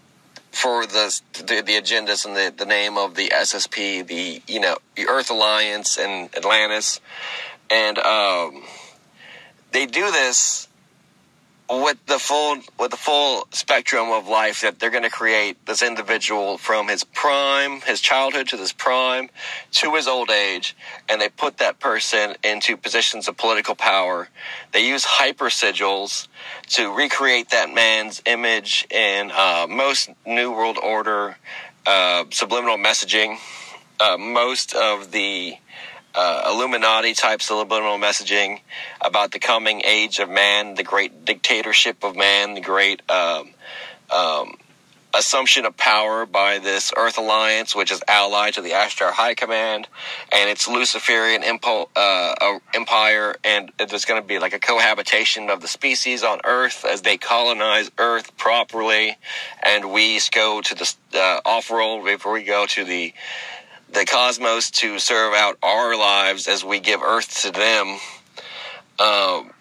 for 0.51 0.85
the, 0.85 1.21
the, 1.33 1.61
the 1.61 1.73
agendas 1.73 2.25
and 2.25 2.35
the, 2.35 2.53
the 2.55 2.65
name 2.65 2.97
of 2.97 3.15
the 3.15 3.29
SSP, 3.29 4.05
the 4.07 4.41
you 4.47 4.59
know 4.59 4.77
the 4.95 5.07
Earth 5.07 5.29
Alliance 5.29 5.97
and 5.97 6.33
Atlantis, 6.35 6.99
and 7.69 7.99
um, 7.99 8.63
they 9.71 9.85
do 9.85 10.11
this 10.11 10.66
with 11.69 11.97
the 12.05 12.17
full 12.19 12.57
with 12.79 12.91
the 12.91 12.97
full 12.97 13.47
spectrum 13.51 14.09
of 14.09 14.27
life 14.27 14.61
that 14.61 14.79
they're 14.79 14.89
going 14.89 15.03
to 15.03 15.09
create 15.09 15.65
this 15.65 15.81
individual 15.81 16.57
from 16.57 16.87
his 16.87 17.03
prime, 17.03 17.81
his 17.81 17.99
childhood 17.99 18.47
to 18.49 18.57
his 18.57 18.71
prime, 18.71 19.29
to 19.71 19.93
his 19.95 20.07
old 20.07 20.29
age, 20.29 20.75
and 21.09 21.19
they 21.19 21.29
put 21.29 21.57
that 21.57 21.79
person 21.79 22.35
into 22.43 22.77
positions 22.77 23.27
of 23.27 23.35
political 23.35 23.75
power. 23.75 24.29
They 24.71 24.87
use 24.87 25.03
hyper 25.03 25.45
sigils 25.45 26.27
to 26.69 26.95
recreate 26.95 27.49
that 27.49 27.73
man's 27.73 28.21
image 28.25 28.87
in 28.89 29.31
uh, 29.31 29.67
most 29.69 30.09
New 30.25 30.51
World 30.51 30.77
Order 30.81 31.37
uh, 31.85 32.25
subliminal 32.31 32.77
messaging. 32.77 33.37
Uh, 33.99 34.17
most 34.17 34.75
of 34.75 35.11
the 35.11 35.57
uh, 36.15 36.51
Illuminati 36.51 37.13
type 37.13 37.41
subliminal 37.41 37.97
messaging 37.97 38.61
about 39.01 39.31
the 39.31 39.39
coming 39.39 39.81
age 39.85 40.19
of 40.19 40.29
man, 40.29 40.75
the 40.75 40.83
great 40.83 41.25
dictatorship 41.25 42.03
of 42.03 42.15
man, 42.15 42.53
the 42.53 42.61
great 42.61 43.01
um, 43.09 43.49
um, 44.09 44.55
assumption 45.13 45.65
of 45.65 45.75
power 45.77 46.25
by 46.25 46.59
this 46.59 46.91
Earth 46.95 47.17
Alliance, 47.17 47.75
which 47.75 47.91
is 47.91 48.01
allied 48.07 48.53
to 48.53 48.61
the 48.61 48.71
Ashtar 48.71 49.11
High 49.11 49.33
Command 49.33 49.87
and 50.31 50.49
its 50.49 50.67
Luciferian 50.67 51.41
impo- 51.41 51.89
uh, 51.95 52.59
empire, 52.73 53.35
and 53.43 53.71
there's 53.77 54.05
going 54.05 54.21
to 54.21 54.27
be 54.27 54.39
like 54.39 54.53
a 54.53 54.59
cohabitation 54.59 55.49
of 55.49 55.61
the 55.61 55.67
species 55.67 56.23
on 56.23 56.39
Earth 56.45 56.85
as 56.85 57.01
they 57.01 57.17
colonize 57.17 57.89
Earth 57.97 58.35
properly, 58.37 59.17
and 59.63 59.91
we 59.91 60.19
go 60.31 60.61
to 60.61 60.75
the 60.75 60.93
uh, 61.15 61.41
off-world 61.45 62.05
before 62.05 62.33
we 62.33 62.43
go 62.43 62.65
to 62.65 62.83
the 62.83 63.13
the 63.91 64.05
cosmos 64.05 64.69
to 64.71 64.99
serve 64.99 65.33
out 65.33 65.57
our 65.63 65.97
lives 65.97 66.47
as 66.47 66.63
we 66.63 66.79
give 66.79 67.01
Earth 67.01 67.41
to 67.43 67.51
them. 67.51 67.97
Um, 68.99 69.51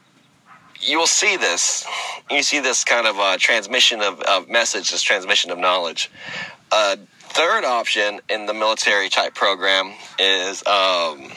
you 0.80 0.98
will 0.98 1.06
see 1.06 1.36
this. 1.36 1.86
You 2.30 2.42
see 2.42 2.60
this 2.60 2.84
kind 2.84 3.06
of 3.06 3.18
uh, 3.18 3.36
transmission 3.38 4.00
of, 4.00 4.20
of 4.20 4.48
message, 4.48 4.90
this 4.90 5.02
transmission 5.02 5.50
of 5.50 5.58
knowledge. 5.58 6.10
Uh, 6.70 6.96
third 7.20 7.64
option 7.64 8.20
in 8.28 8.46
the 8.46 8.54
military 8.54 9.08
type 9.08 9.34
program 9.34 9.92
is 10.18 10.66
um, 10.66 11.30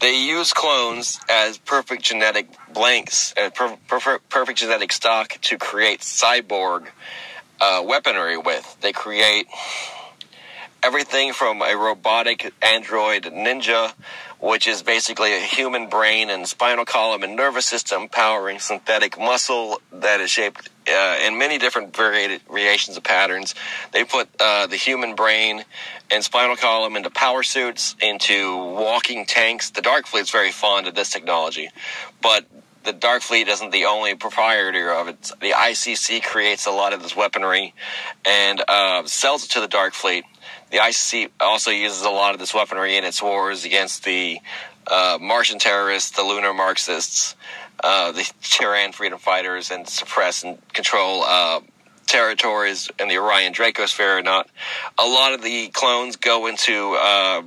they 0.00 0.24
use 0.26 0.52
clones 0.52 1.20
as 1.28 1.58
perfect 1.58 2.02
genetic 2.02 2.48
blanks, 2.72 3.34
uh, 3.36 3.50
per- 3.50 3.76
per- 3.86 4.18
perfect 4.30 4.58
genetic 4.58 4.92
stock 4.92 5.38
to 5.42 5.58
create 5.58 6.00
cyborg 6.00 6.88
uh, 7.60 7.82
weaponry 7.84 8.38
with. 8.38 8.76
They 8.80 8.92
create 8.92 9.46
everything 10.82 11.32
from 11.32 11.62
a 11.62 11.76
robotic 11.76 12.52
android 12.62 13.24
ninja, 13.24 13.92
which 14.40 14.66
is 14.66 14.82
basically 14.82 15.34
a 15.34 15.40
human 15.40 15.88
brain 15.88 16.30
and 16.30 16.46
spinal 16.46 16.84
column 16.84 17.22
and 17.22 17.36
nervous 17.36 17.66
system 17.66 18.08
powering 18.08 18.58
synthetic 18.58 19.18
muscle 19.18 19.80
that 19.92 20.20
is 20.20 20.30
shaped 20.30 20.70
uh, 20.88 21.18
in 21.24 21.38
many 21.38 21.58
different 21.58 21.94
variations 21.94 22.96
of 22.96 23.04
patterns. 23.04 23.54
They 23.92 24.04
put 24.04 24.28
uh, 24.40 24.66
the 24.66 24.76
human 24.76 25.14
brain 25.14 25.64
and 26.10 26.24
spinal 26.24 26.56
column 26.56 26.96
into 26.96 27.10
power 27.10 27.42
suits, 27.42 27.94
into 28.00 28.56
walking 28.56 29.26
tanks. 29.26 29.70
The 29.70 29.82
Dark 29.82 30.06
Fleet's 30.06 30.30
very 30.30 30.52
fond 30.52 30.88
of 30.88 30.94
this 30.94 31.10
technology, 31.10 31.68
but 32.22 32.46
the 32.82 32.92
Dark 32.94 33.20
Fleet 33.20 33.46
isn't 33.46 33.72
the 33.72 33.84
only 33.84 34.14
proprietor 34.14 34.90
of 34.90 35.08
it. 35.08 35.30
The 35.40 35.50
ICC 35.50 36.22
creates 36.22 36.66
a 36.66 36.70
lot 36.70 36.94
of 36.94 37.02
this 37.02 37.14
weaponry 37.14 37.74
and 38.24 38.62
uh, 38.66 39.04
sells 39.04 39.44
it 39.44 39.50
to 39.50 39.60
the 39.60 39.68
Dark 39.68 39.92
Fleet 39.92 40.24
the 40.70 40.78
ICC 40.78 41.30
also 41.40 41.70
uses 41.70 42.02
a 42.02 42.10
lot 42.10 42.34
of 42.34 42.40
this 42.40 42.54
weaponry 42.54 42.96
in 42.96 43.04
its 43.04 43.22
wars 43.22 43.64
against 43.64 44.04
the 44.04 44.38
uh, 44.86 45.18
Martian 45.20 45.58
terrorists, 45.58 46.12
the 46.12 46.22
lunar 46.22 46.54
Marxists, 46.54 47.34
uh, 47.82 48.12
the 48.12 48.30
Terran 48.42 48.92
freedom 48.92 49.18
fighters, 49.18 49.70
and 49.70 49.88
suppress 49.88 50.42
and 50.42 50.58
control 50.72 51.22
uh, 51.24 51.60
territories 52.06 52.90
in 52.98 53.08
the 53.08 53.18
Orion 53.18 53.52
Dracosphere. 53.52 54.18
Or 54.18 54.22
not 54.22 54.48
a 54.98 55.06
lot 55.06 55.32
of 55.32 55.42
the 55.42 55.68
clones 55.68 56.16
go 56.16 56.46
into 56.46 56.96
uh, 56.98 57.42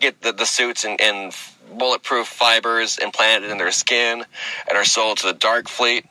get 0.00 0.20
the, 0.22 0.32
the 0.32 0.46
suits 0.46 0.84
and, 0.84 1.00
and 1.00 1.32
bulletproof 1.78 2.26
fibers 2.26 2.98
implanted 2.98 3.50
in 3.50 3.58
their 3.58 3.72
skin 3.72 4.24
and 4.68 4.78
are 4.78 4.84
sold 4.84 5.18
to 5.18 5.26
the 5.26 5.32
Dark 5.32 5.68
Fleet. 5.68 6.06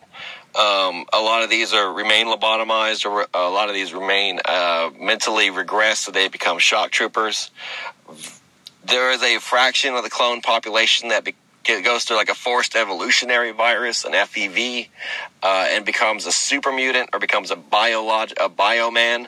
Um, 0.56 1.06
a 1.12 1.20
lot 1.20 1.44
of 1.44 1.50
these 1.50 1.74
are 1.74 1.92
remain 1.92 2.28
lobotomized, 2.28 3.06
or 3.10 3.26
a 3.34 3.50
lot 3.50 3.70
of 3.70 3.76
these 3.76 3.94
remain 3.94 4.40
uh, 4.46 4.92
mentally 5.00 5.48
regressed, 5.48 5.98
so 6.06 6.12
they 6.12 6.28
become 6.28 6.60
shock 6.60 6.92
troopers. 6.92 7.50
There 8.86 9.12
is 9.12 9.24
a 9.24 9.40
fraction 9.40 9.96
of 9.96 10.04
the 10.04 10.12
clone 10.12 10.42
population 10.42 11.10
that 11.10 11.24
be- 11.24 11.36
goes 11.64 12.04
through 12.04 12.18
like 12.18 12.30
a 12.30 12.36
forced 12.36 12.76
evolutionary 12.76 13.52
virus, 13.52 14.06
an 14.06 14.12
FEV, 14.12 14.90
uh, 15.44 15.68
and 15.70 15.86
becomes 15.86 16.26
a 16.26 16.32
super 16.32 16.72
mutant 16.72 17.10
or 17.14 17.20
becomes 17.20 17.52
a 17.52 17.56
biolog- 17.56 18.32
a 18.40 18.50
bioman, 18.50 19.28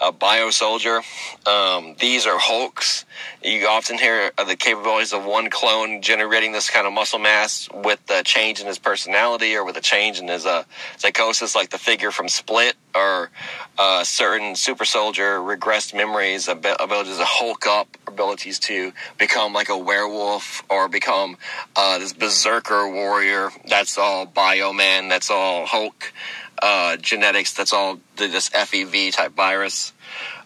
a 0.00 0.12
bio 0.12 0.50
soldier. 0.50 1.02
Um, 1.44 1.96
these 1.98 2.24
are 2.26 2.38
Hulks. 2.38 3.04
You 3.42 3.66
often 3.66 3.98
hear 3.98 4.30
the 4.38 4.56
capabilities 4.56 5.12
of 5.12 5.24
one 5.24 5.50
clone 5.50 6.02
generating 6.02 6.52
this 6.52 6.70
kind 6.70 6.86
of 6.86 6.92
muscle 6.92 7.18
mass 7.18 7.68
with 7.74 8.00
a 8.10 8.22
change 8.22 8.60
in 8.60 8.66
his 8.66 8.78
personality 8.78 9.56
or 9.56 9.64
with 9.64 9.76
a 9.76 9.80
change 9.80 10.20
in 10.20 10.28
his 10.28 10.46
uh, 10.46 10.62
psychosis, 10.98 11.56
like 11.56 11.70
the 11.70 11.78
figure 11.78 12.12
from 12.12 12.28
Split 12.28 12.76
or 12.94 13.30
uh, 13.78 14.04
certain 14.04 14.54
super 14.54 14.84
soldier 14.84 15.38
regressed 15.38 15.94
memories, 15.94 16.48
abilities 16.48 17.18
to 17.18 17.24
hulk 17.24 17.66
up, 17.66 17.88
abilities 18.06 18.58
to 18.58 18.92
become 19.18 19.52
like 19.52 19.68
a 19.68 19.76
werewolf 19.76 20.62
or 20.70 20.88
become 20.88 21.36
uh, 21.74 21.98
this 21.98 22.12
berserker 22.12 22.88
warrior. 22.88 23.50
That's 23.68 23.98
all 23.98 24.26
bioman. 24.26 25.08
That's 25.08 25.30
all 25.30 25.55
Hulk 25.64 26.12
uh, 26.62 26.96
genetics. 26.96 27.54
That's 27.54 27.72
all 27.72 28.00
this 28.16 28.50
FEV 28.50 29.12
type 29.12 29.32
virus. 29.32 29.92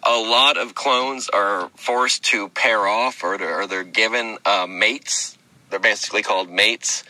A 0.02 0.16
lot 0.16 0.56
of 0.56 0.74
clones 0.74 1.28
are 1.28 1.68
forced 1.76 2.24
to 2.26 2.48
pair 2.50 2.86
off, 2.86 3.22
or 3.22 3.38
they're, 3.38 3.62
or 3.62 3.66
they're 3.66 3.84
given 3.84 4.38
uh, 4.44 4.66
mates. 4.68 5.36
They're 5.70 5.78
basically 5.78 6.22
called 6.22 6.50
mates. 6.50 7.04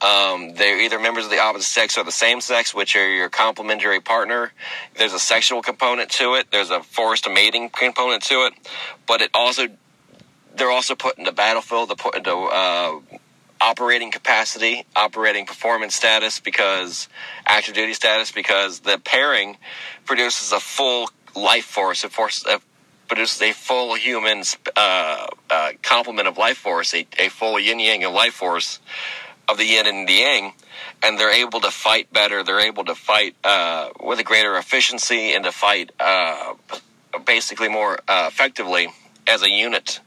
Um, 0.00 0.54
they're 0.54 0.80
either 0.80 0.98
members 0.98 1.24
of 1.24 1.30
the 1.30 1.38
opposite 1.38 1.66
sex 1.66 1.98
or 1.98 2.04
the 2.04 2.12
same 2.12 2.40
sex, 2.40 2.74
which 2.74 2.96
are 2.96 3.08
your 3.12 3.28
complementary 3.28 4.00
partner. 4.00 4.52
There's 4.96 5.12
a 5.12 5.18
sexual 5.18 5.60
component 5.60 6.10
to 6.12 6.34
it. 6.34 6.50
There's 6.50 6.70
a 6.70 6.82
forced 6.82 7.28
mating 7.28 7.70
component 7.70 8.22
to 8.24 8.46
it, 8.46 8.54
but 9.06 9.20
it 9.20 9.30
also 9.34 9.68
they're 10.56 10.70
also 10.70 10.94
put 10.94 11.18
into 11.18 11.32
battlefield. 11.32 11.90
They're 11.90 11.96
put 11.96 12.16
into 12.16 12.32
uh, 12.32 13.00
operating 13.60 14.10
capacity, 14.10 14.84
operating 14.94 15.46
performance 15.46 15.94
status, 15.94 16.40
because 16.40 17.08
active 17.46 17.74
duty 17.74 17.94
status, 17.94 18.30
because 18.32 18.80
the 18.80 18.98
pairing 18.98 19.56
produces 20.04 20.52
a 20.52 20.60
full 20.60 21.10
life 21.34 21.64
force. 21.64 22.04
It 22.04 22.12
forces, 22.12 22.44
uh, 22.46 22.58
produces 23.08 23.40
a 23.42 23.52
full 23.52 23.94
human 23.94 24.42
uh, 24.76 25.26
uh, 25.48 25.70
complement 25.82 26.28
of 26.28 26.38
life 26.38 26.58
force, 26.58 26.94
a, 26.94 27.06
a 27.18 27.28
full 27.28 27.58
yin 27.58 27.80
yang 27.80 28.04
of 28.04 28.12
life 28.12 28.34
force 28.34 28.80
of 29.48 29.58
the 29.58 29.64
yin 29.64 29.86
and 29.86 30.08
the 30.08 30.12
yang, 30.12 30.52
and 31.02 31.18
they're 31.18 31.32
able 31.32 31.60
to 31.60 31.70
fight 31.70 32.12
better. 32.12 32.42
They're 32.42 32.60
able 32.60 32.84
to 32.86 32.94
fight 32.94 33.36
uh, 33.44 33.90
with 34.00 34.18
a 34.18 34.24
greater 34.24 34.56
efficiency 34.56 35.34
and 35.34 35.44
to 35.44 35.52
fight 35.52 35.92
uh, 36.00 36.54
basically 37.24 37.68
more 37.68 38.00
uh, 38.08 38.26
effectively 38.28 38.88
as 39.26 39.42
a 39.42 39.50
unit. 39.50 40.00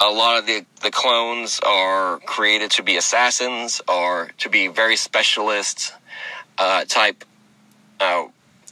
A 0.00 0.10
lot 0.10 0.38
of 0.38 0.46
the, 0.46 0.64
the 0.82 0.90
clones 0.90 1.60
are 1.64 2.18
created 2.20 2.72
to 2.72 2.82
be 2.82 2.96
assassins 2.96 3.80
or 3.88 4.30
to 4.38 4.48
be 4.48 4.66
very 4.66 4.96
specialist 4.96 5.92
uh, 6.58 6.84
type 6.84 7.24
uh, 8.00 8.24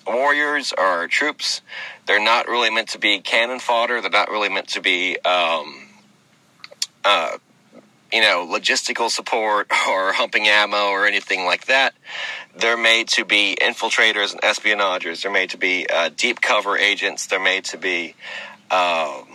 warriors 0.07 0.73
or 0.77 1.07
troops. 1.09 1.61
They're 2.07 2.23
not 2.23 2.49
really 2.49 2.71
meant 2.71 2.89
to 2.91 2.99
be 2.99 3.21
cannon 3.21 3.61
fodder. 3.61 4.01
They're 4.01 4.11
not 4.11 4.31
really 4.31 4.49
meant 4.49 4.69
to 4.69 4.81
be, 4.81 5.19
um, 5.21 5.89
uh, 7.05 7.39
you 8.13 8.21
know, 8.21 8.47
logistical 8.51 9.09
support 9.11 9.69
or 9.89 10.13
humping 10.13 10.49
ammo 10.49 10.89
or 10.89 11.07
anything 11.07 11.45
like 11.45 11.67
that. 11.67 11.95
They're 12.57 12.77
made 12.77 13.09
to 13.11 13.25
be 13.25 13.57
infiltrators 13.61 14.33
and 14.33 14.43
espionagers. 14.43 15.23
They're 15.23 15.33
made 15.33 15.51
to 15.51 15.59
be 15.59 15.87
uh, 15.89 16.11
deep 16.15 16.41
cover 16.41 16.77
agents. 16.77 17.27
They're 17.27 17.41
made 17.41 17.65
to 17.67 17.79
be, 17.79 18.15
um, 18.71 19.27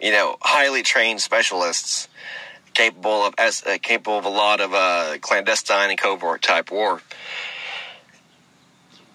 you 0.00 0.10
know, 0.10 0.36
highly 0.40 0.82
trained 0.82 1.20
specialists 1.20 2.08
capable 2.74 3.24
of 3.24 3.34
uh, 3.38 3.78
capable 3.82 4.18
of 4.18 4.24
a 4.24 4.28
lot 4.28 4.60
of 4.60 4.72
uh, 4.72 5.18
clandestine 5.20 5.90
and 5.90 5.98
covert 5.98 6.42
type 6.42 6.70
war 6.70 7.02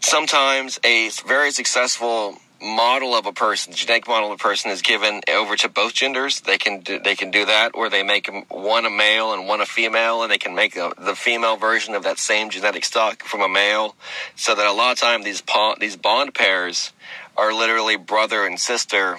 sometimes 0.03 0.79
a 0.83 1.09
very 1.25 1.51
successful 1.51 2.37
model 2.61 3.13
of 3.13 3.25
a 3.25 3.33
person, 3.33 3.73
genetic 3.73 4.07
model 4.07 4.31
of 4.31 4.39
a 4.39 4.41
person, 4.41 4.71
is 4.71 4.81
given 4.81 5.21
over 5.29 5.55
to 5.55 5.67
both 5.67 5.93
genders. 5.93 6.41
They 6.41 6.57
can 6.57 6.79
do, 6.79 6.99
they 6.99 7.15
can 7.15 7.31
do 7.31 7.45
that, 7.45 7.71
or 7.73 7.89
they 7.89 8.03
make 8.03 8.29
one 8.49 8.85
a 8.85 8.89
male 8.89 9.33
and 9.33 9.47
one 9.47 9.59
a 9.59 9.65
female, 9.65 10.23
and 10.23 10.31
they 10.31 10.37
can 10.37 10.55
make 10.55 10.75
a, 10.75 10.93
the 10.97 11.15
female 11.15 11.57
version 11.57 11.93
of 11.93 12.03
that 12.03 12.19
same 12.19 12.49
genetic 12.49 12.85
stock 12.85 13.23
from 13.23 13.41
a 13.41 13.49
male. 13.49 13.95
So 14.35 14.55
that 14.55 14.65
a 14.65 14.71
lot 14.71 14.93
of 14.93 14.99
time 14.99 15.23
these 15.23 15.43
these 15.79 15.97
bond 15.97 16.33
pairs 16.33 16.93
are 17.35 17.53
literally 17.53 17.97
brother 17.97 18.45
and 18.45 18.59
sister 18.59 19.17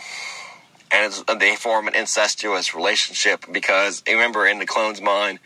and 0.95 1.41
they 1.41 1.57
form 1.57 1.89
an 1.89 1.95
incestuous 1.95 2.75
relationship 2.75 3.45
because 3.51 4.03
remember 4.07 4.47
in 4.47 4.59
the 4.59 4.67
clone's 4.67 5.01
mind 5.01 5.39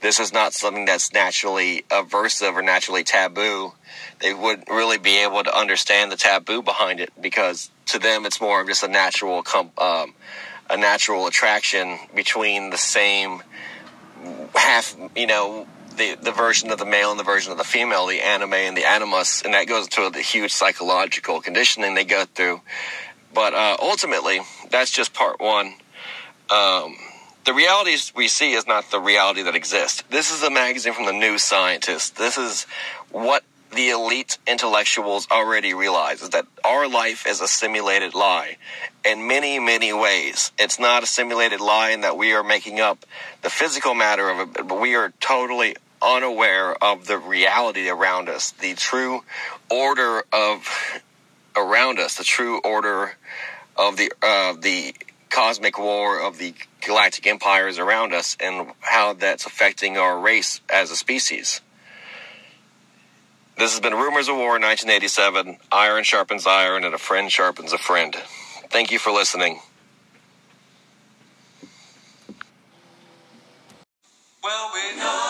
this 0.00 0.20
is 0.20 0.32
not 0.32 0.52
something 0.52 0.84
that's 0.84 1.12
naturally 1.12 1.84
aversive 1.90 2.54
or 2.54 2.62
naturally 2.62 3.02
taboo. 3.02 3.72
They 4.20 4.34
wouldn't 4.34 4.68
really 4.68 4.98
be 4.98 5.18
able 5.18 5.42
to 5.42 5.56
understand 5.56 6.12
the 6.12 6.16
taboo 6.16 6.62
behind 6.62 7.00
it 7.00 7.10
because 7.20 7.70
to 7.86 7.98
them 7.98 8.26
it's 8.26 8.40
more 8.40 8.60
of 8.60 8.66
just 8.66 8.82
a 8.82 8.88
natural 8.88 9.42
um, 9.78 10.14
a 10.68 10.76
natural 10.76 11.26
attraction 11.26 11.98
between 12.14 12.70
the 12.70 12.78
same 12.78 13.42
half 14.54 14.96
you 15.14 15.26
know 15.26 15.66
the, 15.96 16.16
the 16.20 16.32
version 16.32 16.70
of 16.70 16.78
the 16.78 16.84
male 16.84 17.10
and 17.10 17.18
the 17.18 17.24
version 17.24 17.52
of 17.52 17.58
the 17.58 17.64
female, 17.64 18.06
the 18.06 18.20
anima 18.20 18.56
and 18.56 18.76
the 18.76 18.84
animus, 18.84 19.42
and 19.42 19.54
that 19.54 19.66
goes 19.66 19.88
to 19.88 20.10
the 20.10 20.20
huge 20.20 20.52
psychological 20.52 21.40
conditioning 21.40 21.94
they 21.94 22.04
go 22.04 22.24
through 22.34 22.60
but 23.34 23.54
uh, 23.54 23.76
ultimately, 23.80 24.40
that's 24.70 24.90
just 24.90 25.14
part 25.14 25.40
one. 25.40 25.74
Um, 26.50 26.96
the 27.44 27.54
realities 27.54 28.12
we 28.14 28.28
see 28.28 28.52
is 28.52 28.66
not 28.66 28.90
the 28.90 29.00
reality 29.00 29.42
that 29.42 29.54
exists. 29.54 30.02
This 30.10 30.32
is 30.32 30.42
a 30.42 30.50
magazine 30.50 30.92
from 30.92 31.06
the 31.06 31.12
New 31.12 31.38
Scientist. 31.38 32.16
This 32.16 32.38
is 32.38 32.66
what 33.10 33.44
the 33.72 33.90
elite 33.90 34.38
intellectuals 34.46 35.28
already 35.30 35.74
realize 35.74 36.22
is 36.22 36.30
that 36.30 36.46
our 36.64 36.88
life 36.88 37.26
is 37.26 37.40
a 37.40 37.48
simulated 37.48 38.14
lie 38.14 38.56
in 39.04 39.26
many, 39.26 39.58
many 39.58 39.92
ways. 39.92 40.50
It's 40.58 40.78
not 40.78 41.02
a 41.02 41.06
simulated 41.06 41.60
lie 41.60 41.90
in 41.90 42.00
that 42.00 42.16
we 42.16 42.32
are 42.32 42.42
making 42.42 42.80
up 42.80 43.04
the 43.42 43.50
physical 43.50 43.94
matter 43.94 44.28
of 44.28 44.56
it, 44.56 44.66
but 44.66 44.80
we 44.80 44.94
are 44.94 45.12
totally 45.20 45.76
unaware 46.00 46.74
of 46.82 47.06
the 47.06 47.18
reality 47.18 47.88
around 47.88 48.28
us, 48.28 48.52
the 48.52 48.74
true 48.74 49.22
order 49.70 50.24
of 50.32 50.66
around 51.56 51.98
us, 51.98 52.16
the 52.16 52.24
true 52.24 52.60
order 52.60 53.16
of 53.76 53.96
the 53.96 54.12
uh, 54.22 54.54
the 54.60 54.94
cosmic 55.30 55.78
war 55.78 56.20
of 56.20 56.38
the 56.38 56.54
galactic 56.80 57.26
empires 57.26 57.78
around 57.78 58.14
us, 58.14 58.36
and 58.40 58.72
how 58.80 59.12
that's 59.12 59.46
affecting 59.46 59.96
our 59.96 60.18
race 60.18 60.60
as 60.72 60.90
a 60.90 60.96
species. 60.96 61.60
This 63.58 63.72
has 63.72 63.80
been 63.80 63.94
Rumors 63.94 64.28
of 64.28 64.36
War 64.36 64.58
1987. 64.60 65.58
Iron 65.72 66.04
sharpens 66.04 66.46
iron, 66.46 66.84
and 66.84 66.94
a 66.94 66.98
friend 66.98 67.32
sharpens 67.32 67.72
a 67.72 67.78
friend. 67.78 68.14
Thank 68.70 68.92
you 68.92 68.98
for 68.98 69.10
listening. 69.12 69.60
Well, 74.42 74.70
we 74.74 74.96
know 75.00 75.25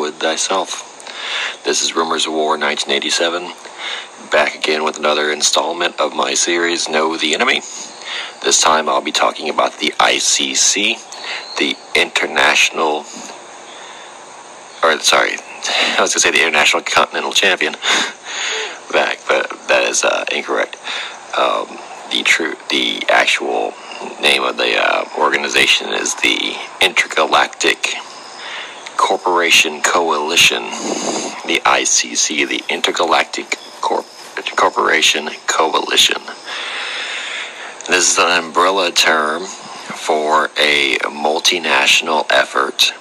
would 0.00 0.14
thyself. 0.14 1.62
This 1.62 1.82
is 1.82 1.94
Rumors 1.94 2.24
of 2.24 2.32
War 2.32 2.56
1987, 2.56 3.52
back 4.30 4.54
again 4.54 4.82
with 4.82 4.98
another 4.98 5.30
installment 5.30 6.00
of 6.00 6.16
my 6.16 6.32
series 6.32 6.88
Know 6.88 7.18
the 7.18 7.34
Enemy. 7.34 7.60
This 8.42 8.62
time 8.62 8.88
I'll 8.88 9.02
be 9.02 9.12
talking 9.12 9.50
about 9.50 9.76
the 9.76 9.90
ICC, 9.98 10.96
the 11.58 11.76
International, 11.94 13.04
or 14.82 14.98
sorry, 15.00 15.32
I 15.98 16.00
was 16.00 16.14
going 16.14 16.16
to 16.16 16.20
say 16.20 16.30
the 16.30 16.40
International 16.40 16.82
Continental 16.82 17.32
Champion 17.32 17.74
back, 18.94 19.18
but 19.28 19.50
that 19.68 19.82
is 19.86 20.02
uh, 20.02 20.24
incorrect. 20.34 20.78
Um, 21.36 21.66
the 22.10 22.22
true, 22.24 22.54
the 22.70 23.04
actual 23.10 23.74
name 24.22 24.44
of 24.44 24.56
the 24.56 24.78
uh, 24.78 25.04
organization 25.18 25.90
is 25.90 26.14
the 26.14 26.56
Intergalactic 26.80 27.96
Corporation 29.10 29.82
Coalition, 29.82 30.62
the 31.44 31.60
ICC, 31.66 32.46
the 32.46 32.62
Intergalactic 32.68 33.58
Corp- 33.80 34.06
Corporation 34.54 35.28
Coalition. 35.48 36.22
This 37.88 38.12
is 38.12 38.18
an 38.20 38.44
umbrella 38.44 38.92
term 38.92 39.42
for 39.42 40.44
a 40.56 40.96
multinational 41.06 42.24
effort 42.30 42.92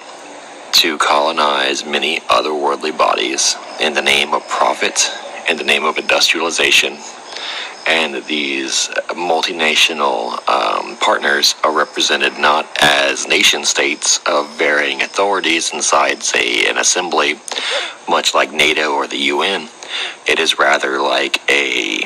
to 0.71 0.97
colonize 0.97 1.85
many 1.85 2.21
otherworldly 2.21 2.97
bodies 2.97 3.55
in 3.79 3.93
the 3.93 4.01
name 4.01 4.33
of 4.33 4.47
profit, 4.47 5.11
in 5.47 5.57
the 5.57 5.63
name 5.63 5.85
of 5.85 5.99
industrialization, 5.99 6.97
and 7.89 8.23
these 8.25 8.87
multinational 9.09 10.47
um, 10.47 10.95
partners 10.97 11.55
are 11.63 11.75
represented 11.75 12.37
not 12.37 12.67
as 12.83 13.27
nation 13.27 13.65
states 13.65 14.19
of 14.27 14.47
varying 14.57 15.01
authorities 15.01 15.73
inside, 15.73 16.21
say, 16.21 16.69
an 16.69 16.77
assembly, 16.77 17.39
much 18.07 18.35
like 18.35 18.53
NATO 18.53 18.93
or 18.93 19.07
the 19.07 19.17
UN. 19.17 19.69
It 20.27 20.37
is 20.39 20.59
rather 20.59 21.01
like 21.01 21.41
a 21.49 22.01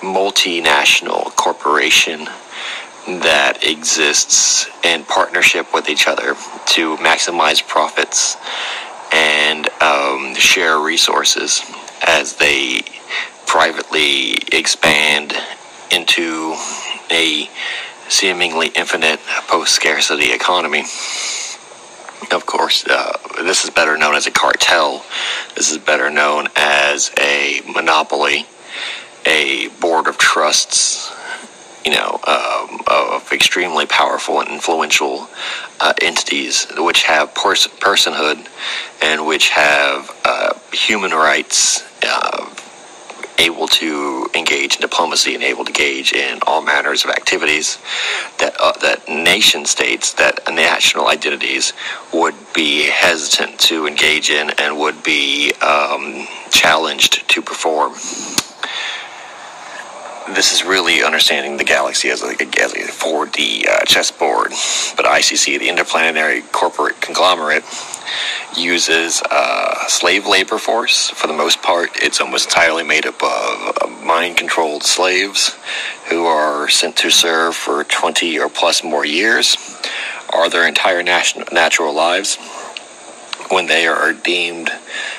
multinational 0.00 1.34
corporation 1.36 2.24
that 3.06 3.58
exists 3.62 4.66
in 4.82 5.04
partnership 5.04 5.74
with 5.74 5.90
each 5.90 6.08
other 6.08 6.34
to 6.68 6.96
maximize 6.96 7.66
profits 7.66 8.36
and 9.12 9.68
um, 9.82 10.34
share 10.34 10.78
resources 10.78 11.62
as 12.06 12.36
they 12.36 12.82
privately 13.48 14.34
expand 14.52 15.32
into 15.90 16.54
a 17.10 17.48
seemingly 18.08 18.68
infinite 18.68 19.18
post 19.48 19.74
scarcity 19.74 20.32
economy. 20.32 20.80
Of 22.30 22.44
course, 22.44 22.86
uh, 22.86 23.16
this 23.38 23.64
is 23.64 23.70
better 23.70 23.96
known 23.96 24.14
as 24.14 24.26
a 24.26 24.30
cartel. 24.30 25.02
This 25.56 25.70
is 25.72 25.78
better 25.78 26.10
known 26.10 26.48
as 26.56 27.10
a 27.18 27.62
monopoly, 27.66 28.46
a 29.24 29.68
board 29.80 30.08
of 30.08 30.18
trusts, 30.18 31.10
you 31.86 31.92
know, 31.92 32.20
um, 32.26 32.80
of 32.86 33.32
extremely 33.32 33.86
powerful 33.86 34.40
and 34.40 34.50
influential 34.50 35.26
uh, 35.80 35.94
entities 36.02 36.66
which 36.76 37.04
have 37.04 37.34
pers- 37.34 37.66
personhood 37.66 38.46
and 39.00 39.26
which 39.26 39.48
have 39.48 40.14
uh, 40.24 40.52
human 40.70 41.12
rights 41.12 41.82
uh, 42.02 42.54
able 43.38 43.68
to 43.68 44.28
engage 44.34 44.76
in 44.76 44.80
diplomacy 44.80 45.34
and 45.34 45.44
able 45.44 45.64
to 45.64 45.70
engage 45.70 46.12
in 46.12 46.38
all 46.46 46.62
manners 46.62 47.04
of 47.04 47.10
activities 47.10 47.78
that 48.38 48.54
uh, 48.60 48.72
that 48.80 49.08
nation 49.08 49.64
states, 49.64 50.12
that 50.14 50.40
national 50.52 51.08
identities 51.08 51.72
would 52.12 52.34
be 52.54 52.82
hesitant 52.84 53.58
to 53.60 53.86
engage 53.86 54.30
in 54.30 54.50
and 54.58 54.78
would 54.78 55.02
be 55.02 55.52
um, 55.62 56.26
challenged 56.50 57.28
to 57.28 57.42
perform. 57.42 57.94
This 60.34 60.52
is 60.52 60.64
really 60.64 61.02
understanding 61.02 61.56
the 61.56 61.64
galaxy 61.64 62.10
as 62.10 62.22
a, 62.22 62.28
as 62.28 62.72
a 62.72 62.86
4D 62.86 63.66
uh, 63.66 63.84
chessboard, 63.84 64.50
but 64.96 65.06
ICC, 65.06 65.58
the 65.58 65.68
Interplanetary 65.68 66.42
Corporate 66.52 67.00
Conglomerate, 67.00 67.64
uses 68.56 69.22
uh, 69.30 69.86
slave 69.88 70.26
labor 70.26 70.58
force 70.58 71.10
for 71.10 71.26
the 71.26 71.32
most 71.32 71.62
part. 71.62 71.90
It's 71.96 72.20
almost 72.20 72.48
entirely 72.48 72.84
made 72.84 73.06
up 73.06 73.22
of 73.22 74.04
mind 74.04 74.36
controlled 74.36 74.82
slaves 74.82 75.56
who 76.08 76.24
are 76.26 76.68
sent 76.68 76.96
to 76.98 77.10
serve 77.10 77.54
for 77.54 77.84
20 77.84 78.38
or 78.38 78.48
plus 78.48 78.84
more 78.84 79.04
years, 79.04 79.56
or 80.32 80.48
their 80.48 80.66
entire 80.66 81.02
national, 81.02 81.46
natural 81.52 81.94
lives 81.94 82.38
when 83.50 83.66
they 83.66 83.86
are 83.86 84.12
deemed 84.12 84.70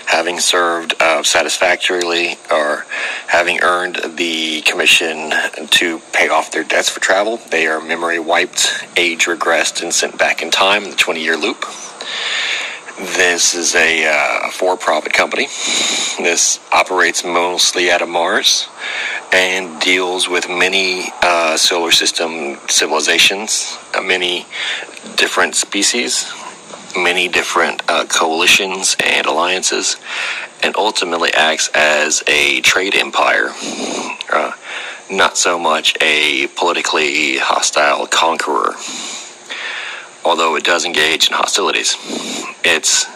having 0.05 0.39
served 0.39 0.95
uh, 0.99 1.21
satisfactorily 1.23 2.35
or 2.51 2.85
having 3.27 3.59
earned 3.61 3.95
the 4.17 4.61
commission 4.61 5.31
to 5.69 5.99
pay 6.13 6.29
off 6.29 6.51
their 6.51 6.63
debts 6.63 6.89
for 6.89 6.99
travel. 6.99 7.37
They 7.51 7.67
are 7.67 7.79
memory 7.79 8.19
wiped, 8.19 8.85
age 8.97 9.25
regressed, 9.25 9.81
and 9.83 9.93
sent 9.93 10.17
back 10.17 10.41
in 10.41 10.49
time 10.49 10.83
in 10.83 10.89
the 10.91 10.95
20 10.95 11.23
year 11.23 11.37
loop. 11.37 11.65
This 12.97 13.55
is 13.55 13.75
a 13.75 14.07
uh, 14.07 14.49
for 14.49 14.75
profit 14.75 15.13
company. 15.13 15.45
This 16.17 16.59
operates 16.73 17.23
mostly 17.23 17.89
out 17.89 18.01
of 18.01 18.09
Mars 18.09 18.67
and 19.31 19.79
deals 19.79 20.27
with 20.27 20.49
many 20.49 21.05
uh, 21.21 21.55
solar 21.55 21.91
system 21.91 22.57
civilizations, 22.67 23.77
uh, 23.95 24.01
many 24.01 24.45
different 25.15 25.55
species, 25.55 26.29
many 26.95 27.27
different 27.27 27.81
uh, 27.87 28.05
coalitions 28.05 28.95
and 29.03 29.25
alliances, 29.27 29.97
and 30.63 30.75
ultimately 30.75 31.33
acts 31.33 31.69
as 31.73 32.23
a 32.27 32.61
trade 32.61 32.95
empire. 32.95 33.49
Uh, 34.31 34.51
not 35.11 35.37
so 35.37 35.57
much 35.57 35.95
a 36.01 36.47
politically 36.55 37.37
hostile 37.37 38.05
conqueror 38.05 38.75
although 40.25 40.55
it 40.55 40.63
does 40.63 40.85
engage 40.85 41.27
in 41.27 41.33
hostilities. 41.33 41.95
Its 42.63 43.07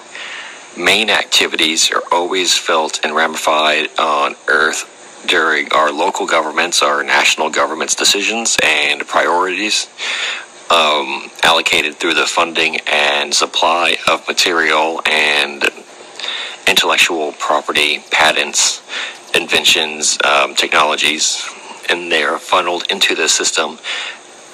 main 0.78 1.10
activities 1.10 1.92
are 1.92 2.04
always 2.12 2.58
felt 2.58 3.00
and 3.04 3.16
ramified 3.16 3.88
on 4.00 4.36
Earth 4.48 4.90
during 5.28 5.72
our 5.74 5.92
local 5.92 6.26
governments, 6.26 6.82
our 6.82 7.04
national 7.04 7.50
government's 7.50 7.96
decisions 7.96 8.58
and 8.64 9.08
priorities, 9.08 9.88
um, 10.74 11.30
allocated 11.44 11.96
through 11.96 12.16
the 12.16 12.26
funding 12.26 12.78
and 12.88 13.34
supply 13.34 13.96
of 14.08 14.28
material 14.28 15.02
and 15.06 15.64
intellectual 16.68 17.32
property, 17.34 18.04
patents, 18.10 18.82
inventions, 19.36 20.18
um, 20.24 20.56
technologies, 20.56 21.48
and 21.90 22.12
they 22.12 22.24
are 22.24 22.40
funneled 22.40 22.84
into 22.90 23.14
the 23.14 23.30
system 23.30 23.78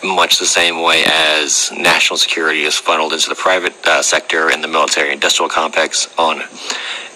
much 0.04 0.39
the 0.39 0.45
same 0.45 0.82
way 0.82 1.04
as 1.06 1.72
national 1.72 2.18
security 2.18 2.64
is 2.64 2.76
funneled 2.76 3.14
into 3.14 3.30
the 3.30 3.36
private 3.36 3.76
uh, 3.86 4.02
sector 4.02 4.50
and 4.50 4.64
the 4.64 4.68
military 4.68 5.12
industrial 5.12 5.50
complex 5.50 6.08
on 6.18 6.41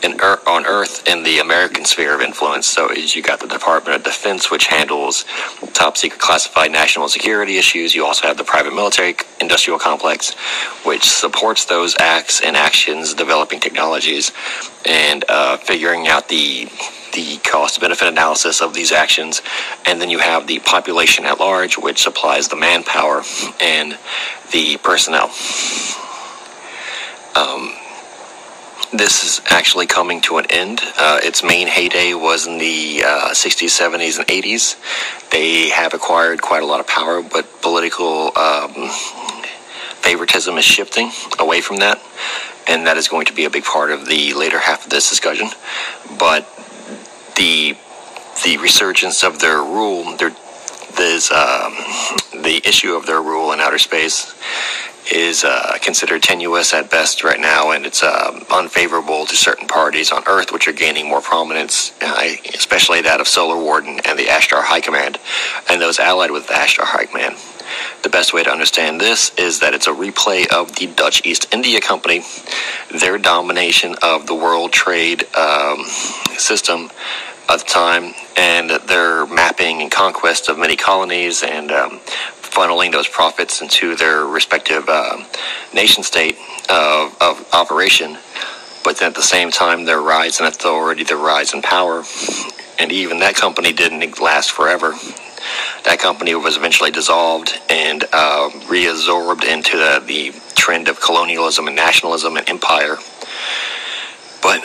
in 0.04 0.20
er- 0.22 0.42
on 0.46 0.66
Earth 0.66 1.08
in 1.08 1.24
the 1.24 1.40
American 1.40 1.86
sphere 1.86 2.14
of 2.14 2.22
influence. 2.22 2.68
So 2.68 2.92
you 2.92 3.22
got 3.22 3.40
the 3.40 3.48
Department 3.48 3.96
of 3.96 4.04
Defense, 4.04 4.52
which 4.52 4.68
handles 4.68 5.26
top 5.74 5.98
secret 5.98 6.20
classified 6.20 6.72
national 6.72 7.08
security 7.08 7.58
issues. 7.58 7.96
You 7.96 8.06
also 8.06 8.28
have 8.28 8.38
the 8.38 8.44
private 8.44 8.74
military 8.74 9.16
industrial 9.40 9.80
complex, 9.80 10.34
which 10.86 11.10
supports 11.10 11.66
those 11.66 11.96
acts 12.00 12.42
and 12.42 12.58
actions, 12.58 13.14
developing 13.14 13.60
technologies, 13.60 14.32
and 14.86 15.24
uh, 15.30 15.58
figuring 15.58 16.08
out 16.08 16.28
the 16.28 16.68
the 17.14 17.38
cost 17.38 17.80
benefit 17.80 18.08
analysis 18.08 18.62
of 18.62 18.74
these 18.74 18.92
actions. 18.92 19.42
And 19.86 20.02
then 20.02 20.10
you 20.10 20.20
have 20.20 20.48
the 20.48 20.60
population 20.60 21.26
at 21.26 21.40
large, 21.40 21.78
which 21.78 22.04
supplies 22.04 22.48
the 22.48 22.56
manpower 22.56 23.24
and 23.62 23.98
the 24.52 24.78
personnel. 24.78 25.32
Um, 27.36 27.74
this 28.92 29.24
is 29.24 29.42
actually 29.50 29.88
coming 29.88 30.22
to 30.22 30.38
an 30.38 30.46
end. 30.52 30.80
Uh, 30.98 31.20
its 31.24 31.44
main 31.44 31.68
heyday 31.68 32.14
was 32.14 32.46
in 32.46 32.60
the 32.60 33.04
uh, 33.04 33.30
60s, 33.30 33.70
70s, 33.70 34.20
and 34.20 34.28
80s. 34.28 35.30
They 35.32 35.70
have 35.70 35.94
acquired 35.94 36.42
quite 36.42 36.62
a 36.62 36.66
lot 36.66 36.80
of 36.80 36.88
power, 36.88 37.24
but 37.24 37.62
political 37.62 38.38
um, 38.38 38.90
favoritism 40.02 40.56
is 40.58 40.66
shifting 40.66 41.12
away 41.40 41.62
from 41.62 41.78
that 41.78 42.00
and 42.68 42.88
that 42.88 42.98
is 42.98 43.08
going 43.08 43.26
to 43.26 43.34
be 43.34 43.46
a 43.46 43.50
big 43.50 43.64
part 43.64 43.92
of 43.92 44.06
the 44.06 44.34
later 44.34 44.60
half 44.60 44.86
of 44.86 44.90
this 44.90 45.10
discussion. 45.10 45.50
But 46.18 46.48
the 47.36 47.78
the 48.44 48.58
resurgence 48.58 49.24
of 49.24 49.40
their 49.40 49.62
rule, 49.62 50.16
their 50.18 50.36
there's 50.98 51.32
um, 51.32 51.74
the 52.44 52.62
issue 52.66 52.94
of 52.94 53.06
their 53.06 53.22
rule 53.22 53.52
in 53.52 53.60
outer 53.60 53.80
space 53.80 54.34
is 55.12 55.44
uh, 55.44 55.78
considered 55.82 56.24
tenuous 56.24 56.74
at 56.74 56.90
best 56.90 57.24
right 57.24 57.40
now, 57.40 57.72
and 57.72 57.86
it's 57.86 58.04
uh, 58.04 58.40
unfavorable 58.52 59.26
to 59.26 59.36
certain 59.36 59.68
parties 59.68 60.12
on 60.12 60.24
Earth, 60.28 60.52
which 60.52 60.68
are 60.68 60.74
gaining 60.74 61.08
more 61.08 61.22
prominence, 61.22 61.94
especially 62.02 63.02
that 63.02 63.20
of 63.20 63.28
Solar 63.28 63.62
Warden 63.62 64.00
and 64.06 64.18
the 64.18 64.26
Ashtar 64.26 64.64
High 64.64 64.82
Command, 64.82 65.20
and 65.70 65.82
those 65.82 66.00
allied 66.00 66.32
with 66.32 66.48
the 66.48 66.54
Ashtar 66.54 66.86
High 66.86 67.06
Command. 67.06 67.36
The 68.04 68.10
best 68.10 68.34
way 68.34 68.44
to 68.44 68.50
understand 68.50 69.00
this 69.00 69.34
is 69.38 69.60
that 69.60 69.74
it's 69.74 69.88
a 69.88 69.92
replay 69.92 70.48
of 70.48 70.76
the 70.76 70.88
Dutch 70.88 71.26
East 71.26 71.54
India 71.54 71.80
Company, 71.80 72.22
their 73.00 73.18
domination 73.18 73.96
of 74.02 74.28
the 74.28 74.36
world 74.36 74.72
trade 74.74 75.24
um, 75.36 75.86
system 76.38 76.90
at 77.50 77.60
the 77.60 77.66
time, 77.66 78.14
and 78.38 78.70
their 78.88 79.26
mapping 79.26 79.82
and 79.82 79.92
conquest 79.92 80.50
of 80.50 80.58
many 80.58 80.76
colonies 80.76 81.44
and 81.44 81.72
um, 81.72 82.00
funneling 82.54 82.92
those 82.92 83.08
profits 83.08 83.62
into 83.62 83.96
their 83.96 84.26
respective 84.26 84.88
uh, 84.88 85.24
nation 85.74 86.04
state 86.04 86.38
of, 86.70 87.16
of 87.22 87.46
operation. 87.54 88.18
But 88.84 88.98
then 88.98 89.10
at 89.10 89.16
the 89.16 89.24
same 89.24 89.50
time, 89.50 89.86
their 89.86 90.02
rise 90.02 90.40
in 90.40 90.46
authority, 90.46 91.04
their 91.04 91.18
rise 91.18 91.54
in 91.54 91.62
power, 91.62 92.04
and 92.78 92.92
even 92.92 93.20
that 93.20 93.36
company 93.36 93.72
didn't 93.72 94.20
last 94.20 94.52
forever. 94.52 94.94
That 95.86 96.00
company 96.00 96.34
was 96.36 96.58
eventually 96.58 96.92
dissolved 96.92 97.60
and 97.70 98.04
uh, 98.14 98.50
reabsorbed 98.68 99.44
into 99.44 99.78
the, 99.78 100.04
the 100.06 100.40
trend 100.56 100.88
of 100.88 101.02
colonialism 101.02 101.68
and 101.68 101.76
nationalism 101.76 102.38
and 102.38 102.48
empire 102.50 102.98
but 104.44 104.60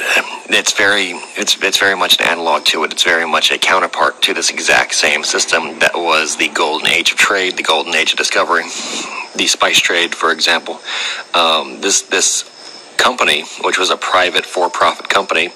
it's 0.51 0.73
very 0.73 1.12
it's 1.37 1.57
it's 1.62 1.79
very 1.79 1.97
much 1.97 2.21
an 2.21 2.27
analog 2.27 2.64
to 2.64 2.83
it. 2.83 2.93
It's 2.93 3.05
very 3.05 3.27
much 3.27 3.53
a 3.53 3.59
counterpart 3.59 4.21
to 4.23 4.35
this 4.35 4.51
exact 4.51 4.93
same 4.93 5.23
system 5.23 5.79
that 5.79 5.95
was 5.95 6.37
the 6.37 6.49
golden 6.49 6.89
age 6.89 7.12
of 7.12 7.16
trade, 7.16 7.57
the 7.57 7.62
golden 7.62 7.95
age 7.95 8.11
of 8.11 8.19
discovery, 8.19 8.64
the 9.37 9.47
spice 9.47 9.79
trade, 9.79 10.16
for 10.16 10.33
example. 10.33 10.81
Um, 11.33 11.81
this 11.81 12.03
this 12.03 12.43
company, 12.99 13.45
which 13.62 13.79
was 13.79 13.91
a 13.91 13.97
private 13.97 14.45
for-profit 14.45 15.09
company, 15.09 15.51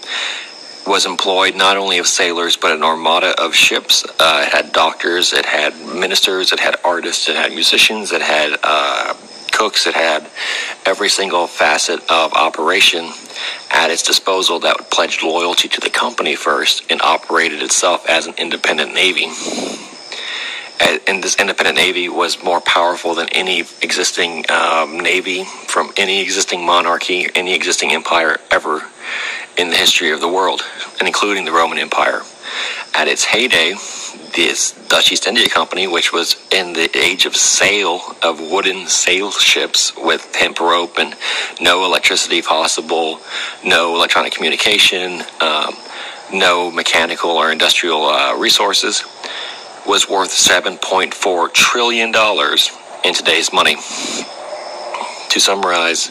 was 0.86 1.06
employed 1.06 1.54
not 1.54 1.76
only 1.76 1.98
of 1.98 2.06
sailors 2.06 2.56
but 2.56 2.72
an 2.72 2.82
armada 2.82 3.40
of 3.40 3.54
ships. 3.54 4.04
Uh, 4.18 4.44
it 4.46 4.52
had 4.52 4.72
doctors, 4.72 5.32
it 5.32 5.46
had 5.46 5.74
ministers, 5.94 6.52
it 6.52 6.60
had 6.60 6.76
artists, 6.84 7.28
it 7.28 7.36
had 7.36 7.52
musicians, 7.52 8.12
it 8.12 8.22
had 8.22 8.58
uh, 8.62 9.14
cooks, 9.52 9.86
it 9.86 9.94
had 9.94 10.28
every 10.84 11.08
single 11.08 11.46
facet 11.46 12.00
of 12.10 12.32
operation 12.32 13.10
at 13.70 13.90
its 13.90 14.02
disposal 14.02 14.58
that 14.60 14.90
pledged 14.90 15.22
loyalty 15.22 15.68
to 15.68 15.80
the 15.80 15.90
company 15.90 16.34
first 16.34 16.90
and 16.90 17.00
operated 17.02 17.62
itself 17.62 18.08
as 18.08 18.26
an 18.26 18.34
independent 18.38 18.92
navy. 18.92 19.26
And 21.06 21.22
this 21.22 21.36
independent 21.36 21.76
navy 21.76 22.08
was 22.08 22.42
more 22.42 22.60
powerful 22.60 23.14
than 23.14 23.28
any 23.28 23.60
existing 23.60 24.44
um, 24.50 24.98
navy 24.98 25.44
from 25.44 25.92
any 25.96 26.20
existing 26.20 26.66
monarchy, 26.66 27.28
any 27.36 27.54
existing 27.54 27.92
empire 27.92 28.38
ever 28.50 28.82
in 29.56 29.70
the 29.70 29.76
history 29.76 30.10
of 30.10 30.20
the 30.20 30.28
world, 30.28 30.62
and 30.98 31.06
including 31.06 31.44
the 31.44 31.52
Roman 31.52 31.78
Empire. 31.78 32.22
At 32.94 33.08
its 33.08 33.24
heyday, 33.24 33.74
this 34.34 34.72
Dutch 34.88 35.12
East 35.12 35.26
India 35.26 35.48
Company, 35.48 35.86
which 35.86 36.12
was 36.12 36.36
in 36.50 36.72
the 36.72 36.90
age 36.96 37.26
of 37.26 37.36
sail, 37.36 38.00
of 38.22 38.40
wooden 38.40 38.86
sail 38.86 39.30
ships 39.30 39.92
with 39.96 40.34
hemp 40.34 40.60
rope 40.60 40.98
and 40.98 41.14
no 41.60 41.84
electricity 41.84 42.42
possible, 42.42 43.20
no 43.64 43.94
electronic 43.94 44.32
communication, 44.32 45.22
um, 45.40 45.74
no 46.32 46.70
mechanical 46.70 47.30
or 47.30 47.52
industrial 47.52 48.04
uh, 48.04 48.36
resources, 48.36 49.04
was 49.86 50.08
worth 50.08 50.30
$7.4 50.30 51.52
trillion 51.52 52.08
in 53.04 53.14
today's 53.14 53.52
money. 53.52 53.74
To 53.74 55.40
summarize, 55.40 56.10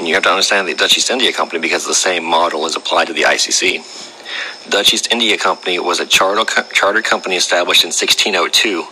and 0.00 0.08
you 0.08 0.14
have 0.14 0.22
to 0.22 0.30
understand 0.30 0.66
the 0.66 0.72
Dutch 0.72 0.96
East 0.96 1.10
India 1.10 1.30
Company 1.30 1.60
because 1.60 1.86
the 1.86 1.94
same 1.94 2.24
model 2.24 2.64
is 2.64 2.74
applied 2.74 3.06
to 3.08 3.12
the 3.12 3.24
ICC. 3.24 4.09
Dutch 4.68 4.94
East 4.94 5.08
India 5.10 5.36
Company 5.36 5.78
was 5.78 6.00
a 6.00 6.06
charter, 6.06 6.44
charter 6.72 7.02
company 7.02 7.36
established 7.36 7.82
in 7.82 7.88
1602 7.88 8.82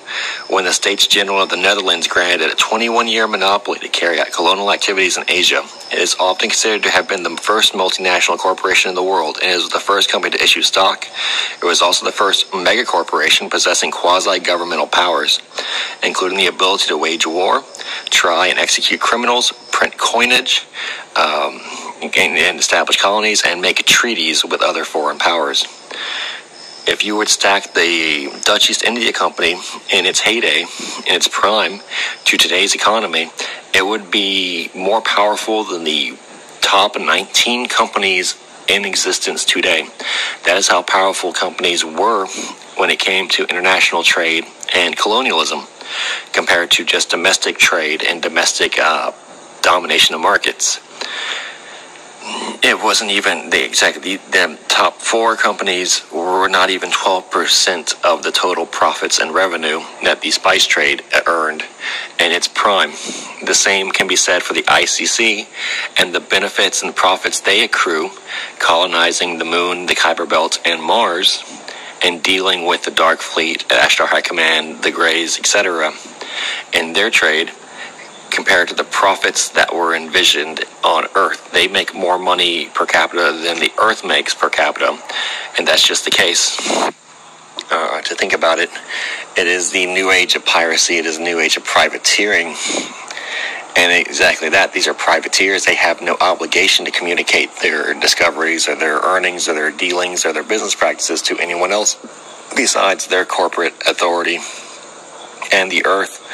when 0.53 0.65
the 0.65 0.73
States 0.73 1.07
General 1.07 1.43
of 1.43 1.51
the 1.51 1.57
Netherlands 1.57 2.09
granted 2.09 2.51
a 2.51 2.55
21 2.55 3.07
year 3.07 3.29
monopoly 3.29 3.79
to 3.79 3.89
carry 3.89 4.19
out 4.21 4.33
colonial 4.33 4.73
activities 4.73 5.17
in 5.17 5.25
Asia. 5.29 5.63
It 5.93 5.99
is 5.99 6.17
often 6.19 6.49
considered 6.49 6.83
to 6.85 6.91
have 6.91 7.09
been 7.09 7.23
the 7.23 7.37
first 7.37 7.75
multinational 7.75 8.39
corporation 8.39 8.89
in 8.89 8.95
the 8.95 9.03
world 9.03 9.39
and 9.43 9.51
is 9.51 9.69
the 9.69 9.81
first 9.81 10.11
company 10.11 10.37
to 10.37 10.43
issue 10.43 10.63
stock. 10.63 11.07
It 11.63 11.65
was 11.65 11.83
also 11.83 12.05
the 12.05 12.13
first 12.13 12.53
mega 12.55 12.85
corporation 12.85 13.49
possessing 13.49 13.91
quasi 13.91 14.41
governmental 14.41 14.87
powers, 14.87 15.41
including 16.03 16.39
the 16.39 16.47
ability 16.47 16.89
to 16.89 16.99
wage 16.99 17.27
war, 17.27 17.63
try 18.11 18.49
and 18.49 18.59
execute 18.59 19.01
criminals, 19.01 19.53
print 19.71 19.97
coinage, 19.97 20.67
um, 21.17 21.61
and 22.03 22.59
establish 22.59 23.01
colonies 23.01 23.43
and 23.45 23.61
make 23.61 23.85
treaties 23.87 24.45
with 24.45 24.63
other 24.63 24.85
foreign 24.85 25.19
powers. 25.19 25.65
If 26.87 27.05
you 27.05 27.17
would 27.17 27.29
stack 27.29 27.75
the 27.75 28.33
Dutch 28.45 28.71
East 28.71 28.83
India 28.83 29.13
Company 29.13 29.53
in 29.93 30.07
its 30.07 30.21
heyday, 30.21 30.63
in 30.63 31.15
its 31.15 31.29
prime, 31.29 31.81
to 32.25 32.37
today's 32.37 32.75
economy, 32.75 33.31
it 33.75 33.85
would 33.85 34.11
be 34.11 34.71
more 34.75 35.03
powerful 35.03 35.65
than 35.65 35.85
the 35.85 36.17
top 36.61 36.99
19 36.99 37.69
companies 37.69 38.37
in 38.69 38.85
existence 38.85 39.45
today. 39.45 39.89
That 40.45 40.57
is 40.57 40.69
how 40.69 40.83
powerful 40.83 41.33
companies 41.33 41.85
were 41.85 42.27
when 42.77 42.91
it 42.91 42.99
came 42.99 43.29
to 43.31 43.45
international 43.45 44.03
trade 44.03 44.47
and 44.75 44.97
colonialism 44.97 45.67
compared 46.33 46.71
to 46.73 46.85
just 46.85 47.11
domestic 47.11 47.59
trade 47.59 48.03
and 48.03 48.23
domestic 48.23 48.79
uh, 48.79 49.13
domination 49.63 50.15
of 50.15 50.21
markets 50.21 50.81
it 52.63 52.83
wasn't 52.83 53.11
even 53.11 53.51
the 53.51 53.65
exact 53.65 54.03
the, 54.03 54.19
top 54.69 55.01
four 55.01 55.37
companies 55.37 56.03
were 56.13 56.49
not 56.49 56.71
even 56.71 56.91
12% 56.91 58.05
of 58.05 58.23
the 58.23 58.31
total 58.31 58.65
profits 58.65 59.19
and 59.19 59.35
revenue 59.35 59.81
that 60.05 60.21
the 60.21 60.31
spice 60.31 60.67
trade 60.67 61.03
earned 61.27 61.63
in 62.21 62.31
its 62.33 62.47
prime. 62.47 62.91
The 63.45 63.55
same 63.55 63.91
can 63.91 64.07
be 64.07 64.17
said 64.17 64.43
for 64.43 64.53
the 64.55 64.63
ICC 64.63 65.47
and 65.99 66.15
the 66.15 66.21
benefits 66.21 66.83
and 66.83 66.95
profits 66.95 67.41
they 67.41 67.65
accrue 67.65 68.11
colonizing 68.59 69.39
the 69.39 69.45
moon 69.45 69.87
the 69.87 69.95
Kuiper 69.95 70.29
belt 70.29 70.61
and 70.65 70.83
Mars 70.83 71.43
and 72.03 72.23
dealing 72.23 72.65
with 72.67 72.85
the 72.85 72.91
dark 72.91 73.21
fleet 73.21 73.67
Ashtar 73.69 74.07
High 74.07 74.21
Command 74.21 74.83
the 74.83 74.93
Greys 74.93 75.39
etc 75.39 75.93
in 76.73 76.93
their 76.93 77.11
trade 77.11 77.51
compared 78.39 78.69
to 78.69 78.75
the 78.75 78.85
profits 78.85 79.49
that 79.49 79.75
were 79.75 79.97
envisioned 79.97 80.61
on 80.85 81.05
Earth. 81.17 81.51
They 81.51 81.67
make 81.67 81.93
more 81.93 82.21
money 82.21 82.67
per 82.67 82.87
capita 82.87 83.37
than 83.43 83.59
the 83.59 83.73
Earth 83.83 84.05
makes 84.05 84.33
per 84.33 84.49
capita, 84.49 84.97
and 85.59 85.67
that's 85.67 85.83
just 85.83 86.05
the 86.05 86.13
case. 86.13 86.57
Uh, 87.69 88.01
to 88.01 88.15
think 88.15 88.33
about 88.33 88.61
it, 88.61 88.71
it 89.37 89.49
is 89.49 89.73
the 89.73 89.87
new 89.87 90.13
age 90.13 90.37
of 90.37 90.47
piracy, 90.47 90.99
it 90.99 91.05
is 91.05 91.19
new 91.19 91.41
age 91.41 91.57
of 91.57 91.65
privateering. 91.65 92.55
And 93.75 93.91
exactly 94.07 94.51
that, 94.51 94.73
these 94.73 94.87
are 94.87 94.95
privateers. 94.95 95.65
They 95.65 95.75
have 95.75 96.01
no 96.01 96.17
obligation 96.21 96.85
to 96.85 96.93
communicate 96.93 97.51
their 97.61 97.93
discoveries 97.95 98.69
or 98.69 98.77
their 98.77 99.01
earnings 99.01 99.49
or 99.49 99.55
their 99.55 99.73
dealings 99.73 100.25
or 100.25 100.33
their 100.33 100.45
business 100.45 100.77
practices 100.77 101.23
to 101.23 101.37
anyone 101.41 101.73
else 101.73 101.97
besides 102.55 103.09
their 103.09 103.25
corporate 103.25 103.75
authority 103.89 104.39
and 105.53 105.71
the 105.71 105.85
earth 105.87 106.25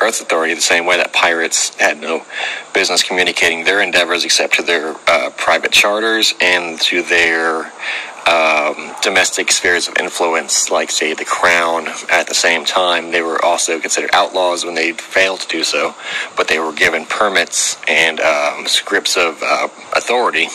Earth 0.00 0.20
Authority 0.20 0.54
the 0.54 0.60
same 0.60 0.86
way 0.86 0.96
that 0.96 1.12
pirates 1.12 1.74
had 1.76 2.00
no 2.00 2.24
business 2.72 3.02
communicating 3.02 3.64
their 3.64 3.80
endeavors 3.80 4.24
except 4.24 4.54
to 4.54 4.62
their 4.62 4.94
uh, 5.06 5.30
private 5.36 5.72
charters 5.72 6.34
and 6.40 6.80
to 6.82 7.02
their 7.02 7.72
um, 8.26 8.94
domestic 9.02 9.52
spheres 9.52 9.86
of 9.88 9.96
influence, 9.98 10.70
like, 10.70 10.90
say, 10.90 11.12
the 11.14 11.24
crown. 11.24 11.88
At 12.10 12.26
the 12.26 12.34
same 12.34 12.64
time, 12.64 13.10
they 13.10 13.22
were 13.22 13.42
also 13.44 13.78
considered 13.80 14.10
outlaws 14.14 14.64
when 14.64 14.74
they 14.74 14.92
failed 14.92 15.40
to 15.40 15.48
do 15.48 15.62
so, 15.62 15.94
but 16.36 16.48
they 16.48 16.58
were 16.58 16.72
given 16.72 17.04
permits 17.04 17.76
and 17.86 18.20
um, 18.20 18.66
scripts 18.66 19.16
of 19.16 19.42
uh, 19.42 19.68
authority 19.94 20.48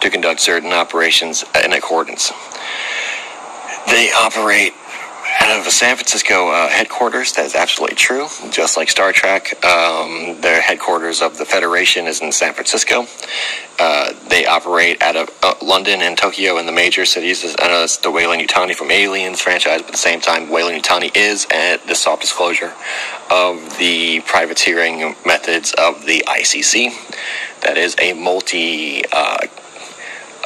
to 0.00 0.10
conduct 0.10 0.40
certain 0.40 0.72
operations 0.72 1.44
in 1.64 1.72
accordance. 1.72 2.32
They 3.86 4.10
operate 4.12 4.74
out 5.48 5.66
of 5.66 5.72
San 5.72 5.96
Francisco 5.96 6.50
uh, 6.50 6.68
headquarters. 6.68 7.32
That 7.32 7.46
is 7.46 7.54
absolutely 7.54 7.96
true. 7.96 8.26
Just 8.50 8.76
like 8.76 8.90
Star 8.90 9.12
Trek, 9.12 9.64
um, 9.64 10.38
their 10.42 10.60
headquarters 10.60 11.22
of 11.22 11.38
the 11.38 11.46
Federation 11.46 12.06
is 12.06 12.20
in 12.20 12.32
San 12.32 12.52
Francisco. 12.52 13.06
Uh, 13.78 14.12
they 14.28 14.44
operate 14.44 15.00
out 15.00 15.16
of 15.16 15.30
uh, 15.42 15.54
London 15.62 16.02
and 16.02 16.18
Tokyo 16.18 16.58
and 16.58 16.68
the 16.68 16.72
major 16.72 17.06
cities. 17.06 17.44
I 17.58 17.68
know 17.68 17.80
that's 17.80 17.96
the 17.96 18.10
Weyland-Yutani 18.10 18.74
from 18.74 18.90
Aliens 18.90 19.40
franchise, 19.40 19.80
but 19.80 19.86
at 19.86 19.92
the 19.92 19.98
same 19.98 20.20
time, 20.20 20.50
Weyland-Yutani 20.50 21.16
is 21.16 21.46
at 21.50 21.86
the 21.86 21.94
soft 21.94 22.20
disclosure 22.20 22.74
of 23.30 23.78
the 23.78 24.20
privateering 24.26 25.14
methods 25.24 25.72
of 25.78 26.04
the 26.04 26.22
ICC. 26.26 26.90
That 27.62 27.78
is 27.78 27.96
a 27.98 28.12
multi, 28.12 29.02
uh, 29.10 29.46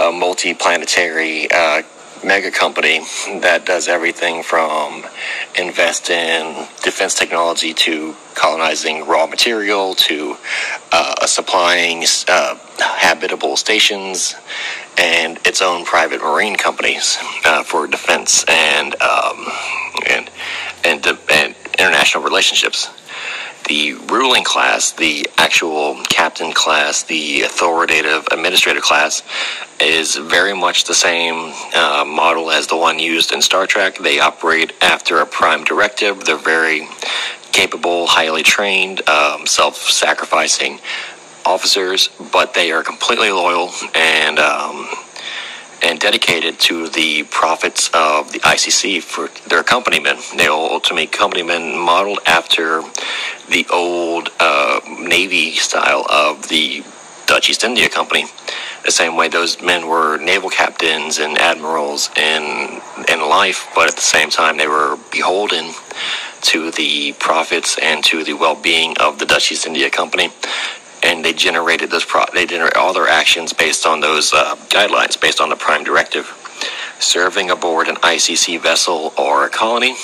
a 0.01 0.13
multi-planetary 0.13 1.51
uh, 1.51 1.83
mega 2.25 2.51
company 2.51 3.01
that 3.41 3.65
does 3.67 3.89
everything 3.89 4.43
from 4.43 5.05
invest 5.59 6.11
in 6.11 6.67
defense 6.83 7.15
technology 7.15 7.75
to 7.75 8.15
colonizing 8.35 9.07
raw 9.07 9.27
material 9.27 9.95
to 9.95 10.37
uh, 10.93 11.27
supplying 11.27 12.05
uh, 12.29 12.57
habitable 12.79 13.57
stations 13.57 14.35
and 14.99 15.39
its 15.47 15.61
own 15.63 15.85
private 15.85 16.21
marine 16.21 16.57
companies 16.57 17.19
uh, 17.45 17.63
for 17.63 17.87
defense 17.87 18.45
and 18.49 18.95
um, 19.03 19.47
and 20.09 20.31
and, 20.85 21.07
and 21.31 21.55
international 21.79 22.23
relationships 22.23 22.89
the 23.65 23.95
ruling 24.11 24.45
class, 24.45 24.93
the 24.93 25.29
actual 25.39 25.97
captain 26.09 26.53
class, 26.53 27.03
the 27.03 27.43
authoritative 27.43 28.27
administrative 28.31 28.83
class, 28.83 29.23
is 29.81 30.17
very 30.17 30.55
much 30.55 30.85
the 30.85 30.95
same 30.95 31.53
uh, 31.75 32.05
model 32.07 32.51
as 32.51 32.67
the 32.67 32.77
one 32.77 32.99
used 32.99 33.33
in 33.33 33.43
Star 33.43 33.67
Trek. 33.67 33.99
They 33.99 34.21
operate 34.21 34.73
after 34.81 35.19
a 35.19 35.27
prime 35.27 35.65
directive. 35.65 36.25
They're 36.25 36.37
very 36.37 36.89
capable, 37.53 38.07
highly 38.07 38.43
trained, 38.43 39.07
um, 39.09 39.47
self 39.47 39.77
sacrificing 39.77 40.81
officers, 41.45 42.09
but 42.33 42.55
they 42.55 42.73
are 42.73 42.83
completely 42.83 43.31
loyal 43.31 43.71
and. 43.95 44.39
Um, 44.39 44.89
and 45.83 45.99
dedicated 45.99 46.59
to 46.61 46.89
the 46.89 47.25
profits 47.25 47.89
of 47.93 48.33
the 48.33 48.39
ICC 48.41 49.03
for 49.03 49.29
their 49.49 49.63
companymen. 49.63 50.37
They 50.37 50.47
are 50.47 50.53
ultimately 50.53 51.07
companymen 51.07 51.79
modeled 51.85 52.21
after 52.27 52.83
the 53.49 53.67
old 53.73 54.31
uh, 54.39 54.81
Navy 55.01 55.53
style 55.53 56.07
of 56.09 56.49
the 56.49 56.85
Dutch 57.27 57.51
East 57.51 57.65
India 57.65 57.89
Company. 57.89 58.27
The 58.85 58.91
same 58.91 59.17
way 59.17 59.29
those 59.29 59.63
men 59.63 59.89
were 59.89 60.19
naval 60.19 60.51
captains 60.51 61.19
and 61.19 61.39
admirals 61.39 62.11
in 62.17 62.81
in 63.09 63.21
life, 63.21 63.69
but 63.75 63.89
at 63.89 63.97
the 63.97 64.03
same 64.03 64.31
time 64.31 64.57
they 64.57 64.67
were 64.67 64.99
beholden 65.11 65.73
to 66.43 66.71
the 66.73 67.13
profits 67.15 67.79
and 67.79 68.03
to 68.05 68.25
the 68.25 68.35
well-being 68.35 68.99
of 68.99 69.19
the 69.19 69.27
Dutch 69.27 69.53
East 69.53 69.67
India 69.67 69.89
Company 69.89 70.31
and 71.03 71.25
they 71.25 71.33
generated 71.33 71.91
those 71.91 72.05
pro- 72.05 72.27
they 72.33 72.47
generate 72.47 72.77
all 72.77 72.93
their 72.93 73.09
actions 73.09 73.53
based 73.53 73.87
on 73.87 74.01
those 74.01 74.33
uh, 74.33 74.57
guidelines, 74.69 75.21
based 75.21 75.41
on 75.41 75.49
the 75.49 75.57
prime 75.57 75.85
directive. 75.85 76.27
Serving 77.01 77.51
aboard 77.51 77.89
an 77.89 77.97
ICC 77.97 78.61
vessel 78.61 79.13
or 79.19 79.45
a 79.45 79.49
colony 79.49 79.97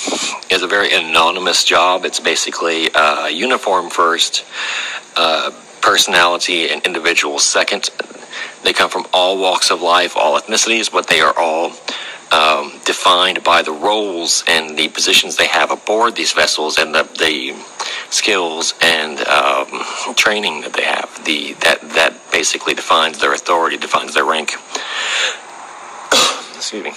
is 0.51 0.61
a 0.61 0.67
very 0.67 0.93
anonymous 0.93 1.63
job. 1.63 2.03
It's 2.03 2.19
basically 2.19 2.89
uh, 2.93 3.27
uniform 3.27 3.89
first, 3.89 4.43
uh, 5.15 5.51
personality 5.81 6.69
and 6.69 6.85
individual 6.85 7.39
second. 7.39 7.89
They 8.63 8.73
come 8.73 8.89
from 8.89 9.07
all 9.13 9.39
walks 9.39 9.71
of 9.71 9.81
life, 9.81 10.17
all 10.17 10.37
ethnicities, 10.37 10.91
but 10.91 11.07
they 11.07 11.21
are 11.21 11.33
all 11.37 11.71
um, 12.31 12.73
defined 12.85 13.43
by 13.43 13.61
the 13.61 13.71
roles 13.71 14.43
and 14.47 14.77
the 14.77 14.87
positions 14.89 15.35
they 15.35 15.47
have 15.47 15.71
aboard 15.71 16.15
these 16.15 16.33
vessels 16.33 16.77
and 16.77 16.93
the, 16.93 17.03
the 17.17 17.55
skills 18.09 18.73
and 18.81 19.19
um, 19.27 19.67
training 20.15 20.61
that 20.61 20.73
they 20.73 20.83
have. 20.83 21.23
The 21.25 21.53
that 21.61 21.81
that 21.95 22.31
basically 22.31 22.73
defines 22.73 23.19
their 23.19 23.33
authority, 23.33 23.77
defines 23.77 24.13
their 24.13 24.25
rank. 24.25 24.53
Excuse 26.55 26.83
me. 26.83 26.93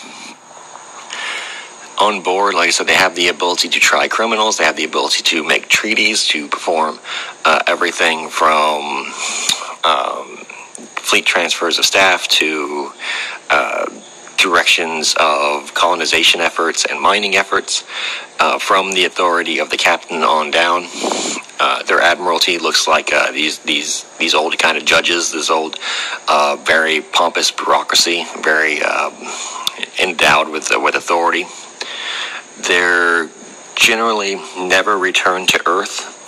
On 2.00 2.22
board, 2.22 2.54
like 2.54 2.68
I 2.68 2.70
said, 2.70 2.86
they 2.86 2.94
have 2.94 3.14
the 3.14 3.28
ability 3.28 3.68
to 3.68 3.78
try 3.78 4.08
criminals. 4.08 4.58
They 4.58 4.64
have 4.64 4.76
the 4.76 4.84
ability 4.84 5.22
to 5.24 5.44
make 5.44 5.68
treaties, 5.68 6.26
to 6.28 6.48
perform 6.48 6.98
uh, 7.44 7.62
everything 7.66 8.28
from 8.28 9.12
um, 9.84 10.38
fleet 10.96 11.26
transfers 11.26 11.78
of 11.78 11.84
staff 11.84 12.26
to 12.28 12.90
uh, 13.50 13.86
directions 14.36 15.14
of 15.18 15.74
colonization 15.74 16.40
efforts 16.40 16.84
and 16.84 17.00
mining 17.00 17.36
efforts 17.36 17.84
uh, 18.40 18.58
from 18.58 18.92
the 18.92 19.04
authority 19.04 19.58
of 19.58 19.70
the 19.70 19.76
captain 19.76 20.22
on 20.22 20.50
down. 20.50 20.86
Uh, 21.60 21.82
their 21.84 22.00
admiralty 22.00 22.58
looks 22.58 22.88
like 22.88 23.12
uh, 23.12 23.30
these 23.30 23.58
these 23.60 24.04
these 24.18 24.34
old 24.34 24.58
kind 24.58 24.76
of 24.76 24.84
judges, 24.84 25.32
this 25.32 25.48
old, 25.48 25.78
uh, 26.28 26.56
very 26.64 27.00
pompous 27.00 27.50
bureaucracy, 27.50 28.24
very 28.42 28.82
um, 28.82 29.14
endowed 30.02 30.48
with 30.48 30.70
with 30.74 30.94
authority. 30.96 31.44
They're 32.66 33.28
generally 33.74 34.36
never 34.58 34.98
returned 34.98 35.48
to 35.50 35.62
Earth 35.66 36.21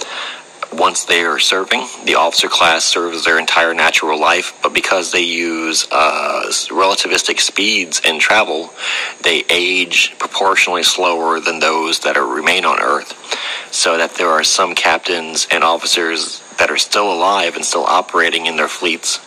once 0.79 1.05
they 1.05 1.23
are 1.23 1.39
serving. 1.39 1.87
The 2.05 2.17
officer 2.17 2.49
class 2.49 2.85
serves 2.85 3.25
their 3.25 3.39
entire 3.39 3.75
natural 3.75 4.21
life, 4.21 4.59
but 4.63 4.75
because 4.75 5.13
they 5.13 5.23
use 5.23 5.87
uh, 5.91 6.45
relativistic 6.69 7.41
speeds 7.41 8.01
in 8.05 8.19
travel, 8.19 8.71
they 9.23 9.45
age 9.51 10.15
proportionally 10.19 10.83
slower 10.83 11.41
than 11.41 11.61
those 11.61 12.01
that 12.01 12.17
are 12.17 12.27
remain 12.27 12.65
on 12.65 12.81
Earth. 12.81 13.13
So 13.73 13.97
that 13.99 14.15
there 14.15 14.29
are 14.29 14.45
some 14.45 14.75
captains 14.75 15.47
and 15.51 15.65
officers 15.65 16.43
that 16.59 16.71
are 16.71 16.79
still 16.79 17.13
alive 17.13 17.57
and 17.57 17.65
still 17.65 17.85
operating 17.85 18.47
in 18.47 18.57
their 18.57 18.69
fleets 18.69 19.21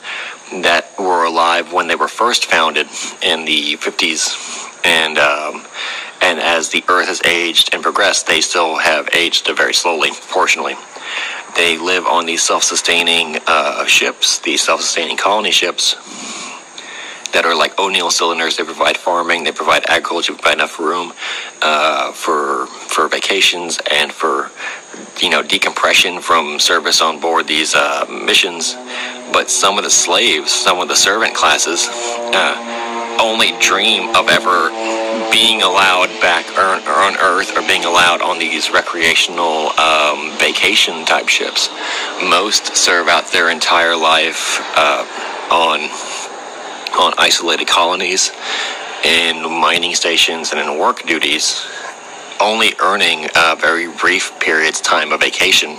that 0.51 0.97
were 0.97 1.25
alive 1.25 1.73
when 1.73 1.87
they 1.87 1.95
were 1.95 2.07
first 2.07 2.45
founded 2.45 2.87
in 3.21 3.45
the 3.45 3.75
50s 3.75 4.85
and 4.85 5.17
um, 5.17 5.65
and 6.21 6.39
as 6.39 6.69
the 6.69 6.83
earth 6.87 7.07
has 7.07 7.21
aged 7.23 7.73
and 7.73 7.83
progressed 7.83 8.27
they 8.27 8.39
still 8.39 8.77
have 8.77 9.09
aged 9.13 9.49
very 9.57 9.73
slowly 9.73 10.09
proportionally 10.11 10.75
they 11.55 11.77
live 11.77 12.05
on 12.05 12.25
these 12.25 12.43
self-sustaining 12.43 13.37
uh, 13.47 13.85
ships, 13.85 14.39
these 14.39 14.61
self-sustaining 14.61 15.17
colony 15.17 15.51
ships 15.51 15.95
that 17.33 17.45
are 17.45 17.55
like 17.55 17.77
O'Neill 17.79 18.09
cylinders. 18.09 18.57
They 18.57 18.63
provide 18.63 18.97
farming, 18.97 19.43
they 19.43 19.51
provide 19.51 19.85
agriculture, 19.87 20.33
provide 20.33 20.55
enough 20.55 20.79
room 20.79 21.13
uh, 21.61 22.11
for 22.11 22.67
for 22.67 23.07
vacations 23.07 23.79
and 23.91 24.11
for 24.11 24.51
you 25.19 25.29
know 25.29 25.43
decompression 25.43 26.19
from 26.21 26.59
service 26.59 27.01
on 27.01 27.19
board 27.19 27.47
these 27.47 27.75
uh, 27.75 28.05
missions. 28.09 28.75
But 29.31 29.49
some 29.49 29.77
of 29.77 29.83
the 29.83 29.89
slaves, 29.89 30.51
some 30.51 30.79
of 30.79 30.87
the 30.87 30.95
servant 30.95 31.35
classes, 31.35 31.87
uh, 31.89 33.17
only 33.21 33.51
dream 33.59 34.15
of 34.15 34.29
ever 34.29 34.69
being 35.31 35.61
allowed 35.61 36.09
back 36.21 36.45
on 36.57 37.17
Earth 37.17 37.55
or 37.57 37.61
being 37.67 37.85
allowed 37.85 38.21
on 38.21 38.39
these 38.39 38.71
recreational 38.71 39.69
um, 39.79 40.31
vacation 40.37 41.05
type 41.05 41.27
ships. 41.27 41.69
Most 42.23 42.75
serve 42.75 43.07
out 43.07 43.31
their 43.31 43.49
entire 43.49 43.95
life 43.95 44.59
uh, 44.75 45.05
on 45.51 45.89
on 46.99 47.13
isolated 47.17 47.67
colonies, 47.67 48.31
in 49.03 49.43
mining 49.43 49.93
stations, 49.93 50.51
and 50.51 50.59
in 50.59 50.79
work 50.79 51.03
duties, 51.03 51.67
only 52.39 52.73
earning 52.79 53.29
a 53.35 53.55
very 53.55 53.87
brief 53.87 54.37
periods 54.39 54.81
time 54.81 55.11
of 55.11 55.19
vacation, 55.19 55.77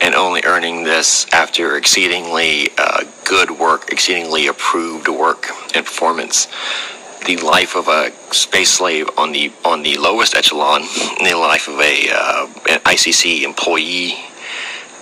and 0.00 0.14
only 0.14 0.42
earning 0.44 0.84
this 0.84 1.26
after 1.32 1.76
exceedingly 1.76 2.68
uh, 2.78 3.02
good 3.24 3.50
work, 3.50 3.90
exceedingly 3.90 4.46
approved 4.46 5.08
work 5.08 5.48
and 5.74 5.84
performance 5.84 6.46
the 7.26 7.36
life 7.38 7.74
of 7.76 7.88
a 7.88 8.12
space 8.32 8.70
slave 8.70 9.08
on 9.18 9.32
the 9.32 9.52
on 9.64 9.82
the 9.82 9.96
lowest 9.98 10.34
echelon, 10.34 10.82
the 11.18 11.34
life 11.34 11.68
of 11.68 11.78
a 11.80 12.08
uh, 12.12 12.46
an 12.70 12.80
ICC 12.80 13.42
employee, 13.42 14.14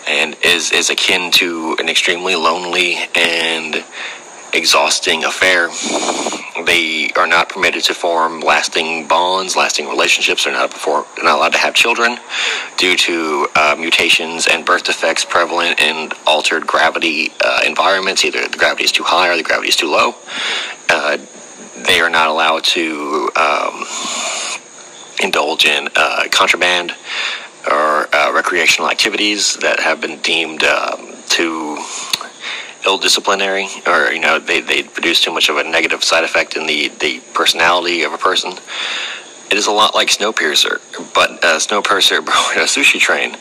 and 0.08 0.36
is 0.42 0.72
is 0.72 0.90
akin 0.90 1.30
to 1.30 1.76
an 1.78 1.88
extremely 1.88 2.34
lonely 2.34 2.96
and 3.14 3.84
exhausting 4.54 5.24
affair. 5.24 5.68
They 6.64 7.10
are 7.16 7.26
not 7.26 7.48
permitted 7.48 7.82
to 7.84 7.94
form 7.94 8.40
lasting 8.40 9.08
bonds, 9.08 9.56
lasting 9.56 9.88
relationships. 9.88 10.44
They're 10.44 10.52
not, 10.52 10.70
before, 10.70 11.04
they're 11.16 11.24
not 11.24 11.38
allowed 11.38 11.52
to 11.52 11.58
have 11.58 11.74
children 11.74 12.18
due 12.76 12.96
to 12.96 13.48
uh, 13.56 13.76
mutations 13.78 14.46
and 14.46 14.64
birth 14.64 14.84
defects 14.84 15.24
prevalent 15.24 15.80
in 15.80 16.12
altered 16.26 16.66
gravity 16.66 17.32
uh, 17.44 17.62
environments. 17.66 18.24
Either 18.24 18.46
the 18.46 18.56
gravity 18.56 18.84
is 18.84 18.92
too 18.92 19.02
high 19.02 19.28
or 19.28 19.36
the 19.36 19.42
gravity 19.42 19.68
is 19.68 19.76
too 19.76 19.90
low. 19.90 20.14
Uh, 20.88 21.18
they 21.84 22.00
are 22.00 22.10
not 22.10 22.28
allowed 22.28 22.64
to 22.64 23.30
um, 23.36 23.84
indulge 25.22 25.64
in 25.64 25.88
uh, 25.96 26.24
contraband 26.30 26.92
or 27.70 28.14
uh, 28.14 28.32
recreational 28.34 28.90
activities 28.90 29.56
that 29.56 29.80
have 29.80 30.00
been 30.00 30.18
deemed 30.20 30.64
um, 30.64 31.14
too 31.28 31.78
ill 32.86 32.98
disciplinary 32.98 33.66
or 33.86 34.12
you 34.12 34.20
know 34.20 34.38
they, 34.38 34.60
they 34.60 34.82
produce 34.82 35.20
too 35.22 35.32
much 35.32 35.48
of 35.48 35.56
a 35.56 35.64
negative 35.64 36.04
side 36.04 36.24
effect 36.24 36.56
in 36.56 36.66
the, 36.66 36.88
the 37.00 37.20
personality 37.32 38.02
of 38.02 38.12
a 38.12 38.18
person 38.18 38.52
it 39.50 39.58
is 39.58 39.66
a 39.66 39.72
lot 39.72 39.94
like 39.94 40.08
Snowpiercer, 40.08 40.80
but 41.14 41.30
uh, 41.44 41.58
Snowpiercer 41.58 42.24
but 42.26 42.34
a 42.56 42.66
sushi 42.66 42.98
train, 42.98 43.36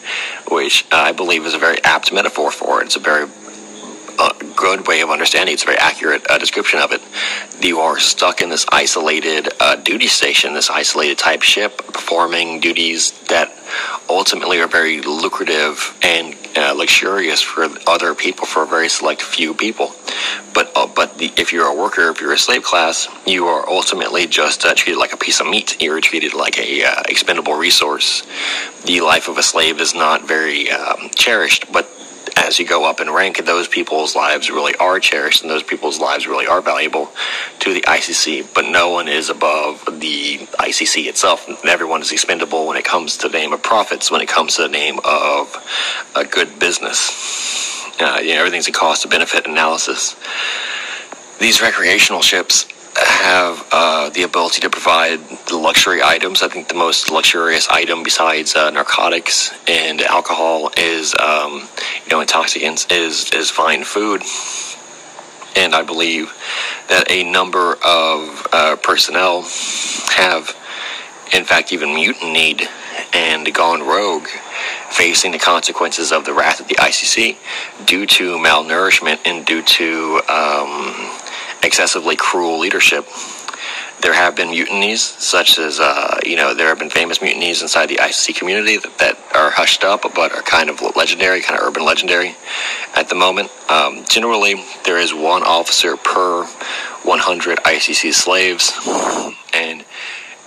which 0.52 0.86
I 0.92 1.12
believe 1.12 1.46
is 1.46 1.56
a 1.56 1.58
very 1.58 1.84
apt 1.84 2.14
metaphor 2.14 2.52
for 2.52 2.82
it. 2.82 2.86
It's 2.86 2.96
a 2.96 3.00
very 3.00 3.26
uh, 4.20 4.34
good 4.56 4.88
way 4.88 5.02
of 5.02 5.10
understanding. 5.10 5.54
It's 5.54 5.64
a 5.64 5.68
very 5.68 5.78
accurate 5.78 6.30
uh, 6.30 6.38
description 6.38 6.80
of 6.80 6.92
it. 6.92 7.02
You 7.62 7.80
are 7.80 8.00
stuck 8.00 8.42
in 8.42 8.50
this 8.50 8.66
isolated 8.72 9.50
uh, 9.60 9.76
duty 9.76 10.08
station, 10.08 10.54
this 10.54 10.70
isolated 10.70 11.18
type 11.18 11.42
ship, 11.42 11.78
performing 11.78 12.60
duties 12.60 13.12
that 13.30 13.52
ultimately 14.10 14.60
are 14.60 14.68
very 14.68 15.02
lucrative 15.02 15.98
and 16.04 16.36
uh, 16.56 16.74
luxurious 16.76 17.42
for 17.42 17.68
other 17.88 18.14
people, 18.14 18.46
for 18.46 18.64
a 18.64 18.68
very 18.68 18.90
select 18.90 19.22
few 19.22 19.54
people. 19.54 19.92
But 20.54 20.72
uh, 20.76 20.88
but 20.88 21.18
the, 21.18 21.32
if 21.38 21.52
you're 21.52 21.68
a 21.68 21.76
worker, 21.76 22.10
if 22.10 22.22
you're 22.22 22.34
a 22.34 22.38
slave 22.38 22.64
class, 22.64 23.08
you 23.26 23.48
are 23.48 23.68
ultimately 23.68 24.28
just 24.28 24.66
uh, 24.66 24.76
treated 24.76 25.00
like 25.00 25.14
a 25.14 25.18
piece 25.18 25.40
of 25.40 25.48
meat. 25.48 25.82
You're 25.82 26.02
treated 26.02 26.34
like 26.34 26.60
a 26.60 27.04
expendable 27.10 27.56
resource. 27.56 28.24
The 28.86 29.02
life 29.02 29.28
of 29.30 29.38
a 29.38 29.44
slave 29.44 29.80
is 29.80 29.96
not 29.96 30.28
very 30.28 30.70
um, 30.70 31.10
cherished, 31.16 31.72
but 31.72 31.90
as 32.38 32.60
you 32.60 32.66
go 32.66 32.86
up 32.86 33.00
in 33.00 33.10
rank, 33.10 33.46
those 33.46 33.68
people's 33.68 34.16
lives 34.16 34.50
really 34.50 34.76
are 34.76 35.00
cherished 35.00 35.42
and 35.42 35.50
those 35.50 35.64
people's 35.64 36.00
lives 36.00 36.28
really 36.28 36.48
are 36.48 36.62
valuable 36.62 37.12
to 37.60 37.74
the 37.74 37.82
ICC. 37.82 38.54
But 38.54 38.66
no 38.66 38.90
one 38.92 39.08
is 39.08 39.30
above 39.30 39.86
the 39.86 40.40
ICC 40.60 41.08
itself. 41.08 41.48
Everyone 41.66 42.02
is 42.02 42.12
expendable 42.12 42.68
when 42.68 42.78
it 42.78 42.86
comes 42.86 43.18
to 43.18 43.30
the 43.30 43.38
name 43.38 43.54
of 43.54 43.62
profits, 43.62 44.12
when 44.12 44.22
it 44.22 44.28
comes 44.28 44.56
to 44.56 44.64
the 44.64 44.70
name 44.70 45.00
of 45.04 45.56
a 46.16 46.26
good 46.26 46.60
business. 46.60 47.92
Uh, 48.00 48.20
you 48.22 48.34
know, 48.34 48.40
everything's 48.40 48.68
a 48.68 48.72
cost 48.72 49.04
to 49.04 49.08
benefit 49.08 49.46
analysis. 49.46 50.16
These 51.40 51.62
recreational 51.62 52.22
ships 52.22 52.66
have 52.96 53.68
uh, 53.72 54.10
the 54.10 54.24
ability 54.24 54.62
to 54.62 54.70
provide 54.70 55.20
the 55.48 55.58
luxury 55.58 56.02
items. 56.02 56.44
I 56.44 56.48
think 56.48 56.68
the 56.68 56.76
most 56.76 57.10
luxurious 57.12 57.68
item 57.70 58.04
besides 58.04 58.56
uh, 58.56 58.70
narcotics 58.70 59.54
and 59.68 60.02
alcohol 60.02 60.72
is, 60.78 61.16
um, 61.16 61.68
you 62.06 62.12
know, 62.12 62.22
intoxicants 62.22 62.86
is 62.92 63.32
is 63.32 63.50
fine 63.50 63.84
food. 63.84 64.22
And 65.56 65.76
I 65.76 65.84
believe 65.84 66.34
that 66.90 67.10
a 67.12 67.24
number 67.24 67.78
of 67.84 68.48
uh, 68.52 68.76
personnel 68.82 69.44
have, 70.16 70.56
in 71.32 71.46
fact, 71.46 71.72
even 71.72 71.90
mutinied 71.90 72.68
and 73.14 73.54
gone 73.54 73.82
rogue, 73.86 74.28
facing 74.90 75.32
the 75.32 75.38
consequences 75.38 76.12
of 76.12 76.26
the 76.26 76.34
wrath 76.34 76.60
of 76.60 76.68
the 76.68 76.76
ICC 76.76 77.38
due 77.86 78.06
to 78.08 78.38
malnourishment 78.38 79.20
and 79.26 79.46
due 79.46 79.62
to 79.62 80.22
um, 80.28 81.12
excessively 81.64 82.16
cruel 82.16 82.60
leadership. 82.60 83.08
There 84.02 84.14
have 84.14 84.36
been 84.36 84.50
mutinies, 84.50 85.00
such 85.00 85.58
as, 85.58 85.80
uh, 85.80 86.20
you 86.26 86.36
know, 86.36 86.54
there 86.54 86.68
have 86.68 86.78
been 86.78 86.90
famous 86.90 87.20
mutinies 87.20 87.62
inside 87.62 87.88
the 87.88 87.96
ICC 87.96 88.36
community 88.36 88.78
that, 88.78 88.98
that, 88.98 89.18
are 89.34 89.50
hushed 89.50 89.84
up 89.84 90.02
but 90.02 90.34
are 90.34 90.42
kind 90.42 90.70
of 90.70 90.82
legendary, 90.96 91.42
kind 91.42 91.60
of 91.60 91.66
urban 91.66 91.86
legendary 91.86 92.36
at 92.96 93.08
the 93.08 93.16
moment. 93.16 93.50
Um, 93.70 94.04
generally, 94.10 94.56
there 94.84 95.00
is 95.00 95.14
one 95.14 95.42
officer 95.44 95.96
per 95.96 96.44
100 96.44 97.60
ICC 97.60 98.14
slaves, 98.14 98.74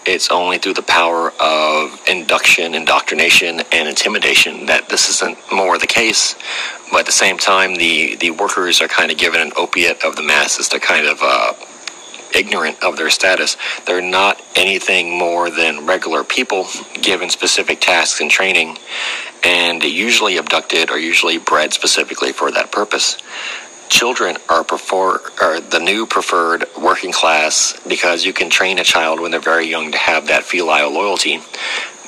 it's 0.06 0.30
only 0.30 0.58
through 0.58 0.74
the 0.74 0.82
power 0.82 1.32
of 1.40 2.00
induction, 2.08 2.74
indoctrination, 2.74 3.60
and 3.72 3.88
intimidation 3.88 4.66
that 4.66 4.88
this 4.88 5.08
isn't 5.10 5.38
more 5.52 5.78
the 5.78 5.86
case. 5.86 6.34
But 6.90 7.00
at 7.00 7.06
the 7.06 7.12
same 7.12 7.38
time, 7.38 7.74
the, 7.74 8.16
the 8.16 8.30
workers 8.30 8.80
are 8.80 8.88
kind 8.88 9.10
of 9.10 9.18
given 9.18 9.40
an 9.40 9.52
opiate 9.56 10.04
of 10.04 10.16
the 10.16 10.22
masses. 10.22 10.68
They're 10.68 10.80
kind 10.80 11.06
of 11.06 11.18
uh, 11.22 11.54
ignorant 12.34 12.82
of 12.82 12.96
their 12.96 13.10
status. 13.10 13.56
They're 13.86 14.00
not 14.00 14.40
anything 14.54 15.18
more 15.18 15.50
than 15.50 15.86
regular 15.86 16.22
people 16.22 16.66
given 16.94 17.28
specific 17.28 17.80
tasks 17.80 18.20
and 18.20 18.30
training, 18.30 18.78
and 19.42 19.82
usually 19.82 20.36
abducted 20.36 20.90
or 20.90 20.98
usually 20.98 21.38
bred 21.38 21.72
specifically 21.72 22.32
for 22.32 22.50
that 22.52 22.70
purpose 22.70 23.16
children 23.88 24.36
are 24.48 24.64
prefer 24.64 25.20
are 25.40 25.60
the 25.60 25.78
new 25.78 26.06
preferred 26.06 26.64
working 26.80 27.12
class 27.12 27.78
because 27.88 28.24
you 28.24 28.32
can 28.32 28.50
train 28.50 28.78
a 28.78 28.84
child 28.84 29.20
when 29.20 29.30
they're 29.30 29.40
very 29.40 29.66
young 29.66 29.92
to 29.92 29.98
have 29.98 30.26
that 30.26 30.42
filial 30.42 30.90
loyalty 30.90 31.40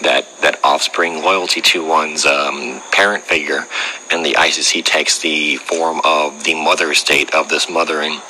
that 0.02 0.26
that 0.40 0.59
offspring 0.62 1.22
loyalty 1.22 1.60
to 1.60 1.84
one's 1.84 2.24
um, 2.24 2.80
parent 2.92 3.24
figure 3.24 3.66
and 4.10 4.24
the 4.24 4.32
ICC 4.34 4.84
takes 4.84 5.18
the 5.18 5.56
form 5.56 6.00
of 6.05 6.44
the 6.44 6.55
mother 6.55 6.94
state 6.94 7.34
of 7.34 7.48
this 7.48 7.68
mothering 7.68 8.20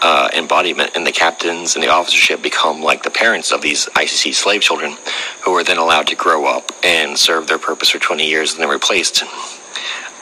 uh, 0.00 0.28
embodiment 0.34 0.92
and 0.94 1.06
the 1.06 1.12
captains 1.12 1.74
and 1.74 1.82
the 1.82 1.88
officership 1.88 2.40
become 2.40 2.80
like 2.80 3.02
the 3.02 3.10
parents 3.10 3.50
of 3.50 3.62
these 3.62 3.86
ICC 3.86 4.32
slave 4.32 4.60
children 4.60 4.96
who 5.44 5.52
are 5.52 5.64
then 5.64 5.78
allowed 5.78 6.06
to 6.06 6.14
grow 6.14 6.46
up 6.46 6.70
and 6.84 7.18
serve 7.18 7.48
their 7.48 7.58
purpose 7.58 7.90
for 7.90 7.98
20 7.98 8.26
years 8.26 8.52
and 8.52 8.62
then 8.62 8.68
replaced 8.68 9.24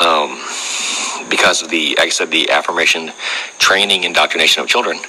um, 0.00 0.38
because 1.28 1.62
of 1.62 1.70
the, 1.70 1.96
like 1.98 2.06
I 2.06 2.08
said, 2.10 2.30
the 2.30 2.50
affirmation, 2.50 3.12
training, 3.58 4.04
indoctrination 4.04 4.62
of 4.62 4.68
children. 4.68 5.00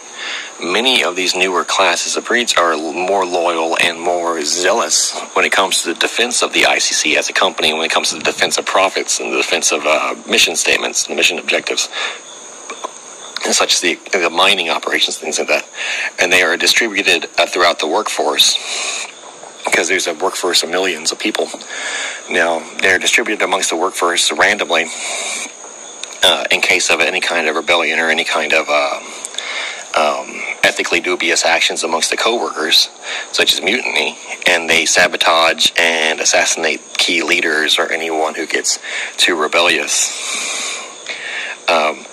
Many 0.61 1.03
of 1.03 1.15
these 1.15 1.35
newer 1.35 1.63
classes 1.63 2.17
of 2.17 2.25
breeds 2.25 2.55
are 2.55 2.75
more 2.75 3.25
loyal 3.25 3.77
and 3.77 3.99
more 4.01 4.41
zealous 4.43 5.17
when 5.33 5.45
it 5.45 5.51
comes 5.51 5.83
to 5.83 5.93
the 5.93 5.99
defense 5.99 6.41
of 6.41 6.53
the 6.53 6.63
ICC 6.63 7.15
as 7.15 7.29
a 7.29 7.33
company, 7.33 7.73
when 7.73 7.83
it 7.83 7.91
comes 7.91 8.09
to 8.09 8.15
the 8.15 8.23
defense 8.23 8.57
of 8.57 8.65
profits 8.65 9.19
and 9.19 9.31
the 9.31 9.37
defense 9.37 9.71
of 9.71 9.85
uh, 9.85 10.15
mission 10.27 10.55
statements 10.55 11.07
and 11.07 11.15
mission 11.15 11.37
objectives, 11.37 11.89
such 13.51 13.75
as 13.75 13.81
the, 13.81 13.99
the 14.11 14.29
mining 14.31 14.69
operations, 14.69 15.17
things 15.17 15.37
like 15.37 15.47
that. 15.47 15.65
And 16.19 16.31
they 16.31 16.41
are 16.41 16.57
distributed 16.57 17.29
uh, 17.37 17.45
throughout 17.45 17.79
the 17.79 17.87
workforce 17.87 18.57
because 19.69 19.87
there's 19.87 20.07
a 20.07 20.13
workforce 20.13 20.63
of 20.63 20.69
millions 20.69 21.11
of 21.11 21.19
people. 21.19 21.47
Now, 22.29 22.59
they're 22.81 22.99
distributed 22.99 23.43
amongst 23.43 23.69
the 23.69 23.75
workforce 23.77 24.31
randomly 24.31 24.85
uh, 26.23 26.45
in 26.51 26.61
case 26.61 26.89
of 26.89 26.99
any 26.99 27.21
kind 27.21 27.47
of 27.47 27.55
rebellion 27.55 27.99
or 27.99 28.09
any 28.09 28.23
kind 28.23 28.53
of 28.53 28.67
uh, 28.69 28.99
um, 29.97 30.41
ethically 30.63 30.99
dubious 30.99 31.45
actions 31.45 31.83
amongst 31.83 32.09
the 32.09 32.17
co-workers, 32.17 32.89
such 33.31 33.53
as 33.53 33.61
mutiny, 33.61 34.17
and 34.47 34.69
they 34.69 34.85
sabotage 34.85 35.71
and 35.77 36.19
assassinate 36.19 36.81
key 36.97 37.23
leaders 37.23 37.79
or 37.79 37.91
anyone 37.91 38.35
who 38.35 38.45
gets 38.45 38.79
too 39.17 39.35
rebellious. 39.35 40.11
Um, 41.67 42.05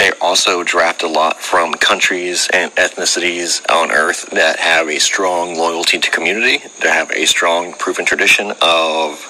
they 0.00 0.12
also 0.12 0.64
draft 0.64 1.02
a 1.02 1.06
lot 1.06 1.42
from 1.42 1.74
countries 1.74 2.48
and 2.54 2.74
ethnicities 2.76 3.60
on 3.70 3.90
Earth 3.90 4.30
that 4.30 4.58
have 4.58 4.88
a 4.88 4.98
strong 4.98 5.54
loyalty 5.54 5.98
to 5.98 6.10
community, 6.10 6.66
that 6.80 6.94
have 6.94 7.10
a 7.10 7.26
strong 7.26 7.74
proven 7.74 8.06
tradition 8.06 8.50
of 8.62 9.22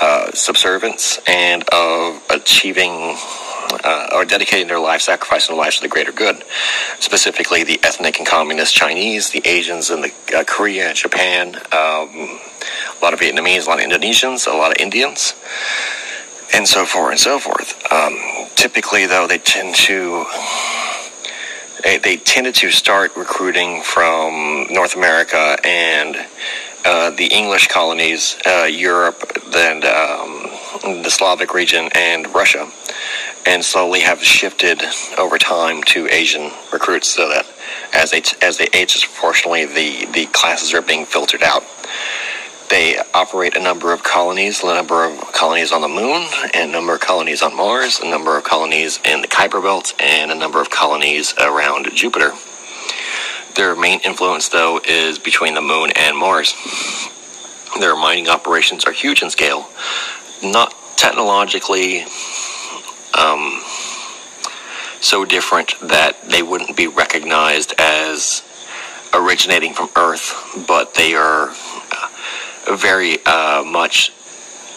uh, 0.00 0.32
subservience 0.32 1.20
and 1.26 1.64
of 1.68 2.24
achieving 2.30 3.14
uh, 3.84 4.08
or 4.14 4.24
dedicating 4.24 4.68
their 4.68 4.80
life, 4.80 5.02
sacrificing 5.02 5.54
their 5.54 5.62
lives 5.62 5.76
to 5.76 5.82
the 5.82 5.88
greater 5.88 6.12
good. 6.12 6.42
Specifically, 6.98 7.62
the 7.62 7.78
ethnic 7.82 8.16
and 8.16 8.26
communist 8.26 8.74
Chinese, 8.74 9.30
the 9.30 9.42
Asians, 9.44 9.90
and 9.90 10.02
the 10.02 10.14
uh, 10.34 10.44
Korea 10.44 10.88
and 10.88 10.96
Japan, 10.96 11.56
um, 11.56 11.60
a 11.68 12.98
lot 13.02 13.12
of 13.12 13.20
Vietnamese, 13.20 13.66
a 13.66 13.68
lot 13.68 13.80
of 13.80 13.84
Indonesians, 13.84 14.46
a 14.46 14.56
lot 14.56 14.70
of 14.70 14.78
Indians 14.80 15.34
and 16.54 16.66
so 16.66 16.84
forth 16.84 17.10
and 17.12 17.20
so 17.20 17.38
forth. 17.38 17.74
Um, 17.92 18.18
typically, 18.54 19.06
though, 19.06 19.26
they 19.26 19.38
tend 19.38 19.74
to 19.76 20.24
they, 21.84 21.98
they, 21.98 22.16
tended 22.16 22.54
to 22.56 22.70
start 22.70 23.14
recruiting 23.16 23.82
from 23.82 24.66
North 24.70 24.96
America 24.96 25.56
and 25.62 26.16
uh, 26.84 27.10
the 27.10 27.26
English 27.26 27.68
colonies, 27.68 28.36
uh, 28.46 28.64
Europe, 28.64 29.20
then 29.52 29.76
um, 29.84 31.02
the 31.02 31.10
Slavic 31.10 31.52
region, 31.52 31.88
and 31.94 32.32
Russia, 32.34 32.70
and 33.44 33.64
slowly 33.64 34.00
have 34.00 34.22
shifted 34.22 34.82
over 35.18 35.38
time 35.38 35.82
to 35.84 36.08
Asian 36.08 36.50
recruits, 36.72 37.08
so 37.08 37.28
that 37.28 37.46
as 37.92 38.10
they 38.10 38.22
as 38.40 38.58
they 38.58 38.68
age 38.72 38.94
disproportionately, 38.94 39.66
the 39.66 40.06
the 40.12 40.26
classes 40.26 40.72
are 40.74 40.82
being 40.82 41.04
filtered 41.04 41.42
out. 41.42 41.64
They 42.68 42.98
operate 43.14 43.56
a 43.56 43.62
number 43.62 43.92
of 43.92 44.02
colonies, 44.02 44.62
a 44.64 44.66
number 44.66 45.04
of 45.04 45.32
colonies 45.32 45.70
on 45.70 45.82
the 45.82 45.88
moon, 45.88 46.26
and 46.52 46.70
a 46.70 46.72
number 46.72 46.94
of 46.94 47.00
colonies 47.00 47.40
on 47.40 47.56
Mars, 47.56 48.00
a 48.00 48.08
number 48.08 48.36
of 48.36 48.42
colonies 48.42 48.98
in 49.04 49.20
the 49.20 49.28
Kuiper 49.28 49.62
Belt, 49.62 49.94
and 50.00 50.32
a 50.32 50.34
number 50.34 50.60
of 50.60 50.68
colonies 50.68 51.32
around 51.38 51.88
Jupiter. 51.94 52.32
Their 53.54 53.76
main 53.76 54.00
influence, 54.00 54.48
though, 54.48 54.80
is 54.86 55.18
between 55.18 55.54
the 55.54 55.62
moon 55.62 55.92
and 55.94 56.16
Mars. 56.16 56.54
Their 57.78 57.94
mining 57.94 58.28
operations 58.28 58.84
are 58.84 58.92
huge 58.92 59.22
in 59.22 59.30
scale, 59.30 59.68
not 60.42 60.74
technologically 60.96 62.02
um, 63.14 63.62
so 65.00 65.24
different 65.24 65.74
that 65.82 66.16
they 66.28 66.42
wouldn't 66.42 66.76
be 66.76 66.88
recognized 66.88 67.74
as 67.78 68.42
originating 69.14 69.72
from 69.72 69.88
Earth, 69.94 70.34
but 70.66 70.94
they 70.94 71.14
are 71.14 71.54
very 72.70 73.24
uh, 73.24 73.62
much 73.64 74.12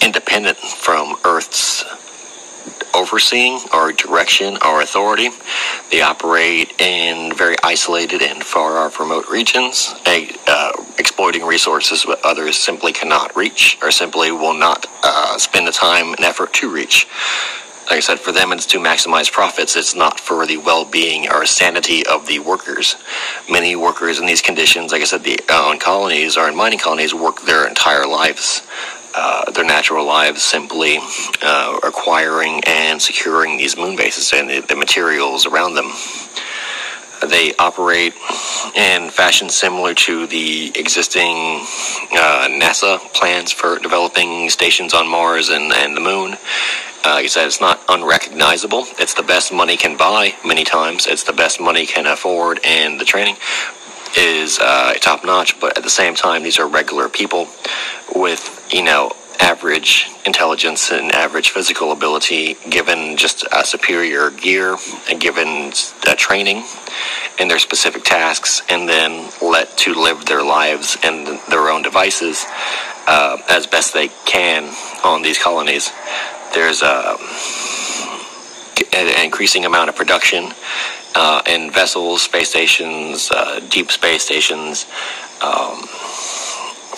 independent 0.01 0.57
from 0.57 1.15
Earth's 1.25 1.83
overseeing 2.93 3.59
or 3.73 3.91
direction 3.91 4.57
or 4.65 4.81
authority. 4.81 5.29
They 5.91 6.01
operate 6.01 6.79
in 6.81 7.33
very 7.35 7.55
isolated 7.63 8.21
and 8.21 8.43
far 8.43 8.77
off 8.77 8.99
remote 8.99 9.29
regions, 9.29 9.93
uh, 10.05 10.71
exploiting 10.97 11.43
resources 11.45 12.03
that 12.03 12.19
others 12.23 12.57
simply 12.57 12.91
cannot 12.91 13.35
reach 13.35 13.77
or 13.81 13.91
simply 13.91 14.31
will 14.31 14.53
not 14.53 14.87
uh, 15.03 15.37
spend 15.37 15.67
the 15.67 15.71
time 15.71 16.13
and 16.13 16.21
effort 16.21 16.53
to 16.53 16.69
reach 16.69 17.07
like 17.89 17.97
I 17.97 18.01
said, 18.01 18.19
for 18.19 18.31
them 18.31 18.51
it's 18.51 18.67
to 18.67 18.79
maximize 18.79 19.31
profits. 19.31 19.75
It's 19.75 19.95
not 19.95 20.19
for 20.19 20.45
the 20.45 20.57
well-being 20.57 21.29
or 21.31 21.45
sanity 21.45 22.05
of 22.05 22.27
the 22.27 22.39
workers. 22.39 22.95
Many 23.49 23.75
workers 23.75 24.19
in 24.19 24.27
these 24.27 24.41
conditions, 24.41 24.91
like 24.91 25.01
I 25.01 25.05
said, 25.05 25.23
the 25.23 25.39
uh, 25.49 25.69
on 25.69 25.79
colonies 25.79 26.37
or 26.37 26.47
in 26.47 26.55
mining 26.55 26.79
colonies, 26.79 27.13
work 27.13 27.41
their 27.41 27.67
entire 27.67 28.05
lives. 28.05 28.61
Uh, 29.15 29.49
their 29.51 29.65
natural 29.65 30.05
lives 30.05 30.43
simply 30.43 30.99
uh, 31.41 31.79
acquiring 31.83 32.61
and 32.67 33.01
securing 33.01 33.57
these 33.57 33.75
moon 33.75 33.95
bases 33.95 34.31
and 34.33 34.47
the, 34.47 34.59
the 34.61 34.75
materials 34.75 35.47
around 35.47 35.73
them. 35.73 35.91
They 37.27 37.53
operate 37.59 38.13
in 38.75 39.09
fashion 39.09 39.49
similar 39.49 39.93
to 39.93 40.27
the 40.27 40.71
existing 40.75 41.35
uh, 42.11 42.47
NASA 42.49 42.99
plans 43.13 43.51
for 43.51 43.79
developing 43.79 44.49
stations 44.49 44.93
on 44.93 45.07
Mars 45.07 45.49
and, 45.49 45.71
and 45.73 45.95
the 45.95 46.01
moon. 46.01 46.33
Uh, 47.05 47.15
I 47.23 47.27
said, 47.27 47.47
it's 47.47 47.61
not 47.61 47.79
unrecognizable. 47.87 48.85
It's 48.99 49.13
the 49.13 49.23
best 49.23 49.53
money 49.53 49.77
can 49.77 49.95
buy 49.95 50.35
many 50.45 50.65
times. 50.65 51.07
It's 51.07 51.23
the 51.23 51.33
best 51.33 51.61
money 51.61 51.85
can 51.85 52.05
afford, 52.05 52.59
and 52.65 52.99
the 52.99 53.05
training 53.05 53.37
is 54.17 54.59
uh, 54.59 54.93
top 54.99 55.23
notch. 55.23 55.59
But 55.61 55.77
at 55.77 55.83
the 55.83 55.89
same 55.89 56.13
time, 56.13 56.43
these 56.43 56.59
are 56.59 56.67
regular 56.67 57.07
people 57.07 57.47
with, 58.13 58.67
you 58.73 58.83
know, 58.83 59.13
average 59.39 60.07
intelligence 60.25 60.91
and 60.91 61.11
average 61.11 61.49
physical 61.49 61.91
ability 61.91 62.55
given 62.69 63.15
just 63.17 63.45
superior 63.63 64.31
gear 64.31 64.75
and 65.09 65.19
given 65.19 65.71
training 66.17 66.63
in 67.39 67.47
their 67.47 67.59
specific 67.59 68.03
tasks 68.03 68.61
and 68.69 68.87
then 68.89 69.29
let 69.41 69.77
to 69.77 69.93
live 69.93 70.25
their 70.25 70.43
lives 70.43 70.97
and 71.03 71.39
their 71.49 71.69
own 71.69 71.81
devices 71.81 72.45
uh, 73.07 73.37
as 73.49 73.65
best 73.65 73.93
they 73.93 74.09
can 74.25 74.65
on 75.03 75.21
these 75.21 75.39
colonies 75.39 75.91
there's 76.53 76.81
a, 76.81 77.17
an 78.93 79.23
increasing 79.25 79.65
amount 79.65 79.89
of 79.89 79.95
production 79.95 80.51
uh, 81.15 81.41
in 81.47 81.71
vessels, 81.71 82.23
space 82.23 82.49
stations, 82.49 83.31
uh, 83.31 83.59
deep 83.69 83.91
space 83.91 84.23
stations. 84.23 84.85
Um, 85.41 85.87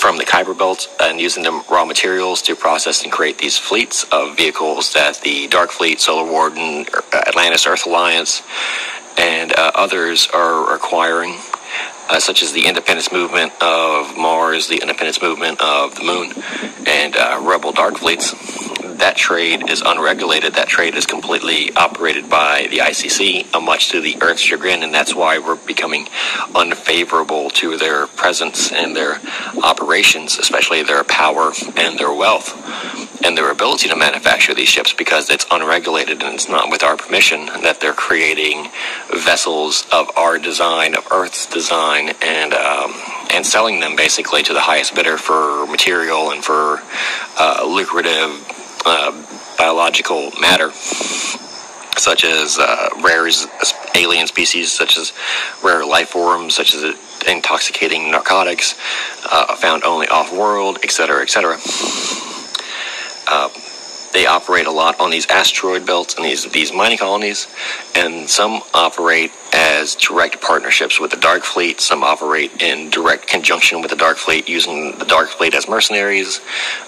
from 0.02 0.18
the 0.18 0.26
Kuiper 0.26 0.58
Belt 0.58 0.88
and 1.00 1.22
using 1.22 1.44
the 1.44 1.64
raw 1.70 1.86
materials 1.86 2.42
to 2.42 2.56
process 2.56 3.04
and 3.04 3.12
create 3.12 3.38
these 3.38 3.60
fleets 3.60 4.04
of 4.06 4.36
vehicles 4.36 4.94
that 4.94 5.22
the 5.22 5.48
Dark 5.48 5.70
Fleet, 5.70 6.02
Solar 6.02 6.30
Warden, 6.30 6.88
Atlantis 7.14 7.68
Earth 7.68 7.86
Alliance, 7.86 8.42
and 9.20 9.54
uh, 9.54 9.72
others 9.76 10.28
are 10.34 10.74
acquiring, 10.74 11.38
uh, 12.12 12.20
such 12.20 12.44
as 12.44 12.52
the 12.52 12.68
independence 12.68 13.12
movement 13.12 13.54
of 13.62 14.18
Mars, 14.18 14.68
the 14.68 14.82
independence 14.82 15.22
movement 15.22 15.62
of 15.62 15.96
the 15.96 16.04
Moon, 16.04 16.34
and 16.86 17.16
uh, 17.16 17.42
Rebel 17.42 17.72
Dark 17.72 17.98
Fleets 17.98 18.34
that 19.02 19.18
trade 19.18 19.68
is 19.68 19.82
unregulated. 19.84 20.54
That 20.54 20.68
trade 20.68 20.94
is 20.94 21.08
completely 21.08 21.72
operated 21.76 22.30
by 22.30 22.68
the 22.70 22.78
ICC, 22.80 23.52
uh, 23.56 23.60
much 23.60 23.90
to 23.90 24.00
the 24.00 24.16
Earth's 24.22 24.42
chagrin, 24.42 24.84
and 24.84 24.94
that's 24.94 25.16
why 25.16 25.40
we're 25.40 25.56
becoming 25.56 26.08
unfavorable 26.54 27.50
to 27.52 27.78
their 27.78 28.06
presence 28.06 28.72
and 28.72 28.96
their 28.96 29.20
operations, 29.64 30.38
especially 30.38 30.84
their 30.84 31.04
power 31.04 31.52
and 31.76 31.98
their 31.98 32.14
wealth 32.14 33.01
and 33.24 33.38
their 33.38 33.52
ability 33.52 33.88
to 33.90 33.96
manufacture 33.96 34.54
these 34.54 34.70
ships 34.70 34.94
because 34.94 35.30
it's 35.30 35.46
unregulated 35.52 36.22
and 36.24 36.34
it's 36.34 36.50
not 36.50 36.70
with 36.70 36.84
our 36.84 36.98
permission 36.98 37.46
that 37.62 37.80
they're 37.80 37.94
creating 37.94 38.70
vessels 39.14 39.88
of 39.92 40.10
our 40.18 40.38
design, 40.38 40.96
of 40.96 41.06
Earth's 41.12 41.46
design, 41.46 42.14
and 42.22 42.54
um, 42.54 42.94
and 43.32 43.46
selling 43.46 43.80
them 43.80 43.96
basically 43.96 44.44
to 44.44 44.54
the 44.54 44.62
highest 44.62 44.96
bidder 44.96 45.18
for 45.18 45.66
material 45.68 46.32
and 46.32 46.44
for 46.44 46.82
uh, 47.40 47.64
lucrative 47.66 48.30
uh, 48.86 49.12
biological 49.58 50.32
matter, 50.40 50.72
such 50.72 52.24
as 52.24 52.58
uh, 52.60 52.90
rare 53.04 53.28
alien 53.96 54.28
species, 54.28 54.72
such 54.72 54.98
as 54.98 55.14
rare 55.64 55.86
life 55.86 56.10
forms, 56.10 56.56
such 56.56 56.74
as 56.74 56.96
intoxicating 57.28 58.10
narcotics 58.10 58.76
uh, 59.32 59.56
found 59.56 59.84
only 59.84 60.08
off-world, 60.08 60.80
etc., 60.84 61.22
etc. 61.22 61.58
Uh, 63.32 63.50
they 64.14 64.26
operate 64.26 64.68
a 64.68 64.72
lot 64.72 65.00
on 65.00 65.10
these 65.10 65.26
asteroid 65.28 65.86
belts 65.86 66.16
and 66.16 66.26
these 66.26 66.46
these 66.52 66.74
mining 66.74 66.98
colonies, 66.98 67.48
and 67.96 68.30
some 68.30 68.62
operate 68.74 69.32
as 69.54 69.96
direct 69.96 70.42
partnerships 70.42 71.00
with 71.00 71.12
the 71.12 71.18
Dark 71.18 71.44
Fleet. 71.44 71.82
Some 71.82 72.04
operate 72.04 72.62
in 72.62 72.90
direct 72.90 73.28
conjunction 73.28 73.82
with 73.82 73.92
the 73.92 73.98
Dark 73.98 74.18
Fleet, 74.18 74.48
using 74.48 74.98
the 74.98 75.06
Dark 75.06 75.30
Fleet 75.30 75.54
as 75.54 75.68
mercenaries, 75.68 76.40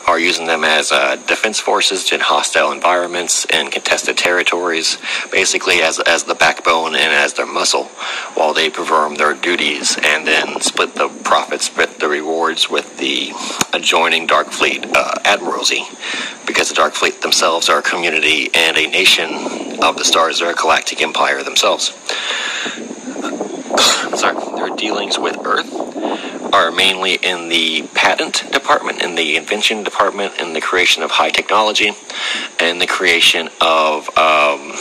or 0.07 0.19
using 0.19 0.47
them 0.47 0.63
as 0.63 0.91
uh, 0.91 1.15
defense 1.27 1.59
forces 1.59 2.11
in 2.11 2.19
hostile 2.19 2.71
environments 2.71 3.45
and 3.45 3.71
contested 3.71 4.17
territories, 4.17 4.97
basically 5.31 5.81
as 5.81 5.99
as 5.99 6.23
the 6.23 6.35
backbone 6.35 6.95
and 6.95 7.13
as 7.13 7.33
their 7.33 7.45
muscle, 7.45 7.85
while 8.35 8.53
they 8.53 8.69
perform 8.69 9.15
their 9.15 9.33
duties 9.33 9.97
and 10.03 10.27
then 10.27 10.59
split 10.61 10.93
the 10.95 11.09
profits, 11.23 11.65
split 11.65 11.99
the 11.99 12.07
rewards 12.07 12.69
with 12.69 12.97
the 12.97 13.31
adjoining 13.73 14.27
Dark 14.27 14.47
Fleet 14.51 14.85
uh, 14.95 15.15
admiralty, 15.25 15.83
because 16.45 16.69
the 16.69 16.75
Dark 16.75 16.93
Fleet 16.93 17.21
themselves 17.21 17.69
are 17.69 17.79
a 17.79 17.83
community 17.83 18.49
and 18.53 18.77
a 18.77 18.87
nation 18.87 19.29
of 19.81 19.97
the 19.97 20.05
Stars 20.05 20.41
Zerg 20.41 20.57
Galactic 20.57 21.01
Empire 21.01 21.43
themselves. 21.43 21.93
Sorry, 24.15 24.35
their 24.55 24.75
dealings 24.75 25.17
with 25.17 25.37
Earth 25.45 25.71
are 26.53 26.71
mainly 26.71 27.15
in 27.15 27.49
the 27.49 27.81
patent 27.95 28.43
department, 28.51 29.01
in 29.01 29.15
the 29.15 29.35
invention 29.35 29.83
department, 29.83 30.39
in 30.39 30.53
the 30.53 30.61
creation 30.61 31.01
of 31.01 31.11
high 31.11 31.31
technology, 31.31 31.91
and 32.59 32.79
the 32.79 32.85
creation 32.85 33.49
of 33.59 34.07
um, 34.17 34.71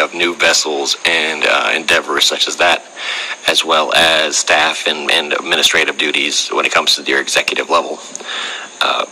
of 0.00 0.14
new 0.14 0.34
vessels 0.34 0.96
and 1.04 1.44
uh, 1.44 1.72
endeavors 1.74 2.24
such 2.24 2.46
as 2.46 2.56
that, 2.56 2.84
as 3.48 3.64
well 3.64 3.92
as 3.94 4.36
staff 4.36 4.86
and, 4.86 5.10
and 5.10 5.32
administrative 5.32 5.98
duties 5.98 6.48
when 6.48 6.64
it 6.64 6.72
comes 6.72 6.94
to 6.94 7.02
their 7.02 7.20
executive 7.20 7.68
level. 7.68 7.98
Uh, 8.80 9.04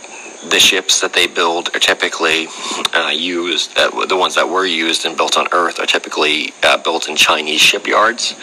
the 0.49 0.59
ships 0.59 1.01
that 1.01 1.13
they 1.13 1.27
build 1.27 1.69
are 1.75 1.79
typically 1.79 2.47
uh, 2.93 3.09
used, 3.09 3.77
uh, 3.77 4.05
the 4.05 4.15
ones 4.15 4.35
that 4.35 4.47
were 4.47 4.65
used 4.65 5.05
and 5.05 5.17
built 5.17 5.37
on 5.37 5.47
Earth 5.51 5.79
are 5.79 5.85
typically 5.85 6.53
uh, 6.63 6.77
built 6.77 7.07
in 7.07 7.15
Chinese 7.15 7.61
shipyards 7.61 8.35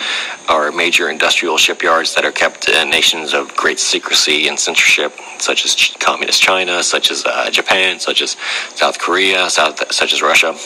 or 0.49 0.73
major 0.73 1.09
industrial 1.09 1.57
shipyards 1.57 2.15
that 2.15 2.25
are 2.25 2.33
kept 2.33 2.69
in 2.69 2.91
nations 2.91 3.33
of 3.33 3.55
great 3.57 3.79
secrecy 3.79 4.49
and 4.49 4.59
censorship, 4.59 5.13
such 5.39 5.65
as 5.65 5.95
Communist 6.01 6.43
China, 6.43 6.83
such 6.83 7.11
as 7.11 7.25
uh, 7.25 7.51
Japan, 7.51 8.01
such 8.01 8.21
as 8.23 8.37
South 8.75 8.99
Korea, 8.99 9.49
South, 9.49 9.93
such 9.93 10.13
as 10.13 10.23
Russia. 10.23 10.57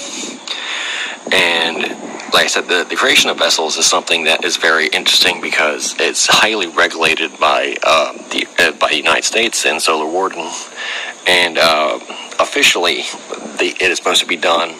And 1.30 1.82
like 2.32 2.44
I 2.44 2.46
said, 2.46 2.68
the, 2.68 2.86
the 2.88 2.96
creation 2.96 3.30
of 3.30 3.38
vessels 3.38 3.76
is 3.76 3.86
something 3.86 4.24
that 4.24 4.44
is 4.44 4.56
very 4.56 4.86
interesting 4.88 5.40
because 5.40 5.94
it's 5.98 6.26
highly 6.26 6.66
regulated 6.66 7.38
by 7.38 7.76
uh, 7.82 8.12
the 8.30 8.46
uh, 8.58 8.72
by 8.72 8.88
the 8.88 8.96
United 8.96 9.24
States 9.24 9.64
and 9.66 9.80
Solar 9.80 10.10
Warden 10.10 10.50
and 11.28 11.58
uh, 11.58 11.98
officially, 12.40 13.02
the, 13.58 13.76
it 13.78 13.90
is 13.90 13.98
supposed 13.98 14.22
to 14.22 14.26
be 14.26 14.36
done, 14.36 14.74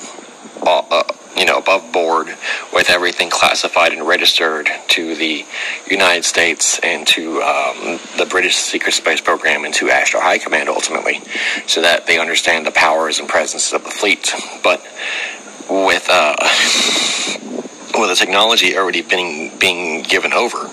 uh, 0.62 0.83
uh, 0.91 1.03
you 1.37 1.45
know, 1.45 1.59
above 1.59 1.93
board 1.93 2.29
with 2.73 2.89
everything 2.89 3.29
classified 3.29 3.93
and 3.93 4.07
registered 4.07 4.69
to 4.89 5.15
the 5.15 5.45
United 5.91 6.25
States 6.25 6.81
and 6.83 7.07
to 7.07 7.43
um, 7.43 8.01
the 8.16 8.27
British 8.29 8.57
Secret 8.57 8.93
Space 8.93 9.20
Program 9.20 9.66
and 9.66 9.75
to 9.75 9.87
Ashtar 9.89 10.20
High 10.20 10.39
Command 10.39 10.70
ultimately, 10.70 11.20
so 11.66 11.83
that 11.83 12.07
they 12.07 12.19
understand 12.19 12.66
the 12.66 12.73
powers 12.73 13.19
and 13.19 13.29
presence 13.29 13.73
of 13.75 13.85
the 13.85 13.91
fleet. 13.91 14.33
But 14.62 14.81
with 15.69 16.07
uh, 16.09 16.35
with 18.01 18.11
the 18.11 18.16
technology 18.16 18.77
already 18.77 19.03
being 19.03 19.57
being 19.59 20.03
given 20.03 20.33
over, 20.33 20.69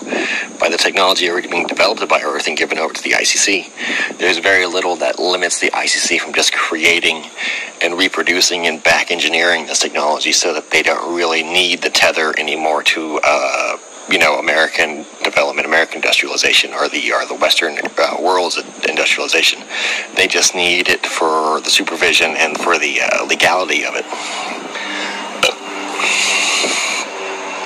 by 0.60 0.70
the 0.70 0.78
technology 0.78 1.30
already 1.30 1.48
being 1.48 1.68
developed 1.68 2.08
by 2.08 2.22
Earth 2.22 2.48
and 2.48 2.58
given 2.58 2.78
over 2.78 2.94
to 2.94 3.04
the 3.04 3.12
ICC, 3.12 4.18
there's 4.18 4.38
very 4.38 4.66
little 4.66 4.96
that 4.98 5.20
limits 5.20 5.60
the 5.60 5.70
ICC 5.72 6.20
from 6.20 6.34
just 6.34 6.54
creating 6.54 7.24
and 7.82 7.98
reproducing 7.98 8.68
and 8.68 8.84
back 8.84 9.12
engineering 9.12 9.66
this 9.66 9.80
technology 9.80 10.32
so 10.32 10.54
that 10.54 10.72
they 10.72 10.82
don't 10.82 11.16
really 11.16 11.44
need 11.44 11.82
the 11.82 11.90
tether 11.90 12.34
anymore 12.38 12.84
to. 12.84 13.20
Uh, 13.24 13.78
you 14.08 14.20
know, 14.20 14.38
American 14.38 15.04
development, 15.24 15.66
American 15.66 15.96
industrialization, 15.96 16.72
or 16.74 16.88
the 16.88 17.12
or 17.12 17.26
the 17.26 17.34
Western 17.34 17.80
uh, 17.98 18.16
world's 18.22 18.56
industrialization. 18.88 19.64
They 20.16 20.28
just 20.28 20.54
need 20.54 20.90
it 20.90 21.04
for 21.04 21.60
the 21.62 21.72
supervision 21.72 22.36
and 22.38 22.56
for 22.56 22.78
the 22.78 23.02
uh, 23.02 23.26
legality 23.26 23.84
of 23.84 23.96
it. 23.96 24.06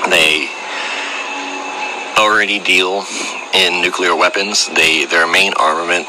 They 0.08 0.50
already 2.18 2.60
deal 2.60 3.06
in 3.54 3.82
nuclear 3.82 4.16
weapons. 4.16 4.68
They 4.70 5.06
their 5.06 5.28
main 5.28 5.54
armament 5.58 6.08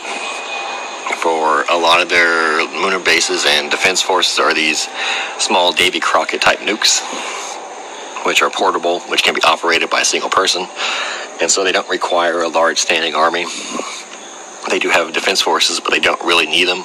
for 1.16 1.64
a 1.70 1.76
lot 1.76 2.00
of 2.00 2.08
their 2.08 2.62
lunar 2.64 2.98
bases 2.98 3.44
and 3.46 3.70
defense 3.70 4.00
forces 4.00 4.38
are 4.38 4.54
these 4.54 4.88
small 5.38 5.72
Davy 5.72 6.00
Crockett 6.00 6.40
type 6.40 6.60
nukes, 6.60 7.00
which 8.24 8.42
are 8.42 8.50
portable, 8.50 9.00
which 9.00 9.22
can 9.22 9.34
be 9.34 9.42
operated 9.42 9.90
by 9.90 10.00
a 10.00 10.04
single 10.04 10.30
person, 10.30 10.66
and 11.40 11.50
so 11.50 11.64
they 11.64 11.72
don't 11.72 11.88
require 11.88 12.40
a 12.42 12.48
large 12.48 12.78
standing 12.78 13.14
army. 13.14 13.46
They 14.68 14.78
do 14.78 14.90
have 14.90 15.12
defense 15.12 15.40
forces, 15.42 15.80
but 15.80 15.90
they 15.90 16.00
don't 16.00 16.20
really 16.22 16.46
need 16.46 16.68
them 16.68 16.84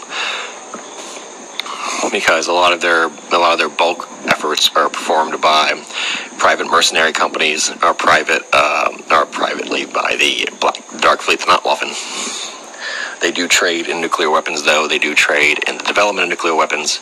because 2.12 2.48
a 2.48 2.54
lot 2.54 2.74
of 2.74 2.82
their 2.82 3.06
a 3.06 3.38
lot 3.38 3.54
of 3.54 3.60
their 3.60 3.70
bulk 3.70 4.08
efforts 4.26 4.70
are 4.76 4.90
performed 4.90 5.42
by 5.42 5.74
private 6.38 6.68
mercenary 6.68 7.14
companies 7.14 7.72
or 7.84 7.94
private 7.94 8.44
uh, 8.54 8.92
or 9.12 9.26
privately 9.26 9.86
by 9.86 10.16
the 10.20 10.48
Black 10.60 10.78
Dark 11.00 11.22
Fleet, 11.22 11.40
the 11.40 11.46
Nachtwaffen. 11.46 12.52
They 13.22 13.32
do 13.32 13.48
trade 13.48 13.88
in 13.88 14.02
nuclear 14.02 14.30
weapons, 14.30 14.64
though. 14.64 14.88
They 14.88 15.00
do 15.00 15.16
trade 15.16 15.64
in 15.68 15.78
the 15.78 15.84
development 15.84 16.26
of 16.26 16.30
nuclear 16.30 16.56
weapons, 16.56 17.00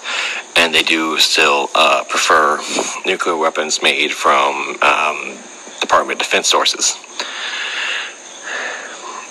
and 0.55 0.73
they 0.73 0.84
do 0.84 1.17
still 1.17 1.69
uh, 1.75 2.03
prefer 2.07 2.61
nuclear 3.05 3.35
weapons 3.35 3.81
made 3.81 4.11
from 4.11 4.77
um, 4.81 5.38
Department 5.81 6.21
of 6.21 6.25
Defense 6.25 6.47
sources. 6.47 6.97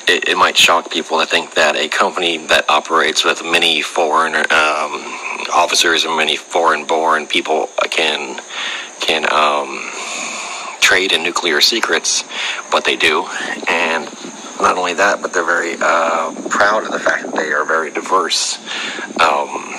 It, 0.09 0.29
it, 0.29 0.37
might 0.37 0.59
shock 0.59 0.91
people 0.91 1.21
to 1.21 1.27
think 1.27 1.55
that 1.55 1.77
a 1.77 1.89
company 1.89 2.37
that 2.49 2.69
operates 2.69 3.25
with 3.25 3.45
many 3.45 3.81
foreign 3.81 4.35
um, 4.35 5.32
officers 5.53 6.05
and 6.05 6.17
many 6.17 6.37
foreign-born 6.37 7.27
people 7.27 7.69
can 7.91 8.41
can 9.01 9.25
um, 9.33 9.91
trade 10.81 11.13
in 11.13 11.23
nuclear 11.23 11.61
secrets, 11.61 12.25
but 12.71 12.85
they 12.85 12.97
do, 12.97 13.27
and 13.69 14.05
not 14.61 14.77
only 14.79 14.95
that, 14.95 15.21
but 15.21 15.33
they're 15.33 15.45
very 15.45 15.75
uh, 15.81 16.33
proud 16.49 16.85
of 16.85 16.93
the 16.93 17.01
fact 17.01 17.25
that 17.25 17.35
they 17.35 17.53
are 17.53 17.65
very 17.65 17.91
diverse. 17.91 18.59
Um, 19.21 19.75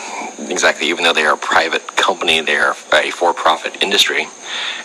exactly, 0.50 0.88
even 0.88 1.04
though 1.04 1.14
they 1.14 1.26
are 1.26 1.36
a 1.36 1.38
private 1.38 1.96
company, 1.96 2.42
they 2.42 2.56
are 2.56 2.76
a 2.94 3.12
for-profit 3.12 3.82
industry, 3.84 4.28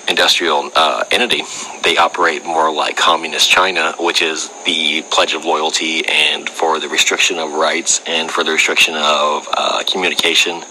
industrial 0.09 0.71
uh, 0.75 1.05
entity. 1.11 1.43
They 1.83 1.97
operate 1.97 2.45
more 2.45 2.73
like 2.73 2.97
communist 2.97 3.51
China, 3.51 3.95
which 3.99 4.23
is 4.23 4.51
the 4.65 5.03
pledge 5.11 5.35
of 5.35 5.45
loyalty 5.45 6.07
and 6.07 6.49
for 6.49 6.79
the 6.79 6.89
restriction 6.89 7.39
of 7.39 7.53
rights 7.53 8.01
and 8.07 8.31
for 8.31 8.45
the 8.45 8.53
restriction 8.53 8.95
of 8.95 9.49
uh, 9.53 9.83
communication, 9.91 10.63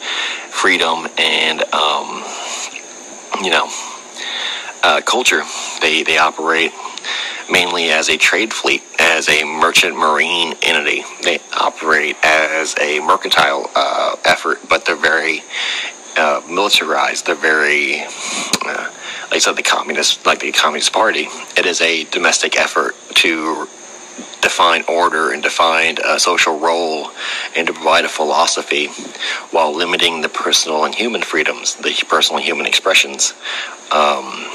freedom, 0.49 1.07
and 1.17 1.61
um, 1.73 2.23
you 3.43 3.51
know, 3.51 3.69
uh, 4.83 5.01
culture. 5.05 5.43
They 5.81 6.03
they 6.03 6.17
operate 6.17 6.71
mainly 7.49 7.89
as 7.89 8.09
a 8.09 8.17
trade 8.17 8.53
fleet, 8.53 8.83
as 8.99 9.29
a 9.29 9.43
merchant 9.43 9.95
marine 9.95 10.55
entity. 10.61 11.03
They 11.23 11.39
operate 11.59 12.15
as 12.23 12.75
a 12.79 12.99
mercantile 12.99 13.69
uh, 13.75 14.15
effort, 14.25 14.59
but 14.69 14.85
they're 14.85 14.95
very 14.95 15.43
uh, 16.17 16.41
militarized. 16.49 17.25
They're 17.27 17.35
very, 17.35 18.01
uh, 18.01 18.91
like 19.23 19.33
I 19.33 19.37
said, 19.39 19.55
the 19.55 19.63
communist, 19.63 20.25
like 20.25 20.39
the 20.39 20.51
Communist 20.51 20.91
Party. 20.91 21.27
It 21.55 21.65
is 21.65 21.81
a 21.81 22.05
domestic 22.05 22.57
effort 22.57 22.95
to 23.15 23.67
define 24.41 24.83
order 24.87 25.31
and 25.31 25.43
define 25.43 25.97
a 26.05 26.19
social 26.19 26.57
role 26.57 27.11
and 27.55 27.67
to 27.67 27.73
provide 27.73 28.05
a 28.05 28.09
philosophy 28.09 28.87
while 29.51 29.75
limiting 29.75 30.21
the 30.21 30.29
personal 30.29 30.85
and 30.85 30.95
human 30.95 31.21
freedoms, 31.21 31.75
the 31.75 31.93
personal 32.07 32.37
and 32.37 32.45
human 32.45 32.65
expressions, 32.65 33.33
um, 33.91 34.49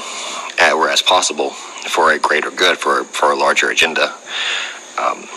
whereas 0.59 1.01
possible 1.01 1.51
for 1.51 2.11
a 2.11 2.19
greater 2.19 2.51
good, 2.51 2.77
for, 2.77 3.03
for 3.05 3.31
a 3.31 3.35
larger 3.35 3.69
agenda. 3.69 4.13
Um, 4.97 5.27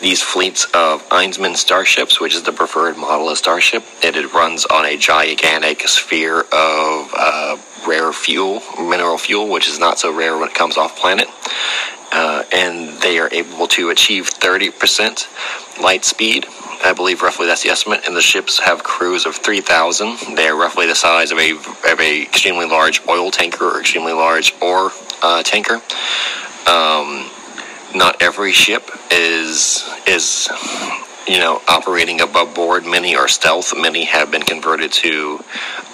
these 0.00 0.22
fleets 0.22 0.64
of 0.74 1.08
Einsmann 1.08 1.56
starships, 1.56 2.20
which 2.20 2.34
is 2.34 2.42
the 2.42 2.52
preferred 2.52 2.96
model 2.98 3.30
of 3.30 3.38
starship, 3.38 3.82
it, 4.02 4.14
it 4.14 4.32
runs 4.34 4.66
on 4.66 4.84
a 4.84 4.96
gigantic 4.96 5.88
sphere 5.88 6.40
of 6.40 7.14
uh, 7.16 7.56
rare 7.86 8.12
fuel, 8.12 8.62
mineral 8.78 9.16
fuel, 9.16 9.48
which 9.48 9.68
is 9.68 9.78
not 9.78 9.98
so 9.98 10.12
rare 10.14 10.36
when 10.36 10.48
it 10.48 10.54
comes 10.54 10.76
off 10.76 10.98
planet. 10.98 11.28
Uh, 12.12 12.44
and 12.52 13.00
they 13.00 13.18
are 13.18 13.32
able 13.32 13.66
to 13.68 13.90
achieve 13.90 14.30
30% 14.30 15.82
light 15.82 16.04
speed. 16.04 16.46
I 16.86 16.92
believe 16.92 17.22
roughly 17.22 17.46
that's 17.46 17.62
the 17.62 17.70
estimate. 17.70 18.02
And 18.06 18.16
the 18.16 18.22
ships 18.22 18.58
have 18.60 18.82
crews 18.82 19.26
of 19.26 19.36
3,000. 19.36 20.36
They 20.36 20.48
are 20.48 20.56
roughly 20.56 20.86
the 20.86 20.94
size 20.94 21.32
of 21.32 21.38
a 21.38 21.52
of 21.52 22.00
a 22.00 22.22
extremely 22.22 22.66
large 22.66 23.06
oil 23.08 23.30
tanker 23.30 23.64
or 23.64 23.80
extremely 23.80 24.12
large 24.12 24.54
ore 24.62 24.92
uh, 25.22 25.42
tanker. 25.42 25.80
Um, 26.66 27.30
not 27.94 28.20
every 28.20 28.52
ship 28.52 28.90
is 29.10 29.88
is 30.06 30.48
you 31.26 31.38
know 31.38 31.60
operating 31.68 32.20
above 32.20 32.54
board. 32.54 32.84
Many 32.84 33.16
are 33.16 33.28
stealth. 33.28 33.74
Many 33.76 34.04
have 34.04 34.30
been 34.30 34.42
converted 34.42 34.92
to 34.92 35.40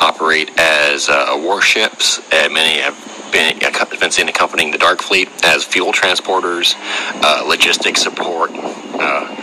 operate 0.00 0.50
as 0.58 1.08
uh, 1.08 1.40
warships. 1.42 2.20
And 2.32 2.52
many 2.52 2.80
have 2.80 2.96
been, 3.32 3.58
been 3.98 4.10
seen 4.10 4.28
accompanying 4.28 4.70
the 4.70 4.78
Dark 4.78 5.00
Fleet 5.00 5.28
as 5.44 5.64
fuel 5.64 5.92
transporters, 5.92 6.74
uh, 7.22 7.44
logistics 7.46 8.02
support, 8.02 8.50
uh, 8.52 9.41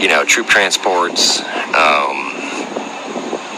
you 0.00 0.08
know, 0.08 0.24
troop 0.24 0.46
transports. 0.46 1.40
Um, 1.40 2.30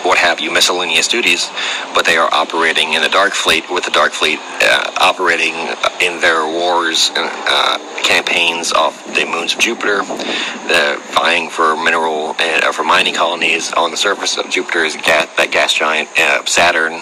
what 0.03 0.19
have 0.19 0.41
you, 0.41 0.51
miscellaneous 0.51 1.07
duties, 1.07 1.49
but 1.95 2.05
they 2.05 2.17
are 2.17 2.29
operating 2.35 2.95
in 2.95 3.03
the 3.03 3.09
Dark 3.09 3.35
Fleet 3.35 3.71
with 3.71 3.85
the 3.85 3.91
Dark 3.93 4.13
Fleet 4.13 4.39
uh, 4.41 4.91
operating 4.97 5.55
in 6.01 6.21
their 6.21 6.45
wars 6.45 7.11
and 7.15 7.31
uh, 7.47 7.79
campaigns 8.03 8.73
off 8.73 9.05
the 9.15 9.25
moons 9.25 9.55
of 9.55 9.61
Jupiter, 9.61 9.99
the 10.03 11.01
vying 11.13 11.49
for 11.49 11.77
mineral 11.77 12.35
and 12.41 12.65
uh, 12.65 12.73
for 12.73 12.83
mining 12.83 13.15
colonies 13.15 13.73
on 13.73 13.93
the 13.93 13.97
surface 13.97 14.37
of 14.37 14.51
Jupiter's 14.51 14.97
gas, 14.97 15.29
that 15.37 15.53
gas 15.53 15.73
giant, 15.73 16.09
uh, 16.19 16.45
Saturn, 16.47 17.01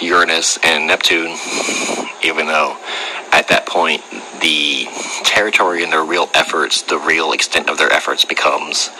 Uranus, 0.00 0.58
and 0.62 0.86
Neptune. 0.86 1.36
Even 2.22 2.46
though 2.46 2.76
at 3.32 3.48
that 3.48 3.66
point 3.66 4.02
the 4.40 4.86
territory 5.24 5.82
and 5.82 5.92
their 5.92 6.04
real 6.04 6.28
efforts, 6.34 6.82
the 6.82 6.98
real 6.98 7.32
extent 7.32 7.68
of 7.68 7.78
their 7.78 7.92
efforts 7.92 8.24
becomes 8.24 8.90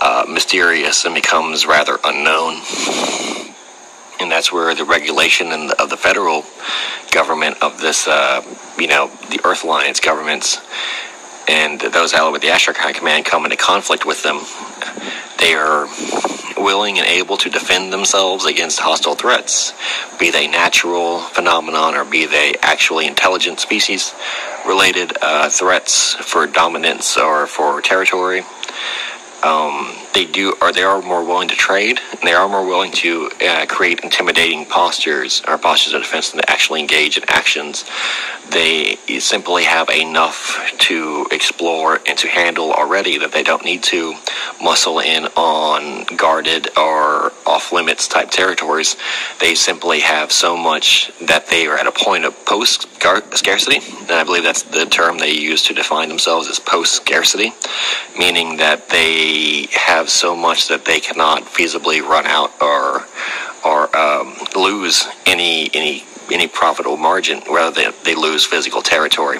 uh, 0.00 0.24
mysterious 0.28 1.04
and 1.04 1.14
becomes 1.14 1.66
rather 1.66 1.98
unknown. 2.04 2.54
And 4.20 4.30
that's 4.30 4.50
where 4.50 4.74
the 4.74 4.84
regulation 4.84 5.50
the, 5.50 5.76
of 5.80 5.90
the 5.90 5.96
federal 5.96 6.44
government 7.12 7.62
of 7.62 7.80
this, 7.80 8.08
uh, 8.08 8.42
you 8.78 8.86
know, 8.86 9.10
the 9.30 9.40
Earth 9.44 9.64
Alliance 9.64 10.00
governments 10.00 10.60
and 11.48 11.80
those 11.80 12.12
allied 12.12 12.32
with 12.32 12.42
the 12.42 12.48
High 12.48 12.92
Command 12.92 13.24
come 13.24 13.44
into 13.44 13.56
conflict 13.56 14.04
with 14.04 14.22
them. 14.22 14.40
They 15.38 15.54
are 15.54 15.86
willing 16.56 16.98
and 16.98 17.06
able 17.06 17.36
to 17.36 17.50
defend 17.50 17.92
themselves 17.92 18.46
against 18.46 18.80
hostile 18.80 19.14
threats, 19.14 19.72
be 20.18 20.30
they 20.30 20.46
natural 20.46 21.20
phenomenon 21.20 21.94
or 21.94 22.04
be 22.04 22.26
they 22.26 22.54
actually 22.62 23.06
intelligent 23.06 23.60
species 23.60 24.14
related 24.66 25.16
uh, 25.22 25.48
threats 25.48 26.14
for 26.14 26.46
dominance 26.46 27.16
or 27.16 27.46
for 27.46 27.80
territory. 27.80 28.40
Um, 29.42 29.94
they 30.16 30.24
do 30.24 30.54
or 30.62 30.72
they 30.72 30.82
are 30.82 31.02
more 31.02 31.22
willing 31.22 31.46
to 31.46 31.54
trade 31.54 32.00
and 32.10 32.20
they 32.22 32.32
are 32.32 32.48
more 32.48 32.64
willing 32.66 32.90
to 32.90 33.30
uh, 33.46 33.66
create 33.66 34.00
intimidating 34.00 34.64
postures 34.64 35.42
or 35.46 35.58
postures 35.58 35.92
of 35.92 36.00
defense 36.00 36.30
than 36.30 36.40
to 36.40 36.50
actually 36.50 36.80
engage 36.80 37.18
in 37.18 37.24
actions. 37.28 37.84
They 38.48 38.96
simply 39.18 39.64
have 39.64 39.90
enough 39.90 40.72
to 40.88 41.26
explore 41.30 42.00
and 42.06 42.16
to 42.16 42.28
handle 42.28 42.72
already 42.72 43.18
that 43.18 43.32
they 43.32 43.42
don't 43.42 43.62
need 43.62 43.82
to 43.84 44.14
muscle 44.62 45.00
in 45.00 45.26
on 45.36 46.04
guarded 46.16 46.68
or 46.78 47.32
off 47.44 47.70
limits 47.70 48.08
type 48.08 48.30
territories. 48.30 48.96
They 49.38 49.54
simply 49.54 50.00
have 50.00 50.32
so 50.32 50.56
much 50.56 51.12
that 51.20 51.48
they 51.48 51.66
are 51.66 51.76
at 51.76 51.86
a 51.86 51.92
point 51.92 52.24
of 52.24 52.32
post 52.46 52.86
scarcity 53.36 53.78
and 54.00 54.10
i 54.10 54.24
believe 54.24 54.42
that's 54.42 54.62
the 54.62 54.84
term 54.86 55.18
they 55.18 55.30
use 55.30 55.62
to 55.62 55.74
define 55.74 56.08
themselves 56.08 56.48
as 56.48 56.58
post 56.58 56.94
scarcity 56.94 57.52
meaning 58.18 58.56
that 58.56 58.88
they 58.88 59.66
have 59.72 60.05
so 60.06 60.36
much 60.36 60.68
that 60.68 60.84
they 60.84 61.00
cannot 61.00 61.42
feasibly 61.42 62.00
run 62.00 62.26
out 62.26 62.52
or 62.60 63.06
or 63.64 63.96
um, 63.96 64.36
lose 64.54 65.06
any 65.26 65.70
any 65.74 66.04
any 66.30 66.48
profitable 66.48 66.96
margin, 66.96 67.42
rather 67.50 67.82
than 67.82 67.92
they 68.04 68.14
lose 68.14 68.44
physical 68.44 68.82
territory. 68.82 69.38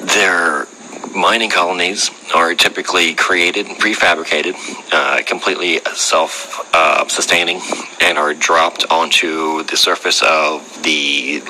Their 0.00 0.66
mining 1.14 1.50
colonies 1.50 2.10
are 2.34 2.54
typically 2.54 3.14
created, 3.14 3.66
prefabricated, 3.66 4.54
uh, 4.92 5.22
completely 5.24 5.80
self-sustaining, 5.94 7.56
uh, 7.56 7.84
and 8.00 8.18
are 8.18 8.34
dropped 8.34 8.84
onto 8.90 9.62
the 9.64 9.76
surface 9.76 10.22
of 10.22 10.82
the 10.82 11.42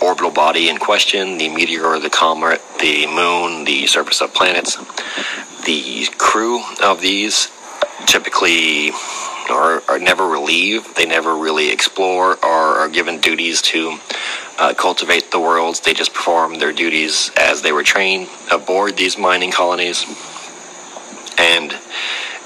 orbital 0.00 0.30
body 0.30 0.68
in 0.68 0.76
question, 0.76 1.38
the 1.38 1.48
meteor, 1.48 1.98
the 1.98 2.10
comet, 2.10 2.60
the 2.80 3.06
moon, 3.06 3.64
the 3.64 3.86
surface 3.86 4.20
of 4.20 4.32
planets. 4.34 4.76
The 5.66 6.06
crew 6.16 6.62
of 6.82 7.00
these 7.00 7.50
typically 8.06 8.92
are, 9.50 9.82
are 9.88 9.98
never 9.98 10.26
relieved. 10.26 10.96
They 10.96 11.06
never 11.06 11.36
really 11.36 11.70
explore 11.70 12.34
or 12.44 12.78
are 12.78 12.88
given 12.88 13.20
duties 13.20 13.62
to 13.62 13.98
uh, 14.58 14.74
cultivate 14.74 15.32
the 15.32 15.40
worlds. 15.40 15.80
They 15.80 15.92
just 15.92 16.14
perform 16.14 16.60
their 16.60 16.72
duties 16.72 17.32
as 17.36 17.62
they 17.62 17.72
were 17.72 17.82
trained 17.82 18.28
aboard 18.50 18.96
these 18.96 19.18
mining 19.18 19.50
colonies. 19.50 20.04
And 21.36 21.72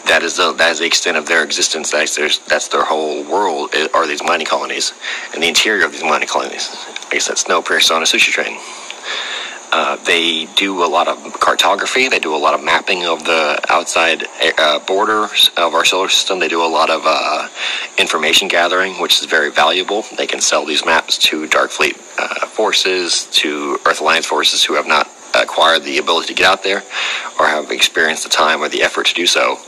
that 0.06 0.22
is 0.22 0.38
the 0.38 0.52
that 0.54 0.72
is 0.72 0.78
the 0.78 0.86
extent 0.86 1.16
of 1.16 1.26
their 1.26 1.44
existence. 1.44 1.92
That's 1.92 2.16
their 2.16 2.30
that's 2.48 2.68
their 2.68 2.84
whole 2.84 3.22
world 3.24 3.74
are 3.94 4.06
these 4.06 4.22
mining 4.22 4.46
colonies 4.46 4.92
and 5.34 5.42
the 5.42 5.48
interior 5.48 5.84
of 5.84 5.92
these 5.92 6.02
mining 6.02 6.28
colonies. 6.28 6.68
I 7.06 7.12
guess 7.12 7.28
that's 7.28 7.44
Snowpiercer 7.44 7.94
on 7.94 8.02
a 8.02 8.06
sushi 8.06 8.30
train. 8.32 8.58
Uh, 9.72 9.96
they 10.04 10.46
do 10.56 10.84
a 10.84 10.86
lot 10.86 11.06
of 11.06 11.38
cartography. 11.40 12.08
They 12.08 12.18
do 12.18 12.34
a 12.34 12.38
lot 12.38 12.54
of 12.54 12.64
mapping 12.64 13.06
of 13.06 13.24
the 13.24 13.60
outside 13.68 14.24
uh, 14.58 14.80
borders 14.80 15.50
of 15.56 15.74
our 15.74 15.84
solar 15.84 16.08
system. 16.08 16.40
They 16.40 16.48
do 16.48 16.62
a 16.62 16.66
lot 16.66 16.90
of 16.90 17.02
uh, 17.04 17.48
information 17.98 18.48
gathering, 18.48 18.94
which 19.00 19.20
is 19.20 19.26
very 19.26 19.50
valuable. 19.50 20.04
They 20.16 20.26
can 20.26 20.40
sell 20.40 20.64
these 20.64 20.84
maps 20.84 21.18
to 21.18 21.46
Darkfleet 21.46 21.96
uh, 22.18 22.46
forces, 22.46 23.26
to 23.32 23.78
Earth 23.86 24.00
Alliance 24.00 24.26
forces 24.26 24.64
who 24.64 24.74
have 24.74 24.88
not 24.88 25.08
acquired 25.34 25.84
the 25.84 25.98
ability 25.98 26.28
to 26.28 26.34
get 26.34 26.46
out 26.46 26.64
there 26.64 26.82
or 27.38 27.46
have 27.46 27.70
experienced 27.70 28.24
the 28.24 28.30
time 28.30 28.60
or 28.60 28.68
the 28.68 28.82
effort 28.82 29.06
to 29.06 29.14
do 29.14 29.26
so. 29.26 29.58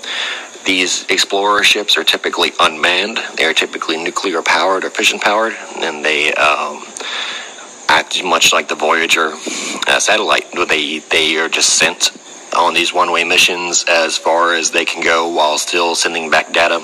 These 0.64 1.06
explorer 1.10 1.62
ships 1.62 1.96
are 1.96 2.04
typically 2.04 2.52
unmanned. 2.60 3.20
They 3.36 3.44
are 3.44 3.54
typically 3.54 4.02
nuclear 4.02 4.42
powered 4.42 4.84
or 4.84 4.90
fission 4.90 5.18
powered, 5.18 5.54
and 5.76 6.04
they 6.04 6.32
um, 6.34 6.84
much 8.24 8.52
like 8.54 8.68
the 8.68 8.74
Voyager 8.74 9.32
uh, 9.86 10.00
satellite. 10.00 10.50
They 10.68 10.98
they 10.98 11.36
are 11.36 11.48
just 11.48 11.76
sent 11.76 12.10
on 12.56 12.74
these 12.74 12.92
one-way 12.92 13.24
missions 13.24 13.84
as 13.88 14.16
far 14.16 14.54
as 14.54 14.70
they 14.70 14.84
can 14.84 15.02
go 15.02 15.28
while 15.28 15.58
still 15.58 15.94
sending 15.94 16.30
back 16.30 16.52
data. 16.52 16.82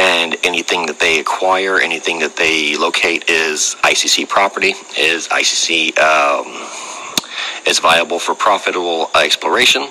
And 0.00 0.36
anything 0.44 0.86
that 0.86 0.98
they 0.98 1.20
acquire, 1.20 1.78
anything 1.78 2.18
that 2.18 2.36
they 2.36 2.76
locate 2.76 3.30
is 3.30 3.76
ICC 3.82 4.28
property, 4.28 4.74
is 4.98 5.28
ICC 5.28 5.98
um, 5.98 6.46
is 7.66 7.78
viable 7.78 8.18
for 8.18 8.34
profitable 8.34 9.10
exploration 9.14 9.88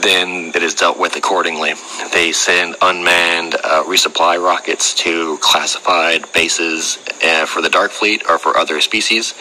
then 0.00 0.52
it 0.54 0.62
is 0.62 0.74
dealt 0.74 0.98
with 0.98 1.16
accordingly. 1.16 1.74
They 2.12 2.32
send 2.32 2.76
unmanned 2.82 3.54
uh, 3.54 3.84
resupply 3.84 4.42
rockets 4.42 4.94
to 4.94 5.38
classified 5.38 6.30
bases 6.32 6.98
uh, 7.24 7.46
for 7.46 7.62
the 7.62 7.70
Dark 7.70 7.90
Fleet 7.90 8.22
or 8.28 8.38
for 8.38 8.56
other 8.56 8.80
species. 8.80 9.34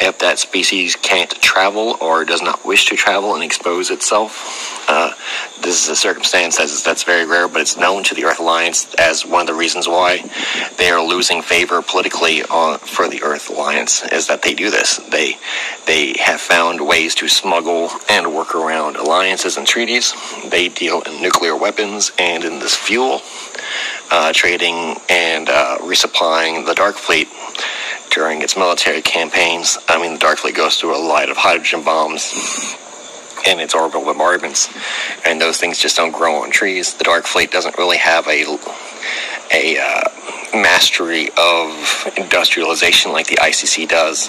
If 0.00 0.18
that 0.20 0.38
species 0.38 0.96
can't 0.96 1.30
travel 1.42 1.96
or 2.00 2.24
does 2.24 2.42
not 2.42 2.64
wish 2.64 2.86
to 2.86 2.96
travel 2.96 3.34
and 3.34 3.44
expose 3.44 3.90
itself, 3.90 4.86
uh, 4.88 5.12
this 5.60 5.84
is 5.84 5.90
a 5.90 5.96
circumstance 5.96 6.56
that's, 6.56 6.82
that's 6.82 7.04
very 7.04 7.26
rare, 7.26 7.46
but 7.46 7.60
it's 7.60 7.76
known 7.76 8.02
to 8.04 8.14
the 8.14 8.24
Earth 8.24 8.40
Alliance 8.40 8.94
as 8.94 9.26
one 9.26 9.42
of 9.42 9.46
the 9.46 9.54
reasons 9.54 9.86
why 9.86 10.22
they 10.78 10.88
are 10.88 11.06
losing 11.06 11.42
favor 11.42 11.82
politically 11.82 12.42
on, 12.44 12.78
for 12.78 13.06
the 13.08 13.22
Earth 13.22 13.50
Alliance 13.50 14.02
is 14.04 14.28
that 14.28 14.40
they 14.40 14.54
do 14.54 14.70
this. 14.70 14.96
They 14.96 15.36
they 15.86 16.14
have 16.20 16.40
found 16.40 16.86
ways 16.86 17.14
to 17.16 17.28
smuggle 17.28 17.90
and 18.08 18.34
work 18.34 18.54
around 18.54 18.96
alliances 18.96 19.56
and 19.58 19.66
treaties. 19.66 20.14
They 20.48 20.68
deal 20.68 21.02
in 21.02 21.20
nuclear 21.20 21.56
weapons 21.56 22.12
and 22.18 22.44
in 22.44 22.60
this 22.60 22.74
fuel, 22.74 23.20
uh, 24.10 24.32
trading 24.32 24.96
and 25.08 25.48
uh, 25.48 25.78
resupplying 25.80 26.64
the 26.64 26.74
Dark 26.74 26.96
Fleet 26.96 27.28
during 28.10 28.42
its 28.42 28.56
military 28.56 29.02
campaigns. 29.02 29.76
I 29.88 30.00
mean, 30.00 30.14
the 30.14 30.18
Dark 30.18 30.38
Fleet 30.38 30.54
goes 30.54 30.76
through 30.76 30.96
a 30.96 31.02
lot 31.02 31.28
of 31.28 31.36
hydrogen 31.36 31.82
bombs 31.84 32.32
in 33.46 33.60
its 33.60 33.74
orbital 33.74 34.04
bombardments, 34.04 34.68
and 35.24 35.40
those 35.40 35.58
things 35.58 35.78
just 35.78 35.96
don't 35.96 36.12
grow 36.12 36.42
on 36.42 36.50
trees. 36.50 36.94
The 36.94 37.04
Dark 37.04 37.26
Fleet 37.26 37.50
doesn't 37.50 37.76
really 37.76 37.98
have 37.98 38.26
a 38.28 38.58
a 39.52 39.78
uh, 39.78 40.04
mastery 40.54 41.28
of 41.36 42.12
industrialization 42.16 43.12
like 43.12 43.26
the 43.26 43.36
ICC 43.36 43.88
does, 43.88 44.28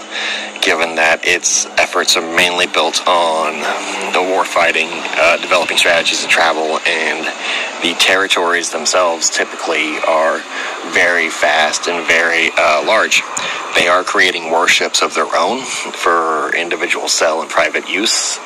given 0.62 0.96
that 0.96 1.22
its 1.24 1.66
efforts 1.78 2.18
are 2.18 2.36
mainly 2.36 2.68
built 2.68 3.06
on 3.08 3.54
the 4.14 4.22
war 4.22 4.46
fighting, 4.46 4.88
uh, 4.91 5.38
developing 5.38 5.78
strategies 5.78 6.24
of 6.24 6.30
travel, 6.30 6.80
and 6.86 7.26
the 7.82 7.94
territories 8.00 8.72
themselves 8.72 9.30
typically 9.30 9.98
are 10.08 10.41
very 10.91 11.30
fast 11.30 11.88
and 11.88 12.06
very 12.08 12.52
uh, 12.58 12.84
large. 12.86 13.22
They 13.76 13.88
are 13.88 14.04
creating 14.04 14.52
warships 14.52 15.02
of 15.02 15.14
their 15.14 15.30
own 15.36 15.64
for 15.64 16.54
individual 16.56 17.08
cell 17.08 17.41
and 17.41 17.50
private 17.50 17.88
use. 17.88 18.40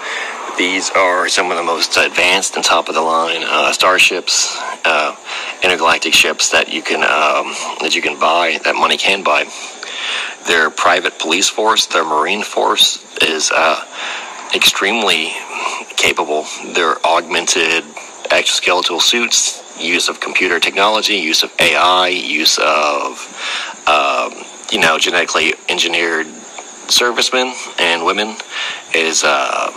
These 0.58 0.92
are 0.92 1.28
some 1.30 1.50
of 1.50 1.58
the 1.58 1.64
most 1.64 1.98
advanced 1.98 2.56
and 2.56 2.64
top 2.64 2.88
of 2.88 2.94
the 2.94 3.02
line 3.02 3.42
uh, 3.44 3.72
starships, 3.72 4.56
uh, 4.86 5.16
intergalactic 5.64 6.14
ships 6.14 6.52
that 6.52 6.72
you 6.72 6.84
can 6.84 7.02
um, 7.02 7.54
that 7.82 7.96
you 7.96 8.04
can 8.04 8.20
buy, 8.20 8.60
that 8.64 8.76
money 8.76 8.98
can 8.98 9.24
buy. 9.24 9.46
Their 10.46 10.70
private 10.70 11.18
police 11.18 11.50
force, 11.50 11.88
their 11.88 12.04
marine 12.04 12.44
force, 12.44 13.04
is 13.24 13.52
uh, 13.52 13.84
extremely 14.54 15.32
capable. 15.96 16.46
Their 16.74 17.04
augmented 17.04 17.84
exoskeletal 18.30 19.02
suits, 19.02 19.64
use 19.80 20.08
of 20.08 20.20
computer 20.20 20.60
technology, 20.60 21.16
use 21.16 21.42
of 21.42 21.52
AI, 21.60 22.10
use 22.10 22.60
of 22.60 23.18
um, 23.88 24.46
you 24.72 24.80
know 24.80 25.00
genetically 25.00 25.56
engineered 25.68 26.28
servicemen 26.89 27.53
and 27.80 28.05
women 28.05 28.35
is 28.93 29.23
uh, 29.26 29.72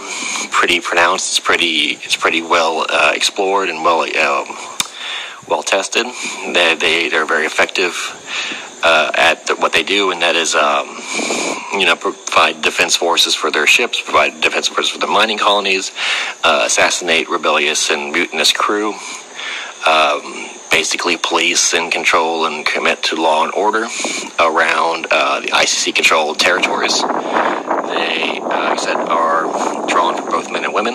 pretty 0.50 0.80
pronounced. 0.80 1.30
It's 1.30 1.40
pretty 1.40 1.98
it's 2.02 2.16
pretty 2.16 2.42
well 2.42 2.86
uh, 2.88 3.12
explored 3.14 3.68
and 3.68 3.82
well 3.82 4.02
um, 4.02 4.56
well 5.48 5.62
tested. 5.62 6.06
They 6.54 6.74
they 6.74 7.08
they're 7.08 7.26
very 7.26 7.46
effective 7.46 7.94
uh, 8.82 9.10
at 9.14 9.48
what 9.58 9.72
they 9.72 9.82
do, 9.82 10.10
and 10.10 10.22
that 10.22 10.36
is 10.36 10.54
um, 10.54 10.86
you 11.78 11.86
know 11.86 11.96
provide 11.96 12.62
defense 12.62 12.96
forces 12.96 13.34
for 13.34 13.50
their 13.50 13.66
ships, 13.66 14.00
provide 14.00 14.40
defense 14.40 14.68
forces 14.68 14.90
for 14.92 14.98
the 14.98 15.06
mining 15.06 15.38
colonies, 15.38 15.92
uh, 16.44 16.62
assassinate 16.66 17.28
rebellious 17.28 17.90
and 17.90 18.12
mutinous 18.12 18.52
crew. 18.52 18.94
Um, 19.86 20.50
basically 20.70 21.16
police 21.16 21.74
and 21.74 21.90
control 21.90 22.46
and 22.46 22.64
commit 22.64 23.02
to 23.04 23.16
law 23.16 23.44
and 23.44 23.52
order 23.54 23.86
around 24.38 25.06
uh, 25.10 25.40
the 25.40 25.48
ICC 25.48 25.94
controlled 25.94 26.38
territories. 26.38 27.00
They, 27.00 28.38
uh, 28.40 28.48
like 28.48 28.52
I 28.52 28.76
said, 28.76 28.96
are 28.96 29.86
drawn 29.88 30.16
from 30.16 30.26
both 30.26 30.50
men 30.50 30.64
and 30.64 30.74
women. 30.74 30.94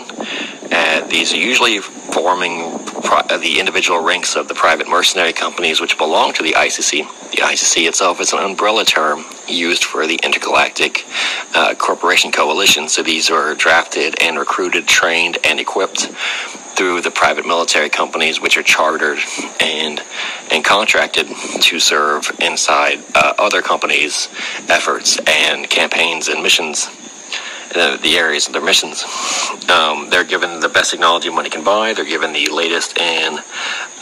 And 0.71 1.09
these 1.09 1.33
are 1.33 1.37
usually 1.37 1.79
forming 1.79 2.79
uh, 3.03 3.37
the 3.37 3.59
individual 3.59 4.01
ranks 4.01 4.35
of 4.35 4.47
the 4.47 4.53
private 4.53 4.87
mercenary 4.87 5.33
companies 5.33 5.81
which 5.81 5.97
belong 5.97 6.33
to 6.33 6.43
the 6.43 6.53
ICC. 6.53 7.31
The 7.31 7.37
ICC 7.37 7.87
itself 7.87 8.21
is 8.21 8.31
an 8.31 8.39
umbrella 8.39 8.85
term 8.85 9.25
used 9.47 9.83
for 9.83 10.07
the 10.07 10.19
intergalactic 10.23 11.05
uh, 11.53 11.75
corporation 11.75 12.31
coalition. 12.31 12.87
So 12.87 13.03
these 13.03 13.29
are 13.29 13.53
drafted 13.53 14.15
and 14.21 14.39
recruited, 14.39 14.87
trained, 14.87 15.37
and 15.43 15.59
equipped 15.59 16.07
through 16.75 17.01
the 17.01 17.11
private 17.11 17.45
military 17.45 17.89
companies, 17.89 18.41
which 18.41 18.57
are 18.57 18.63
chartered 18.63 19.19
and 19.59 20.01
and 20.51 20.63
contracted 20.63 21.27
to 21.27 21.79
serve 21.79 22.31
inside 22.39 22.99
uh, 23.13 23.33
other 23.37 23.61
companies' 23.61 24.29
efforts 24.69 25.19
and 25.27 25.69
campaigns 25.69 26.27
and 26.27 26.41
missions. 26.41 26.89
The 27.73 28.15
areas 28.17 28.47
of 28.47 28.53
their 28.53 28.61
missions. 28.61 29.03
Um, 29.69 30.09
they're 30.09 30.25
given 30.25 30.59
the 30.59 30.67
best 30.67 30.91
technology 30.91 31.29
money 31.29 31.49
can 31.49 31.63
buy. 31.63 31.93
They're 31.93 32.05
given 32.05 32.33
the 32.33 32.49
latest 32.49 32.97
in 32.97 33.39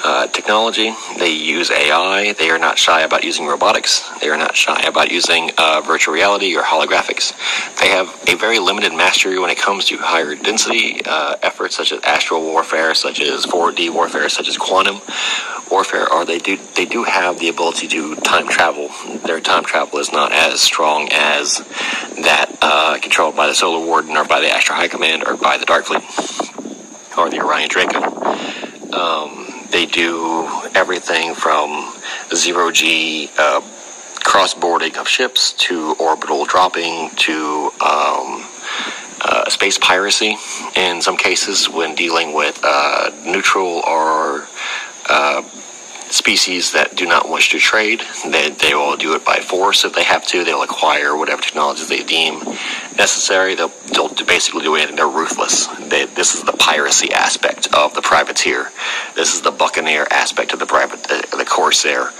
uh, 0.04 0.28
technology. 0.28 0.94
They 1.18 1.32
use 1.32 1.72
AI. 1.72 2.34
They 2.34 2.50
are 2.50 2.60
not 2.60 2.78
shy 2.78 3.02
about 3.02 3.24
using 3.24 3.46
robotics. 3.46 4.08
They 4.20 4.30
are 4.30 4.38
not 4.38 4.56
shy 4.56 4.82
about 4.82 5.12
using 5.12 5.52
uh, 5.58 5.82
virtual 5.82 6.14
reality 6.14 6.56
or 6.56 6.64
holographics. 6.64 7.34
They 7.80 7.90
have 7.90 8.08
a 8.28 8.36
very 8.36 8.60
limited 8.60 8.94
mastery 8.94 9.40
when 9.40 9.50
it 9.50 9.58
comes 9.58 9.86
to 9.86 9.98
higher 9.98 10.36
density 10.36 11.02
uh, 11.06 11.36
efforts 11.42 11.76
such 11.76 11.92
as 11.92 12.02
astral 12.04 12.42
warfare, 12.42 12.94
such 12.96 13.22
as 13.22 13.46
4D 13.46 13.94
warfare, 13.94 14.30
such 14.30 14.48
as 14.48 14.58
quantum 14.58 15.02
warfare. 15.70 16.12
Or 16.12 16.26
they 16.26 16.40
do 16.40 16.58
they 16.76 16.86
do 16.86 17.04
have 17.04 17.40
the 17.40 17.50
ability 17.50 17.88
to 17.90 18.16
time 18.16 18.48
travel. 18.48 18.90
Their 19.26 19.42
time 19.42 19.64
travel 19.64 20.00
is 20.00 20.12
not 20.12 20.32
as 20.32 20.62
strong 20.62 21.10
as 21.12 21.60
that 22.24 22.58
uh, 22.62 22.98
controlled 23.02 23.36
by 23.36 23.48
the 23.48 23.56
Solar 23.56 23.86
Warden 23.86 24.16
or 24.16 24.26
by 24.26 24.40
the 24.40 24.48
Ashtar 24.48 24.76
High 24.76 24.88
Command 24.88 25.24
or 25.26 25.36
by 25.36 25.58
the 25.58 25.66
Dark 25.66 25.86
Fleet 25.86 26.04
or 27.18 27.30
the 27.30 27.44
Orion 27.44 27.70
Draco. 27.70 28.00
Um, 28.94 29.49
they 29.72 29.86
do 29.86 30.48
everything 30.76 31.34
from 31.34 31.94
zero 32.34 32.72
G 32.72 33.30
uh, 33.38 33.62
cross-boarding 34.24 34.98
of 34.98 35.08
ships 35.08 35.54
to 35.54 35.96
orbital 36.00 36.46
dropping 36.46 37.10
to 37.12 37.72
um, 37.82 38.46
uh, 39.22 39.50
space 39.50 39.78
piracy 39.78 40.38
in 40.76 41.02
some 41.02 41.18
cases 41.18 41.70
when 41.70 41.96
dealing 41.96 42.34
with 42.34 42.60
uh, 42.64 43.12
neutral 43.26 43.82
or 43.88 44.48
uh, 45.10 45.42
species 46.12 46.74
that 46.74 46.96
do 46.96 47.06
not 47.06 47.30
wish 47.30 47.50
to 47.50 47.60
trade. 47.60 48.02
They, 48.26 48.50
they 48.50 48.74
will 48.74 48.98
do 48.98 49.16
it 49.16 49.24
by 49.24 49.40
force 49.40 49.86
if 49.86 49.94
they 49.94 50.04
have 50.04 50.26
to. 50.28 50.44
They'll 50.44 50.64
acquire 50.64 51.16
whatever 51.16 51.42
technologies 51.42 51.88
they 51.88 52.04
deem 52.04 52.40
necessary. 52.98 53.56
They'll, 53.56 53.72
they'll 53.94 54.14
basically 54.26 54.64
do 54.64 54.76
anything. 54.76 54.96
They're 54.96 55.08
ruthless. 55.08 55.68
They, 55.90 56.06
this 56.06 56.36
is 56.36 56.44
the 56.44 56.54
piracy 56.54 57.14
aspect 57.14 57.74
of 57.74 57.94
the 57.94 58.02
privateer. 58.02 58.72
This 59.16 59.34
is 59.36 59.42
the 59.42 59.52
buccaneer 59.52 60.08
aspect 60.10 60.54
of 60.54 60.60
the 60.60 60.66
private, 60.66 61.10
uh, 61.12 61.38
the 61.38 61.46
corsair 61.46 62.12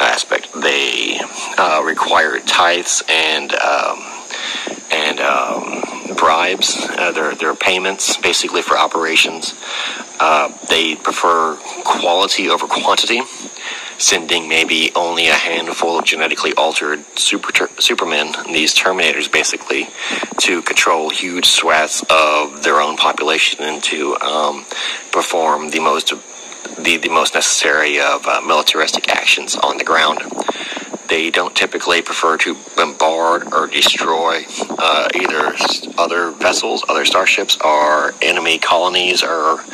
aspect. 0.00 0.48
They 0.54 1.18
uh, 1.56 1.82
require 1.84 2.38
tithes 2.40 3.02
and 3.08 3.54
um, 3.54 4.02
and 4.90 5.20
um, 5.20 5.95
bribes. 6.14 6.76
Uh, 6.90 7.12
they're 7.34 7.54
payments 7.54 8.16
basically 8.16 8.62
for 8.62 8.76
operations. 8.76 9.54
Uh, 10.18 10.52
they 10.68 10.96
prefer 10.96 11.56
quality 11.84 12.48
over 12.48 12.66
quantity, 12.66 13.22
sending 13.98 14.48
maybe 14.48 14.90
only 14.94 15.28
a 15.28 15.34
handful 15.34 15.98
of 15.98 16.04
genetically 16.04 16.52
altered 16.54 17.04
super 17.18 17.52
ter- 17.52 17.70
supermen, 17.78 18.32
these 18.46 18.74
Terminators 18.74 19.30
basically, 19.30 19.88
to 20.38 20.62
control 20.62 21.10
huge 21.10 21.46
swaths 21.46 22.02
of 22.08 22.62
their 22.62 22.80
own 22.80 22.96
population 22.96 23.62
and 23.62 23.82
to 23.84 24.16
um, 24.20 24.64
perform 25.12 25.70
the 25.70 25.80
most 25.80 26.12
the, 26.78 26.96
the 26.96 27.08
most 27.08 27.34
necessary 27.34 28.00
of 28.00 28.26
uh, 28.26 28.40
militaristic 28.44 29.08
actions 29.08 29.54
on 29.56 29.78
the 29.78 29.84
ground. 29.84 30.20
They 31.08 31.30
don't 31.30 31.54
typically 31.54 32.02
prefer 32.02 32.36
to 32.38 32.56
bombard 32.76 33.52
or 33.52 33.66
destroy 33.66 34.42
uh, 34.78 35.08
either 35.14 35.54
other 35.98 36.30
vessels, 36.32 36.84
other 36.88 37.04
starships, 37.04 37.56
or 37.64 38.14
enemy 38.22 38.58
colonies 38.58 39.22
or 39.22 39.64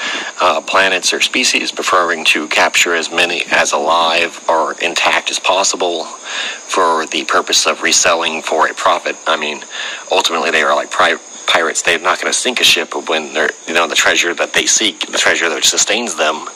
uh, 0.41 0.61
planets 0.67 1.13
or 1.13 1.21
species, 1.21 1.73
preferring 1.73 2.25
to 2.27 2.49
capture 2.49 2.95
as 2.95 3.11
many 3.11 3.45
as 3.51 3.73
alive 3.73 4.45
or 4.49 4.75
intact 4.81 5.31
as 5.31 5.39
possible 5.39 6.05
for 6.05 7.07
the 7.07 7.25
purpose 7.25 7.67
of 7.67 7.83
reselling 7.83 8.43
for 8.43 8.69
a 8.69 8.75
profit. 8.75 9.17
I 9.27 9.37
mean, 9.37 9.63
ultimately, 10.11 10.51
they 10.51 10.63
are 10.63 10.75
like 10.75 10.91
pri- 10.91 11.19
pirates. 11.47 11.83
They're 11.83 11.99
not 11.99 12.21
going 12.21 12.33
to 12.33 12.39
sink 12.39 12.61
a 12.61 12.65
ship 12.65 12.95
when 13.09 13.33
they're, 13.33 13.51
you 13.67 13.75
know, 13.75 13.87
the 13.89 13.95
treasure 13.95 14.35
that 14.35 14.53
they 14.53 14.67
seek, 14.67 15.07
the 15.07 15.19
treasure 15.19 15.49
that 15.49 15.65
sustains 15.65 16.15
them 16.15 16.49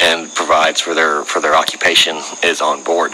and 0.00 0.34
provides 0.34 0.80
for 0.80 0.94
their 0.94 1.24
for 1.24 1.40
their 1.40 1.54
occupation 1.54 2.16
is 2.42 2.60
on 2.60 2.82
board. 2.82 3.12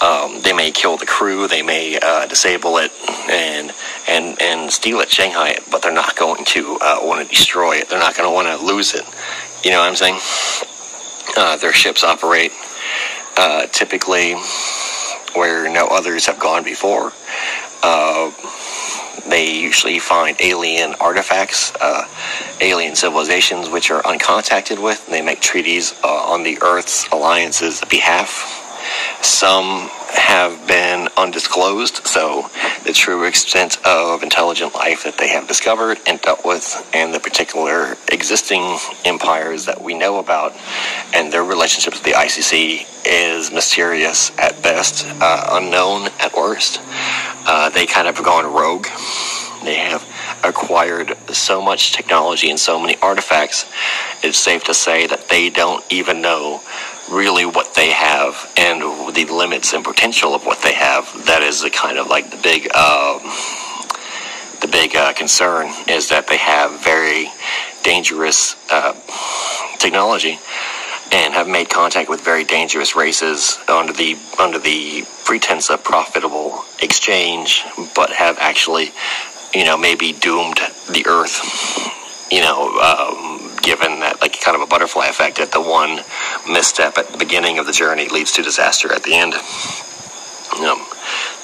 Um, 0.00 0.42
they 0.42 0.52
may 0.52 0.72
kill 0.72 0.98
the 0.98 1.06
crew, 1.06 1.48
they 1.48 1.62
may 1.62 1.98
uh, 2.00 2.26
disable 2.26 2.76
it 2.76 2.92
and 3.30 3.72
and 4.06 4.40
and 4.42 4.70
steal 4.70 5.00
it, 5.00 5.10
Shanghai 5.10 5.50
it, 5.50 5.62
but 5.70 5.82
they're 5.82 5.92
not 5.92 6.16
going 6.16 6.44
to 6.44 6.78
uh, 6.82 6.98
want 7.02 7.22
to 7.22 7.28
destroy 7.34 7.76
it. 7.76 7.88
They're 7.88 7.98
not 7.98 8.14
going 8.14 8.28
to 8.28 8.34
want 8.34 8.46
to 8.48 8.64
lose 8.64 8.94
it. 8.94 9.04
You 9.64 9.70
know 9.70 9.80
what 9.80 9.88
I'm 9.88 9.96
saying? 9.96 10.20
Uh, 11.36 11.56
their 11.56 11.72
ships 11.72 12.04
operate 12.04 12.52
uh, 13.38 13.66
typically 13.68 14.34
where 15.34 15.70
no 15.72 15.86
others 15.86 16.26
have 16.26 16.38
gone 16.38 16.62
before. 16.62 17.12
Uh, 17.82 18.30
they 19.28 19.58
usually 19.58 19.98
find 19.98 20.36
alien 20.40 20.94
artifacts, 21.00 21.74
uh, 21.80 22.06
alien 22.60 22.94
civilizations 22.94 23.68
which 23.68 23.90
are 23.90 24.02
uncontacted 24.02 24.82
with. 24.82 25.06
They 25.08 25.22
make 25.22 25.40
treaties 25.40 25.94
on 26.04 26.42
the 26.42 26.58
Earth's 26.62 27.10
alliance's 27.12 27.82
behalf. 27.90 28.65
Some 29.22 29.88
have 30.12 30.66
been 30.66 31.08
undisclosed, 31.16 32.06
so 32.06 32.48
the 32.84 32.92
true 32.92 33.24
extent 33.24 33.78
of 33.84 34.22
intelligent 34.22 34.74
life 34.74 35.04
that 35.04 35.18
they 35.18 35.28
have 35.28 35.46
discovered 35.48 35.98
and 36.06 36.20
dealt 36.20 36.44
with, 36.44 36.88
and 36.94 37.12
the 37.12 37.20
particular 37.20 37.96
existing 38.10 38.78
empires 39.04 39.66
that 39.66 39.80
we 39.82 39.94
know 39.94 40.18
about, 40.18 40.54
and 41.14 41.32
their 41.32 41.44
relationship 41.44 41.92
with 41.92 42.02
the 42.02 42.12
ICC 42.12 42.86
is 43.04 43.52
mysterious 43.52 44.36
at 44.38 44.62
best, 44.62 45.06
uh, 45.20 45.48
unknown 45.52 46.08
at 46.20 46.34
worst. 46.34 46.80
Uh, 47.46 47.70
they 47.70 47.86
kind 47.86 48.08
of 48.08 48.16
have 48.16 48.24
gone 48.24 48.52
rogue. 48.52 48.86
They 49.64 49.76
have 49.76 50.04
acquired 50.44 51.16
so 51.32 51.60
much 51.60 51.92
technology 51.92 52.50
and 52.50 52.58
so 52.58 52.78
many 52.78 52.96
artifacts, 53.02 53.66
it's 54.22 54.38
safe 54.38 54.64
to 54.64 54.74
say 54.74 55.06
that 55.06 55.28
they 55.28 55.50
don't 55.50 55.84
even 55.90 56.20
know 56.20 56.60
really 57.10 57.46
what 57.46 57.74
they 57.74 57.90
have 57.90 58.52
and 58.56 58.80
the 59.14 59.24
limits 59.24 59.72
and 59.72 59.84
potential 59.84 60.34
of 60.34 60.44
what 60.44 60.62
they 60.62 60.74
have. 60.74 61.04
That 61.26 61.42
is 61.42 61.62
the 61.62 61.70
kind 61.70 61.98
of 61.98 62.08
like 62.08 62.30
the 62.30 62.36
big, 62.36 62.68
uh, 62.74 63.18
the 64.60 64.68
big 64.68 64.96
uh, 64.96 65.12
concern 65.12 65.72
is 65.88 66.08
that 66.08 66.26
they 66.26 66.38
have 66.38 66.82
very 66.82 67.28
dangerous 67.82 68.56
uh, 68.70 68.94
technology 69.78 70.38
and 71.12 71.34
have 71.34 71.48
made 71.48 71.70
contact 71.70 72.08
with 72.10 72.20
very 72.20 72.44
dangerous 72.44 72.96
races 72.96 73.58
under 73.68 73.92
the 73.92 74.18
under 74.38 74.58
the 74.58 75.06
pretense 75.24 75.70
of 75.70 75.84
profitable 75.84 76.64
exchange, 76.82 77.62
but 77.94 78.10
have 78.10 78.36
actually, 78.40 78.90
you 79.54 79.64
know, 79.64 79.76
maybe 79.76 80.12
doomed 80.12 80.58
the 80.90 81.04
Earth, 81.06 81.40
you 82.30 82.40
know, 82.40 82.70
um, 82.80 83.56
given 83.62 84.00
that 84.00 84.20
like 84.20 84.40
kind 84.40 84.54
of 84.54 84.62
a 84.62 84.66
butterfly 84.66 85.06
effect 85.06 85.38
that 85.38 85.52
the 85.52 85.60
one 85.60 86.00
misstep 86.50 86.98
at 86.98 87.08
the 87.08 87.18
beginning 87.18 87.58
of 87.58 87.66
the 87.66 87.72
journey 87.72 88.08
leads 88.08 88.32
to 88.32 88.42
disaster 88.42 88.92
at 88.92 89.02
the 89.02 89.14
end. 89.14 89.34
Um, 89.34 90.86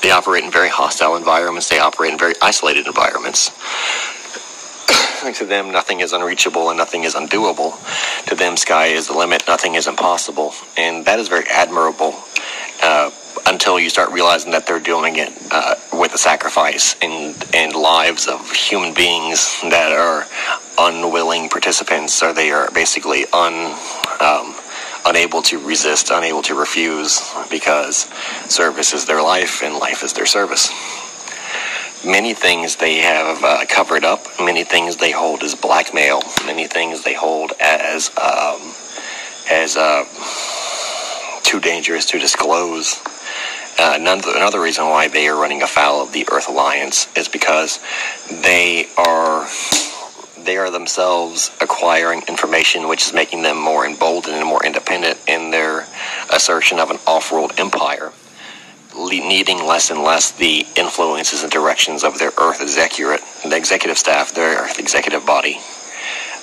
they 0.02 0.10
operate 0.10 0.44
in 0.44 0.50
very 0.50 0.68
hostile 0.68 1.16
environments. 1.16 1.68
They 1.68 1.78
operate 1.78 2.12
in 2.12 2.18
very 2.18 2.34
isolated 2.42 2.86
environments. 2.86 3.50
to 5.38 5.44
them, 5.44 5.70
nothing 5.70 6.00
is 6.00 6.12
unreachable 6.12 6.70
and 6.70 6.78
nothing 6.78 7.04
is 7.04 7.14
undoable. 7.14 7.78
To 8.26 8.34
them, 8.34 8.56
sky 8.56 8.86
is 8.86 9.08
the 9.08 9.16
limit, 9.16 9.44
nothing 9.46 9.74
is 9.74 9.86
impossible. 9.86 10.52
And 10.76 11.04
that 11.04 11.18
is 11.18 11.28
very 11.28 11.44
admirable 11.48 12.14
uh, 12.82 13.10
until 13.46 13.78
you 13.78 13.90
start 13.90 14.10
realizing 14.10 14.50
that 14.52 14.66
they're 14.66 14.80
doing 14.80 15.16
it 15.16 15.32
uh, 15.50 15.74
with 15.92 16.12
the 16.12 16.18
sacrifice 16.18 16.96
and, 17.02 17.34
and 17.54 17.74
lives 17.74 18.26
of 18.26 18.50
human 18.50 18.94
beings 18.94 19.60
that 19.62 19.92
are 19.92 20.26
unwilling 20.78 21.48
participants, 21.48 22.22
or 22.22 22.32
they 22.32 22.50
are 22.50 22.70
basically 22.72 23.26
un. 23.32 23.76
Um, 24.20 24.54
unable 25.04 25.42
to 25.42 25.58
resist, 25.58 26.12
unable 26.12 26.42
to 26.42 26.54
refuse, 26.54 27.34
because 27.50 28.08
service 28.48 28.92
is 28.92 29.04
their 29.04 29.20
life 29.20 29.60
and 29.60 29.74
life 29.74 30.04
is 30.04 30.12
their 30.12 30.26
service 30.26 30.70
many 32.04 32.34
things 32.34 32.76
they 32.76 32.98
have 32.98 33.42
uh, 33.44 33.64
covered 33.68 34.04
up, 34.04 34.26
many 34.40 34.64
things 34.64 34.96
they 34.96 35.10
hold 35.10 35.42
as 35.42 35.54
blackmail, 35.54 36.20
many 36.44 36.66
things 36.66 37.02
they 37.04 37.14
hold 37.14 37.52
as 37.60 38.10
um, 38.18 38.74
as 39.50 39.76
uh, 39.76 40.04
too 41.42 41.60
dangerous 41.60 42.06
to 42.06 42.18
disclose. 42.18 43.00
Uh, 43.78 43.96
another 43.96 44.60
reason 44.60 44.84
why 44.86 45.08
they 45.08 45.28
are 45.28 45.36
running 45.36 45.62
afoul 45.62 46.02
of 46.02 46.12
the 46.12 46.26
Earth 46.30 46.48
Alliance 46.48 47.08
is 47.16 47.28
because 47.28 47.80
they 48.30 48.86
are 48.96 49.46
they 50.44 50.56
are 50.56 50.70
themselves 50.70 51.50
acquiring 51.60 52.22
information 52.28 52.88
which 52.88 53.06
is 53.06 53.12
making 53.12 53.42
them 53.42 53.60
more 53.60 53.86
emboldened 53.86 54.36
and 54.36 54.46
more 54.46 54.64
independent 54.64 55.18
in 55.28 55.50
their 55.50 55.86
assertion 56.32 56.78
of 56.78 56.90
an 56.90 56.98
off-world 57.06 57.52
empire 57.58 58.12
needing 58.94 59.64
less 59.66 59.90
and 59.90 60.02
less 60.02 60.32
the 60.32 60.66
influences 60.76 61.42
and 61.42 61.52
directions 61.52 62.04
of 62.04 62.18
their 62.18 62.30
Earth 62.38 62.60
executive, 62.60 63.20
the 63.42 63.56
executive 63.56 63.98
staff, 63.98 64.34
their 64.34 64.58
Earth 64.58 64.78
executive 64.78 65.24
body. 65.24 65.58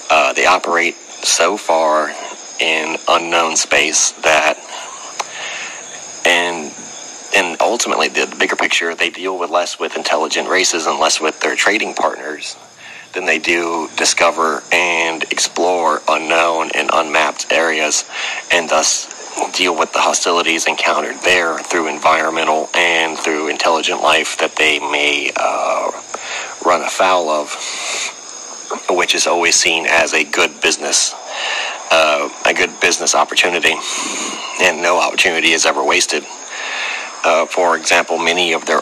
Uh, 0.10 0.34
they 0.34 0.46
operate 0.46 0.96
so 0.96 1.58
far 1.58 2.12
in 2.60 2.98
unknown 3.08 3.56
space 3.56 4.12
that, 4.24 4.58
and 6.26 6.74
and 7.36 7.62
ultimately 7.62 8.08
the, 8.08 8.26
the 8.26 8.36
bigger 8.36 8.56
picture, 8.56 8.96
they 8.96 9.12
deal 9.12 9.38
with 9.38 9.52
less 9.52 9.80
with 9.80 9.96
intelligent 9.96 10.50
races 10.50 10.88
and 10.88 11.00
less 11.00 11.22
with 11.22 11.40
their 11.42 11.56
trading 11.56 11.94
partners 11.94 12.58
than 13.14 13.26
they 13.26 13.40
do 13.40 13.90
discover 13.96 14.64
and 14.72 15.24
explore 15.32 16.02
unknown 16.08 16.70
and 16.76 16.90
unmapped 16.94 17.52
areas, 17.52 18.06
and 18.52 18.70
thus 18.70 19.08
deal 19.54 19.78
with 19.78 19.92
the 19.94 20.00
hostilities 20.00 20.68
encountered 20.68 21.16
there 21.24 21.58
through 21.60 21.88
environmental 21.88 22.70
and 22.76 23.18
through 23.18 23.48
intelligent 23.48 24.02
life 24.02 24.38
that 24.38 24.56
they 24.56 24.80
may 24.80 25.32
uh, 25.36 25.92
run 26.66 26.82
afoul 26.82 27.30
of, 27.30 27.54
which 28.90 29.16
is 29.16 29.28
always 29.28 29.56
seen 29.56 29.86
as 29.88 30.14
a 30.14 30.24
good 30.24 30.62
business, 30.62 31.14
uh, 31.92 32.30
a 32.46 32.54
good 32.54 32.72
business 32.80 33.16
opportunity, 33.16 33.76
and 34.62 34.82
no 34.82 35.00
opportunity 35.00 35.52
is 35.52 35.66
ever 35.66 35.84
wasted. 35.84 36.24
Uh, 37.24 37.46
for 37.46 37.78
example, 37.78 38.18
many 38.18 38.54
of 38.54 38.66
their 38.66 38.82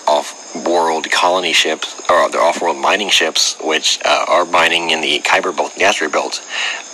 off-world 0.58 1.10
colony 1.12 1.54
ships, 1.54 2.02
or 2.10 2.30
their 2.30 2.42
off-world 2.42 2.78
mining 2.78 3.10
ships, 3.10 3.56
which 3.62 4.00
uh, 4.06 4.26
are 4.28 4.46
mining 4.46 4.90
in 4.90 5.02
the 5.02 5.20
Kuiper 5.20 5.56
Belt, 5.56 5.74
the 5.76 5.84
asteroid 5.84 6.12
belt, 6.12 6.42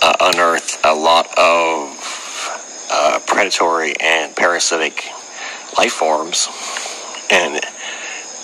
uh, 0.02 0.14
unearth 0.20 0.78
a 0.84 0.94
lot 0.94 1.26
of 1.38 2.88
uh, 2.90 3.20
predatory 3.26 3.94
and 4.00 4.34
parasitic 4.36 5.04
life 5.78 5.92
forms, 5.92 6.48
and 7.30 7.60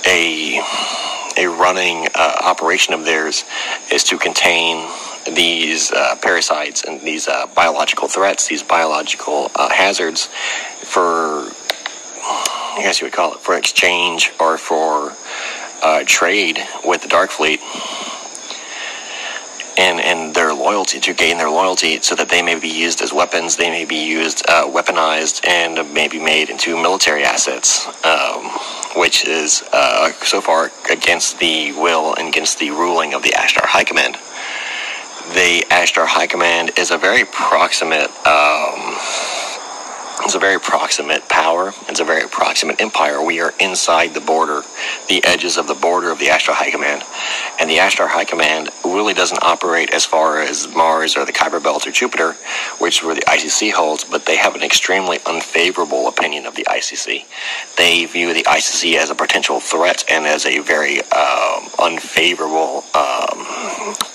a 0.07 0.61
a 1.37 1.47
running 1.47 2.09
uh, 2.15 2.37
operation 2.43 2.93
of 2.93 3.05
theirs 3.05 3.45
is 3.93 4.03
to 4.03 4.19
contain 4.19 4.91
these 5.33 5.93
uh, 5.93 6.17
parasites 6.21 6.85
and 6.85 7.01
these 7.03 7.29
uh, 7.29 7.47
biological 7.55 8.09
threats, 8.09 8.49
these 8.49 8.63
biological 8.63 9.49
hazards, 9.57 10.27
for 10.83 11.51
I 12.81 12.83
guess 12.83 13.03
you 13.03 13.07
would 13.07 13.13
call 13.13 13.35
it 13.35 13.41
for 13.41 13.59
exchange 13.59 14.33
or 14.41 14.57
for 14.57 15.13
uh, 15.83 16.03
trade 16.07 16.59
with 16.83 17.03
the 17.03 17.09
Dark 17.09 17.29
Fleet 17.29 17.61
and, 19.77 20.01
and 20.01 20.35
their 20.35 20.55
loyalty 20.55 20.99
to 21.01 21.13
gain 21.13 21.37
their 21.37 21.51
loyalty 21.51 22.01
so 22.01 22.15
that 22.15 22.31
they 22.31 22.41
may 22.41 22.59
be 22.59 22.69
used 22.69 23.03
as 23.03 23.13
weapons, 23.13 23.57
they 23.57 23.69
may 23.69 23.85
be 23.85 24.03
used, 24.03 24.43
uh, 24.49 24.65
weaponized, 24.65 25.47
and 25.47 25.93
may 25.93 26.09
be 26.09 26.19
made 26.19 26.49
into 26.49 26.75
military 26.75 27.23
assets. 27.23 27.87
Um, 28.03 28.51
which 28.97 29.25
is 29.27 29.63
uh, 29.73 30.11
so 30.25 30.41
far 30.41 30.71
against 30.91 31.39
the 31.39 31.73
will 31.73 32.15
and 32.15 32.29
against 32.29 32.59
the 32.59 32.71
ruling 32.71 33.15
of 33.15 33.23
the 33.23 33.31
Ashtar 33.31 33.67
High 33.67 33.85
Command. 33.85 34.15
The 35.35 35.65
Ashtar 35.71 36.07
High 36.07 36.27
Command 36.27 36.73
is 36.77 36.91
a 36.91 36.99
very 36.99 37.25
proximate. 37.25 38.11
Um, 38.27 38.97
it's 40.25 40.35
a 40.35 40.39
very 40.39 40.61
proximate 40.61 41.29
power. 41.29 41.73
It's 41.89 42.01
a 42.01 42.05
very 42.05 42.29
proximate 42.29 42.81
empire. 42.81 43.23
We 43.25 43.41
are 43.41 43.53
inside 43.59 44.15
the 44.15 44.21
border, 44.21 44.63
the 45.09 45.25
edges 45.25 45.57
of 45.57 45.67
the 45.67 45.75
border 45.75 46.11
of 46.11 46.19
the 46.19 46.27
Ashtar 46.27 46.53
High 46.53 46.71
Command. 46.71 47.03
And 47.59 47.71
the 47.71 47.77
Ashtar 47.77 48.09
High 48.09 48.25
Command 48.25 48.71
really 48.85 49.15
doesn't 49.15 49.43
operate 49.43 49.91
as 49.91 50.05
far 50.05 50.41
as 50.41 50.69
Mars 50.75 51.17
or 51.17 51.25
the 51.25 51.33
Kuiper 51.33 51.63
Belt 51.63 51.87
or 51.87 51.91
Jupiter, 51.91 52.37
which 52.79 53.03
where 53.03 53.15
the 53.15 53.23
ICC 53.23 53.73
holds, 53.73 54.05
but 54.05 54.27
they 54.27 54.37
have 54.37 54.55
an 54.55 54.63
extremely 54.63 55.19
unfavorable 55.27 56.09
opinion 56.09 56.47
of 56.47 56.55
the 56.55 56.65
ICC. 56.65 57.25
They 57.77 58.05
view 58.05 58.35
the 58.35 58.45
ICC 58.45 58.97
as 58.97 59.11
a 59.11 59.15
potential 59.15 59.59
threat 59.59 60.05
and 60.11 60.27
as 60.27 60.47
a 60.47 60.59
very 60.61 61.01
um, 61.13 61.69
unfavorable, 61.79 62.85
um, 62.95 63.47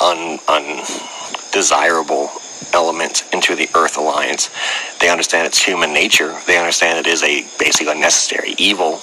un, 0.02 0.40
undesirable 0.48 2.30
element 2.74 3.24
into 3.32 3.56
the 3.56 3.70
Earth 3.76 3.98
Alliance. 3.98 4.50
They 5.00 5.10
understand 5.10 5.48
its 5.48 5.64
human 5.64 5.94
nature. 5.94 6.36
They 6.46 6.58
understand 6.58 7.00
it 7.00 7.08
is 7.08 7.24
a 7.24 7.46
basically 7.58 8.00
necessary 8.00 8.56
evil 8.58 9.02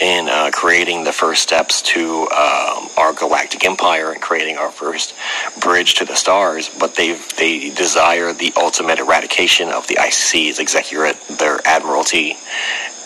in 0.00 0.28
uh, 0.28 0.50
creating 0.52 1.04
the 1.04 1.12
first 1.12 1.42
steps 1.42 1.80
to 1.80 2.22
um, 2.22 2.88
our 2.96 3.12
galactic 3.14 3.64
empire 3.64 4.12
and 4.12 4.20
creating 4.20 4.56
our 4.56 4.70
first 4.70 5.14
bridge 5.60 5.94
to 5.94 6.04
the 6.04 6.14
stars. 6.14 6.70
But 6.78 6.94
they 6.94 7.14
they 7.38 7.70
desire 7.70 8.32
the 8.32 8.52
ultimate 8.56 8.98
eradication 8.98 9.68
of 9.68 9.86
the 9.86 9.94
ICC's 9.94 10.60
executorate, 10.60 11.16
their 11.38 11.60
admiralty, 11.66 12.36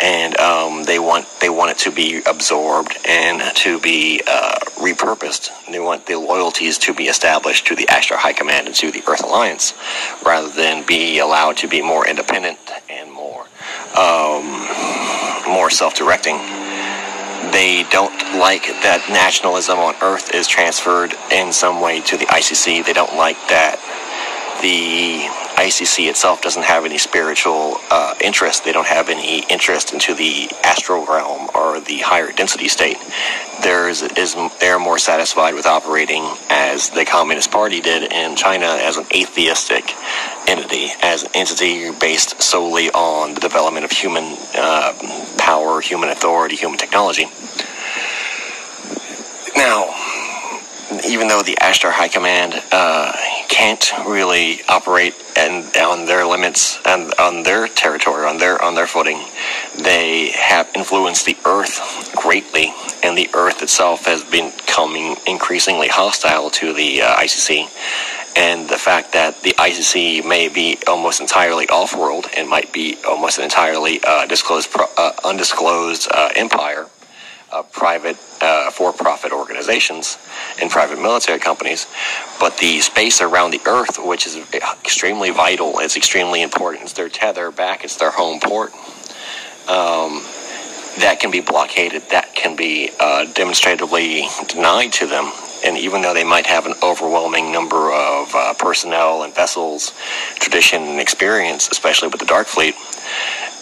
and 0.01 0.37
um, 0.39 0.85
they 0.85 0.99
want 0.99 1.27
they 1.41 1.49
want 1.51 1.71
it 1.71 1.79
to 1.79 1.91
be 1.91 2.23
absorbed 2.27 2.97
and 3.07 3.55
to 3.57 3.79
be 3.81 4.21
uh, 4.27 4.59
repurposed. 4.77 5.51
They 5.71 5.81
want 5.81 6.07
the 6.07 6.17
loyalties 6.17 6.79
to 6.79 6.95
be 6.95 7.05
established 7.05 7.67
to 7.69 7.77
the 7.77 7.87
Ashtar 7.87 8.17
High 8.17 8.33
Command 8.33 8.67
and 8.67 8.77
to 8.77 8.91
the 8.91 9.03
Earth 9.09 9.23
Alliance, 9.23 9.75
rather 10.25 10.49
than 10.49 10.85
be 10.87 11.19
allowed 11.19 11.57
to 11.59 11.69
be 11.69 11.83
more 11.83 12.07
independent 12.07 12.59
and 12.89 13.13
more 13.13 13.45
um, 13.97 14.45
more 15.47 15.71
self-directing. 15.71 16.60
They 17.53 17.85
don't 17.91 18.15
like 18.39 18.63
that 18.83 19.05
nationalism 19.09 19.79
on 19.79 19.95
Earth 20.03 20.35
is 20.35 20.47
transferred 20.47 21.15
in 21.33 21.53
some 21.53 21.81
way 21.81 22.01
to 22.03 22.17
the 22.17 22.27
ICC. 22.27 22.85
They 22.85 22.93
don't 22.93 23.17
like 23.17 23.37
that 23.49 23.81
the 24.61 25.27
ICC 25.57 26.09
itself 26.09 26.43
doesn't 26.43 26.65
have 26.65 26.85
any 26.85 26.99
spiritual 26.99 27.77
uh, 27.91 28.15
interest. 28.23 28.65
They 28.65 28.73
don't 28.73 28.87
have 28.87 29.09
any 29.09 29.41
interest 29.51 29.93
into 29.93 30.15
the 30.15 30.51
astral 30.65 31.05
realm 31.07 31.49
or 31.55 31.81
the 31.81 31.99
higher 31.99 32.33
density 32.33 32.69
state. 32.69 32.97
There's 33.63 34.03
is 34.03 34.35
they're 34.59 34.79
more 34.79 34.99
satisfied 34.99 35.55
with 35.55 35.67
operating 35.67 36.25
as 36.49 36.89
the 36.91 37.05
Communist 37.05 37.51
Party 37.51 37.81
did 37.81 38.11
in 38.11 38.37
China 38.37 38.67
as 38.67 38.97
an 38.97 39.05
atheistic 39.15 39.95
entity, 40.49 40.89
as 41.03 41.25
an 41.25 41.31
entity 41.35 41.91
based 42.01 42.43
solely 42.43 42.91
on 42.91 43.35
the 43.35 43.41
development 43.41 43.85
of 43.85 43.91
human 43.91 44.37
uh, 44.55 44.95
power, 45.39 45.81
human 45.81 46.09
authority, 46.09 46.57
human 46.57 46.79
technology. 46.79 47.27
Now, 49.57 49.95
even 51.09 51.29
though 51.29 51.43
the 51.43 51.57
Ashtar 51.61 51.93
High 51.93 52.09
Command 52.09 52.55
uh, 52.73 53.13
can't 53.49 53.93
really 54.07 54.61
operate 54.69 55.15
and 55.37 55.65
on 55.77 56.07
their 56.07 56.27
limits 56.27 56.79
and 56.85 57.13
on 57.15 57.43
their 57.43 57.69
territory, 57.69 58.27
on 58.27 58.39
their 58.39 58.63
on 58.63 58.75
their 58.75 58.87
footing, 58.87 59.21
they 59.83 60.31
have 60.31 60.69
influenced 60.75 61.27
the 61.27 61.37
Earth 61.45 62.13
greatly, 62.17 62.73
and 63.03 63.17
the 63.17 63.29
Earth 63.35 63.63
itself 63.63 64.07
has 64.07 64.25
been 64.25 64.53
increasingly 65.27 65.89
hostile 65.89 66.49
to 66.49 66.73
the 66.73 67.03
uh, 67.03 67.17
ICC. 67.17 67.69
And 68.37 68.69
the 68.69 68.79
fact 68.79 69.13
that 69.13 69.43
the 69.43 69.51
ICC 69.51 70.27
may 70.27 70.49
be 70.49 70.79
almost 70.87 71.21
entirely 71.21 71.69
off-world 71.69 72.27
and 72.37 72.49
might 72.49 72.73
be 72.73 72.97
almost 73.07 73.39
entirely 73.39 74.01
uh, 74.03 74.25
disclosed, 74.27 74.71
uh, 74.97 75.13
undisclosed 75.23 76.09
uh, 76.11 76.31
empire 76.35 76.89
uh, 77.53 77.63
private 77.63 78.17
uh, 78.41 78.71
for-profit 78.71 79.33
organizations 79.33 80.19
and 80.61 80.71
private 80.71 81.01
military 81.01 81.39
companies, 81.39 81.87
but 82.39 82.57
the 82.59 82.81
space 82.81 83.21
around 83.21 83.51
the 83.51 83.61
Earth, 83.67 83.99
which 83.99 84.27
is 84.27 84.37
extremely 84.37 85.31
vital, 85.31 85.79
it's 85.79 85.97
extremely 85.97 86.43
important. 86.43 86.85
It's 86.85 86.93
their 86.93 87.09
tether 87.09 87.51
back. 87.51 87.85
It's 87.85 87.97
their 87.97 88.11
home 88.11 88.41
port. 88.41 88.73
Um, 89.69 90.23
that 90.99 91.19
can 91.21 91.31
be 91.31 91.41
blockaded. 91.41 92.03
That 92.11 92.35
can 92.35 92.57
be 92.57 92.91
uh, 92.99 93.27
demonstratively 93.33 94.27
denied 94.49 94.93
to 94.95 95.07
them. 95.07 95.31
And 95.65 95.77
even 95.77 96.03
though 96.03 96.15
they 96.15 96.25
might 96.25 96.47
have 96.47 96.67
an 96.67 96.75
overwhelming 96.83 97.53
number 97.53 97.93
of 97.93 98.35
uh, 98.35 98.55
personnel 98.55 99.23
and 99.23 99.35
vessels, 99.35 99.93
tradition 100.37 100.83
and 100.83 101.01
experience, 101.01 101.69
especially 101.69 102.09
with 102.09 102.19
the 102.19 102.27
Dark 102.27 102.47
Fleet, 102.47 102.75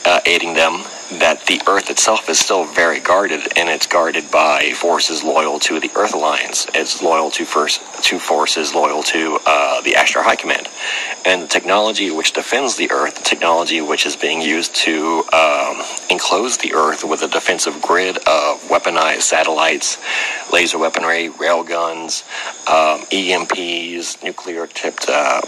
uh, 0.05 0.21
aiding 0.25 0.55
them, 0.55 0.85
that 1.13 1.47
the 1.47 1.61
Earth 1.67 1.91
itself 1.91 2.29
is 2.29 2.39
still 2.39 2.65
very 2.65 3.01
guarded, 3.01 3.41
and 3.57 3.69
it's 3.69 3.87
guarded 3.87 4.31
by 4.31 4.73
forces 4.73 5.25
loyal 5.25 5.59
to 5.61 5.81
the 5.81 5.91
Earth 5.97 6.15
Alliance. 6.15 6.67
It's 6.75 7.03
loyal 7.03 7.31
to 7.33 7.45
first 7.45 7.81
to 8.05 8.19
forces 8.19 8.75
loyal 8.75 9.03
to 9.05 9.39
uh, 9.47 9.81
the 9.83 9.93
Ashtar 9.93 10.23
High 10.23 10.37
Command, 10.37 10.69
and 11.25 11.43
the 11.43 11.47
technology 11.47 12.11
which 12.11 12.33
defends 12.33 12.77
the 12.77 12.91
Earth, 12.91 13.17
the 13.17 13.25
technology 13.25 13.81
which 13.81 14.05
is 14.05 14.17
being 14.17 14.43
used 14.43 14.75
to 14.77 15.25
um, 15.33 15.83
enclose 16.11 16.59
the 16.59 16.75
Earth 16.75 17.05
with 17.05 17.23
a 17.23 17.29
defensive 17.29 17.81
grid 17.81 18.19
of 18.19 18.61
weaponized 18.69 19.23
satellites, 19.23 19.99
laser 20.53 20.79
weaponry, 20.79 21.29
railguns, 21.31 22.23
um, 22.69 23.01
EMPs, 23.07 24.23
nuclear-tipped 24.23 25.09
um, 25.09 25.43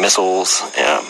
missiles. 0.00 0.62
Um, 0.78 1.04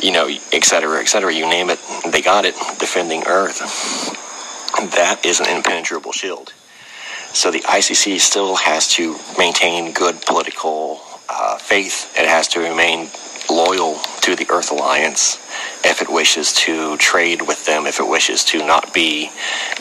you 0.00 0.12
know, 0.12 0.28
et 0.52 0.64
cetera, 0.64 1.00
et 1.00 1.08
cetera, 1.08 1.34
you 1.34 1.44
name 1.48 1.70
it, 1.70 1.78
they 2.12 2.22
got 2.22 2.44
it 2.44 2.54
defending 2.78 3.24
Earth. 3.26 3.37
That 3.46 5.20
is 5.24 5.40
an 5.40 5.48
impenetrable 5.48 6.12
shield. 6.12 6.52
So 7.32 7.50
the 7.50 7.60
ICC 7.60 8.18
still 8.20 8.56
has 8.56 8.88
to 8.94 9.16
maintain 9.38 9.92
good 9.92 10.20
political 10.22 11.00
uh, 11.28 11.58
faith. 11.58 12.12
It 12.18 12.26
has 12.26 12.48
to 12.48 12.60
remain 12.60 13.08
loyal 13.50 13.96
to 14.22 14.34
the 14.34 14.46
Earth 14.50 14.72
Alliance 14.72 15.36
if 15.84 16.02
it 16.02 16.08
wishes 16.10 16.52
to 16.52 16.96
trade 16.96 17.42
with 17.42 17.64
them, 17.64 17.86
if 17.86 18.00
it 18.00 18.08
wishes 18.08 18.44
to 18.44 18.58
not 18.58 18.92
be 18.92 19.30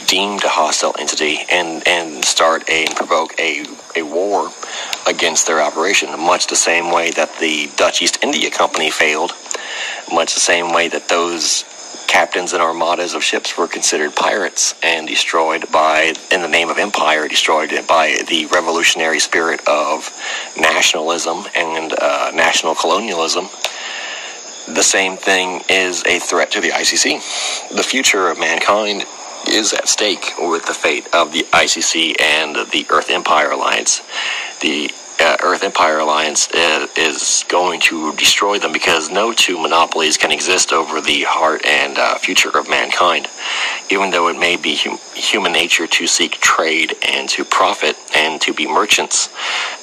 deemed 0.05 0.43
a 0.43 0.49
hostile 0.49 0.93
entity 0.99 1.39
and, 1.51 1.85
and 1.87 2.23
start 2.23 2.69
a, 2.69 2.85
and 2.85 2.95
provoke 2.95 3.33
a, 3.39 3.65
a 3.95 4.03
war 4.03 4.51
against 5.07 5.47
their 5.47 5.61
operation, 5.61 6.09
much 6.19 6.47
the 6.47 6.55
same 6.55 6.93
way 6.93 7.11
that 7.11 7.39
the 7.39 7.69
Dutch 7.75 8.01
East 8.01 8.19
India 8.23 8.51
Company 8.51 8.91
failed 8.91 9.31
much 10.11 10.33
the 10.33 10.39
same 10.39 10.73
way 10.73 10.87
that 10.87 11.09
those 11.09 11.63
captains 12.07 12.53
and 12.53 12.61
armadas 12.61 13.13
of 13.13 13.23
ships 13.23 13.57
were 13.57 13.67
considered 13.67 14.15
pirates 14.15 14.73
and 14.81 15.07
destroyed 15.07 15.71
by, 15.71 16.13
in 16.31 16.41
the 16.41 16.47
name 16.47 16.69
of 16.69 16.77
empire, 16.77 17.27
destroyed 17.27 17.69
by 17.87 18.17
the 18.27 18.45
revolutionary 18.47 19.19
spirit 19.19 19.59
of 19.67 20.09
nationalism 20.57 21.43
and 21.55 21.93
uh, 21.99 22.31
national 22.33 22.75
colonialism. 22.75 23.45
The 24.67 24.83
same 24.83 25.15
thing 25.15 25.61
is 25.69 26.03
a 26.05 26.19
threat 26.19 26.51
to 26.51 26.61
the 26.61 26.69
ICC. 26.69 27.69
The 27.75 27.83
future 27.83 28.29
of 28.29 28.39
mankind 28.39 29.05
is 29.47 29.73
at 29.73 29.87
stake 29.87 30.33
with 30.39 30.65
the 30.65 30.73
fate 30.73 31.07
of 31.13 31.31
the 31.31 31.43
ICC 31.51 32.19
and 32.21 32.55
the 32.71 32.85
Earth 32.89 33.09
Empire 33.09 33.51
Alliance. 33.51 34.01
The 34.61 34.91
uh, 35.19 35.37
Earth 35.43 35.63
Empire 35.63 35.99
Alliance 35.99 36.49
is, 36.53 36.89
is, 36.97 37.45
going 37.47 37.79
to 37.79 38.13
destroy 38.15 38.59
them 38.59 38.71
because 38.71 39.09
no 39.09 39.33
two 39.33 39.59
monopolies 39.59 40.17
can 40.17 40.31
exist 40.31 40.73
over 40.73 41.01
the 41.01 41.23
heart 41.23 41.65
and 41.65 41.97
uh, 41.97 42.17
future 42.17 42.55
of 42.57 42.69
mankind. 42.69 43.27
Even 43.89 44.11
though 44.11 44.27
it 44.27 44.37
may 44.37 44.55
be 44.55 44.75
hum- 44.75 44.99
human 45.15 45.51
nature 45.51 45.87
to 45.87 46.07
seek 46.07 46.33
trade 46.33 46.93
and 47.07 47.29
to 47.29 47.43
profit 47.45 47.95
and 48.15 48.39
to 48.41 48.53
be 48.53 48.67
merchants, 48.67 49.29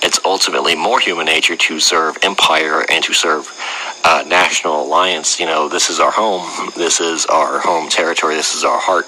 it's 0.03 0.21
ultimately 0.25 0.75
more 0.75 1.01
human 1.01 1.27
nature 1.27 1.57
to 1.57 1.81
serve 1.81 2.17
empire 2.23 2.85
and 2.91 3.03
to 3.05 3.13
serve 3.13 3.51
uh, 4.05 4.23
national 4.27 4.83
alliance. 4.83 5.41
You 5.41 5.47
know, 5.47 5.69
this 5.69 5.91
is 5.91 6.01
our 6.01 6.13
home. 6.13 6.71
This 6.77 7.01
is 7.01 7.27
our 7.27 7.61
home 7.61 7.89
territory. 7.89 8.35
This 8.35 8.55
is 8.55 8.65
our 8.65 8.79
heart. 8.79 9.07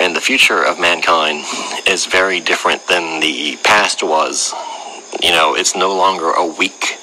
And 0.00 0.14
the 0.14 0.20
future 0.20 0.62
of 0.62 0.78
mankind 0.78 1.44
is 1.86 2.06
very 2.06 2.40
different 2.40 2.86
than 2.86 3.20
the 3.20 3.56
past 3.64 4.02
was 4.02 4.54
you 5.22 5.30
know, 5.30 5.54
it's 5.54 5.74
no 5.74 5.94
longer 5.94 6.30
a 6.30 6.46
weak, 6.46 6.98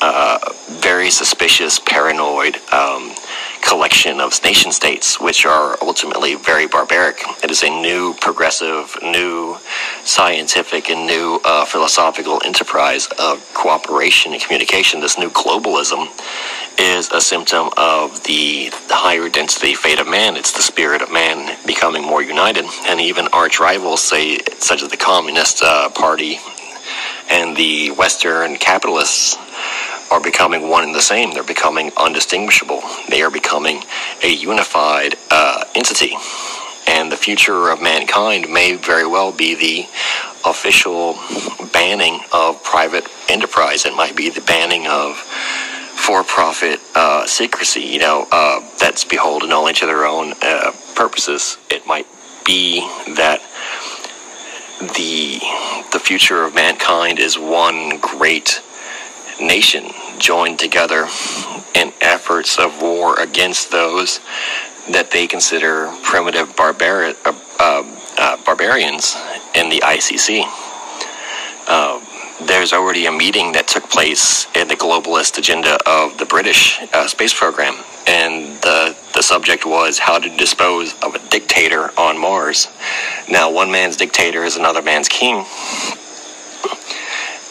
uh, 0.00 0.38
very 0.68 1.10
suspicious, 1.10 1.78
paranoid 1.78 2.56
um, 2.72 3.14
collection 3.62 4.20
of 4.20 4.32
nation 4.42 4.72
states, 4.72 5.20
which 5.20 5.46
are 5.46 5.76
ultimately 5.80 6.34
very 6.34 6.66
barbaric. 6.66 7.22
It 7.42 7.50
is 7.50 7.62
a 7.62 7.70
new, 7.70 8.14
progressive, 8.20 8.96
new 9.02 9.56
scientific, 10.04 10.90
and 10.90 11.06
new 11.06 11.40
uh, 11.44 11.64
philosophical 11.64 12.40
enterprise 12.44 13.06
of 13.18 13.48
cooperation 13.54 14.32
and 14.32 14.42
communication. 14.42 15.00
This 15.00 15.18
new 15.18 15.30
globalism 15.30 16.08
is 16.78 17.10
a 17.10 17.20
symptom 17.20 17.70
of 17.76 18.22
the, 18.24 18.70
higher 18.94 19.28
density 19.28 19.74
fate 19.74 19.98
of 19.98 20.06
man. 20.06 20.36
It's 20.36 20.52
the 20.52 20.62
spirit 20.62 21.02
of 21.02 21.10
man 21.10 21.58
becoming 21.66 22.02
more 22.02 22.22
united. 22.22 22.64
And 22.86 23.00
even 23.00 23.26
arch 23.32 23.58
rivals, 23.58 24.02
say, 24.02 24.38
such 24.58 24.82
as 24.82 24.90
the 24.90 24.96
Communist 24.96 25.62
uh, 25.62 25.88
Party 25.90 26.38
and 27.30 27.56
the 27.56 27.90
Western 27.92 28.56
capitalists, 28.56 29.36
are 30.12 30.20
becoming 30.20 30.68
one 30.68 30.84
and 30.84 30.94
the 30.94 31.00
same. 31.00 31.32
They're 31.32 31.42
becoming 31.42 31.90
undistinguishable. 31.96 32.82
They 33.08 33.22
are 33.22 33.30
becoming 33.30 33.82
a 34.22 34.28
unified 34.28 35.14
uh, 35.30 35.64
entity. 35.74 36.14
And 36.86 37.10
the 37.10 37.16
future 37.16 37.70
of 37.70 37.80
mankind 37.80 38.50
may 38.50 38.76
very 38.76 39.06
well 39.06 39.32
be 39.32 39.54
the 39.54 39.88
official 40.44 41.14
banning 41.72 42.20
of 42.30 42.62
private 42.62 43.08
enterprise. 43.30 43.86
It 43.86 43.94
might 43.94 44.14
be 44.14 44.28
the 44.28 44.42
banning 44.42 44.86
of 44.86 45.16
for-profit 45.16 46.80
uh, 46.94 47.26
secrecy. 47.26 47.80
You 47.80 48.00
know, 48.00 48.26
uh, 48.30 48.60
that's 48.78 49.04
beholden 49.04 49.50
only 49.52 49.72
to 49.74 49.86
their 49.86 50.04
own 50.04 50.34
uh, 50.42 50.72
purposes. 50.94 51.56
It 51.70 51.86
might 51.86 52.06
be 52.44 52.80
that 53.14 53.40
the 54.88 55.40
the 55.92 55.98
future 55.98 56.44
of 56.44 56.54
mankind 56.54 57.18
is 57.18 57.38
one 57.38 57.98
great 57.98 58.62
nation 59.40 59.90
joined 60.18 60.58
together 60.58 61.08
in 61.74 61.92
efforts 62.00 62.58
of 62.58 62.80
war 62.80 63.18
against 63.20 63.70
those 63.70 64.20
that 64.90 65.10
they 65.10 65.26
consider 65.26 65.92
primitive 66.02 66.54
barbari- 66.56 67.16
uh, 67.24 67.32
uh, 67.58 67.82
uh 68.18 68.36
barbarians 68.44 69.16
in 69.54 69.68
the 69.68 69.80
ICC. 69.80 70.44
There's 72.46 72.72
already 72.72 73.06
a 73.06 73.12
meeting 73.12 73.52
that 73.52 73.68
took 73.68 73.88
place 73.88 74.46
in 74.56 74.66
the 74.66 74.74
globalist 74.74 75.38
agenda 75.38 75.78
of 75.86 76.18
the 76.18 76.24
British 76.24 76.80
uh, 76.92 77.06
space 77.06 77.32
program, 77.32 77.76
and 78.06 78.60
the 78.62 78.96
the 79.14 79.22
subject 79.22 79.64
was 79.64 79.98
how 79.98 80.18
to 80.18 80.36
dispose 80.36 80.94
of 81.02 81.14
a 81.14 81.18
dictator 81.28 81.90
on 81.98 82.18
Mars. 82.18 82.68
Now, 83.30 83.52
one 83.52 83.70
man's 83.70 83.96
dictator 83.96 84.42
is 84.42 84.56
another 84.56 84.82
man's 84.82 85.08
king. 85.08 85.44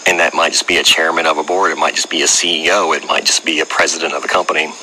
And 0.07 0.19
that 0.19 0.33
might 0.33 0.51
just 0.51 0.67
be 0.67 0.77
a 0.77 0.83
chairman 0.83 1.25
of 1.25 1.37
a 1.37 1.43
board, 1.43 1.71
it 1.71 1.77
might 1.77 1.95
just 1.95 2.09
be 2.09 2.23
a 2.23 2.25
CEO, 2.25 2.95
it 2.95 3.07
might 3.07 3.23
just 3.23 3.45
be 3.45 3.61
a 3.61 3.65
president 3.65 4.13
of 4.13 4.25
a 4.25 4.27
company 4.27 4.73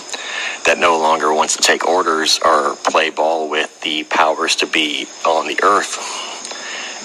that 0.65 0.79
no 0.79 0.99
longer 0.99 1.35
wants 1.35 1.57
to 1.57 1.63
take 1.63 1.87
orders 1.87 2.39
or 2.43 2.77
play 2.77 3.11
ball 3.11 3.49
with 3.51 3.81
the 3.83 4.05
powers 4.05 4.57
to 4.57 4.67
be 4.67 5.07
on 5.27 5.47
the 5.49 5.61
earth. 5.63 5.99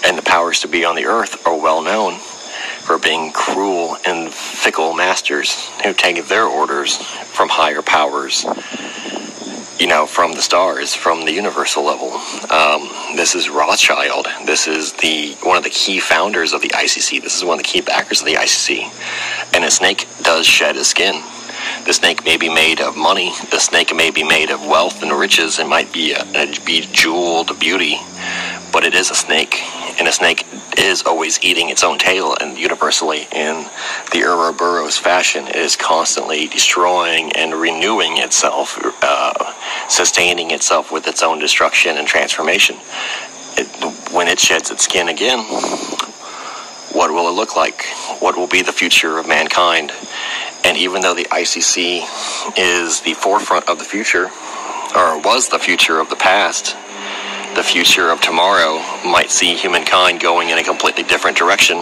And 0.06 0.18
the 0.18 0.22
powers 0.22 0.62
to 0.62 0.68
be 0.68 0.86
on 0.86 0.96
the 0.96 1.06
earth 1.06 1.46
are 1.46 1.60
well 1.60 1.82
known 1.82 2.20
for 2.84 2.98
being 2.98 3.32
cruel 3.32 3.98
and 4.06 4.34
fickle 4.34 4.94
masters 4.94 5.70
who 5.84 5.94
take 5.94 6.26
their 6.28 6.46
orders 6.46 6.98
from 6.98 7.50
higher 7.50 7.82
powers 7.82 8.46
you 9.80 9.88
know, 9.88 10.06
from 10.06 10.34
the 10.34 10.42
stars, 10.42 10.96
from 10.96 11.26
the 11.26 11.32
universal 11.32 11.84
level. 11.84 12.12
Um, 12.50 12.88
this 13.18 13.36
is 13.36 13.50
Rothschild. 13.50 14.28
This 14.46 14.68
is 14.68 14.94
the 14.94 15.36
one 15.44 15.58
of 15.58 15.64
the 15.64 15.70
key 15.70 16.00
founders 16.00 16.54
of 16.54 16.62
the 16.62 16.70
ICC. 16.70 17.22
This 17.22 17.36
is 17.36 17.44
one 17.44 17.60
of 17.60 17.66
the 17.66 17.70
key 17.70 17.82
backers 17.82 18.22
of 18.22 18.26
the 18.26 18.36
ICC. 18.36 19.54
And 19.54 19.66
a 19.66 19.72
snake 19.72 20.08
does 20.22 20.46
shed 20.46 20.76
his 20.76 20.88
skin. 20.88 21.22
The 21.86 21.94
snake 21.94 22.24
may 22.24 22.38
be 22.38 22.50
made 22.50 22.80
of 22.80 22.96
money. 22.96 23.34
The 23.52 23.60
snake 23.60 23.94
may 23.96 24.10
be 24.10 24.24
made 24.24 24.52
of 24.52 24.66
wealth 24.66 25.02
and 25.02 25.12
riches. 25.12 25.60
It 25.60 25.68
might 25.68 25.92
be 25.92 26.14
a, 26.14 26.22
a 26.34 26.60
be 26.66 26.82
jeweled 26.92 27.60
beauty, 27.60 27.98
but 28.74 28.84
it 28.84 28.96
is 28.96 29.12
a 29.12 29.16
snake, 29.16 29.62
and 30.00 30.08
a 30.08 30.12
snake 30.12 30.46
is 30.80 31.04
always 31.04 31.42
eating 31.44 31.70
its 31.70 31.84
own 31.84 32.00
tail, 32.00 32.36
and 32.42 32.58
universally 32.58 33.28
in 33.32 33.66
the 34.12 34.24
Ouroboros 34.24 34.98
fashion, 34.98 35.48
it 35.48 35.56
is 35.56 35.76
constantly 35.76 36.48
destroying 36.48 37.32
and 37.34 37.54
renewing 37.54 38.18
itself, 38.18 38.80
uh, 39.04 39.54
sustaining 39.88 40.50
itself 40.50 40.92
with 40.92 41.08
its 41.08 41.22
own 41.22 41.38
destruction 41.38 41.98
and 41.98 42.08
transformation. 42.08 42.76
It, 43.56 43.68
when 44.12 44.28
it 44.28 44.40
sheds 44.40 44.72
its 44.72 44.86
skin 44.86 45.08
again, 45.08 45.40
what 46.94 47.12
will 47.12 47.30
it 47.30 47.34
look 47.34 47.56
like? 47.56 47.86
What 48.20 48.36
will 48.36 48.48
be 48.48 48.64
the 48.64 48.72
future 48.72 49.20
of 49.20 49.28
mankind? 49.28 49.92
And 50.66 50.78
even 50.78 51.02
though 51.02 51.14
the 51.14 51.26
ICC 51.26 52.58
is 52.58 53.02
the 53.02 53.14
forefront 53.14 53.70
of 53.70 53.78
the 53.78 53.86
future, 53.86 54.32
or 54.96 55.20
was 55.22 55.50
the 55.50 55.60
future 55.60 56.00
of 56.00 56.10
the 56.10 56.16
past, 56.16 56.76
the 57.56 57.64
future 57.64 58.10
of 58.10 58.20
tomorrow 58.20 58.80
might 59.06 59.30
see 59.30 59.54
humankind 59.54 60.20
going 60.20 60.50
in 60.50 60.58
a 60.58 60.64
completely 60.64 61.04
different 61.04 61.38
direction 61.38 61.78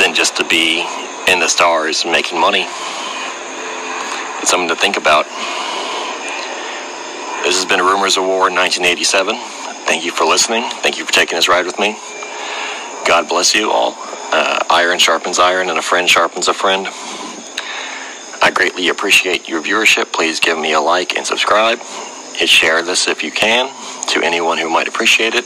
than 0.00 0.14
just 0.14 0.36
to 0.36 0.44
be 0.44 0.80
in 1.28 1.38
the 1.38 1.48
stars 1.48 2.04
making 2.04 2.40
money. 2.40 2.66
It's 4.40 4.50
something 4.50 4.68
to 4.68 4.74
think 4.74 4.96
about. 4.96 5.26
This 7.44 7.54
has 7.54 7.64
been 7.64 7.80
Rumors 7.80 8.16
of 8.16 8.24
War 8.24 8.48
in 8.48 8.54
1987. 8.54 9.36
Thank 9.86 10.04
you 10.04 10.10
for 10.10 10.24
listening. 10.24 10.64
Thank 10.82 10.98
you 10.98 11.04
for 11.04 11.12
taking 11.12 11.36
this 11.36 11.48
ride 11.48 11.66
with 11.66 11.78
me. 11.78 11.96
God 13.06 13.28
bless 13.28 13.54
you 13.54 13.70
all. 13.70 13.94
Uh, 14.32 14.58
iron 14.70 14.98
sharpens 14.98 15.38
iron, 15.38 15.68
and 15.68 15.78
a 15.78 15.82
friend 15.82 16.08
sharpens 16.08 16.48
a 16.48 16.54
friend. 16.54 16.88
I 18.42 18.50
greatly 18.52 18.88
appreciate 18.88 19.48
your 19.48 19.62
viewership. 19.62 20.12
Please 20.12 20.40
give 20.40 20.58
me 20.58 20.72
a 20.72 20.80
like 20.80 21.16
and 21.16 21.24
subscribe 21.24 21.78
and 22.40 22.48
share 22.48 22.82
this 22.82 23.06
if 23.06 23.22
you 23.22 23.30
can 23.30 23.70
to 24.08 24.22
anyone 24.22 24.58
who 24.58 24.70
might 24.70 24.88
appreciate 24.88 25.34
it. 25.34 25.44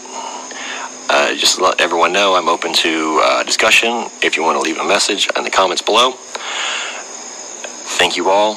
Uh, 1.08 1.34
just 1.34 1.60
let 1.60 1.80
everyone 1.80 2.12
know 2.12 2.34
I'm 2.34 2.48
open 2.48 2.72
to 2.72 3.20
uh, 3.22 3.42
discussion 3.42 4.08
if 4.22 4.36
you 4.36 4.42
want 4.42 4.56
to 4.56 4.60
leave 4.60 4.78
a 4.78 4.84
message 4.84 5.28
in 5.36 5.44
the 5.44 5.50
comments 5.50 5.82
below. 5.82 6.12
Thank 7.98 8.16
you 8.16 8.30
all. 8.30 8.54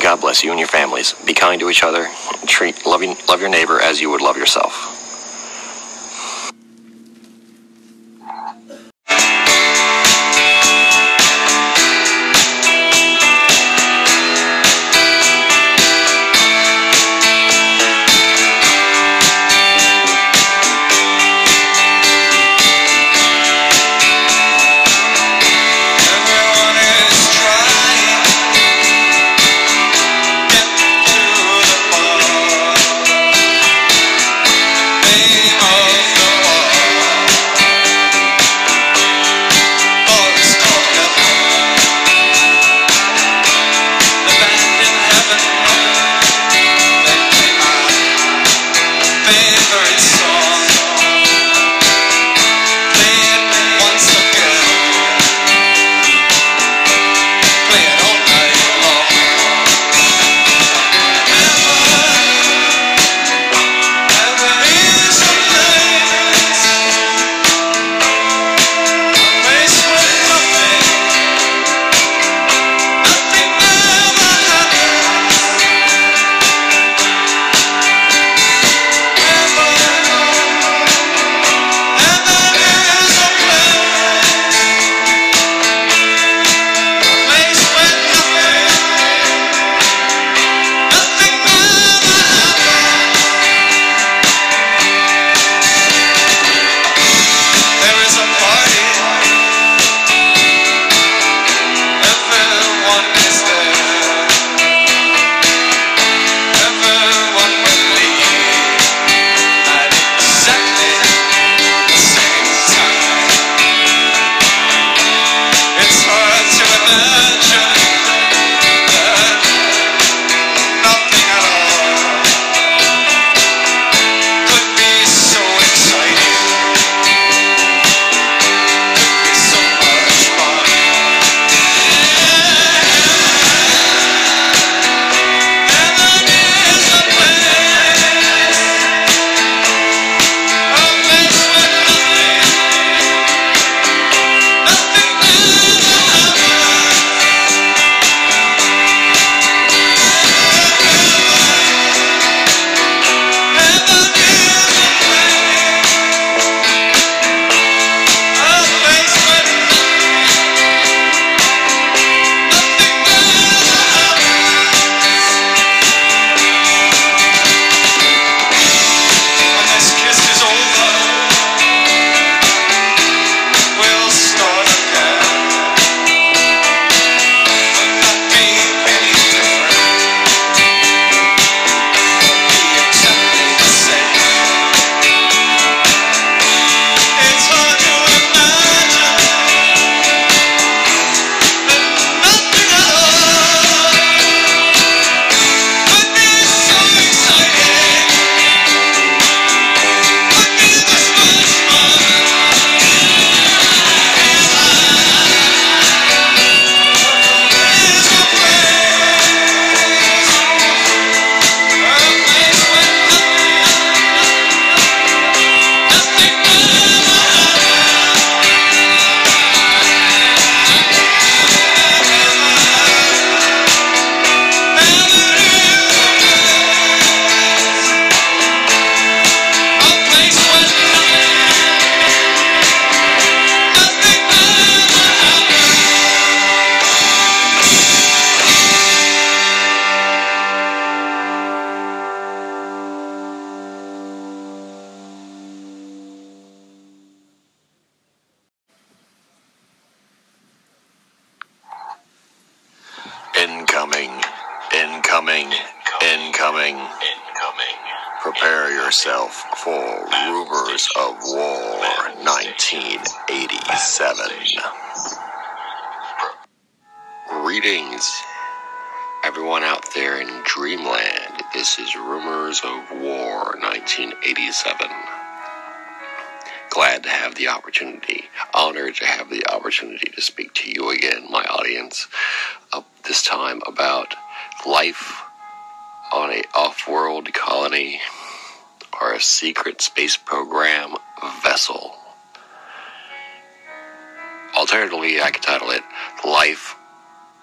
God 0.00 0.20
bless 0.20 0.42
you 0.44 0.50
and 0.50 0.58
your 0.58 0.68
families. 0.68 1.14
Be 1.24 1.34
kind 1.34 1.60
to 1.60 1.70
each 1.70 1.82
other. 1.82 2.08
Treat 2.46 2.86
love, 2.86 3.02
love 3.28 3.40
your 3.40 3.50
neighbor 3.50 3.80
as 3.80 4.00
you 4.00 4.10
would 4.10 4.20
love 4.20 4.36
yourself. 4.36 4.93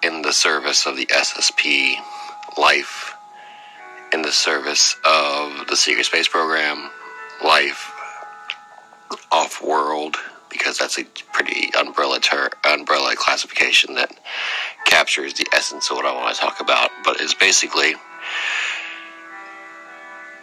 In 0.03 0.21
the 0.21 0.33
Service 0.33 0.85
of 0.85 0.95
the 0.97 1.05
SSP, 1.07 1.95
Life 2.57 3.15
in 4.13 4.21
the 4.21 4.31
Service 4.31 4.95
of 5.05 5.67
the 5.67 5.75
Secret 5.75 6.05
Space 6.05 6.27
Program, 6.27 6.89
Life 7.43 7.91
off 9.31 9.61
world, 9.63 10.17
because 10.49 10.77
that's 10.77 10.99
a 10.99 11.03
pretty 11.33 11.69
umbrella 11.79 12.19
ter- 12.19 12.49
umbrella 12.65 13.15
classification 13.15 13.95
that 13.95 14.11
captures 14.85 15.33
the 15.33 15.47
essence 15.53 15.89
of 15.89 15.97
what 15.97 16.05
I 16.05 16.13
want 16.13 16.35
to 16.35 16.41
talk 16.41 16.59
about, 16.59 16.89
but 17.03 17.21
it's 17.21 17.33
basically 17.33 17.95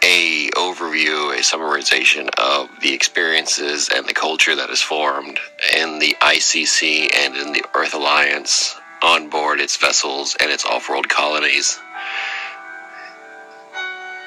a 0.01 0.49
overview, 0.51 1.37
a 1.37 1.41
summarization 1.41 2.29
of 2.37 2.69
the 2.81 2.93
experiences 2.93 3.89
and 3.93 4.07
the 4.07 4.13
culture 4.13 4.55
that 4.55 4.69
is 4.69 4.81
formed 4.81 5.39
in 5.75 5.99
the 5.99 6.15
ICC 6.21 7.13
and 7.15 7.35
in 7.35 7.51
the 7.51 7.63
Earth 7.75 7.93
Alliance 7.93 8.78
on 9.01 9.29
board 9.29 9.59
its 9.59 9.77
vessels 9.77 10.35
and 10.39 10.51
its 10.51 10.65
off-world 10.65 11.07
colonies 11.09 11.79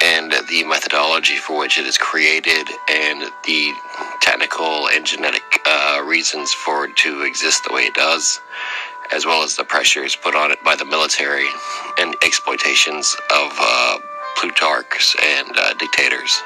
and 0.03 0.33
the 0.49 0.65
methodology 0.65 1.37
for 1.37 1.59
which 1.59 1.79
it 1.79 1.87
is 1.87 1.97
created 1.97 2.69
and 2.89 3.23
the 3.45 3.73
technical 4.21 4.89
and 4.89 5.07
genetic 5.07 5.43
uh, 5.67 6.03
reasons 6.05 6.53
for 6.53 6.87
it 6.87 6.97
to 6.97 7.23
exist 7.23 7.63
the 7.65 7.73
way 7.73 7.83
it 7.83 7.95
does 7.95 8.41
as 9.13 9.27
well 9.27 9.43
as 9.43 9.57
the 9.57 9.65
pressures 9.65 10.17
put 10.17 10.35
on 10.35 10.51
it 10.51 10.63
by 10.65 10.75
the 10.75 10.85
military 10.85 11.47
and 11.99 12.17
exploitations 12.25 13.15
of 13.31 13.53
uh, 13.61 13.99
plutarchs 14.37 15.15
and 15.23 15.57
uh, 15.57 15.75
dictators. 15.75 16.41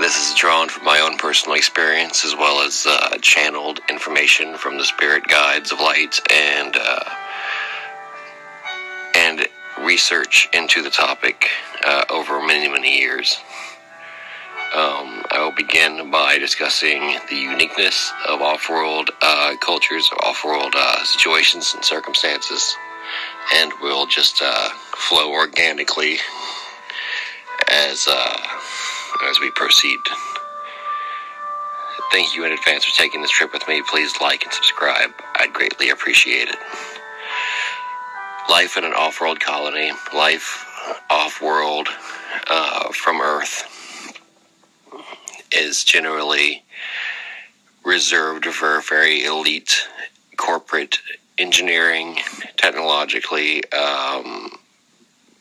This 0.00 0.30
is 0.30 0.34
drawn 0.38 0.68
from 0.68 0.84
my 0.84 1.00
own 1.00 1.18
personal 1.18 1.56
experience 1.56 2.24
as 2.24 2.36
well 2.36 2.64
as 2.64 2.86
uh, 2.88 3.18
channeled 3.20 3.80
information 3.90 4.56
from 4.56 4.78
the 4.78 4.84
spirit 4.84 5.26
guides 5.26 5.72
of 5.72 5.80
light 5.80 6.20
and 6.32 6.76
uh, 6.76 7.04
and 9.16 9.48
research 9.80 10.48
into 10.54 10.82
the 10.82 10.90
topic 10.90 11.48
uh, 11.84 12.04
over 12.10 12.40
many 12.40 12.68
many 12.68 13.00
years. 13.00 13.38
Um, 14.72 15.24
I 15.32 15.40
will 15.40 15.50
begin 15.56 16.12
by 16.12 16.38
discussing 16.38 17.18
the 17.28 17.36
uniqueness 17.36 18.12
of 18.28 18.40
off-world 18.40 19.10
uh, 19.20 19.56
cultures, 19.60 20.08
off-world 20.22 20.74
uh, 20.76 21.02
situations 21.04 21.74
and 21.74 21.84
circumstances, 21.84 22.76
and 23.52 23.72
we'll 23.82 24.06
just 24.06 24.42
uh, 24.42 24.68
flow 24.94 25.32
organically 25.32 26.18
as 27.68 28.06
as 29.28 29.40
we 29.40 29.50
proceed. 29.52 29.98
Thank 32.12 32.34
you 32.34 32.44
in 32.44 32.52
advance 32.52 32.84
for 32.84 32.96
taking 32.96 33.20
this 33.20 33.30
trip 33.30 33.52
with 33.52 33.66
me. 33.68 33.82
Please 33.88 34.14
like 34.20 34.42
and 34.44 34.52
subscribe. 34.52 35.10
I'd 35.36 35.52
greatly 35.52 35.90
appreciate 35.90 36.48
it. 36.48 36.56
Life 38.48 38.78
in 38.78 38.84
an 38.84 38.94
off-world 38.94 39.40
colony, 39.40 39.92
life 40.14 40.64
off-world 41.10 41.88
uh, 42.48 42.90
from 42.92 43.20
Earth 43.20 43.64
is 45.52 45.84
generally 45.84 46.62
reserved 47.84 48.46
for 48.46 48.80
very 48.80 49.24
elite 49.24 49.86
corporate 50.36 50.98
engineering, 51.38 52.18
technologically, 52.56 53.62
um, 53.72 54.58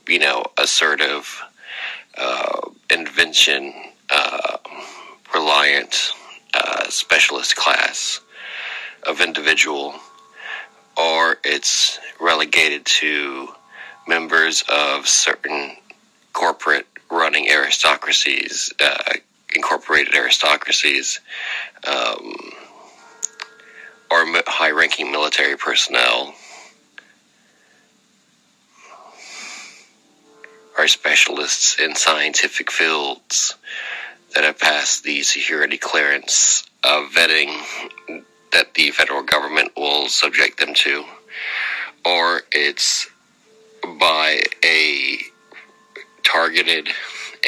you 0.07 0.19
know, 0.19 0.43
assertive, 0.57 1.41
uh, 2.17 2.61
invention 2.91 3.73
uh, 4.09 4.57
reliant 5.33 6.11
uh, 6.53 6.89
specialist 6.89 7.55
class 7.55 8.21
of 9.07 9.21
individual, 9.21 9.95
or 10.97 11.37
it's 11.43 11.99
relegated 12.19 12.85
to 12.85 13.49
members 14.07 14.63
of 14.69 15.07
certain 15.07 15.75
corporate 16.33 16.87
running 17.11 17.49
aristocracies, 17.49 18.73
uh, 18.79 19.13
incorporated 19.55 20.15
aristocracies, 20.15 21.19
um, 21.85 22.33
or 24.09 24.25
high 24.47 24.71
ranking 24.71 25.11
military 25.11 25.57
personnel 25.57 26.33
are 30.77 30.87
specialists 30.87 31.79
in 31.79 31.95
scientific 31.95 32.71
fields 32.71 33.55
that 34.33 34.43
have 34.43 34.59
passed 34.59 35.03
the 35.03 35.23
security 35.23 35.77
clearance 35.77 36.69
of 36.83 37.09
vetting 37.11 37.51
that 38.51 38.73
the 38.75 38.91
federal 38.91 39.23
government 39.23 39.71
will 39.75 40.07
subject 40.07 40.59
them 40.59 40.73
to, 40.73 41.03
or 42.05 42.41
it's 42.51 43.07
by 43.99 44.41
a 44.63 45.17
targeted 46.23 46.89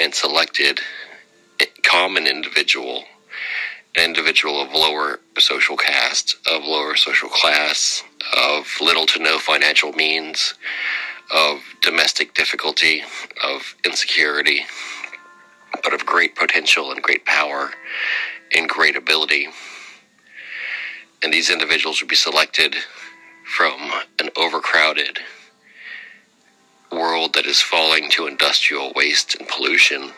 and 0.01 0.13
selected 0.13 0.79
common 1.83 2.27
individual, 2.27 3.03
an 3.95 4.05
individual 4.05 4.61
of 4.61 4.71
lower 4.73 5.19
social 5.37 5.75
caste, 5.75 6.35
of 6.51 6.63
lower 6.63 6.95
social 6.95 7.29
class, 7.29 8.03
of 8.35 8.67
little 8.81 9.05
to 9.05 9.19
no 9.19 9.39
financial 9.39 9.91
means, 9.93 10.53
of 11.31 11.61
domestic 11.81 12.33
difficulty, 12.33 13.03
of 13.43 13.75
insecurity, 13.85 14.61
but 15.83 15.93
of 15.93 16.05
great 16.05 16.35
potential 16.35 16.91
and 16.91 17.01
great 17.01 17.25
power 17.25 17.71
and 18.55 18.67
great 18.67 18.95
ability. 18.95 19.47
And 21.21 21.33
these 21.33 21.49
individuals 21.49 22.01
would 22.01 22.09
be 22.09 22.15
selected 22.15 22.75
from 23.45 23.91
an 24.19 24.29
overcrowded 24.37 25.19
world 26.91 27.33
that 27.33 27.45
is 27.45 27.61
falling 27.61 28.09
to 28.11 28.27
industrial 28.27 28.91
waste 28.95 29.35
and 29.35 29.47
pollution 29.47 30.11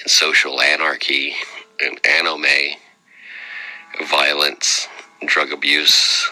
and 0.00 0.10
social 0.10 0.60
anarchy 0.60 1.34
and 1.80 2.00
anomie, 2.02 2.76
violence, 4.06 4.88
drug 5.24 5.52
abuse, 5.52 6.30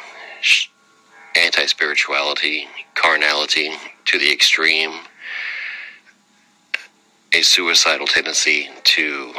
anti 1.37 1.67
spirituality, 1.67 2.67
carnality 2.95 3.73
to 4.07 4.19
the 4.19 4.33
extreme, 4.33 5.01
a 7.33 7.43
suicidal 7.43 8.07
tendency 8.07 8.69
to 8.85 9.33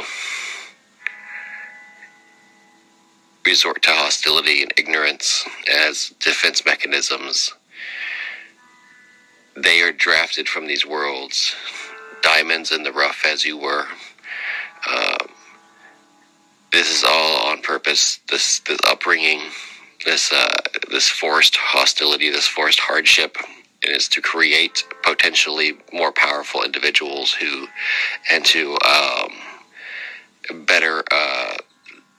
resort 3.45 3.81
to 3.83 3.91
hostility 3.91 4.61
and 4.61 4.73
ignorance 4.77 5.45
as 5.71 6.13
defense 6.19 6.65
mechanisms. 6.65 7.53
They 9.55 9.81
are 9.81 9.91
drafted 9.91 10.47
from 10.49 10.65
these 10.67 10.85
worlds, 10.85 11.55
diamonds 12.21 12.71
in 12.71 12.83
the 12.83 12.91
rough 12.91 13.23
as 13.25 13.45
you 13.45 13.57
were. 13.57 13.85
Um, 14.91 15.27
this 16.71 16.89
is 16.89 17.03
all 17.07 17.47
on 17.47 17.61
purpose. 17.61 18.19
This 18.29 18.59
this 18.59 18.79
upbringing, 18.87 19.41
this 20.03 20.31
uh, 20.31 20.47
this 20.91 21.09
forced 21.09 21.55
hostility, 21.55 22.29
this 22.29 22.47
forced 22.47 22.79
hardship, 22.79 23.37
is 23.83 24.07
to 24.09 24.21
create 24.21 24.83
potentially 25.03 25.73
more 25.91 26.11
powerful 26.11 26.63
individuals 26.63 27.33
who, 27.33 27.67
and 28.31 28.45
to 28.45 28.77
um, 28.85 29.31
better 30.65 31.03
uh, 31.11 31.55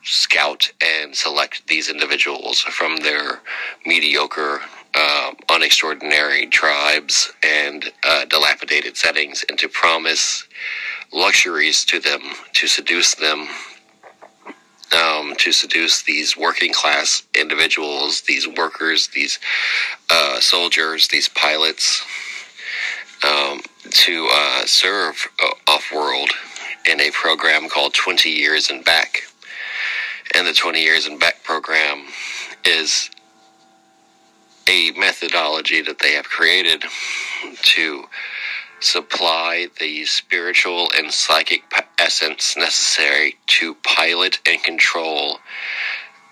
scout 0.02 0.70
and 0.82 1.14
select 1.14 1.66
these 1.68 1.88
individuals 1.88 2.60
from 2.60 2.96
their 2.98 3.40
mediocre, 3.86 4.60
uh, 4.94 5.32
unextraordinary 5.48 6.50
tribes 6.50 7.32
and 7.42 7.90
uh, 8.04 8.24
dilapidated 8.26 8.96
settings, 8.96 9.44
and 9.48 9.58
to 9.58 9.68
promise 9.68 10.46
luxuries 11.12 11.84
to 11.84 12.00
them, 12.00 12.20
to 12.52 12.66
seduce 12.66 13.14
them, 13.14 13.48
um, 14.94 15.34
to 15.36 15.52
seduce 15.52 16.02
these 16.02 16.36
working 16.36 16.72
class 16.72 17.22
individuals, 17.34 18.22
these 18.22 18.46
workers, 18.46 19.08
these 19.08 19.38
uh, 20.10 20.40
soldiers, 20.40 21.08
these 21.08 21.28
pilots, 21.28 22.02
um, 23.24 23.60
to 23.90 24.28
uh, 24.32 24.64
serve 24.66 25.28
uh, 25.42 25.70
off 25.72 25.90
world 25.92 26.30
in 26.88 27.00
a 27.00 27.10
program 27.10 27.68
called 27.68 27.94
20 27.94 28.28
Years 28.30 28.70
and 28.70 28.84
Back. 28.84 29.22
And 30.34 30.46
the 30.46 30.52
20 30.52 30.82
Years 30.82 31.06
and 31.06 31.18
Back 31.18 31.42
program 31.42 32.06
is 32.64 33.10
a 34.68 34.92
methodology 34.92 35.82
that 35.82 35.98
they 35.98 36.12
have 36.12 36.24
created 36.24 36.84
to 37.62 38.04
supply 38.80 39.68
the 39.80 40.04
spiritual 40.04 40.88
and 40.96 41.12
psychic 41.12 41.62
essence 41.98 42.56
necessary 42.56 43.36
to 43.46 43.74
pilot 43.76 44.38
and 44.46 44.62
control 44.62 45.38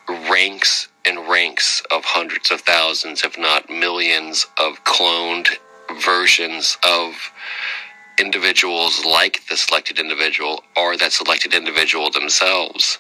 ranks 0.09 0.89
and 1.05 1.29
ranks 1.29 1.83
of 1.91 2.05
hundreds 2.05 2.51
of 2.51 2.61
thousands, 2.61 3.25
if 3.25 3.39
not 3.39 3.71
millions, 3.71 4.47
of 4.59 4.85
cloned 4.85 5.49
versions 6.05 6.77
of 6.85 7.33
individuals 8.19 9.05
like 9.05 9.47
the 9.49 9.57
selected 9.57 9.99
individual 9.99 10.63
or 10.77 10.97
that 10.97 11.13
selected 11.13 11.55
individual 11.55 12.11
themselves. 12.11 12.99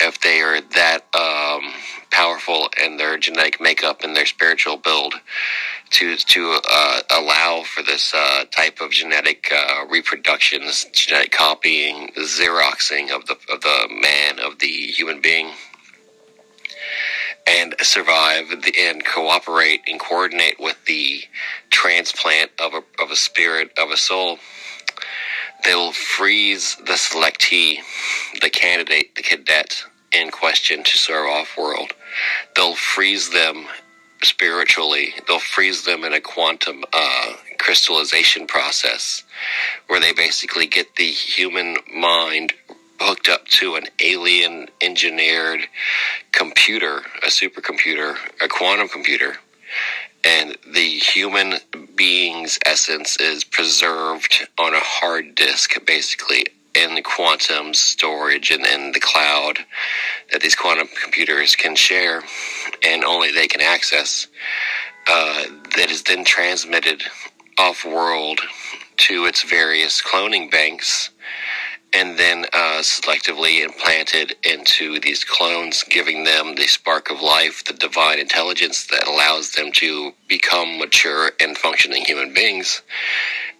If 0.00 0.20
they 0.20 0.40
are 0.40 0.60
that 0.60 1.04
um, 1.14 1.72
powerful 2.10 2.68
in 2.82 2.96
their 2.96 3.18
genetic 3.18 3.60
makeup 3.60 4.02
and 4.02 4.16
their 4.16 4.26
spiritual 4.26 4.76
build 4.76 5.14
to 5.90 6.16
to 6.16 6.60
uh, 6.70 7.00
allow 7.10 7.62
for 7.62 7.82
this 7.82 8.12
uh, 8.14 8.44
type 8.50 8.80
of 8.80 8.90
genetic 8.90 9.50
uh, 9.52 9.86
reproduction, 9.90 10.62
genetic 10.92 11.32
copying, 11.32 12.10
xeroxing 12.16 13.10
of 13.10 13.26
the 13.26 13.36
of 13.52 13.60
the 13.62 13.88
man 13.90 14.38
of 14.40 14.58
the 14.58 14.68
human 14.68 15.20
being, 15.20 15.52
and 17.46 17.74
survive 17.82 18.50
and 18.78 19.04
cooperate 19.04 19.80
and 19.86 20.00
coordinate 20.00 20.60
with 20.60 20.76
the 20.86 21.22
transplant 21.70 22.50
of 22.60 22.74
a 22.74 22.82
of 23.02 23.10
a 23.10 23.16
spirit 23.16 23.70
of 23.78 23.90
a 23.90 23.96
soul. 23.96 24.38
They 25.64 25.74
will 25.74 25.92
freeze 25.92 26.76
the 26.76 26.94
selectee, 26.94 27.78
the 28.40 28.50
candidate, 28.50 29.14
the 29.16 29.22
cadet 29.22 29.84
in 30.12 30.30
question 30.30 30.84
to 30.84 30.98
serve 30.98 31.28
off 31.28 31.56
world. 31.58 31.92
They'll 32.54 32.76
freeze 32.76 33.30
them 33.30 33.66
spiritually. 34.24 35.14
They'll 35.26 35.38
freeze 35.38 35.84
them 35.84 36.04
in 36.04 36.12
a 36.12 36.20
quantum 36.20 36.84
uh, 36.92 37.34
crystallization 37.58 38.46
process 38.46 39.22
where 39.86 40.00
they 40.00 40.12
basically 40.12 40.66
get 40.66 40.96
the 40.96 41.10
human 41.10 41.76
mind 41.94 42.52
hooked 43.00 43.28
up 43.28 43.46
to 43.46 43.76
an 43.76 43.84
alien 44.00 44.68
engineered 44.80 45.60
computer, 46.32 46.98
a 47.22 47.28
supercomputer, 47.28 48.16
a 48.40 48.48
quantum 48.48 48.88
computer. 48.88 49.36
And 50.24 50.56
the 50.72 50.80
human 50.80 51.54
being's 51.94 52.58
essence 52.66 53.18
is 53.20 53.44
preserved 53.44 54.48
on 54.58 54.74
a 54.74 54.80
hard 54.80 55.36
disk, 55.36 55.74
basically, 55.86 56.46
in 56.78 57.02
quantum 57.02 57.74
storage 57.74 58.50
and 58.50 58.64
in 58.66 58.92
the 58.92 59.00
cloud 59.00 59.58
that 60.32 60.40
these 60.40 60.54
quantum 60.54 60.88
computers 61.02 61.56
can 61.56 61.74
share 61.74 62.22
and 62.84 63.04
only 63.04 63.32
they 63.32 63.48
can 63.48 63.60
access 63.60 64.28
uh, 65.08 65.44
that 65.76 65.90
is 65.90 66.04
then 66.04 66.24
transmitted 66.24 67.02
off 67.58 67.84
world 67.84 68.40
to 68.96 69.26
its 69.26 69.42
various 69.42 70.02
cloning 70.02 70.50
banks 70.50 71.10
and 71.94 72.18
then 72.18 72.44
uh, 72.52 72.80
selectively 72.80 73.64
implanted 73.64 74.36
into 74.44 75.00
these 75.00 75.24
clones, 75.24 75.84
giving 75.84 76.24
them 76.24 76.54
the 76.54 76.66
spark 76.66 77.10
of 77.10 77.20
life, 77.22 77.64
the 77.64 77.74
divine 77.74 78.18
intelligence 78.18 78.86
that 78.88 79.08
allows 79.08 79.52
them 79.52 79.72
to 79.72 80.12
become 80.28 80.78
mature 80.78 81.32
and 81.40 81.56
functioning 81.58 82.04
human 82.04 82.32
beings. 82.34 82.82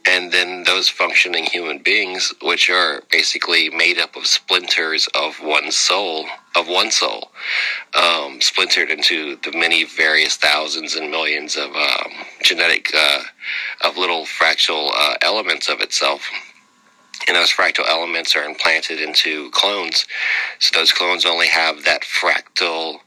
And 0.07 0.33
then 0.33 0.65
those 0.65 0.89
functioning 0.89 1.45
human 1.45 1.79
beings, 1.79 2.33
which 2.43 2.71
are 2.71 3.03
basically 3.11 3.69
made 3.71 3.99
up 3.99 4.17
of 4.17 4.27
splinters 4.27 5.09
of 5.15 5.37
one 5.37 5.71
soul, 5.71 6.27
of 6.57 6.67
one 6.67 6.91
soul, 6.91 7.31
um, 7.95 8.41
splintered 8.41 8.91
into 8.91 9.37
the 9.45 9.53
many 9.53 9.85
various 9.85 10.37
thousands 10.37 10.95
and 10.95 11.11
millions 11.11 11.57
of 11.57 11.75
um, 11.77 12.13
genetic, 12.43 12.91
uh, 12.95 13.21
of 13.83 13.99
little 13.99 14.25
fractal 14.25 14.91
uh, 14.95 15.17
elements 15.23 15.69
of 15.69 15.81
itself 15.81 16.31
and 17.29 17.37
those 17.37 17.51
fractal 17.53 17.87
elements 17.87 18.35
are 18.35 18.45
implanted 18.45 19.01
into 19.01 19.51
clones. 19.51 20.07
So 20.61 20.79
those 20.79 20.93
clones 20.93 21.27
only 21.27 21.49
have 21.49 21.85
that 21.85 22.03
fractal, 22.03 23.01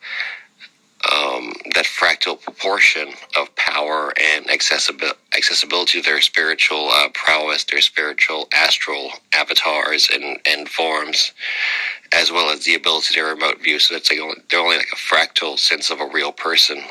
um, 1.12 1.54
that 1.74 1.86
fractal 1.86 2.40
proportion 2.42 3.10
of 3.40 3.54
power 3.56 4.14
and 4.22 4.50
accessibility, 4.50 5.18
accessibility 5.38 6.02
to 6.02 6.10
their 6.10 6.22
spiritual 6.22 6.90
uh, 6.92 7.10
prowess, 7.14 7.64
their 7.66 7.82
spiritual 7.82 8.48
astral 8.54 9.12
avatars 9.34 10.10
and, 10.14 10.40
and 10.46 10.70
forms, 10.70 11.34
as 12.14 12.32
well 12.32 12.52
as 12.52 12.66
the 12.66 12.76
ability 12.76 13.14
to 13.16 13.24
remote 13.24 13.62
view. 13.64 13.80
So 13.80 13.96
it's 13.96 14.12
like 14.12 14.20
only, 14.20 14.38
they're 14.50 14.60
only 14.60 14.78
like 14.78 14.92
a 14.94 14.98
fractal 14.98 15.58
sense 15.58 15.90
of 15.90 16.00
a 16.02 16.08
real 16.08 16.32
person 16.32 16.84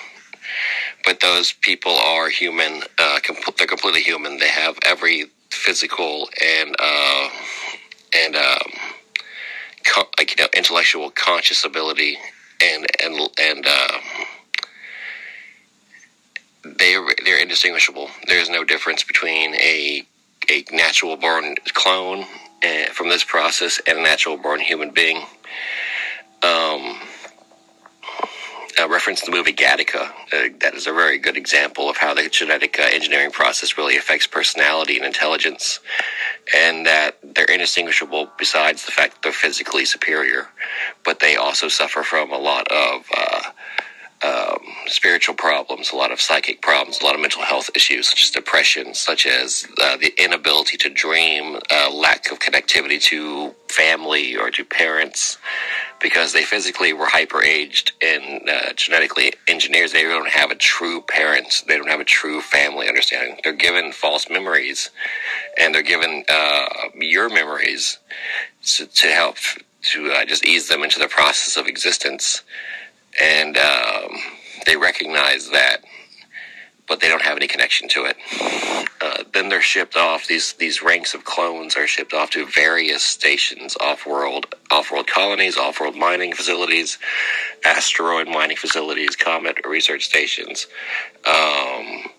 but 1.04 1.20
those 1.20 1.52
people 1.52 1.92
are 1.96 2.28
human. 2.28 2.82
Uh, 2.98 3.18
they're 3.56 3.66
completely 3.66 4.02
human. 4.02 4.38
They 4.38 4.48
have 4.48 4.78
every 4.84 5.26
physical 5.50 6.28
and 6.42 6.76
uh, 6.78 7.28
and 8.16 8.36
um, 8.36 8.72
co- 9.84 10.08
like 10.18 10.36
you 10.38 10.44
know 10.44 10.48
intellectual 10.56 11.10
conscious 11.10 11.64
ability 11.64 12.18
and 12.62 12.86
and 13.02 13.30
and 13.40 13.66
um, 13.66 14.00
they 16.78 16.96
they're 17.24 17.40
indistinguishable. 17.40 18.08
There's 18.26 18.50
no 18.50 18.64
difference 18.64 19.02
between 19.04 19.54
a 19.54 20.06
a 20.48 20.64
natural 20.72 21.16
born 21.16 21.56
clone 21.74 22.24
uh, 22.64 22.86
from 22.92 23.08
this 23.08 23.24
process 23.24 23.80
and 23.86 23.98
a 23.98 24.02
natural 24.02 24.36
born 24.36 24.60
human 24.60 24.90
being. 24.90 25.24
Um, 26.42 26.98
uh, 28.78 28.88
reference 28.88 29.22
the 29.22 29.30
movie 29.30 29.52
Gattaca. 29.52 30.10
Uh, 30.32 30.48
that 30.60 30.74
is 30.74 30.86
a 30.86 30.92
very 30.92 31.18
good 31.18 31.36
example 31.36 31.88
of 31.88 31.96
how 31.96 32.14
the 32.14 32.28
genetic 32.28 32.78
uh, 32.78 32.88
engineering 32.92 33.30
process 33.30 33.76
really 33.76 33.96
affects 33.96 34.26
personality 34.26 34.96
and 34.96 35.06
intelligence, 35.06 35.80
and 36.54 36.86
that 36.86 37.16
they're 37.22 37.44
indistinguishable 37.46 38.30
besides 38.38 38.84
the 38.86 38.92
fact 38.92 39.14
that 39.14 39.22
they're 39.22 39.32
physically 39.32 39.84
superior, 39.84 40.48
but 41.04 41.20
they 41.20 41.36
also 41.36 41.68
suffer 41.68 42.02
from 42.02 42.32
a 42.32 42.38
lot 42.38 42.66
of 42.68 43.04
uh, 43.16 43.42
um, 44.22 44.58
spiritual 44.86 45.34
problems, 45.34 45.92
a 45.92 45.96
lot 45.96 46.12
of 46.12 46.20
psychic 46.20 46.60
problems, 46.60 47.00
a 47.00 47.04
lot 47.04 47.14
of 47.14 47.20
mental 47.20 47.42
health 47.42 47.70
issues, 47.74 48.08
such 48.08 48.24
as 48.24 48.30
depression, 48.30 48.94
such 48.94 49.26
as 49.26 49.66
uh, 49.82 49.96
the 49.96 50.12
inability 50.22 50.76
to 50.78 50.90
dream, 50.90 51.58
uh, 51.70 51.90
lack 51.92 52.30
of 52.30 52.38
connectivity 52.38 53.00
to 53.00 53.54
family 53.68 54.36
or 54.36 54.50
to 54.50 54.64
parents, 54.64 55.38
because 56.00 56.32
they 56.32 56.42
physically 56.42 56.92
were 56.92 57.06
hyper 57.06 57.42
aged 57.42 57.92
and 58.02 58.48
uh, 58.48 58.72
genetically 58.74 59.32
engineers. 59.48 59.92
They 59.92 60.02
don't 60.02 60.28
have 60.28 60.50
a 60.50 60.56
true 60.56 61.00
parent. 61.02 61.64
They 61.66 61.78
don't 61.78 61.88
have 61.90 62.00
a 62.00 62.04
true 62.04 62.40
family 62.42 62.88
understanding. 62.88 63.38
They're 63.42 63.52
given 63.52 63.92
false 63.92 64.28
memories, 64.28 64.90
and 65.58 65.74
they're 65.74 65.82
given 65.82 66.24
uh, 66.28 66.68
your 66.94 67.30
memories 67.30 67.98
to, 68.64 68.86
to 68.86 69.08
help 69.08 69.36
to 69.82 70.12
uh, 70.12 70.24
just 70.26 70.44
ease 70.44 70.68
them 70.68 70.82
into 70.82 70.98
the 70.98 71.08
process 71.08 71.56
of 71.56 71.66
existence 71.66 72.42
and 73.18 73.56
um, 73.56 74.10
they 74.66 74.76
recognize 74.76 75.50
that, 75.50 75.78
but 76.86 77.00
they 77.00 77.08
don't 77.08 77.22
have 77.22 77.36
any 77.36 77.46
connection 77.46 77.88
to 77.88 78.04
it. 78.04 78.16
Uh, 79.00 79.24
then 79.32 79.48
they're 79.48 79.62
shipped 79.62 79.96
off. 79.96 80.26
These 80.26 80.54
these 80.54 80.82
ranks 80.82 81.14
of 81.14 81.24
clones 81.24 81.76
are 81.76 81.86
shipped 81.86 82.12
off 82.12 82.30
to 82.30 82.46
various 82.46 83.02
stations 83.02 83.76
off 83.80 84.06
world, 84.06 84.54
off 84.70 84.90
world 84.90 85.06
colonies, 85.06 85.56
off 85.56 85.80
world 85.80 85.96
mining 85.96 86.34
facilities, 86.34 86.98
asteroid 87.64 88.28
mining 88.28 88.56
facilities, 88.56 89.16
comet 89.16 89.56
research 89.64 90.04
stations. 90.04 90.66
Um, 91.26 92.09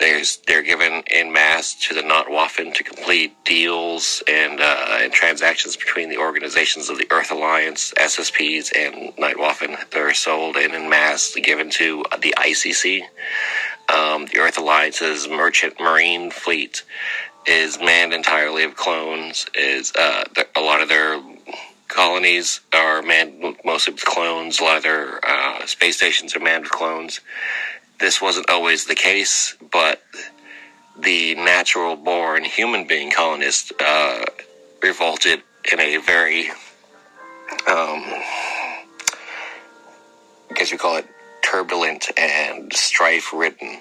there's, 0.00 0.38
they're 0.46 0.62
given 0.62 1.02
in 1.10 1.32
mass 1.32 1.74
to 1.74 1.94
the 1.94 2.00
Nachtwaffen 2.00 2.74
to 2.74 2.82
complete 2.82 3.36
deals 3.44 4.22
and, 4.26 4.58
uh, 4.60 4.98
and 5.00 5.12
transactions 5.12 5.76
between 5.76 6.08
the 6.08 6.16
organizations 6.16 6.88
of 6.88 6.98
the 6.98 7.06
Earth 7.10 7.30
Alliance, 7.30 7.92
SSPs, 7.98 8.74
and 8.74 9.14
Nachtwaffen. 9.16 9.78
They're 9.90 10.14
sold 10.14 10.56
and 10.56 10.74
in 10.74 10.88
mass 10.88 11.34
given 11.34 11.70
to 11.72 12.02
the 12.20 12.34
ICC. 12.36 13.02
Um, 13.90 14.26
the 14.26 14.38
Earth 14.38 14.58
Alliance's 14.58 15.28
merchant 15.28 15.78
marine 15.78 16.30
fleet 16.30 16.82
is 17.46 17.78
manned 17.78 18.14
entirely 18.14 18.64
of 18.64 18.76
clones. 18.76 19.46
Is 19.54 19.92
uh, 19.94 20.24
a 20.56 20.60
lot 20.60 20.80
of 20.80 20.88
their 20.88 21.20
colonies 21.88 22.60
are 22.72 23.02
manned 23.02 23.56
mostly 23.64 23.92
with 23.92 24.04
clones. 24.04 24.60
A 24.60 24.64
lot 24.64 24.76
of 24.78 24.82
their 24.82 25.20
uh, 25.28 25.66
space 25.66 25.96
stations 25.98 26.34
are 26.34 26.40
manned 26.40 26.64
with 26.64 26.72
clones 26.72 27.20
this 28.00 28.20
wasn't 28.20 28.48
always 28.50 28.86
the 28.86 28.94
case, 28.94 29.56
but 29.70 30.02
the 30.98 31.34
natural 31.36 31.96
born 31.96 32.44
human 32.44 32.86
being 32.86 33.10
colonists 33.10 33.72
uh, 33.80 34.24
revolted 34.82 35.42
in 35.70 35.80
a 35.80 35.98
very 35.98 36.50
um, 37.68 38.04
guess 40.54 40.70
you 40.70 40.78
call 40.78 40.96
it 40.96 41.06
turbulent 41.42 42.10
and 42.18 42.72
strife 42.72 43.32
ridden 43.32 43.80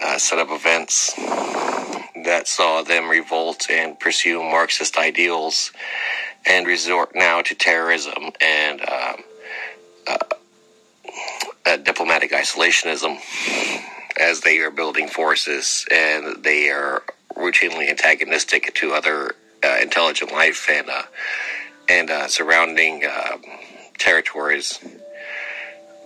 uh, 0.00 0.18
set 0.18 0.38
of 0.38 0.50
events 0.50 1.14
that 2.24 2.44
saw 2.46 2.82
them 2.82 3.08
revolt 3.08 3.68
and 3.70 3.98
pursue 3.98 4.42
Marxist 4.42 4.96
ideals 4.96 5.72
and 6.46 6.66
resort 6.66 7.10
now 7.14 7.42
to 7.42 7.54
terrorism 7.54 8.30
and 8.40 8.80
um, 8.80 9.16
uh, 10.06 10.18
diplomatic 11.64 12.32
isolationism 12.32 13.18
as 14.18 14.40
they 14.40 14.58
are 14.58 14.70
building 14.70 15.08
forces 15.08 15.84
and 15.90 16.42
they 16.42 16.70
are 16.70 17.02
routinely 17.36 17.88
antagonistic 17.88 18.74
to 18.74 18.92
other 18.92 19.34
uh, 19.64 19.76
intelligent 19.80 20.32
life 20.32 20.68
and 20.70 20.88
uh, 20.88 21.02
and 21.88 22.10
uh, 22.10 22.28
surrounding 22.28 23.04
um, 23.04 23.42
territories. 23.98 24.78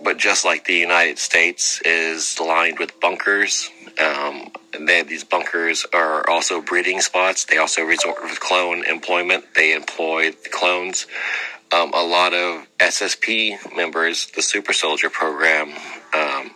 But 0.03 0.17
just 0.17 0.43
like 0.43 0.65
the 0.65 0.75
United 0.75 1.17
States 1.17 1.81
is 1.85 2.39
lined 2.39 2.77
with 2.79 2.99
bunkers, 2.99 3.69
um, 4.01 4.51
they, 4.77 5.01
these 5.03 5.23
bunkers 5.23 5.85
are 5.93 6.29
also 6.29 6.61
breeding 6.61 6.99
spots. 6.99 7.45
They 7.45 7.57
also 7.57 7.83
resort 7.83 8.21
with 8.21 8.39
clone 8.39 8.83
employment. 8.85 9.45
They 9.55 9.73
employ 9.73 10.33
clones. 10.51 11.07
Um, 11.73 11.91
a 11.91 12.03
lot 12.03 12.35
of 12.35 12.67
SSP 12.77 13.75
members, 13.75 14.27
the 14.35 14.43
Super 14.43 14.73
Soldier 14.73 15.09
program, 15.09 15.73
um, 16.13 16.51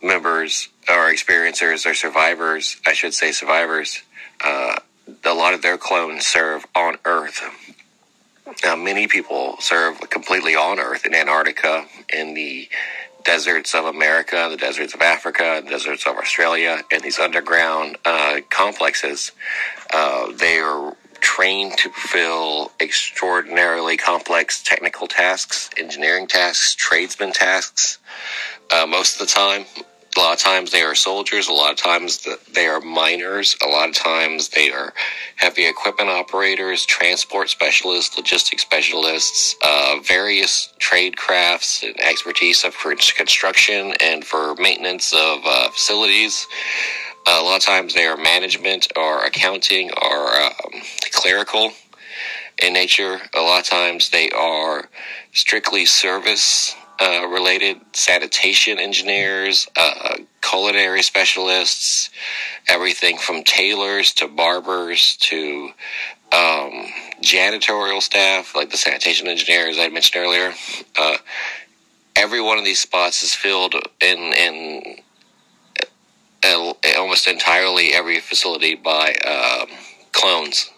members 0.00 0.68
or 0.88 1.12
experiencers 1.12 1.90
or 1.90 1.94
survivors, 1.94 2.76
I 2.86 2.92
should 2.92 3.14
say 3.14 3.32
survivors, 3.32 4.00
uh, 4.44 4.76
a 5.24 5.34
lot 5.34 5.54
of 5.54 5.62
their 5.62 5.76
clones 5.76 6.24
serve 6.24 6.64
on 6.76 6.98
Earth. 7.04 7.42
Now, 8.62 8.76
many 8.76 9.08
people 9.08 9.56
serve 9.58 9.98
completely 10.08 10.54
on 10.54 10.78
Earth 10.78 11.04
in 11.04 11.12
Antarctica, 11.12 11.86
in 12.12 12.34
the 12.34 12.68
deserts 13.24 13.74
of 13.74 13.86
America, 13.86 14.46
the 14.48 14.56
deserts 14.56 14.94
of 14.94 15.00
Africa, 15.00 15.60
the 15.64 15.70
deserts 15.70 16.06
of 16.06 16.16
Australia, 16.16 16.80
and 16.92 17.02
these 17.02 17.18
underground 17.18 17.96
uh, 18.04 18.38
complexes. 18.50 19.32
Uh, 19.92 20.30
they 20.30 20.58
are 20.58 20.96
trained 21.26 21.76
to 21.76 21.90
fulfill 21.90 22.70
extraordinarily 22.78 23.96
complex 23.96 24.62
technical 24.62 25.08
tasks, 25.08 25.68
engineering 25.76 26.28
tasks, 26.28 26.76
tradesman 26.76 27.32
tasks. 27.32 27.98
Uh, 28.70 28.86
most 28.86 29.20
of 29.20 29.26
the 29.26 29.32
time, 29.34 29.64
a 30.16 30.20
lot 30.20 30.34
of 30.34 30.38
times 30.38 30.70
they 30.70 30.82
are 30.82 30.94
soldiers. 30.94 31.48
A 31.48 31.52
lot 31.52 31.72
of 31.72 31.78
times 31.78 32.26
they 32.54 32.66
are 32.68 32.80
miners. 32.80 33.56
A 33.60 33.66
lot 33.66 33.88
of 33.88 33.94
times 33.96 34.50
they 34.50 34.70
are 34.70 34.94
heavy 35.34 35.66
equipment 35.66 36.08
operators, 36.08 36.86
transport 36.86 37.50
specialists, 37.50 38.16
logistics 38.16 38.62
specialists, 38.62 39.56
uh, 39.64 39.96
various 40.04 40.72
trade 40.78 41.16
crafts 41.16 41.82
and 41.82 41.98
expertise 42.00 42.64
of 42.64 42.74
construction 43.16 43.94
and 44.00 44.24
for 44.24 44.54
maintenance 44.54 45.12
of 45.12 45.40
uh, 45.44 45.68
facilities. 45.70 46.46
A 47.28 47.42
lot 47.42 47.56
of 47.56 47.62
times 47.62 47.94
they 47.94 48.06
are 48.06 48.16
management 48.16 48.86
or 48.96 49.24
accounting 49.24 49.90
or 50.00 50.40
um, 50.40 50.82
clerical 51.12 51.72
in 52.62 52.72
nature. 52.72 53.18
A 53.34 53.40
lot 53.40 53.60
of 53.60 53.66
times 53.66 54.10
they 54.10 54.30
are 54.30 54.88
strictly 55.32 55.86
service 55.86 56.76
uh, 57.00 57.26
related 57.26 57.78
sanitation 57.92 58.78
engineers, 58.78 59.66
uh, 59.76 60.16
culinary 60.40 61.02
specialists, 61.02 62.10
everything 62.68 63.18
from 63.18 63.42
tailors 63.42 64.12
to 64.14 64.28
barbers 64.28 65.16
to 65.16 65.70
um, 66.32 66.86
janitorial 67.22 68.00
staff, 68.00 68.54
like 68.54 68.70
the 68.70 68.76
sanitation 68.76 69.26
engineers 69.26 69.78
I 69.78 69.88
mentioned 69.88 70.24
earlier. 70.24 70.54
Uh, 70.96 71.16
every 72.14 72.40
one 72.40 72.56
of 72.56 72.64
these 72.64 72.80
spots 72.80 73.22
is 73.22 73.34
filled 73.34 73.74
in 74.00 74.18
in 74.32 74.96
almost 76.96 77.26
entirely 77.26 77.92
every 77.92 78.20
facility 78.20 78.74
by 78.74 79.14
um, 79.26 79.68
clones 80.12 80.70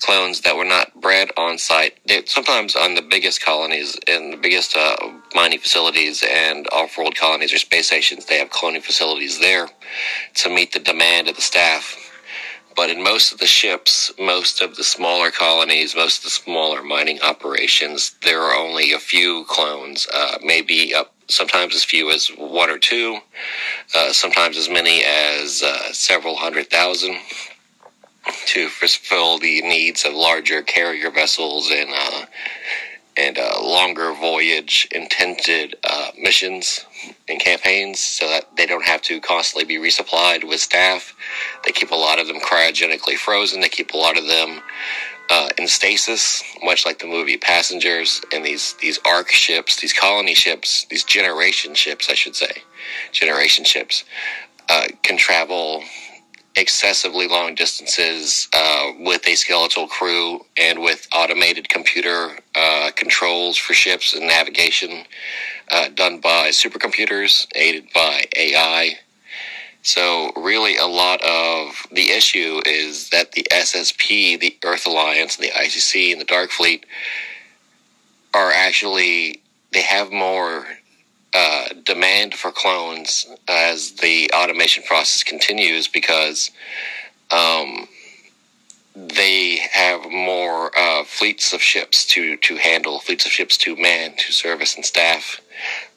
clones 0.00 0.42
that 0.42 0.56
were 0.56 0.64
not 0.64 1.00
bred 1.00 1.30
on 1.36 1.56
site. 1.56 1.98
They, 2.06 2.24
sometimes 2.26 2.76
on 2.76 2.94
the 2.94 3.02
biggest 3.02 3.42
colonies 3.42 3.98
and 4.06 4.32
the 4.32 4.36
biggest 4.36 4.76
uh, 4.76 4.96
mining 5.34 5.60
facilities 5.60 6.22
and 6.28 6.66
off-world 6.72 7.16
colonies 7.16 7.54
or 7.54 7.58
space 7.58 7.86
stations, 7.86 8.26
they 8.26 8.38
have 8.38 8.50
cloning 8.50 8.82
facilities 8.82 9.38
there 9.38 9.68
to 10.34 10.50
meet 10.50 10.72
the 10.72 10.78
demand 10.78 11.28
of 11.28 11.36
the 11.36 11.42
staff. 11.42 11.96
But 12.76 12.90
in 12.90 13.02
most 13.04 13.32
of 13.32 13.38
the 13.38 13.46
ships, 13.46 14.12
most 14.18 14.60
of 14.60 14.74
the 14.76 14.84
smaller 14.84 15.30
colonies, 15.30 15.94
most 15.94 16.18
of 16.18 16.24
the 16.24 16.30
smaller 16.30 16.82
mining 16.82 17.20
operations, 17.22 18.16
there 18.22 18.42
are 18.42 18.54
only 18.56 18.92
a 18.92 18.98
few 18.98 19.44
clones, 19.48 20.08
uh, 20.12 20.38
maybe 20.42 20.92
up 20.92 21.13
sometimes 21.28 21.74
as 21.74 21.84
few 21.84 22.10
as 22.10 22.28
one 22.28 22.70
or 22.70 22.78
two, 22.78 23.18
uh, 23.96 24.12
sometimes 24.12 24.56
as 24.56 24.68
many 24.68 25.04
as 25.04 25.62
uh, 25.62 25.92
several 25.92 26.36
hundred 26.36 26.70
thousand 26.70 27.18
to 28.46 28.68
fulfill 28.68 29.38
the 29.38 29.62
needs 29.62 30.04
of 30.04 30.14
larger 30.14 30.62
carrier 30.62 31.10
vessels 31.10 31.70
and 31.70 31.90
uh, 31.94 32.26
and 33.16 33.38
uh, 33.38 33.60
longer 33.62 34.12
voyage 34.12 34.88
intended 34.92 35.76
uh, 35.84 36.10
missions 36.18 36.84
and 37.28 37.40
campaigns 37.40 38.00
so 38.00 38.26
that 38.28 38.56
they 38.56 38.66
don't 38.66 38.84
have 38.84 39.02
to 39.02 39.20
constantly 39.20 39.64
be 39.64 39.82
resupplied 39.82 40.42
with 40.48 40.60
staff. 40.60 41.14
They 41.64 41.72
keep 41.72 41.92
a 41.92 41.96
lot 41.96 42.18
of 42.18 42.26
them 42.26 42.40
cryogenically 42.40 43.16
frozen. 43.16 43.60
They 43.60 43.68
keep 43.68 43.92
a 43.92 43.96
lot 43.96 44.18
of 44.18 44.26
them 44.26 44.60
uh, 45.30 45.48
in 45.58 45.66
stasis, 45.68 46.42
much 46.62 46.86
like 46.86 46.98
the 46.98 47.06
movie 47.06 47.36
Passengers. 47.38 48.20
And 48.32 48.44
these 48.44 48.74
these 48.80 48.98
ark 49.04 49.30
ships, 49.30 49.80
these 49.80 49.92
colony 49.92 50.34
ships, 50.34 50.86
these 50.90 51.04
generation 51.04 51.74
ships, 51.74 52.10
I 52.10 52.14
should 52.14 52.36
say, 52.36 52.62
generation 53.12 53.64
ships, 53.64 54.04
uh, 54.68 54.88
can 55.02 55.16
travel 55.16 55.82
excessively 56.56 57.26
long 57.26 57.54
distances 57.54 58.48
uh, 58.52 58.92
with 59.00 59.26
a 59.26 59.34
skeletal 59.34 59.88
crew 59.88 60.44
and 60.56 60.80
with 60.80 61.08
automated 61.12 61.68
computer 61.68 62.38
uh, 62.54 62.90
controls 62.94 63.56
for 63.56 63.74
ships 63.74 64.14
and 64.14 64.26
navigation 64.26 65.04
uh, 65.70 65.88
done 65.94 66.20
by 66.20 66.48
supercomputers 66.50 67.46
aided 67.56 67.86
by 67.92 68.24
AI. 68.36 68.94
So, 69.84 70.32
really, 70.34 70.78
a 70.78 70.86
lot 70.86 71.22
of 71.22 71.86
the 71.92 72.10
issue 72.10 72.62
is 72.64 73.10
that 73.10 73.32
the 73.32 73.46
SSP, 73.52 74.40
the 74.40 74.56
Earth 74.64 74.86
Alliance, 74.86 75.36
the 75.36 75.50
ICC, 75.50 76.10
and 76.10 76.18
the 76.18 76.24
Dark 76.24 76.50
Fleet 76.50 76.86
are 78.32 78.50
actually, 78.50 79.42
they 79.74 79.82
have 79.82 80.10
more 80.10 80.66
uh, 81.34 81.68
demand 81.84 82.32
for 82.32 82.50
clones 82.50 83.26
as 83.46 83.92
the 83.92 84.30
automation 84.32 84.82
process 84.84 85.22
continues 85.22 85.86
because 85.86 86.50
um, 87.30 87.86
they 88.96 89.58
have 89.70 90.10
more 90.10 90.70
uh, 90.78 91.04
fleets 91.04 91.52
of 91.52 91.60
ships 91.60 92.06
to, 92.06 92.38
to 92.38 92.56
handle, 92.56 93.00
fleets 93.00 93.26
of 93.26 93.32
ships 93.32 93.58
to 93.58 93.76
man, 93.76 94.14
to 94.16 94.32
service 94.32 94.76
and 94.76 94.84
staff. 94.86 95.42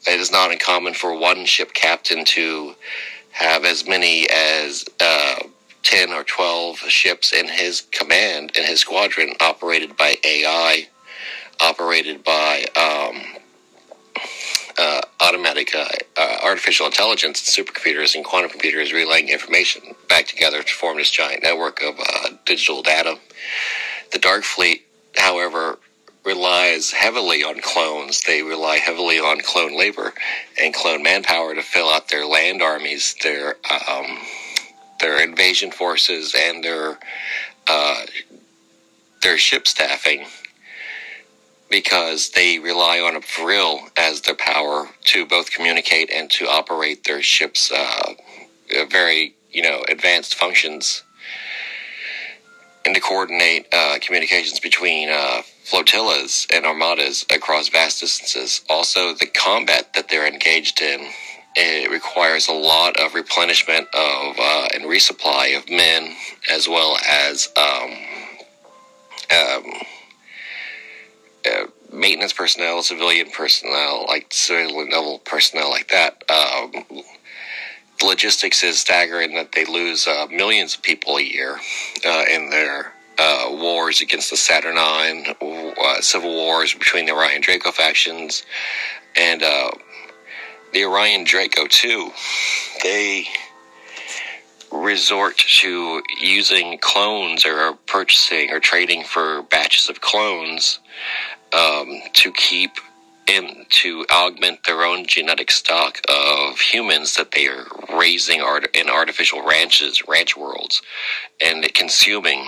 It 0.06 0.20
is 0.20 0.30
not 0.30 0.52
uncommon 0.52 0.94
for 0.94 1.18
one 1.18 1.46
ship 1.46 1.74
captain 1.74 2.26
to 2.26 2.76
have 3.38 3.66
as 3.66 3.88
many 3.88 4.28
as 4.30 4.84
uh, 5.00 5.36
10 5.84 6.12
or 6.12 6.24
12 6.24 6.78
ships 6.80 7.34
in 7.34 7.48
his 7.48 7.82
command, 7.92 8.52
in 8.58 8.64
his 8.64 8.80
squadron, 8.80 9.34
operated 9.40 9.96
by 9.96 10.16
AI, 10.24 10.88
operated 11.60 12.24
by 12.24 12.66
um, 12.76 13.22
uh, 14.80 15.02
automatic 15.22 15.76
uh, 15.76 15.88
uh, 16.18 16.38
artificial 16.44 16.88
intelligence 16.88 17.42
supercomputers 17.42 18.16
and 18.16 18.26
quantum 18.26 18.50
computers 18.50 18.92
relaying 18.92 19.30
information 19.30 19.84
back 20.10 20.26
together 20.26 20.64
to 20.64 20.74
form 20.74 20.98
this 20.98 21.12
giant 21.12 21.44
network 21.44 21.82
of 21.84 21.96
uh, 22.00 22.30
digital 22.46 22.82
data. 22.82 23.20
The 24.12 24.20
Dark 24.20 24.44
Fleet, 24.46 24.84
however, 25.16 25.78
relies 26.28 26.92
heavily 26.92 27.42
on 27.42 27.62
clones. 27.62 28.22
They 28.24 28.44
rely 28.44 28.78
heavily 28.78 29.18
on 29.18 29.40
clone 29.40 29.78
labor 29.78 30.14
and 30.62 30.74
clone 30.74 31.02
manpower 31.02 31.56
to 31.56 31.64
fill 31.64 31.90
out 31.90 32.10
their 32.10 32.26
land 32.26 32.62
armies, 32.62 33.16
their 33.24 33.56
um, 33.90 34.20
their 35.00 35.24
invasion 35.24 35.72
forces, 35.72 36.36
and 36.38 36.62
their 36.62 37.00
uh, 37.68 38.06
their 39.22 39.38
ship 39.38 39.68
staffing 39.68 40.26
because 41.70 42.30
they 42.32 42.60
rely 42.60 43.00
on 43.00 43.16
a 43.16 43.20
vril 43.20 43.82
as 43.98 44.22
their 44.22 44.36
power 44.36 44.90
to 45.04 45.26
both 45.26 45.52
communicate 45.52 46.10
and 46.10 46.30
to 46.32 46.46
operate 46.46 47.04
their 47.06 47.22
ships' 47.22 47.72
uh, 47.72 48.14
very 48.90 49.34
you 49.52 49.62
know 49.62 49.82
advanced 49.88 50.36
functions 50.36 51.04
and 52.86 52.94
to 52.96 53.02
coordinate 53.02 53.66
uh, 53.74 53.98
communications 54.02 54.60
between 54.60 55.10
uh, 55.10 55.42
flotillas 55.68 56.48
and 56.54 56.66
armadas 56.66 57.26
across 57.30 57.68
vast 57.68 58.00
distances. 58.00 58.62
Also, 58.70 59.14
the 59.14 59.26
combat 59.28 59.94
that 59.94 60.08
they're 60.08 60.26
engaged 60.26 60.82
in 60.82 61.10
it 61.58 61.92
requires 61.92 62.48
a 62.48 62.54
lot 62.54 62.96
of 62.98 63.14
replenishment 63.14 63.88
of 63.94 64.36
uh, 64.40 64.68
and 64.74 64.86
resupply 64.86 65.58
of 65.58 65.70
men 65.70 66.16
as 66.50 66.70
well 66.70 66.98
as 67.10 67.50
um, 67.58 67.92
um, 69.36 69.64
uh, 71.46 71.66
maintenance 71.92 72.32
personnel, 72.32 72.82
civilian 72.82 73.30
personnel, 73.32 74.06
like 74.08 74.28
civilian 74.30 74.90
level 74.90 75.20
personnel 75.20 75.70
like 75.70 75.90
that. 75.90 76.24
Um, 76.30 76.86
logistics 78.02 78.64
is 78.64 78.80
staggering 78.80 79.34
that 79.36 79.52
they 79.52 79.66
lose 79.66 80.08
uh, 80.08 80.28
millions 80.30 80.76
of 80.76 80.82
people 80.84 81.18
a 81.18 81.24
year 81.24 81.58
uh, 82.06 82.24
in 82.32 82.52
their 82.52 82.94
uh, 83.18 83.48
wars 83.52 84.02
against 84.02 84.30
the 84.30 84.38
Saturnine, 84.38 85.36
uh, 85.42 86.02
civil 86.02 86.34
wars 86.34 86.74
between 86.74 87.06
the 87.06 87.14
Orion 87.14 87.42
Draco 87.42 87.72
factions, 87.72 88.44
and 89.16 89.44
uh, 89.44 89.72
the 90.74 90.86
Orion 90.86 91.24
Draco 91.24 91.68
too. 91.68 92.12
They 92.84 93.28
resort 94.72 95.38
to 95.38 96.02
using 96.20 96.78
clones 96.80 97.46
or 97.46 97.74
purchasing 97.88 98.52
or 98.52 98.60
trading 98.60 99.04
for 99.04 99.44
batches 99.44 99.90
of 99.90 100.02
clones 100.02 100.80
um, 101.54 102.02
to 102.14 102.32
keep 102.32 102.72
in 103.28 103.66
to 103.70 104.06
augment 104.12 104.64
their 104.66 104.84
own 104.84 105.06
genetic 105.06 105.52
stock 105.52 106.00
of 106.10 106.60
humans 106.60 107.16
that 107.16 107.32
they 107.32 107.48
are 107.48 107.66
raising 107.98 108.42
art 108.42 108.68
in 108.76 108.90
artificial 108.90 109.44
ranches, 109.44 110.08
ranch 110.08 110.38
worlds, 110.38 110.82
and 111.42 111.64
consuming 111.74 112.48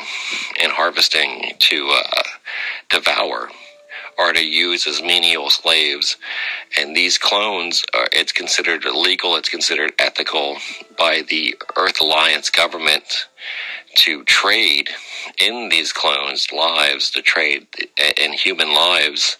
and 0.61 0.71
harvesting 0.71 1.53
to 1.59 1.89
uh, 1.91 2.23
devour 2.89 3.49
are 4.17 4.33
to 4.33 4.45
use 4.45 4.85
as 4.85 5.01
menial 5.01 5.49
slaves. 5.49 6.17
And 6.77 6.95
these 6.95 7.17
clones, 7.17 7.85
are, 7.93 8.07
it's 8.11 8.33
considered 8.33 8.85
illegal, 8.85 9.35
it's 9.37 9.49
considered 9.49 9.93
ethical 9.97 10.57
by 10.97 11.23
the 11.29 11.55
Earth 11.77 12.01
Alliance 12.01 12.49
government 12.49 13.27
to 13.95 14.23
trade 14.25 14.89
in 15.39 15.69
these 15.69 15.93
clones' 15.93 16.51
lives, 16.51 17.11
to 17.11 17.21
trade 17.21 17.67
in 18.17 18.33
human 18.33 18.73
lives 18.73 19.37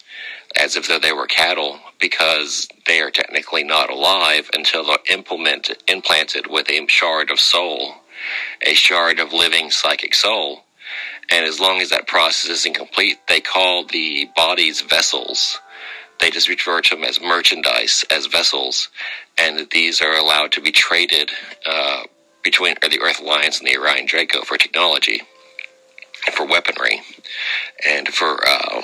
as 0.60 0.76
if 0.76 0.86
though 0.88 0.98
they 0.98 1.12
were 1.12 1.26
cattle 1.26 1.80
because 1.98 2.68
they 2.86 3.00
are 3.00 3.10
technically 3.10 3.64
not 3.64 3.90
alive 3.90 4.50
until 4.52 4.84
they're 4.84 4.98
implement, 5.10 5.70
implanted 5.88 6.46
with 6.48 6.68
a 6.70 6.86
shard 6.86 7.30
of 7.30 7.40
soul, 7.40 7.94
a 8.60 8.74
shard 8.74 9.18
of 9.18 9.32
living 9.32 9.70
psychic 9.70 10.14
soul. 10.14 10.60
And 11.30 11.46
as 11.46 11.60
long 11.60 11.80
as 11.80 11.90
that 11.90 12.06
process 12.06 12.50
isn't 12.50 12.74
complete, 12.74 13.18
they 13.26 13.40
call 13.40 13.86
the 13.86 14.28
bodies 14.36 14.82
vessels. 14.82 15.58
They 16.18 16.30
just 16.30 16.48
refer 16.48 16.82
to 16.82 16.96
them 16.96 17.04
as 17.04 17.20
merchandise, 17.20 18.04
as 18.10 18.26
vessels, 18.26 18.90
and 19.38 19.66
these 19.70 20.02
are 20.02 20.12
allowed 20.12 20.52
to 20.52 20.60
be 20.60 20.72
traded 20.72 21.30
uh, 21.64 22.02
between 22.42 22.74
the 22.82 23.00
Earth 23.00 23.20
Alliance 23.20 23.58
and 23.58 23.66
the 23.66 23.78
Orion 23.78 24.04
Draco 24.04 24.42
for 24.42 24.58
technology 24.58 25.22
for 26.32 26.44
weaponry 26.44 27.00
and 27.88 28.08
for 28.08 28.46
um, 28.46 28.82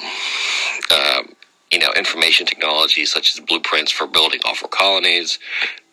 uh, 0.90 1.22
you 1.72 1.78
know 1.78 1.92
information 1.96 2.46
technology 2.46 3.04
such 3.04 3.34
as 3.36 3.44
blueprints 3.44 3.90
for 3.90 4.06
building 4.06 4.40
offshore 4.40 4.68
colonies, 4.68 5.38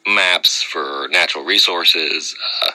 maps 0.07 0.61
for 0.61 1.07
natural 1.11 1.43
resources, 1.43 2.35
uh, 2.63 2.71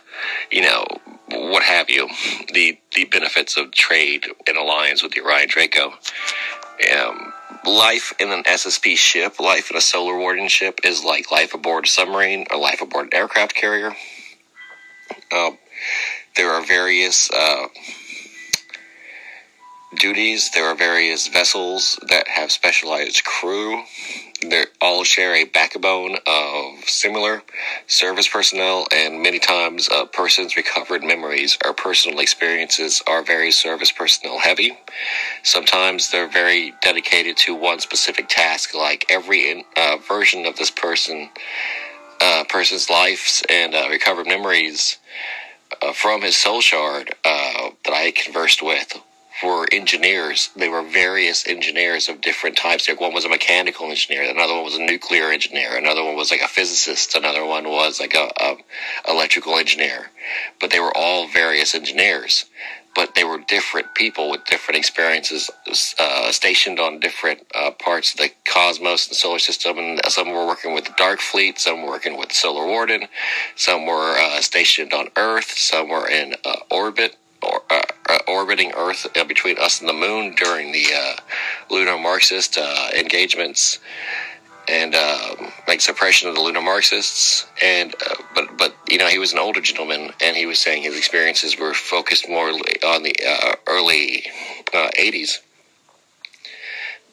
you 0.50 0.62
know 0.62 0.84
what 1.30 1.62
have 1.62 1.90
you. 1.90 2.08
The 2.52 2.78
the 2.94 3.04
benefits 3.04 3.56
of 3.56 3.72
trade 3.72 4.26
in 4.46 4.56
alliance 4.56 5.02
with 5.02 5.12
the 5.12 5.20
Orion 5.20 5.48
Draco. 5.48 5.94
Um, 6.96 7.32
life 7.66 8.12
in 8.20 8.30
an 8.30 8.44
SSP 8.44 8.96
ship, 8.96 9.40
life 9.40 9.70
in 9.70 9.76
a 9.76 9.80
solar 9.80 10.16
warden 10.16 10.48
ship, 10.48 10.80
is 10.84 11.04
like 11.04 11.30
life 11.30 11.54
aboard 11.54 11.86
a 11.86 11.88
submarine 11.88 12.46
or 12.50 12.56
life 12.56 12.80
aboard 12.80 13.06
an 13.06 13.14
aircraft 13.14 13.54
carrier. 13.54 13.94
Uh, 15.32 15.50
there 16.36 16.50
are 16.50 16.64
various 16.64 17.30
uh, 17.30 17.66
duties. 19.96 20.50
There 20.50 20.66
are 20.66 20.74
various 20.74 21.28
vessels 21.28 21.98
that 22.08 22.28
have 22.28 22.52
specialized 22.52 23.24
crew. 23.24 23.82
They 24.42 24.64
all 24.80 25.02
share 25.04 25.34
a 25.34 25.44
backbone 25.44 26.18
of 26.26 26.84
similar 26.86 27.42
service 27.86 28.28
personnel, 28.28 28.86
and 28.92 29.22
many 29.22 29.38
times 29.38 29.88
a 29.92 30.06
person's 30.06 30.56
recovered 30.56 31.02
memories 31.02 31.58
or 31.64 31.72
personal 31.72 32.20
experiences 32.20 33.02
are 33.06 33.24
very 33.24 33.50
service 33.50 33.90
personnel 33.90 34.38
heavy. 34.38 34.78
Sometimes 35.42 36.10
they're 36.10 36.28
very 36.28 36.74
dedicated 36.82 37.36
to 37.38 37.54
one 37.54 37.80
specific 37.80 38.28
task, 38.28 38.74
like 38.74 39.06
every 39.08 39.66
uh, 39.76 39.96
version 40.06 40.46
of 40.46 40.56
this 40.56 40.70
person, 40.70 41.30
uh, 42.20 42.44
person's 42.48 42.90
lives 42.90 43.42
and 43.48 43.74
uh, 43.74 43.88
recovered 43.90 44.26
memories. 44.26 44.98
Uh, 45.82 45.92
from 45.92 46.22
his 46.22 46.36
soul 46.36 46.60
shard 46.60 47.14
uh, 47.24 47.70
that 47.84 47.92
I 47.92 48.10
conversed 48.10 48.62
with 48.62 49.00
were 49.42 49.66
engineers. 49.72 50.50
They 50.56 50.68
were 50.68 50.82
various 50.82 51.46
engineers 51.46 52.08
of 52.08 52.20
different 52.20 52.56
types. 52.56 52.88
Like 52.88 53.00
one 53.00 53.14
was 53.14 53.24
a 53.24 53.28
mechanical 53.28 53.86
engineer, 53.90 54.22
another 54.28 54.54
one 54.54 54.64
was 54.64 54.76
a 54.76 54.82
nuclear 54.82 55.30
engineer, 55.30 55.76
another 55.76 56.04
one 56.04 56.16
was 56.16 56.30
like 56.30 56.40
a 56.42 56.48
physicist, 56.48 57.14
another 57.14 57.44
one 57.44 57.68
was 57.68 58.00
like 58.00 58.14
a, 58.14 58.30
a 58.40 58.56
electrical 59.08 59.56
engineer. 59.56 60.10
But 60.60 60.70
they 60.70 60.80
were 60.80 60.96
all 60.96 61.28
various 61.28 61.74
engineers. 61.74 62.46
But 62.94 63.14
they 63.14 63.22
were 63.22 63.38
different 63.38 63.94
people 63.94 64.28
with 64.28 64.44
different 64.46 64.78
experiences, 64.78 65.50
uh, 66.00 66.32
stationed 66.32 66.80
on 66.80 66.98
different 66.98 67.46
uh, 67.54 67.70
parts 67.70 68.12
of 68.12 68.18
the 68.18 68.30
cosmos 68.44 69.06
and 69.06 69.16
solar 69.16 69.38
system. 69.38 69.78
And 69.78 70.00
some 70.08 70.32
were 70.32 70.46
working 70.46 70.74
with 70.74 70.86
the 70.86 70.94
Dark 70.96 71.20
Fleet, 71.20 71.60
some 71.60 71.82
were 71.82 71.90
working 71.90 72.18
with 72.18 72.32
Solar 72.32 72.66
Warden, 72.66 73.06
some 73.54 73.86
were 73.86 74.16
uh, 74.18 74.40
stationed 74.40 74.92
on 74.92 75.10
Earth, 75.16 75.52
some 75.56 75.90
were 75.90 76.08
in 76.08 76.34
uh, 76.44 76.56
orbit 76.72 77.14
or, 77.40 77.62
uh, 78.08 78.12
uh, 78.12 78.18
orbiting 78.26 78.72
Earth 78.76 79.06
uh, 79.16 79.24
between 79.24 79.58
us 79.58 79.80
and 79.80 79.88
the 79.88 79.92
moon 79.92 80.34
during 80.34 80.72
the 80.72 80.86
uh, 80.94 81.16
lunar 81.70 81.98
Marxist 81.98 82.56
uh, 82.58 82.88
engagements 82.96 83.78
and 84.68 84.94
like 85.66 85.80
suppression 85.80 86.28
of 86.28 86.34
the 86.34 86.40
lunar 86.40 86.60
Marxists. 86.60 87.46
And 87.62 87.94
uh, 87.94 88.14
but 88.34 88.56
but 88.58 88.74
you 88.88 88.98
know 88.98 89.06
he 89.06 89.18
was 89.18 89.32
an 89.32 89.38
older 89.38 89.60
gentleman, 89.60 90.10
and 90.20 90.36
he 90.36 90.46
was 90.46 90.58
saying 90.58 90.82
his 90.82 90.96
experiences 90.96 91.58
were 91.58 91.74
focused 91.74 92.28
more 92.28 92.48
on 92.48 93.02
the 93.02 93.56
early 93.66 94.24
'80s. 94.72 95.38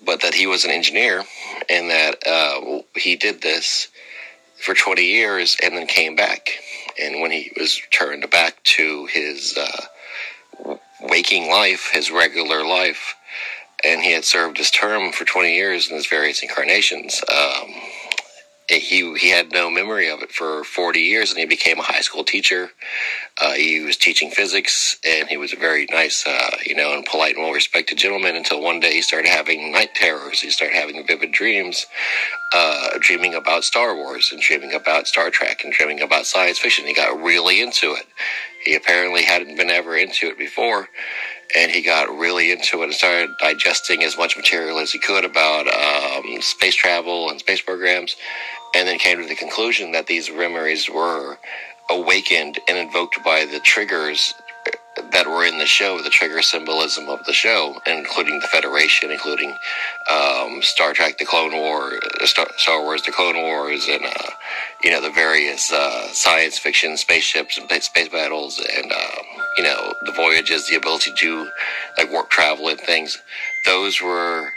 But 0.06 0.22
that 0.22 0.36
he 0.36 0.48
was 0.48 0.66
an 0.66 0.72
engineer, 0.72 1.24
and 1.70 1.90
that 1.90 2.84
he 2.96 3.16
did 3.16 3.42
this 3.42 3.88
for 4.62 4.74
20 4.74 5.04
years, 5.04 5.58
and 5.64 5.76
then 5.76 5.88
came 5.88 6.16
back. 6.16 6.50
And 7.02 7.22
when 7.22 7.32
he 7.32 7.52
was 7.58 7.82
turned 7.92 8.30
back 8.30 8.62
to 8.64 9.06
his 9.08 9.58
waking 11.10 11.50
life, 11.50 11.90
his 11.94 12.12
regular 12.12 12.66
life, 12.66 13.16
and 13.84 14.02
he 14.02 14.14
had 14.14 14.26
served 14.26 14.58
his 14.58 14.72
term 14.72 15.12
for 15.12 15.26
20 15.26 15.56
years 15.56 15.90
in 15.90 15.96
his 15.96 16.08
various 16.08 16.44
incarnations. 16.44 17.22
Um, 17.30 17.74
he 18.70 19.16
he 19.18 19.30
had 19.30 19.52
no 19.52 19.70
memory 19.70 20.10
of 20.10 20.22
it 20.24 20.32
for 20.32 20.64
40 20.64 21.00
years, 21.00 21.30
and 21.32 21.40
he 21.40 21.46
became 21.46 21.80
a 21.80 21.84
high 21.84 22.02
school 22.02 22.24
teacher. 22.24 22.72
Uh, 23.42 23.54
he 23.54 23.82
was 23.82 23.98
teaching 23.98 24.32
physics, 24.32 24.98
and 25.06 25.30
he 25.30 25.38
was 25.38 25.54
a 25.54 25.58
very 25.58 25.88
nice, 25.92 26.26
uh, 26.28 26.52
you 26.66 26.76
know, 26.76 26.94
and 26.96 27.06
polite 27.06 27.36
and 27.36 27.44
well-respected 27.44 27.98
gentleman. 27.98 28.36
Until 28.36 28.62
one 28.62 28.80
day, 28.80 28.94
he 28.94 29.02
started 29.04 29.30
having 29.30 29.72
night 29.72 29.96
terrors. 29.96 30.42
He 30.42 30.50
started 30.52 30.76
having 30.76 31.06
vivid 31.06 31.32
dreams, 31.34 31.86
uh, 32.54 32.90
dreaming 33.02 33.36
about 33.36 33.66
Star 33.66 33.96
Wars, 33.96 34.32
and 34.32 34.42
dreaming 34.42 34.74
about 34.74 35.08
Star 35.08 35.30
Trek, 35.32 35.64
and 35.64 35.74
dreaming 35.74 36.02
about 36.02 36.26
science 36.26 36.60
fiction. 36.60 36.86
He 36.88 36.94
got 36.94 37.22
really 37.22 37.62
into 37.62 37.94
it. 37.94 38.08
He 38.66 38.76
apparently 38.76 39.24
hadn't 39.24 39.58
been 39.58 39.72
ever 39.72 39.98
into 39.98 40.28
it 40.30 40.40
before, 40.40 40.90
and 41.58 41.72
he 41.72 41.82
got 41.84 42.10
really 42.18 42.52
into 42.52 42.82
it 42.82 42.86
and 42.86 42.94
started 42.96 43.32
digesting 43.42 44.04
as 44.04 44.18
much 44.18 44.38
material 44.38 44.80
as 44.80 44.92
he 44.92 45.00
could 45.00 45.26
about 45.26 45.68
um, 45.68 46.42
space 46.42 46.76
travel 46.76 47.30
and 47.30 47.40
space 47.40 47.62
programs, 47.62 48.16
and 48.76 48.88
then 48.88 49.00
came 49.00 49.22
to 49.22 49.28
the 49.28 49.36
conclusion 49.36 49.94
that 49.94 50.08
these 50.08 50.32
memories 50.32 50.90
were 50.90 51.40
awakened 51.90 52.60
and 52.68 52.78
invoked 52.78 53.24
by 53.24 53.46
the 53.46 53.60
triggers 53.62 54.34
that 55.12 55.28
were 55.28 55.46
in 55.46 55.58
the 55.60 55.66
show, 55.66 56.02
the 56.02 56.10
trigger 56.10 56.42
symbolism 56.42 57.10
of 57.10 57.24
the 57.26 57.34
show, 57.34 57.82
including 57.88 58.40
the 58.40 58.48
Federation, 58.48 59.12
including 59.12 59.58
um, 60.12 60.62
Star 60.62 60.94
Trek, 60.94 61.18
the 61.18 61.26
Clone 61.26 61.54
War, 61.54 62.00
uh, 62.22 62.26
Star, 62.26 62.82
Wars, 62.82 63.04
the 63.04 63.12
Clone 63.12 63.38
Wars, 63.38 63.88
and 63.88 64.06
uh, 64.06 64.30
you 64.84 64.92
know 64.92 65.02
the 65.02 65.12
various 65.12 65.72
uh, 65.72 66.08
science 66.14 66.58
fiction 66.60 66.98
spaceships 66.98 67.58
and 67.58 67.70
space 67.84 68.10
battles, 68.10 68.60
and 68.78 68.92
um, 68.92 69.26
you 69.58 69.64
know 69.64 69.94
the 70.06 70.12
voyages, 70.14 70.68
the 70.68 70.76
ability 70.76 71.14
to 71.18 71.50
like 71.98 72.12
warp 72.12 72.30
travel 72.30 72.70
and 72.70 72.80
things. 72.80 73.22
Those 73.66 74.02
were 74.02 74.52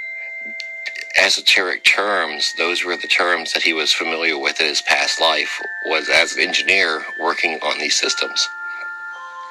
esoteric 1.19 1.85
terms. 1.85 2.55
Those 2.59 2.85
were 2.85 2.97
the 2.97 3.09
terms 3.09 3.53
that 3.53 3.63
he 3.63 3.73
was 3.73 3.93
familiar 3.93 4.39
with 4.39 4.61
in 4.61 4.67
his 4.67 4.83
past 4.83 5.21
life. 5.21 5.61
Was 5.87 6.09
as 6.09 6.37
an 6.37 6.43
engineer 6.43 7.05
working 7.21 7.59
on 7.63 7.79
these 7.79 7.97
systems. 7.99 8.49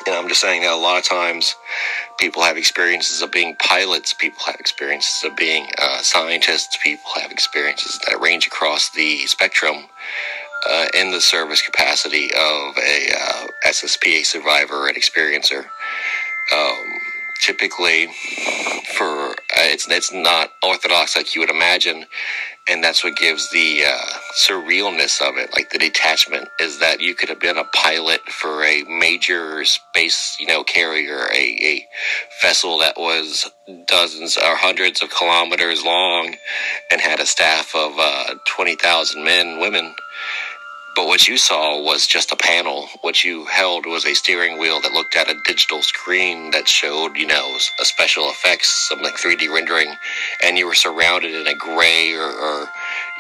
And 0.06 0.16
I'm 0.16 0.28
just 0.28 0.42
saying 0.42 0.62
that 0.62 0.72
a 0.72 0.76
lot 0.78 0.98
of 0.98 1.04
times 1.04 1.56
people 2.20 2.42
have 2.42 2.58
experiences 2.58 3.22
of 3.22 3.32
being 3.32 3.56
pilots, 3.58 4.14
people 4.14 4.40
have 4.46 4.56
experiences 4.60 5.24
of 5.24 5.36
being 5.36 5.68
uh, 5.78 6.00
scientists, 6.02 6.78
people 6.84 7.10
have 7.16 7.32
experiences 7.32 8.00
that 8.08 8.20
range 8.22 8.48
across 8.48 8.90
the 8.92 9.26
spectrum 9.28 9.86
uh, 10.70 10.88
in 10.94 11.12
the 11.12 11.22
service 11.22 11.62
capacity 11.62 12.26
of 12.34 12.78
a 12.78 13.10
uh, 13.20 13.48
SSPA 13.66 14.26
survivor 14.26 14.88
and 14.88 14.96
experiencer. 14.96 15.66
Um, 16.54 17.00
typically 17.42 18.08
for 18.96 19.30
uh, 19.30 19.34
it's 19.74 19.88
it's 19.90 20.12
not 20.12 20.52
orthodox 20.64 21.16
like 21.16 21.36
you 21.36 21.42
would 21.42 21.50
imagine, 21.50 22.06
and 22.70 22.84
that's 22.84 23.04
what 23.04 23.16
gives 23.16 23.50
the 23.50 23.84
uh, 23.86 24.06
surrealness 24.36 25.22
of 25.22 25.38
it. 25.38 25.52
Like 25.54 25.70
the 25.70 25.80
detachment 25.80 26.50
is 26.60 26.80
that 26.80 27.00
you 27.02 27.16
could 27.16 27.30
have 27.30 27.40
been 27.40 27.58
a 27.58 27.64
pilot 27.66 28.22
for 28.22 28.64
a 28.64 28.84
major 28.84 29.64
space, 29.66 30.38
you 30.40 30.48
know, 30.48 30.64
carrier, 30.64 31.28
a, 31.34 31.36
a 31.36 31.88
vessel 32.42 32.78
that 32.80 32.98
was 32.98 33.50
dozens 33.86 34.38
or 34.38 34.56
hundreds 34.56 35.02
of 35.02 35.10
kilometers 35.10 35.84
long, 35.84 36.36
and 36.92 37.02
had 37.02 37.20
a 37.20 37.26
staff 37.26 37.74
of 37.76 37.94
uh, 37.98 38.36
twenty 38.46 38.76
thousand 38.76 39.24
men, 39.24 39.60
women 39.60 39.94
but 40.98 41.06
what 41.06 41.28
you 41.28 41.38
saw 41.38 41.80
was 41.80 42.08
just 42.08 42.32
a 42.32 42.36
panel. 42.36 42.88
What 43.02 43.24
you 43.24 43.46
held 43.46 43.86
was 43.86 44.04
a 44.04 44.16
steering 44.16 44.58
wheel 44.58 44.82
that 44.82 44.94
looked 44.94 45.16
at 45.16 45.30
a 45.30 45.40
digital 45.46 45.84
screen 45.84 46.50
that 46.52 46.68
showed, 46.68 47.16
you 47.18 47.28
know, 47.28 47.56
a 47.80 47.86
special 47.86 48.32
effects, 48.32 48.90
some 48.90 49.04
like 49.04 49.14
3D 49.14 49.48
rendering, 49.54 49.94
and 50.44 50.58
you 50.58 50.66
were 50.66 50.74
surrounded 50.74 51.36
in 51.36 51.46
a 51.46 51.54
gray 51.54 52.16
or, 52.16 52.26
or 52.26 52.68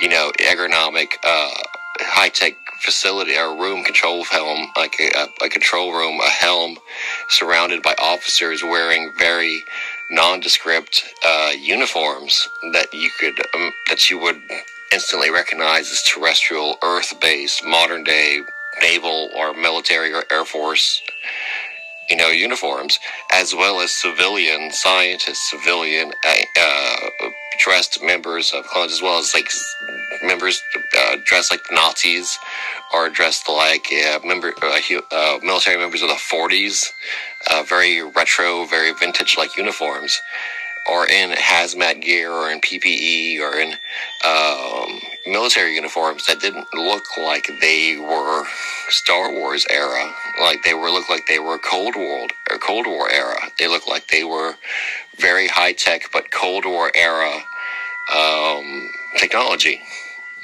you 0.02 0.10
know, 0.10 0.32
ergonomic, 0.40 1.18
uh, 1.24 1.52
high 2.00 2.30
tech 2.30 2.56
facility 2.82 3.38
or 3.38 3.56
room 3.56 3.84
control 3.84 4.24
helm, 4.24 4.72
like 4.76 4.96
a, 5.00 5.28
a, 5.46 5.48
control 5.48 5.94
room, 5.94 6.20
a 6.20 6.30
helm 6.30 6.80
surrounded 7.30 7.84
by 7.84 7.94
officers 8.02 8.64
wearing 8.64 9.12
very 9.20 9.64
nondescript 10.10 11.04
uh, 11.24 11.52
uniforms 11.60 12.50
that 12.74 12.92
you 12.92 13.12
could 13.20 13.40
um, 13.54 13.72
that 13.88 14.10
you 14.10 14.18
would 14.18 14.42
instantly 14.94 15.30
recognize 15.30 15.92
as 15.92 16.02
terrestrial, 16.04 16.78
Earth-based, 16.84 17.64
modern-day 17.66 18.42
naval 18.82 19.30
or 19.36 19.54
military 19.54 20.14
or 20.14 20.24
air 20.32 20.46
force, 20.46 21.02
you 22.10 22.16
know, 22.16 22.30
uniforms, 22.30 23.00
as 23.34 23.54
well 23.54 23.82
as 23.82 23.92
civilian 23.92 24.72
scientists, 24.72 25.50
civilian 25.50 26.14
uh, 26.60 26.96
dressed 27.60 28.02
members 28.04 28.54
of 28.54 28.66
clubs, 28.68 28.94
as 28.94 29.02
well 29.02 29.20
as 29.20 29.34
like 29.34 29.50
members 30.24 30.62
uh, 30.98 31.18
dressed 31.26 31.52
like 31.52 31.62
Nazis 31.72 32.38
or 32.94 33.10
dressed 33.10 33.50
like 33.50 33.88
uh, 33.92 34.20
member 34.24 34.54
uh, 34.64 34.80
uh, 35.12 35.40
military 35.44 35.78
members 35.78 36.02
of 36.02 36.10
the 36.10 36.16
40s, 36.16 36.92
uh, 37.52 37.64
very 37.64 38.02
retro, 38.02 38.66
very 38.66 38.94
vintage-like 38.94 39.58
uniforms 39.58 40.22
or 40.90 41.08
in 41.10 41.32
hazmat 41.32 42.02
gear 42.02 42.32
or 42.32 42.50
in 42.52 42.60
PPE 42.62 43.40
or 43.40 43.60
in 43.60 43.74
um, 44.26 45.00
military 45.26 45.76
uniforms 45.76 46.26
that 46.26 46.40
didn't 46.40 46.68
look 46.74 47.04
like 47.18 47.50
they 47.62 47.98
were 47.98 48.46
Star 48.90 49.32
Wars 49.32 49.66
era. 49.70 50.12
Like 50.42 50.64
they 50.64 50.74
were 50.74 50.90
looked 50.90 51.10
like 51.10 51.28
they 51.28 51.40
were 51.40 51.58
Cold 51.58 51.96
War 51.96 52.28
or 52.50 52.58
Cold 52.58 52.88
War 52.88 53.10
era. 53.10 53.38
They 53.60 53.68
looked 53.68 53.88
like 53.88 54.08
they 54.08 54.24
were 54.24 54.56
very 55.18 55.48
high 55.48 55.74
tech 55.74 56.10
but 56.12 56.32
Cold 56.32 56.66
War 56.66 56.92
era 56.96 57.34
um, 58.16 58.90
technology. 59.18 59.82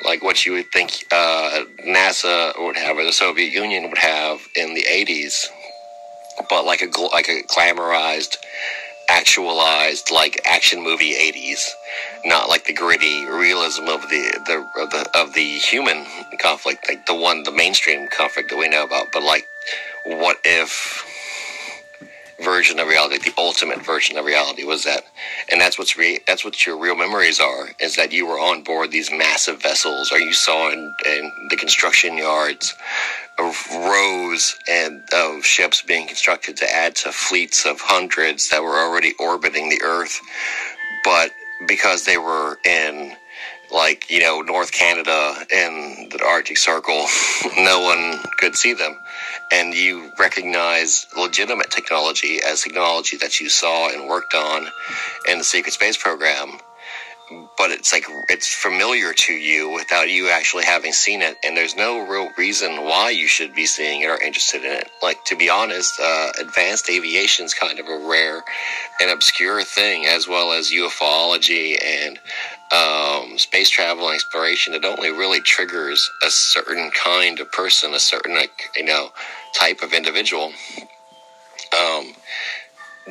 Like 0.03 0.21
what 0.21 0.45
you 0.45 0.53
would 0.53 0.71
think 0.71 1.05
uh, 1.11 1.63
NASA 1.87 2.53
would 2.61 2.75
have 2.75 2.97
or 2.97 3.05
the 3.05 3.13
Soviet 3.13 3.51
Union 3.51 3.89
would 3.89 3.97
have 3.97 4.41
in 4.55 4.73
the 4.73 4.83
80s, 4.83 5.47
but 6.49 6.65
like 6.65 6.81
a 6.81 7.01
like 7.13 7.29
a 7.29 7.43
glamorized 7.43 8.35
actualized 9.09 10.11
like 10.11 10.41
action 10.45 10.83
movie 10.83 11.13
80s 11.13 11.71
not 12.25 12.49
like 12.49 12.65
the 12.65 12.73
gritty 12.73 13.25
realism 13.25 13.87
of 13.87 14.01
the, 14.03 14.39
the 14.45 14.81
of 14.81 14.89
the 14.91 15.09
of 15.13 15.33
the 15.33 15.57
human 15.57 16.05
conflict 16.39 16.87
like 16.87 17.05
the 17.05 17.15
one 17.15 17.43
the 17.43 17.51
mainstream 17.51 18.07
conflict 18.07 18.49
that 18.49 18.57
we 18.57 18.69
know 18.69 18.83
about 18.83 19.07
but 19.11 19.23
like 19.23 19.47
what 20.05 20.37
if 20.45 21.05
version 22.41 22.79
of 22.79 22.87
reality 22.87 23.17
the 23.19 23.33
ultimate 23.37 23.83
version 23.85 24.17
of 24.17 24.25
reality 24.25 24.63
was 24.63 24.83
that 24.85 25.03
and 25.51 25.61
that's 25.61 25.77
what's 25.79 25.97
re- 25.97 26.19
that's 26.27 26.45
what 26.45 26.65
your 26.65 26.77
real 26.77 26.95
memories 26.95 27.39
are 27.39 27.69
is 27.79 27.95
that 27.95 28.11
you 28.11 28.25
were 28.25 28.39
on 28.39 28.63
board 28.63 28.91
these 28.91 29.11
massive 29.11 29.61
vessels 29.61 30.11
or 30.11 30.19
you 30.19 30.33
saw 30.33 30.71
in, 30.71 30.93
in 31.05 31.31
the 31.49 31.57
construction 31.57 32.17
yards 32.17 32.73
of 33.39 33.67
rows 33.73 34.57
and 34.69 35.03
of 35.13 35.45
ships 35.45 35.83
being 35.83 36.07
constructed 36.07 36.57
to 36.57 36.71
add 36.71 36.95
to 36.95 37.11
fleets 37.11 37.65
of 37.65 37.81
hundreds 37.81 38.49
that 38.49 38.63
were 38.63 38.77
already 38.77 39.13
orbiting 39.19 39.69
the 39.69 39.81
Earth. 39.83 40.21
But 41.03 41.31
because 41.67 42.05
they 42.05 42.17
were 42.17 42.59
in 42.65 43.15
like 43.73 44.09
you 44.09 44.19
know 44.19 44.41
North 44.41 44.71
Canada 44.71 45.35
and 45.53 46.11
the 46.11 46.23
Arctic 46.25 46.57
Circle, 46.57 47.05
no 47.57 47.81
one 47.81 48.19
could 48.37 48.55
see 48.55 48.73
them, 48.73 48.97
and 49.51 49.73
you 49.73 50.11
recognize 50.19 51.07
legitimate 51.17 51.71
technology 51.71 52.39
as 52.45 52.61
technology 52.61 53.17
that 53.17 53.39
you 53.39 53.49
saw 53.49 53.89
and 53.89 54.07
worked 54.07 54.33
on 54.33 54.67
in 55.29 55.37
the 55.37 55.43
secret 55.43 55.73
space 55.73 55.97
program. 55.97 56.59
But 57.57 57.71
it's 57.71 57.91
like 57.91 58.05
it's 58.29 58.53
familiar 58.53 59.13
to 59.13 59.33
you 59.33 59.69
without 59.69 60.09
you 60.09 60.29
actually 60.29 60.65
having 60.65 60.91
seen 60.91 61.21
it. 61.21 61.37
And 61.43 61.57
there's 61.57 61.75
no 61.75 62.05
real 62.05 62.29
reason 62.37 62.83
why 62.83 63.09
you 63.09 63.27
should 63.27 63.55
be 63.55 63.65
seeing 63.65 64.01
it 64.01 64.07
or 64.07 64.21
interested 64.21 64.63
in 64.63 64.71
it. 64.71 64.89
Like 65.01 65.23
to 65.25 65.35
be 65.35 65.49
honest 65.49 65.99
uh, 65.99 66.31
advanced 66.39 66.89
aviation 66.89 67.45
is 67.45 67.53
kind 67.53 67.79
of 67.79 67.87
a 67.87 68.07
rare 68.07 68.43
and 69.01 69.09
obscure 69.09 69.63
thing 69.63 70.05
as 70.05 70.27
well 70.27 70.51
as 70.51 70.69
ufology 70.71 71.77
and 71.83 72.19
um, 72.71 73.37
space 73.37 73.69
travel 73.69 74.07
and 74.07 74.15
exploration 74.15 74.73
it 74.73 74.85
only 74.85 75.11
really 75.11 75.41
triggers 75.41 76.09
a 76.25 76.29
certain 76.29 76.91
kind 76.91 77.39
of 77.39 77.51
person 77.51 77.93
a 77.93 77.99
certain 77.99 78.35
like 78.35 78.69
you 78.75 78.85
know 78.85 79.09
type 79.53 79.81
of 79.83 79.93
individual. 79.93 80.51
Um, 81.73 82.13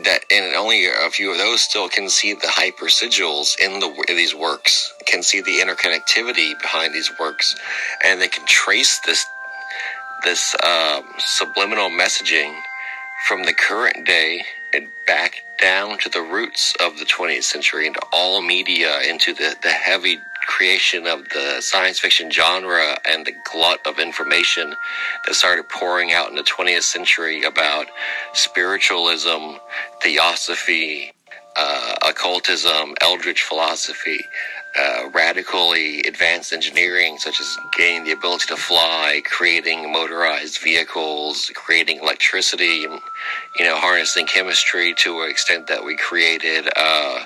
that 0.05 0.21
and 0.31 0.55
only 0.57 0.87
a 0.87 1.11
few 1.11 1.31
of 1.33 1.39
those 1.39 1.61
still 1.61 1.89
can 1.89 2.09
see 2.09 2.33
the 2.33 2.47
hypersigils 2.47 3.59
in 3.61 3.79
the 3.79 4.05
in 4.09 4.17
these 4.17 4.35
works 4.35 4.93
can 5.07 5.23
see 5.23 5.43
the 5.43 5.59
interconnectivity 5.59 6.59
behind 6.63 6.95
these 6.95 7.13
works 7.21 7.55
and 8.03 8.21
they 8.21 8.29
can 8.29 8.47
trace 8.47 9.01
this 9.05 9.25
this 10.25 10.55
um, 10.65 11.05
subliminal 11.19 11.91
messaging 11.91 12.55
from 13.27 13.45
the 13.45 13.53
current 13.53 14.07
day 14.07 14.43
and 14.75 14.89
back 15.07 15.37
down 15.61 15.99
to 15.99 16.09
the 16.09 16.23
roots 16.23 16.75
of 16.85 16.99
the 16.99 17.05
20th 17.05 17.45
century 17.45 17.87
into 17.87 18.01
all 18.13 18.43
media 18.43 19.01
into 19.03 19.35
the, 19.35 19.57
the 19.63 19.71
heavy 19.71 20.19
creation 20.47 21.07
of 21.07 21.29
the 21.31 21.61
science 21.61 21.99
fiction 22.01 22.31
genre 22.31 22.99
and 23.09 23.27
the 23.27 23.35
glut 23.51 23.81
of 23.87 23.99
information 23.99 24.75
that 25.27 25.35
started 25.35 25.69
pouring 25.69 26.13
out 26.13 26.31
in 26.31 26.37
the 26.37 26.43
20th 26.43 26.83
century 26.83 27.45
about 27.45 27.87
spiritualism, 28.35 29.57
theosophy, 30.03 31.13
uh, 31.57 31.97
occultism, 32.07 32.95
eldritch 33.01 33.43
philosophy, 33.43 34.21
uh, 34.79 35.11
radically 35.13 36.01
advanced 36.03 36.53
engineering, 36.53 37.19
such 37.19 37.41
as 37.41 37.59
gaining 37.77 38.05
the 38.05 38.13
ability 38.13 38.47
to 38.49 38.57
fly, 38.57 39.21
creating 39.25 39.93
motorized 39.93 40.59
vehicles, 40.59 41.51
creating 41.55 41.99
electricity, 41.99 42.85
and 42.85 43.01
you 43.59 43.65
know, 43.65 43.77
harnessing 43.77 44.27
chemistry 44.27 44.95
to 44.95 45.23
an 45.23 45.31
extent 45.31 45.67
that 45.67 45.85
we 45.85 45.97
created, 45.97 46.69
uh, 46.77 47.25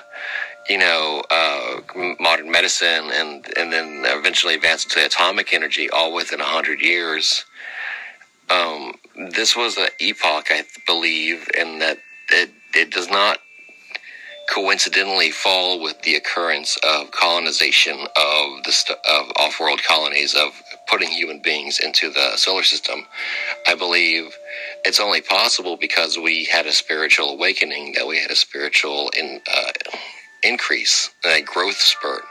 you 0.69 0.77
know, 0.77 1.23
uh, 1.31 1.79
modern 2.19 2.51
medicine 2.51 3.11
and, 3.13 3.47
and 3.57 3.71
then 3.71 4.03
eventually 4.05 4.55
advanced 4.55 4.91
to 4.91 5.05
atomic 5.05 5.53
energy 5.53 5.89
all 5.89 6.13
within 6.13 6.39
hundred 6.39 6.81
years. 6.81 7.45
Um, 8.49 8.93
this 9.31 9.55
was 9.55 9.77
an 9.77 9.87
epoch, 9.99 10.47
I 10.49 10.63
believe, 10.85 11.49
in 11.57 11.79
that 11.79 11.99
it, 12.31 12.51
it 12.73 12.91
does 12.91 13.09
not 13.09 13.39
coincidentally 14.53 15.31
fall 15.31 15.81
with 15.81 16.01
the 16.03 16.15
occurrence 16.15 16.77
of 16.83 17.11
colonization 17.11 17.99
of 18.15 18.63
the 18.65 18.71
st- 18.71 18.99
of 19.09 19.31
off-world 19.37 19.81
colonies 19.83 20.35
of 20.35 20.51
putting 20.87 21.09
human 21.09 21.41
beings 21.41 21.79
into 21.79 22.11
the 22.11 22.37
solar 22.37 22.63
system. 22.63 23.05
I 23.67 23.75
believe 23.75 24.37
it's 24.85 24.99
only 24.99 25.21
possible 25.21 25.77
because 25.77 26.17
we 26.17 26.45
had 26.45 26.65
a 26.67 26.73
spiritual 26.73 27.29
awakening, 27.31 27.93
that 27.93 28.07
we 28.07 28.19
had 28.19 28.31
a 28.31 28.35
spiritual 28.35 29.09
in, 29.17 29.41
uh, 29.53 29.71
increase, 30.43 31.11
a 31.25 31.41
growth 31.41 31.77
spurt. 31.81 32.23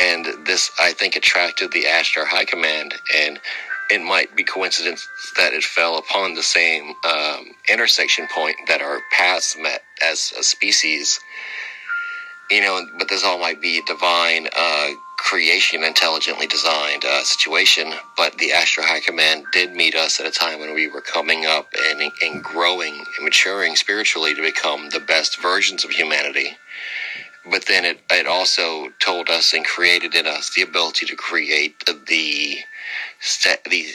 And 0.00 0.26
this, 0.46 0.70
I 0.80 0.92
think, 0.92 1.16
attracted 1.16 1.72
the 1.72 1.84
Ashtar 1.84 2.26
High 2.26 2.46
Command, 2.46 2.94
and 3.16 3.40
it 3.90 4.02
might 4.02 4.36
be 4.36 4.44
coincidence 4.44 5.06
that 5.36 5.52
it 5.52 5.64
fell 5.64 5.98
upon 5.98 6.34
the 6.34 6.42
same 6.42 6.94
um, 7.04 7.46
intersection 7.68 8.28
point 8.34 8.56
that 8.68 8.80
our 8.82 9.00
paths 9.12 9.56
met 9.58 9.82
as 10.02 10.32
a 10.38 10.42
species. 10.42 11.20
You 12.50 12.62
know, 12.62 12.84
but 12.98 13.08
this 13.08 13.24
all 13.24 13.38
might 13.38 13.60
be 13.60 13.80
divine 13.86 14.48
uh, 14.56 14.90
creation, 15.18 15.84
intelligently 15.84 16.46
designed 16.48 17.04
uh, 17.04 17.22
situation. 17.22 17.92
But 18.16 18.38
the 18.38 18.50
Ashtar 18.50 18.82
High 18.82 19.00
Command 19.00 19.46
did 19.52 19.72
meet 19.72 19.94
us 19.94 20.18
at 20.18 20.26
a 20.26 20.32
time 20.32 20.58
when 20.58 20.74
we 20.74 20.88
were 20.88 21.00
coming 21.00 21.46
up 21.46 21.68
and, 21.90 22.10
and 22.22 22.42
growing 22.42 22.94
and 22.94 23.24
maturing 23.24 23.76
spiritually 23.76 24.34
to 24.34 24.42
become 24.42 24.90
the 24.90 25.00
best 25.00 25.40
versions 25.40 25.84
of 25.84 25.90
humanity 25.90 26.56
but 27.50 27.66
then 27.66 27.84
it, 27.84 28.00
it 28.10 28.26
also 28.26 28.90
told 29.00 29.30
us 29.30 29.54
and 29.54 29.64
created 29.66 30.14
in 30.14 30.26
us 30.26 30.50
the 30.56 30.62
ability 30.62 31.06
to 31.06 31.16
create 31.16 31.84
the 31.86 32.58
the 33.70 33.86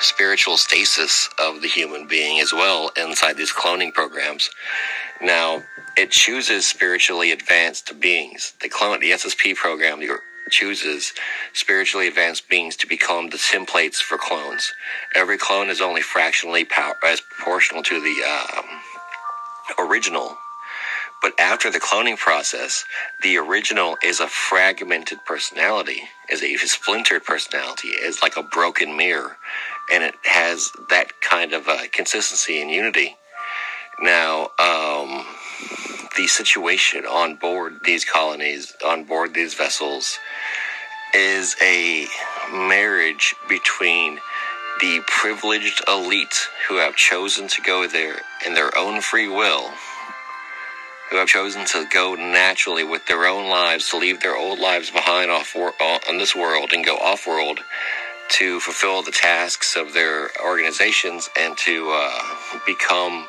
spiritual 0.00 0.56
stasis 0.58 1.28
of 1.38 1.62
the 1.62 1.68
human 1.68 2.06
being 2.08 2.40
as 2.40 2.52
well 2.52 2.90
inside 2.96 3.36
these 3.36 3.52
cloning 3.52 3.92
programs 3.94 4.48
Now, 5.22 5.62
it 5.96 6.12
chooses 6.12 6.66
spiritually 6.66 7.32
advanced 7.32 8.00
beings. 8.00 8.54
The 8.62 8.68
clone, 8.70 9.00
the 9.00 9.12
SSP 9.12 9.56
program 9.56 10.00
chooses 10.50 11.12
spiritually 11.54 12.08
advanced 12.08 12.48
beings 12.48 12.76
to 12.78 12.88
become 12.88 13.30
the 13.30 13.38
templates 13.38 13.96
for 13.96 14.18
clones. 14.18 14.72
Every 15.14 15.38
clone 15.38 15.70
is 15.70 15.80
only 15.82 16.02
fractionally 16.02 16.64
power, 16.64 16.96
as 17.04 17.20
proportional 17.20 17.82
to 17.84 18.00
the 18.00 18.24
um, 18.24 18.64
original. 19.88 20.38
But 21.22 21.38
after 21.40 21.70
the 21.70 21.80
cloning 21.80 22.18
process, 22.18 22.84
the 23.22 23.36
original 23.38 23.96
is 24.02 24.20
a 24.20 24.28
fragmented 24.28 25.24
personality, 25.26 26.02
is 26.30 26.42
a 26.42 26.56
splintered 26.58 27.24
personality, 27.24 27.88
is 27.88 28.22
like 28.22 28.36
a 28.36 28.42
broken 28.42 28.96
mirror, 28.96 29.36
and 29.92 30.04
it 30.04 30.14
has 30.24 30.70
that 30.90 31.20
kind 31.20 31.52
of 31.52 31.68
uh, 31.68 31.82
consistency 31.92 32.62
and 32.62 32.70
unity. 32.70 33.16
Now, 34.02 34.50
um, 34.58 35.26
the 36.16 36.26
situation 36.26 37.06
on 37.06 37.36
board 37.36 37.80
these 37.84 38.04
colonies, 38.04 38.74
on 38.84 39.04
board 39.04 39.34
these 39.34 39.54
vessels, 39.54 40.18
is 41.14 41.56
a 41.62 42.06
marriage 42.52 43.34
between 43.48 44.20
the 44.80 45.02
privileged 45.06 45.82
elite 45.88 46.48
who 46.68 46.76
have 46.76 46.96
chosen 46.96 47.48
to 47.48 47.62
go 47.62 47.86
there 47.86 48.16
in 48.46 48.54
their 48.54 48.76
own 48.78 49.00
free 49.00 49.28
will, 49.28 49.70
who 51.10 51.16
have 51.16 51.28
chosen 51.28 51.64
to 51.66 51.84
go 51.92 52.14
naturally 52.14 52.84
with 52.84 53.04
their 53.06 53.26
own 53.26 53.48
lives, 53.50 53.90
to 53.90 53.96
leave 53.96 54.20
their 54.20 54.36
old 54.36 54.60
lives 54.60 54.90
behind 54.90 55.30
off 55.30 55.56
on 55.56 56.18
this 56.18 56.36
world 56.36 56.72
and 56.72 56.84
go 56.84 56.96
off 56.96 57.26
world 57.26 57.60
to 58.30 58.60
fulfill 58.60 59.02
the 59.02 59.10
tasks 59.10 59.76
of 59.76 59.92
their 59.92 60.30
organizations 60.44 61.28
and 61.36 61.58
to 61.58 61.90
uh, 61.90 62.58
become 62.64 63.26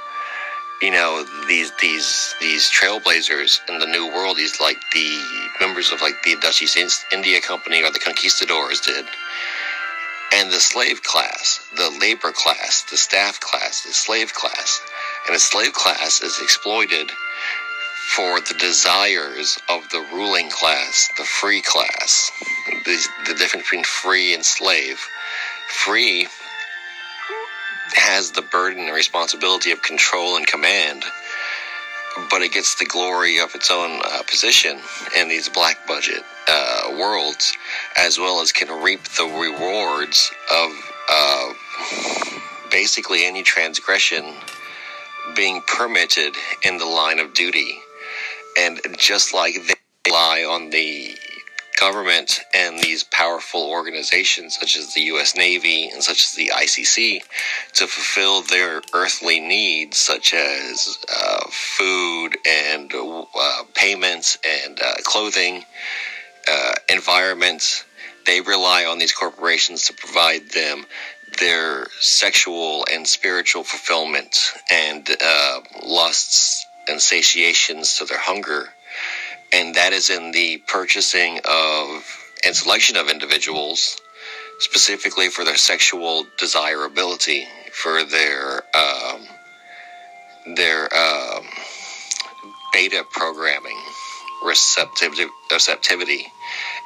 you 0.82 0.92
know 0.92 1.26
these 1.48 1.72
these 1.82 2.36
these 2.40 2.70
trailblazers 2.70 3.60
in 3.70 3.80
the 3.80 3.86
new 3.86 4.08
world 4.08 4.38
these 4.38 4.60
like 4.60 4.78
the 4.94 5.20
members 5.60 5.92
of 5.92 6.02
like 6.02 6.16
the 6.24 6.36
dutch 6.42 6.62
east 6.62 7.06
india 7.12 7.42
company 7.42 7.84
or 7.84 7.92
the 7.92 8.00
conquistadors 8.00 8.82
did. 8.82 9.06
And 10.34 10.50
the 10.50 10.60
slave 10.60 11.04
class 11.04 11.68
the 11.76 11.90
labor 12.00 12.32
class 12.32 12.84
the 12.90 12.98
staff 12.98 13.40
class 13.40 13.84
the 13.84 13.94
slave 13.94 14.34
class. 14.34 14.82
And 15.28 15.36
the 15.36 15.40
slave 15.40 15.74
class 15.74 16.22
is 16.22 16.40
exploited 16.42 17.12
for 18.16 18.40
the 18.42 18.56
desires 18.60 19.58
of 19.70 19.88
the 19.90 20.06
ruling 20.14 20.50
class 20.50 21.10
the 21.18 21.24
free 21.24 21.62
class 21.62 22.32
the, 22.86 23.08
the 23.28 23.34
difference 23.36 23.66
between 23.66 23.84
free 23.84 24.34
and 24.34 24.46
slave 24.46 25.00
free 25.68 26.28
has 27.94 28.32
the 28.32 28.42
burden 28.42 28.86
and 28.86 28.96
responsibility 28.96 29.72
of 29.72 29.82
control 29.82 30.38
and 30.38 30.48
command, 30.48 31.04
but 32.30 32.42
it 32.42 32.52
gets 32.52 32.76
the 32.76 32.86
glory 32.86 33.40
of 33.40 33.54
its 33.56 33.72
own 33.72 34.02
uh, 34.04 34.22
position 34.24 34.80
in 35.18 35.30
these 35.30 35.50
black 35.50 35.88
budget 35.88 36.24
uh, 36.48 36.96
worlds, 36.98 37.54
as 37.98 38.18
well 38.18 38.42
as 38.42 38.52
can 38.52 38.70
reap 38.84 39.04
the 39.04 39.24
rewards 39.24 40.32
of 40.52 40.72
uh, 41.10 41.54
basically 42.70 43.26
any 43.26 43.44
transgression 43.44 44.34
being 45.36 45.62
permitted 45.68 46.36
in 46.64 46.78
the 46.78 46.86
line 46.86 47.20
of 47.20 47.34
duty. 47.34 47.82
And 48.58 48.80
just 48.98 49.34
like 49.34 49.56
they 49.68 49.74
rely 50.08 50.44
on 50.44 50.70
the 50.70 51.16
government 51.82 52.42
and 52.54 52.78
these 52.78 53.04
powerful 53.04 53.64
organizations 53.64 54.56
such 54.60 54.78
as 54.78 54.94
the 54.94 55.02
U.S. 55.02 55.36
Navy 55.36 55.90
and 55.90 56.04
such 56.04 56.24
as 56.26 56.32
the 56.34 56.52
ICC 56.54 57.22
to 57.74 57.88
fulfill 57.88 58.44
their 58.44 58.84
earthly 58.94 59.40
needs 59.40 59.98
such 59.98 60.34
as 60.34 60.98
uh, 61.12 61.40
food 61.50 62.38
and 62.48 62.94
uh, 62.94 63.64
payments 63.74 64.38
and 64.46 64.80
uh, 64.80 64.94
clothing, 65.04 65.64
uh, 66.48 66.74
environment. 66.88 67.84
They 68.28 68.42
rely 68.42 68.86
on 68.86 69.00
these 69.00 69.14
corporations 69.14 69.88
to 69.88 69.94
provide 69.94 70.52
them 70.52 70.86
their 71.40 71.88
sexual 72.00 72.86
and 72.92 73.08
spiritual 73.08 73.64
fulfillment 73.64 74.52
and 74.70 75.10
uh, 75.20 75.62
lusts 75.84 76.68
and 76.88 77.02
satiations 77.02 77.98
to 77.98 78.06
their 78.06 78.20
hunger. 78.20 78.70
And 79.54 79.76
that 79.76 79.94
is 79.94 80.10
in 80.10 80.32
the 80.32 80.58
purchasing 80.68 81.40
of 81.46 82.18
and 82.44 82.56
selection 82.56 82.98
of 82.98 83.10
individuals 83.10 84.00
specifically 84.60 85.30
for 85.30 85.44
their 85.44 85.58
sexual 85.58 86.26
desirability, 86.38 87.48
for 87.72 88.04
their 88.04 88.64
um, 88.76 89.22
their 90.56 90.84
um, 90.96 91.46
beta 92.72 93.04
programming, 93.12 93.78
receptivity, 94.44 95.26
receptivity, 95.52 96.28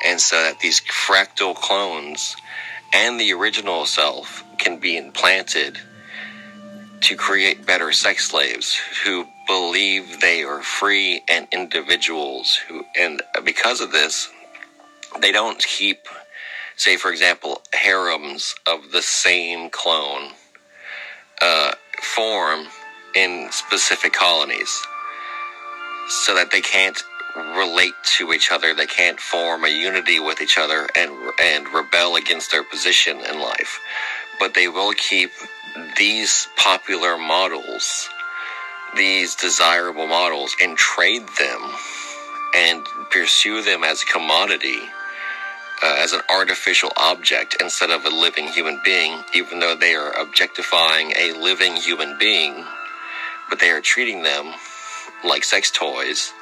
and 0.06 0.20
so 0.20 0.36
that 0.36 0.60
these 0.60 0.82
fractal 0.82 1.56
clones 1.56 2.36
and 2.94 3.20
the 3.20 3.34
original 3.34 3.86
self 3.86 4.44
can 4.58 4.80
be 4.80 4.98
implanted 4.98 5.78
to 7.02 7.16
create 7.16 7.66
better 7.66 7.92
sex 7.92 8.30
slaves 8.30 8.80
who 9.04 9.28
believe 9.48 10.22
they 10.22 10.44
are 10.44 10.62
free 10.64 11.24
and 11.30 11.48
individuals 11.52 12.56
who 12.68 12.84
and 12.98 13.22
because 13.44 13.82
of 13.82 13.92
this 13.92 14.30
they 15.22 15.32
don't 15.32 15.60
keep 15.60 16.08
say 16.78 16.98
for 16.98 17.12
example 17.12 17.62
harems 17.74 18.56
of 18.68 18.92
the 18.92 19.02
same 19.02 19.70
clone 19.70 20.32
uh, 21.42 21.72
form 22.02 22.66
in 23.16 23.50
specific 23.52 24.14
colonies 24.14 24.82
so 26.08 26.36
that 26.36 26.52
they 26.52 26.62
can't 26.62 27.02
relate 27.58 27.94
to 28.04 28.34
each 28.34 28.52
other 28.52 28.74
they 28.74 28.86
can't 28.88 29.20
form 29.20 29.66
a 29.66 29.70
unity 29.70 30.20
with 30.20 30.42
each 30.42 30.58
other 30.58 30.88
and 30.96 31.12
and 31.42 31.68
rebel 31.74 32.16
against 32.16 32.52
their 32.52 32.64
position 32.64 33.20
in 33.22 33.40
life. 33.40 33.80
But 34.40 34.54
they 34.54 34.68
will 34.68 34.94
keep 34.94 35.32
these 35.98 36.48
popular 36.58 37.18
models 37.18 38.10
these 38.96 39.36
desirable 39.36 40.08
models 40.08 40.56
and 40.62 40.78
trade 40.78 41.28
them 41.40 41.62
and 42.56 42.86
pursue 43.12 43.62
them 43.62 43.84
as 43.84 44.02
a 44.02 44.06
commodity, 44.06 44.80
uh, 45.84 45.98
as 46.00 46.14
an 46.14 46.22
artificial 46.30 46.92
object 46.98 47.58
instead 47.62 47.90
of 47.90 48.06
a 48.06 48.10
living 48.10 48.48
human 48.48 48.80
being, 48.86 49.24
even 49.34 49.60
though 49.60 49.76
they 49.76 49.94
are 49.96 50.12
objectifying 50.20 51.12
a 51.18 51.34
living 51.34 51.76
human 51.76 52.18
being, 52.18 52.66
but 53.50 53.60
they 53.60 53.70
are 53.70 53.82
treating 53.82 54.24
them 54.24 54.54
like 55.26 55.44
sex 55.44 55.72
toys 55.72 56.34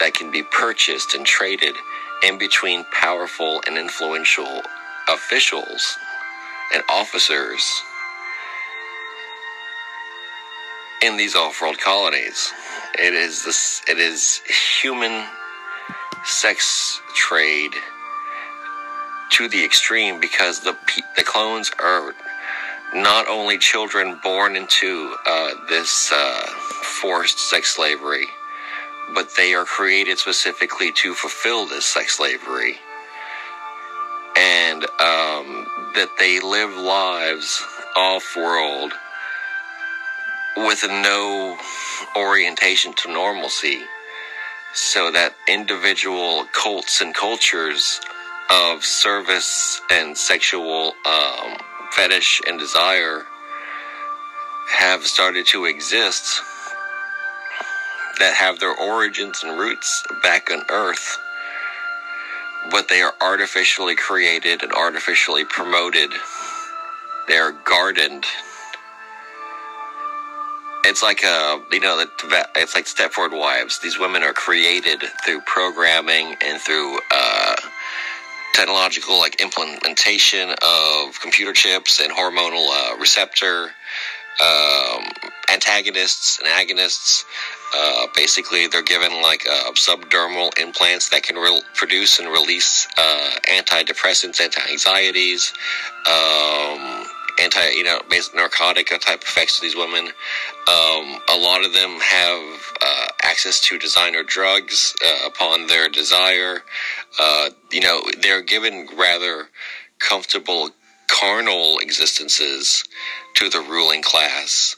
that 0.00 0.14
can 0.14 0.30
be 0.30 0.42
purchased 0.42 1.14
and 1.14 1.26
traded 1.26 1.74
in 2.22 2.38
between 2.38 2.84
powerful 2.92 3.62
and 3.66 3.76
influential 3.76 4.62
officials 5.08 5.96
and 6.74 6.82
officers 6.88 7.82
in 11.06 11.16
these 11.16 11.36
off-world 11.36 11.78
colonies. 11.78 12.52
It 12.98 13.14
is 13.14 13.44
this. 13.44 13.82
It 13.88 13.98
is 13.98 14.40
human 14.82 15.24
sex 16.24 17.00
trade 17.14 17.72
to 19.30 19.48
the 19.48 19.64
extreme 19.64 20.20
because 20.20 20.60
the 20.60 20.76
the 21.16 21.22
clones 21.22 21.70
are 21.78 22.12
not 22.94 23.28
only 23.28 23.58
children 23.58 24.18
born 24.22 24.56
into 24.56 25.14
uh, 25.26 25.50
this 25.68 26.10
uh, 26.12 26.46
forced 27.00 27.38
sex 27.38 27.76
slavery, 27.76 28.26
but 29.14 29.34
they 29.36 29.54
are 29.54 29.64
created 29.64 30.18
specifically 30.18 30.90
to 30.92 31.14
fulfill 31.14 31.66
this 31.66 31.84
sex 31.84 32.16
slavery, 32.16 32.76
and 34.36 34.84
um, 34.84 35.66
that 35.94 36.10
they 36.18 36.40
live 36.40 36.74
lives 36.76 37.62
off-world 37.96 38.92
with 40.56 40.84
no 40.88 41.58
orientation 42.16 42.92
to 42.94 43.12
normalcy, 43.12 43.80
so 44.72 45.10
that 45.10 45.34
individual 45.48 46.46
cults 46.52 47.00
and 47.00 47.14
cultures 47.14 48.00
of 48.50 48.84
service 48.84 49.80
and 49.90 50.16
sexual 50.16 50.92
um, 51.04 51.56
fetish 51.92 52.40
and 52.46 52.58
desire 52.58 53.24
have 54.68 55.06
started 55.06 55.46
to 55.46 55.64
exist 55.66 56.40
that 58.18 58.34
have 58.34 58.58
their 58.58 58.74
origins 58.74 59.42
and 59.42 59.58
roots 59.58 60.02
back 60.22 60.50
on 60.50 60.62
Earth, 60.70 61.18
but 62.70 62.88
they 62.88 63.02
are 63.02 63.14
artificially 63.20 63.94
created 63.94 64.62
and 64.62 64.72
artificially 64.72 65.44
promoted. 65.44 66.10
They 67.28 67.36
are 67.36 67.52
gardened 67.52 68.24
it's 70.86 71.02
like 71.02 71.22
a 71.22 71.26
uh, 71.26 71.58
you 71.72 71.80
know 71.80 72.04
it's 72.56 72.74
like 72.74 72.86
Stepford 72.86 73.36
Wives. 73.36 73.80
These 73.80 73.98
women 73.98 74.22
are 74.22 74.32
created 74.32 75.02
through 75.24 75.40
programming 75.42 76.36
and 76.44 76.60
through 76.60 76.98
uh, 77.10 77.56
technological 78.54 79.18
like 79.18 79.40
implementation 79.40 80.50
of 80.50 81.20
computer 81.20 81.52
chips 81.52 82.00
and 82.00 82.12
hormonal 82.12 82.68
uh, 82.70 82.96
receptor 82.98 83.70
um, 84.40 85.04
antagonists 85.52 86.38
and 86.38 86.48
agonists. 86.48 87.24
Uh, 87.74 88.06
basically, 88.14 88.68
they're 88.68 88.82
given 88.82 89.22
like 89.22 89.44
uh, 89.50 89.72
subdermal 89.72 90.56
implants 90.58 91.08
that 91.10 91.22
can 91.22 91.36
re- 91.36 91.62
produce 91.74 92.18
and 92.18 92.28
release 92.28 92.86
uh, 92.96 93.30
antidepressants, 93.48 94.40
anti-anxieties, 94.40 95.52
um, 96.06 97.04
anti, 97.38 97.70
you 97.70 97.84
know, 97.84 98.00
basic 98.08 98.34
narcotic 98.34 98.88
type 99.00 99.22
effects 99.22 99.56
to 99.56 99.62
these 99.62 99.76
women. 99.76 100.06
Um, 100.06 101.20
a 101.28 101.36
lot 101.38 101.64
of 101.64 101.72
them 101.72 101.98
have 102.00 102.72
uh, 102.80 103.06
access 103.22 103.60
to 103.60 103.78
designer 103.78 104.22
drugs 104.22 104.94
uh, 105.04 105.28
upon 105.28 105.66
their 105.66 105.88
desire. 105.88 106.62
Uh, 107.18 107.50
you 107.70 107.80
know, 107.80 108.02
they're 108.20 108.42
given 108.42 108.88
rather 108.96 109.48
comfortable 109.98 110.70
carnal 111.08 111.78
existences 111.78 112.84
to 113.34 113.48
the 113.48 113.60
ruling 113.60 114.02
class, 114.02 114.76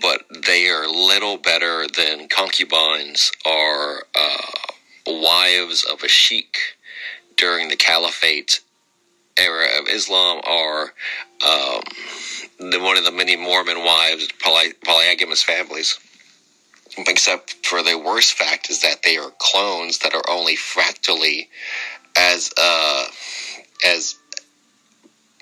but 0.00 0.22
they 0.44 0.68
are 0.68 0.86
little 0.86 1.36
better 1.36 1.86
than 1.96 2.28
concubines 2.28 3.32
or 3.44 4.04
uh, 4.14 4.36
wives 5.06 5.84
of 5.84 6.02
a 6.02 6.08
sheik 6.08 6.58
during 7.36 7.68
the 7.68 7.76
caliphate 7.76 8.60
era 9.38 9.80
of 9.80 9.88
Islam 9.88 10.40
are 10.44 10.82
um, 11.46 11.80
the, 12.58 12.80
one 12.80 12.96
of 12.96 13.04
the 13.04 13.12
many 13.12 13.36
Mormon 13.36 13.84
wives, 13.84 14.28
poly, 14.42 14.72
polygamous 14.84 15.42
families. 15.42 15.98
Except 16.98 17.66
for 17.66 17.82
the 17.82 17.98
worst 17.98 18.32
fact 18.32 18.70
is 18.70 18.80
that 18.80 19.02
they 19.02 19.18
are 19.18 19.30
clones 19.38 19.98
that 19.98 20.14
are 20.14 20.30
only 20.30 20.56
fractally 20.56 21.50
as 22.16 22.50
uh, 22.56 23.06
as 23.84 24.16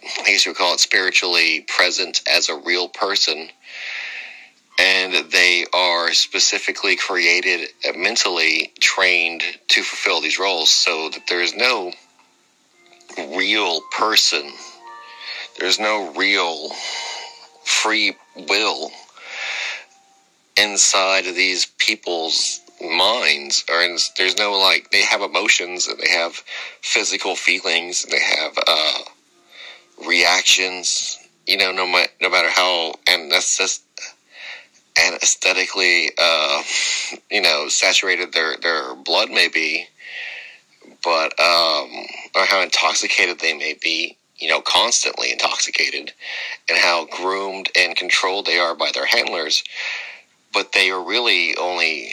I 0.05 0.24
guess 0.26 0.44
you 0.44 0.50
would 0.50 0.58
call 0.58 0.74
it 0.74 0.81
spiritually 0.81 1.64
present 1.66 2.23
as 2.26 2.48
a 2.48 2.56
real 2.56 2.89
person. 2.89 3.48
And 4.78 5.31
they 5.31 5.64
are 5.73 6.12
specifically 6.12 6.97
created, 6.97 7.68
uh, 7.89 7.92
mentally 7.97 8.73
trained 8.81 9.42
to 9.68 9.82
fulfill 9.82 10.20
these 10.20 10.39
roles 10.39 10.70
so 10.70 11.10
that 11.10 11.28
there 11.28 11.40
is 11.40 11.55
no 11.55 11.92
real 13.18 13.81
person. 13.93 14.52
There's 15.59 15.78
no 15.78 16.12
real 16.15 16.70
free 17.65 18.17
will 18.49 18.91
inside 20.57 21.26
of 21.26 21.34
these 21.34 21.67
people's 21.78 22.60
minds 22.81 23.65
or 23.70 23.83
in, 23.83 23.97
there's 24.17 24.36
no 24.36 24.52
like 24.52 24.91
they 24.91 25.02
have 25.02 25.23
emotions 25.23 25.86
and 25.86 25.99
they 25.99 26.10
have 26.10 26.34
physical 26.83 27.34
feelings 27.34 28.05
and 28.05 28.12
they 28.12 28.20
have 28.20 28.52
uh 28.67 28.99
reactions, 30.07 31.18
you 31.47 31.57
know, 31.57 31.73
no, 31.73 31.86
no 32.20 32.31
matter 32.31 32.51
how, 32.51 32.94
and 33.07 33.31
that's 33.31 33.57
just, 33.57 33.83
and 34.99 35.17
aesthetically, 35.17 36.10
uh, 36.18 36.62
you 37.31 37.43
know, 37.43 37.68
saturated 37.68 38.33
their, 38.33 38.57
their 38.57 38.94
blood 38.94 39.31
may 39.31 39.49
be, 39.49 39.86
but, 41.02 41.39
um, 41.41 42.07
or 42.35 42.45
how 42.45 42.61
intoxicated 42.63 43.39
they 43.39 43.55
may 43.55 43.75
be, 43.81 44.17
you 44.37 44.49
know, 44.49 44.61
constantly 44.61 45.31
intoxicated, 45.33 46.13
and 46.69 46.79
how 46.79 47.07
groomed 47.07 47.71
and 47.77 47.97
controlled 47.97 48.47
they 48.47 48.59
are 48.59 48.75
by 48.75 48.91
their 48.93 49.07
handlers. 49.07 49.63
But 50.53 50.73
they 50.73 50.91
are 50.91 51.03
really 51.03 51.57
only 51.57 52.11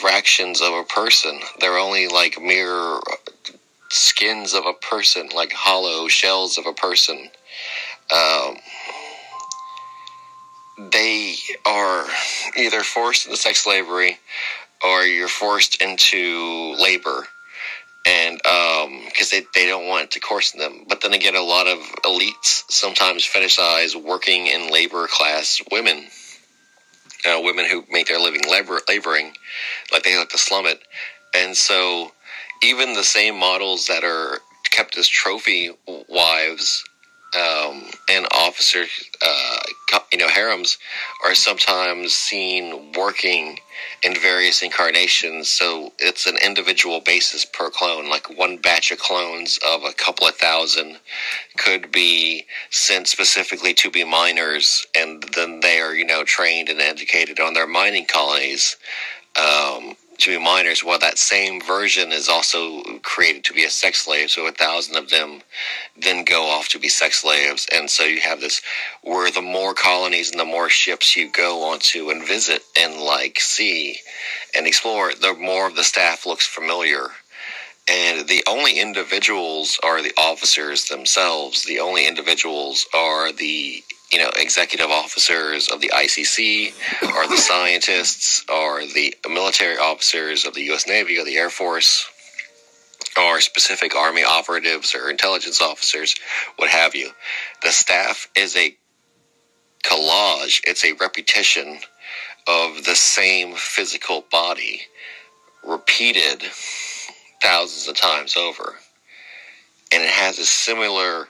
fractions 0.00 0.60
of 0.60 0.72
a 0.72 0.84
person. 0.84 1.40
They're 1.60 1.78
only 1.78 2.08
like 2.08 2.40
mere 2.40 3.00
skins 3.90 4.54
of 4.54 4.66
a 4.66 4.72
person, 4.72 5.28
like 5.34 5.52
hollow 5.52 6.08
shells 6.08 6.58
of 6.58 6.66
a 6.66 6.72
person. 6.72 7.30
Um, 8.12 8.56
they 10.90 11.36
are 11.64 12.06
either 12.56 12.82
forced 12.82 13.26
into 13.26 13.36
sex 13.36 13.64
slavery 13.64 14.18
or 14.84 15.04
you're 15.04 15.28
forced 15.28 15.80
into 15.80 16.74
labor 16.78 17.26
and 18.06 18.38
because 18.38 19.32
um, 19.32 19.40
they, 19.40 19.46
they 19.54 19.66
don't 19.66 19.88
want 19.88 20.12
to 20.12 20.20
coerce 20.20 20.52
them. 20.52 20.84
But 20.88 21.00
then 21.00 21.12
again 21.12 21.34
a 21.34 21.42
lot 21.42 21.66
of 21.66 21.78
elites 22.04 22.62
sometimes 22.70 23.26
fetishize 23.26 23.94
working 24.00 24.46
in 24.46 24.70
labor 24.72 25.06
class 25.08 25.60
women. 25.70 26.06
Women 27.28 27.64
who 27.68 27.82
make 27.90 28.06
their 28.06 28.20
living 28.20 28.42
labor, 28.48 28.78
laboring 28.88 29.32
like 29.92 30.04
they 30.04 30.16
like 30.16 30.28
to 30.28 30.38
slum 30.38 30.66
it. 30.66 30.78
And 31.34 31.56
so 31.56 32.12
even 32.62 32.92
the 32.92 33.02
same 33.02 33.36
models 33.36 33.88
that 33.88 34.04
are 34.04 34.38
kept 34.70 34.96
as 34.96 35.08
trophy 35.08 35.70
wives 36.08 36.84
um, 37.36 37.84
and 38.08 38.26
officers, 38.32 38.88
uh, 39.20 39.58
you 40.12 40.18
know, 40.18 40.28
harems 40.28 40.78
are 41.24 41.34
sometimes 41.34 42.12
seen 42.12 42.92
working 42.92 43.58
in 44.02 44.14
various 44.14 44.62
incarnations. 44.62 45.48
So 45.48 45.92
it's 45.98 46.26
an 46.26 46.36
individual 46.42 47.00
basis 47.00 47.44
per 47.44 47.70
clone. 47.70 48.08
Like 48.08 48.38
one 48.38 48.56
batch 48.56 48.90
of 48.90 48.98
clones 48.98 49.58
of 49.66 49.84
a 49.84 49.92
couple 49.92 50.26
of 50.26 50.36
thousand 50.36 50.98
could 51.58 51.92
be 51.92 52.46
sent 52.70 53.08
specifically 53.08 53.74
to 53.74 53.90
be 53.90 54.04
miners, 54.04 54.86
and 54.96 55.22
then 55.34 55.60
they 55.60 55.80
are, 55.80 55.94
you 55.94 56.06
know, 56.06 56.24
trained 56.24 56.68
and 56.68 56.80
educated 56.80 57.40
on 57.40 57.54
their 57.54 57.66
mining 57.66 58.06
colonies. 58.06 58.76
Um, 59.36 59.96
to 60.18 60.30
be 60.30 60.44
minors, 60.44 60.84
well, 60.84 60.98
that 60.98 61.18
same 61.18 61.60
version 61.60 62.12
is 62.12 62.28
also 62.28 62.82
created 63.02 63.44
to 63.44 63.52
be 63.52 63.64
a 63.64 63.70
sex 63.70 64.04
slave. 64.04 64.30
So 64.30 64.46
a 64.46 64.52
thousand 64.52 64.96
of 64.96 65.10
them 65.10 65.42
then 66.00 66.24
go 66.24 66.46
off 66.46 66.68
to 66.68 66.78
be 66.78 66.88
sex 66.88 67.22
slaves. 67.22 67.66
And 67.72 67.90
so 67.90 68.04
you 68.04 68.20
have 68.20 68.40
this 68.40 68.62
where 69.02 69.30
the 69.30 69.42
more 69.42 69.74
colonies 69.74 70.30
and 70.30 70.40
the 70.40 70.44
more 70.44 70.68
ships 70.68 71.16
you 71.16 71.30
go 71.30 71.70
onto 71.70 72.10
and 72.10 72.26
visit 72.26 72.62
and 72.78 73.00
like 73.00 73.40
see 73.40 73.98
and 74.54 74.66
explore, 74.66 75.12
the 75.14 75.34
more 75.34 75.66
of 75.66 75.76
the 75.76 75.84
staff 75.84 76.26
looks 76.26 76.46
familiar. 76.46 77.08
And 77.88 78.26
the 78.26 78.42
only 78.48 78.80
individuals 78.80 79.78
are 79.84 80.02
the 80.02 80.14
officers 80.18 80.88
themselves. 80.88 81.64
The 81.64 81.78
only 81.78 82.08
individuals 82.08 82.84
are 82.92 83.30
the 83.30 83.82
you 84.12 84.18
know, 84.18 84.30
executive 84.36 84.90
officers 84.90 85.68
of 85.68 85.80
the 85.80 85.90
ICC, 85.94 86.72
or 87.14 87.26
the 87.28 87.36
scientists, 87.36 88.44
or 88.48 88.80
the 88.80 89.14
military 89.28 89.76
officers 89.76 90.44
of 90.44 90.54
the 90.54 90.62
U.S. 90.64 90.86
Navy 90.86 91.18
or 91.18 91.24
the 91.24 91.36
Air 91.36 91.50
Force, 91.50 92.08
or 93.18 93.40
specific 93.40 93.96
Army 93.96 94.22
operatives 94.22 94.94
or 94.94 95.10
intelligence 95.10 95.60
officers, 95.60 96.14
what 96.56 96.70
have 96.70 96.94
you. 96.94 97.10
The 97.62 97.70
staff 97.70 98.28
is 98.36 98.56
a 98.56 98.76
collage, 99.82 100.60
it's 100.64 100.84
a 100.84 100.92
repetition 100.92 101.78
of 102.46 102.84
the 102.84 102.94
same 102.94 103.54
physical 103.54 104.24
body 104.30 104.82
repeated 105.66 106.42
thousands 107.42 107.88
of 107.88 107.96
times 107.96 108.36
over. 108.36 108.76
And 109.92 110.02
it 110.02 110.10
has 110.10 110.38
a 110.38 110.44
similar 110.44 111.28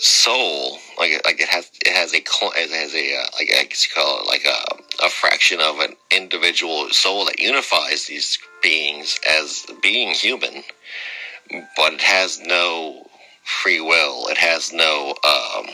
soul, 0.00 0.78
like 0.98 1.20
like 1.24 1.40
it 1.40 1.48
has 1.48 1.70
it 1.84 1.94
has 1.94 2.12
a 2.12 2.18
it 2.18 2.70
has 2.70 2.94
a 2.94 3.16
uh, 3.16 3.26
like 3.38 3.50
I 3.58 3.64
guess 3.64 3.86
you 3.86 3.94
call 3.94 4.20
it 4.20 4.26
like 4.26 4.44
a 4.46 5.04
a 5.04 5.10
fraction 5.10 5.60
of 5.60 5.80
an 5.80 5.94
individual 6.10 6.88
soul 6.90 7.26
that 7.26 7.40
unifies 7.40 8.06
these 8.06 8.38
beings 8.62 9.18
as 9.28 9.66
being 9.82 10.10
human, 10.10 10.62
but 11.76 11.94
it 11.94 12.02
has 12.02 12.40
no 12.40 13.08
free 13.44 13.80
will. 13.80 14.28
It 14.28 14.38
has 14.38 14.72
no. 14.72 15.14
Um, 15.24 15.66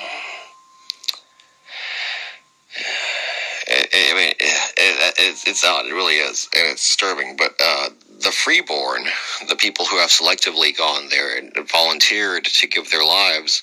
I 3.93 4.15
mean, 4.15 4.29
it, 4.29 4.37
it, 4.39 5.43
it's 5.47 5.65
odd. 5.65 5.87
It 5.87 5.93
really 5.93 6.15
is, 6.15 6.49
and 6.55 6.71
it's 6.71 6.87
disturbing. 6.87 7.37
But 7.37 7.55
uh, 7.63 7.91
the 8.23 8.33
freeborn, 8.33 9.05
the 9.49 9.57
people 9.57 9.85
who 9.85 9.99
have 9.99 10.11
selectively 10.11 10.77
gone 10.77 11.09
there 11.11 11.37
and 11.37 11.53
volunteered 11.69 12.45
to 12.45 12.67
give 12.67 12.91
their 12.91 13.05
lives, 13.05 13.63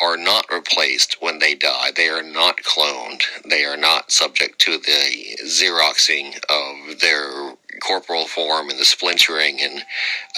are 0.00 0.16
not 0.16 0.46
replaced 0.52 1.20
when 1.20 1.38
they 1.38 1.54
die. 1.54 1.90
They 1.94 2.08
are 2.08 2.22
not 2.22 2.58
cloned. 2.58 3.22
They 3.48 3.64
are 3.64 3.76
not 3.76 4.12
subject 4.12 4.60
to 4.60 4.78
the 4.78 5.36
xeroxing 5.44 6.36
of 6.48 7.00
their 7.00 7.54
corporal 7.80 8.26
form 8.26 8.70
and 8.70 8.78
the 8.78 8.84
splintering 8.84 9.60
and 9.60 9.84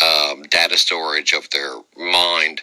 um, 0.03 0.43
data 0.45 0.79
storage 0.79 1.33
of 1.33 1.49
their 1.51 1.75
mind. 1.97 2.63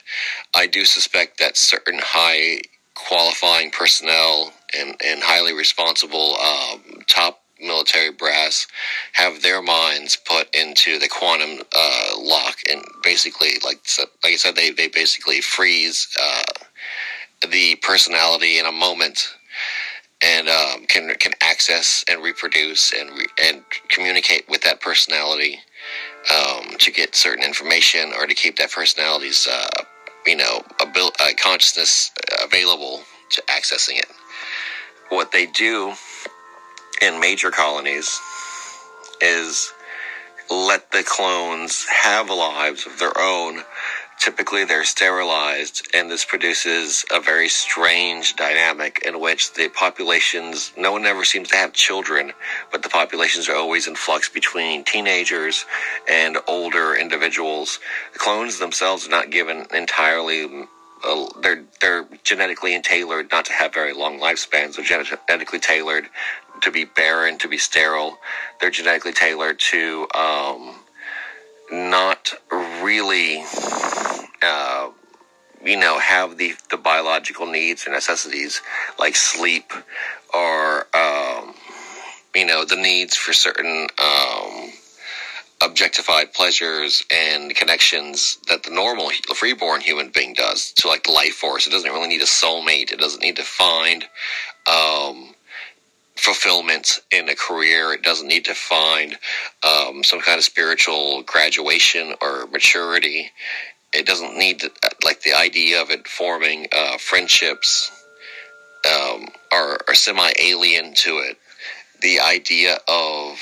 I 0.56 0.68
do 0.68 0.86
suspect 0.86 1.40
that 1.40 1.58
certain 1.58 2.00
high 2.00 2.62
qualifying 2.96 3.72
personnel 3.72 4.54
and, 4.76 4.96
and 5.06 5.22
highly 5.22 5.54
responsible 5.54 6.36
um, 6.38 6.82
top 7.08 7.42
military 7.60 8.12
brass 8.12 8.68
have 9.14 9.42
their 9.42 9.62
minds 9.62 10.16
put 10.16 10.54
into 10.56 11.00
the 11.00 11.08
quantum 11.08 11.64
uh, 11.76 12.10
lock 12.20 12.58
and 12.70 12.84
basically 13.04 13.54
like 13.66 13.80
like 14.24 14.34
I 14.34 14.36
said 14.36 14.56
they, 14.56 14.72
they 14.72 14.88
basically 14.88 15.42
freeze 15.42 16.08
uh, 16.22 16.44
the 17.50 17.76
personality 17.82 18.60
in 18.60 18.66
a 18.66 18.72
moment 18.72 19.36
and 20.24 20.50
um, 20.50 20.86
can 20.88 21.14
can 21.16 21.34
access 21.42 22.04
and 22.10 22.22
reproduce 22.22 22.92
and 22.94 23.10
re- 23.12 23.26
and 23.44 23.64
communicate 23.90 24.48
with 24.50 24.62
that 24.62 24.82
personality 24.82 25.60
um, 26.34 26.78
to 26.80 26.92
get 26.92 27.16
certain 27.16 27.44
information 27.44 28.12
or 28.14 28.26
to 28.26 28.34
keep 28.34 28.58
that 28.58 28.72
personality's 28.72 29.48
uh, 29.48 29.84
you 30.26 30.36
know 30.36 30.62
abil- 30.82 31.14
uh, 31.20 31.30
consciousness 31.42 32.12
available 32.44 33.02
to 33.30 33.42
accessing 33.44 33.98
it. 33.98 34.08
What 35.10 35.32
they 35.32 35.45
do 35.45 35.94
in 37.02 37.19
major 37.19 37.52
colonies 37.52 38.19
is 39.22 39.74
let 40.50 40.92
the 40.92 41.03
clones 41.03 41.86
have 41.86 42.30
lives 42.30 42.86
of 42.86 43.00
their 43.00 43.18
own. 43.19 43.64
Typically, 44.19 44.66
they're 44.66 44.84
sterilized, 44.84 45.88
and 45.94 46.10
this 46.10 46.26
produces 46.26 47.06
a 47.11 47.19
very 47.22 47.48
strange 47.48 48.36
dynamic 48.36 49.03
in 49.06 49.19
which 49.19 49.53
the 49.53 49.69
populations, 49.69 50.72
no 50.76 50.92
one 50.92 51.06
ever 51.06 51.24
seems 51.24 51.50
to 51.50 51.56
have 51.56 51.74
children, 51.74 52.34
but 52.72 52.84
the 52.84 52.90
populations 52.90 53.48
are 53.48 53.56
always 53.56 53.88
in 53.88 53.95
flux 53.95 54.27
between 54.27 54.84
teenagers 54.84 55.66
and 56.10 56.38
older 56.48 56.95
individuals. 56.95 57.80
The 58.14 58.19
clones 58.19 58.60
themselves 58.60 59.08
are 59.08 59.11
not 59.11 59.30
given 59.30 59.68
entirely 59.74 60.68
uh, 61.03 61.26
they're 61.42 61.64
they're 61.82 62.06
genetically 62.24 62.80
tailored 62.82 63.32
not 63.32 63.45
to 63.45 63.53
have 63.53 63.74
very 63.74 63.93
long 63.93 64.19
lifespans. 64.19 64.76
They're 64.76 65.03
genetically 65.03 65.59
tailored 65.59 66.09
to 66.61 66.72
be 66.72 66.85
barren, 66.85 67.38
to 67.40 67.48
be 67.48 67.58
sterile. 67.58 68.17
They're 68.59 68.72
genetically 68.72 69.14
tailored 69.14 69.59
to 69.59 70.08
um, 70.16 70.76
not 71.72 72.34
really, 72.51 73.43
uh, 74.42 74.90
you 75.64 75.77
know, 75.77 76.00
have 76.00 76.38
the 76.38 76.56
the 76.69 76.77
biological 76.77 77.45
needs 77.45 77.88
or 77.88 77.92
necessities 77.92 78.61
like 79.00 79.16
sleep 79.16 79.72
or 80.34 80.88
um, 80.95 81.53
you 82.35 82.45
know 82.45 82.66
the 82.66 82.76
needs 82.76 83.16
for 83.16 83.34
certain. 83.34 83.88
Um, 84.00 84.47
objectified 85.61 86.34
pleasures 86.34 87.03
and 87.11 87.56
connections 87.56 88.38
that 88.48 88.64
the 88.64 88.69
normal 88.69 89.10
freeborn 89.34 89.82
human 89.82 90.10
being 90.10 90.34
does 90.34 90.72
to 90.74 90.88
like 90.88 91.03
the 91.03 91.11
life 91.11 91.34
force. 91.34 91.66
It 91.66 91.72
doesn't 91.72 91.92
really 91.92 92.08
need 92.08 92.22
a 92.22 92.26
soulmate. 92.26 92.92
It 92.92 93.00
doesn't 93.00 93.22
need 93.22 93.38
to 93.38 93.44
find 93.44 94.06
um, 94.72 95.34
fulfillment 96.16 97.00
in 97.11 97.30
a 97.30 97.36
career. 97.36 97.94
It 97.94 98.03
doesn't 98.03 98.27
need 98.27 98.45
to 98.45 98.53
find 98.53 99.18
um, 99.64 100.03
some 100.03 100.19
kind 100.19 100.38
of 100.38 100.44
spiritual 100.44 101.24
graduation 101.24 102.14
or 102.22 102.48
maturity. 102.48 103.32
It 103.94 104.06
doesn't 104.06 104.38
need 104.38 104.60
to, 104.60 104.72
like 105.03 105.22
the 105.22 105.34
idea 105.34 105.82
of 105.82 105.90
it 105.90 106.08
forming 106.08 106.68
uh, 106.72 106.98
friendships 106.98 107.92
um, 108.86 109.27
are, 109.52 109.80
are 109.88 109.95
semi 109.95 110.32
alien 110.40 110.94
to 110.95 111.19
it. 111.19 111.38
The 112.01 112.19
idea 112.19 112.77
of 112.88 113.40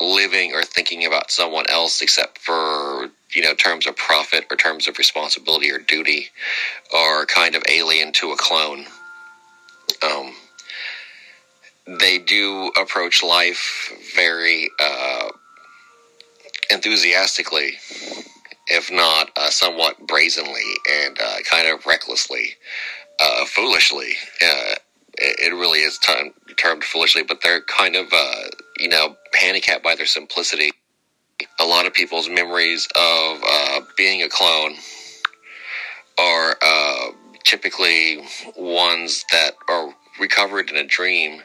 living 0.00 0.52
or 0.52 0.62
thinking 0.62 1.06
about 1.06 1.30
someone 1.30 1.66
else, 1.68 2.02
except 2.02 2.38
for 2.38 3.10
you 3.34 3.42
know 3.42 3.54
terms 3.54 3.86
of 3.86 3.96
profit 3.96 4.46
or 4.50 4.56
terms 4.56 4.88
of 4.88 4.98
responsibility 4.98 5.70
or 5.70 5.78
duty, 5.78 6.28
are 6.94 7.26
kind 7.26 7.54
of 7.54 7.62
alien 7.68 8.12
to 8.12 8.32
a 8.32 8.36
clone. 8.36 8.86
Um, 10.02 10.34
they 11.86 12.18
do 12.18 12.70
approach 12.80 13.22
life 13.22 13.92
very 14.14 14.68
uh, 14.80 15.28
enthusiastically, 16.70 17.74
if 18.66 18.90
not 18.90 19.30
uh, 19.36 19.50
somewhat 19.50 20.06
brazenly 20.06 20.64
and 21.04 21.18
uh, 21.20 21.36
kind 21.48 21.68
of 21.68 21.86
recklessly, 21.86 22.54
uh, 23.20 23.44
foolishly. 23.44 24.14
Uh, 25.22 25.32
it, 25.38 25.54
really 25.54 25.80
is 25.80 25.98
termed, 25.98 26.32
termed 26.56 26.84
foolishly, 26.84 27.22
but 27.22 27.40
they're 27.42 27.62
kind 27.62 27.96
of, 27.96 28.06
uh, 28.12 28.42
you 28.78 28.88
know, 28.88 29.16
handicapped 29.34 29.82
by 29.82 29.94
their 29.94 30.06
simplicity. 30.06 30.70
A 31.60 31.64
lot 31.64 31.86
of 31.86 31.94
people's 31.94 32.28
memories 32.28 32.88
of 32.96 33.42
being 33.96 34.22
a 34.22 34.28
clone 34.28 34.74
are 36.18 36.56
typically 37.44 38.24
ones 38.56 39.24
that 39.30 39.52
are 39.68 39.94
recovered 40.18 40.70
in 40.70 40.76
a 40.76 40.84
dream, 40.84 41.42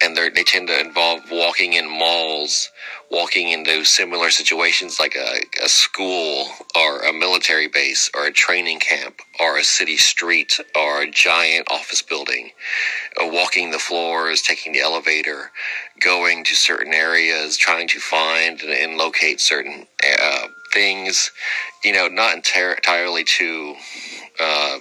and 0.00 0.16
they 0.16 0.44
tend 0.44 0.68
to 0.68 0.80
involve 0.80 1.20
walking 1.30 1.74
in 1.74 1.88
malls, 1.88 2.70
walking 3.10 3.50
into 3.50 3.84
similar 3.84 4.30
situations 4.30 5.00
like 5.00 5.16
a, 5.16 5.40
a 5.64 5.68
school 5.68 6.46
or 6.76 7.02
a 7.02 7.12
military 7.12 7.68
base 7.68 8.10
or 8.14 8.26
a 8.26 8.32
training 8.32 8.78
camp 8.80 9.20
or 9.40 9.58
a 9.58 9.64
city 9.64 9.96
street 9.96 10.60
or 10.76 11.02
a 11.02 11.10
giant 11.10 11.66
office 11.70 12.02
building, 12.02 12.50
uh, 13.20 13.26
walking 13.26 13.70
the 13.70 13.78
floors, 13.78 14.42
taking 14.42 14.72
the 14.72 14.80
elevator, 14.80 15.50
going 16.00 16.44
to 16.44 16.54
certain 16.54 16.94
areas, 16.94 17.56
trying 17.56 17.88
to 17.88 17.98
find 17.98 18.60
and, 18.62 18.70
and 18.72 18.96
locate 18.96 19.40
certain 19.40 19.86
uh, 20.20 20.46
things, 20.72 21.30
you 21.84 21.92
know, 21.92 22.08
not 22.08 22.34
entirely 22.34 23.24
to 23.24 23.74
uh, 24.40 24.78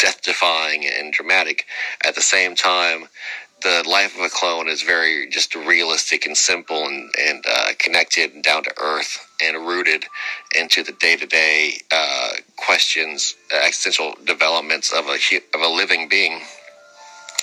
death 0.00 0.22
defying 0.22 0.86
and 0.86 1.12
dramatic. 1.12 1.66
At 2.04 2.14
the 2.14 2.22
same 2.22 2.54
time, 2.54 3.08
the 3.62 3.84
life 3.86 4.16
of 4.16 4.24
a 4.24 4.30
clone 4.30 4.68
is 4.68 4.82
very 4.82 5.28
just 5.28 5.54
realistic 5.54 6.24
and 6.26 6.36
simple 6.36 6.86
and, 6.86 7.10
and 7.18 7.44
uh, 7.46 7.72
connected 7.78 8.32
and 8.32 8.42
down 8.42 8.62
to 8.64 8.72
earth 8.80 9.28
and 9.42 9.66
rooted 9.66 10.06
into 10.58 10.82
the 10.82 10.92
day 10.92 11.16
to 11.16 11.26
day 11.26 11.74
questions, 12.56 13.36
uh, 13.52 13.58
existential 13.66 14.14
developments 14.24 14.92
of 14.92 15.06
a 15.06 15.18
of 15.54 15.60
a 15.60 15.68
living 15.68 16.08
being. 16.08 16.40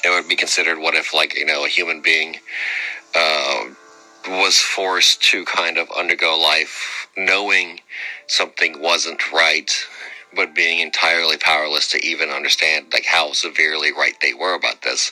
It 0.03 0.09
would 0.09 0.27
be 0.27 0.35
considered 0.35 0.79
what 0.79 0.95
if, 0.95 1.13
like 1.13 1.35
you 1.37 1.45
know, 1.45 1.65
a 1.65 1.69
human 1.69 2.01
being 2.01 2.37
uh, 3.15 3.65
was 4.29 4.59
forced 4.59 5.21
to 5.23 5.45
kind 5.45 5.77
of 5.77 5.89
undergo 5.91 6.39
life 6.39 7.07
knowing 7.17 7.81
something 8.27 8.81
wasn't 8.81 9.31
right 9.31 9.71
but 10.35 10.55
being 10.55 10.79
entirely 10.79 11.37
powerless 11.37 11.89
to 11.91 12.05
even 12.05 12.29
understand 12.29 12.87
like 12.93 13.05
how 13.05 13.33
severely 13.33 13.91
right 13.93 14.15
they 14.21 14.33
were 14.33 14.55
about 14.55 14.81
this. 14.83 15.11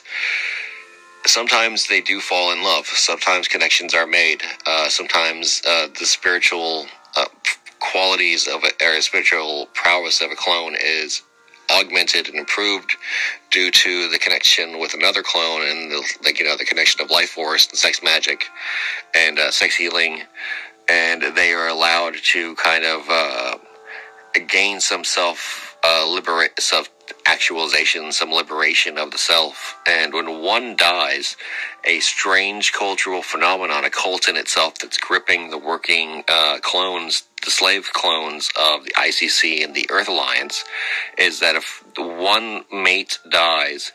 Sometimes 1.26 1.88
they 1.88 2.00
do 2.00 2.20
fall 2.20 2.52
in 2.52 2.62
love. 2.62 2.86
Sometimes 2.86 3.48
connections 3.48 3.94
are 3.94 4.06
made. 4.06 4.42
Uh, 4.66 4.88
sometimes 4.88 5.62
uh, 5.68 5.88
the 5.98 6.06
spiritual 6.06 6.86
uh, 7.16 7.26
qualities 7.80 8.48
of 8.48 8.64
a, 8.64 8.84
or 8.84 9.00
spiritual 9.00 9.66
prowess 9.74 10.20
of 10.20 10.30
a 10.32 10.36
clone 10.36 10.76
is 10.80 11.22
augmented 11.70 12.28
and 12.28 12.36
improved 12.38 12.96
due 13.50 13.70
to 13.70 14.08
the 14.10 14.18
connection 14.18 14.78
with 14.78 14.94
another 14.94 15.22
clone 15.22 15.62
and 15.62 15.90
the 15.90 16.02
like 16.24 16.38
you 16.38 16.44
know 16.46 16.56
the 16.56 16.64
connection 16.64 17.00
of 17.00 17.10
life 17.10 17.30
force 17.30 17.68
and 17.68 17.78
sex 17.78 18.02
magic 18.04 18.46
and 19.14 19.38
uh, 19.38 19.50
sex 19.50 19.76
healing 19.76 20.22
and 20.88 21.22
they 21.36 21.52
are 21.52 21.68
allowed 21.68 22.14
to 22.22 22.54
kind 22.56 22.84
of 22.84 23.08
uh, 23.10 23.58
gain 24.40 24.80
some 24.80 25.04
self 25.04 25.76
uh, 25.84 26.06
liberate 26.08 26.60
self 26.60 26.88
actualization, 27.24 28.10
some 28.12 28.32
liberation 28.32 28.98
of 28.98 29.10
the 29.10 29.18
self. 29.18 29.76
And 29.86 30.12
when 30.12 30.42
one 30.42 30.76
dies, 30.76 31.36
a 31.84 32.00
strange 32.00 32.72
cultural 32.72 33.22
phenomenon, 33.22 33.84
a 33.84 33.90
cult 33.90 34.28
in 34.28 34.36
itself 34.36 34.78
that's 34.78 34.98
gripping 34.98 35.50
the 35.50 35.58
working 35.58 36.24
uh, 36.28 36.58
clones, 36.62 37.24
the 37.44 37.50
slave 37.50 37.92
clones 37.92 38.50
of 38.58 38.84
the 38.84 38.90
ICC 38.92 39.62
and 39.64 39.74
the 39.74 39.88
Earth 39.90 40.08
Alliance, 40.08 40.64
is 41.18 41.40
that 41.40 41.56
if 41.56 41.84
one 41.96 42.64
mate 42.72 43.18
dies, 43.30 43.92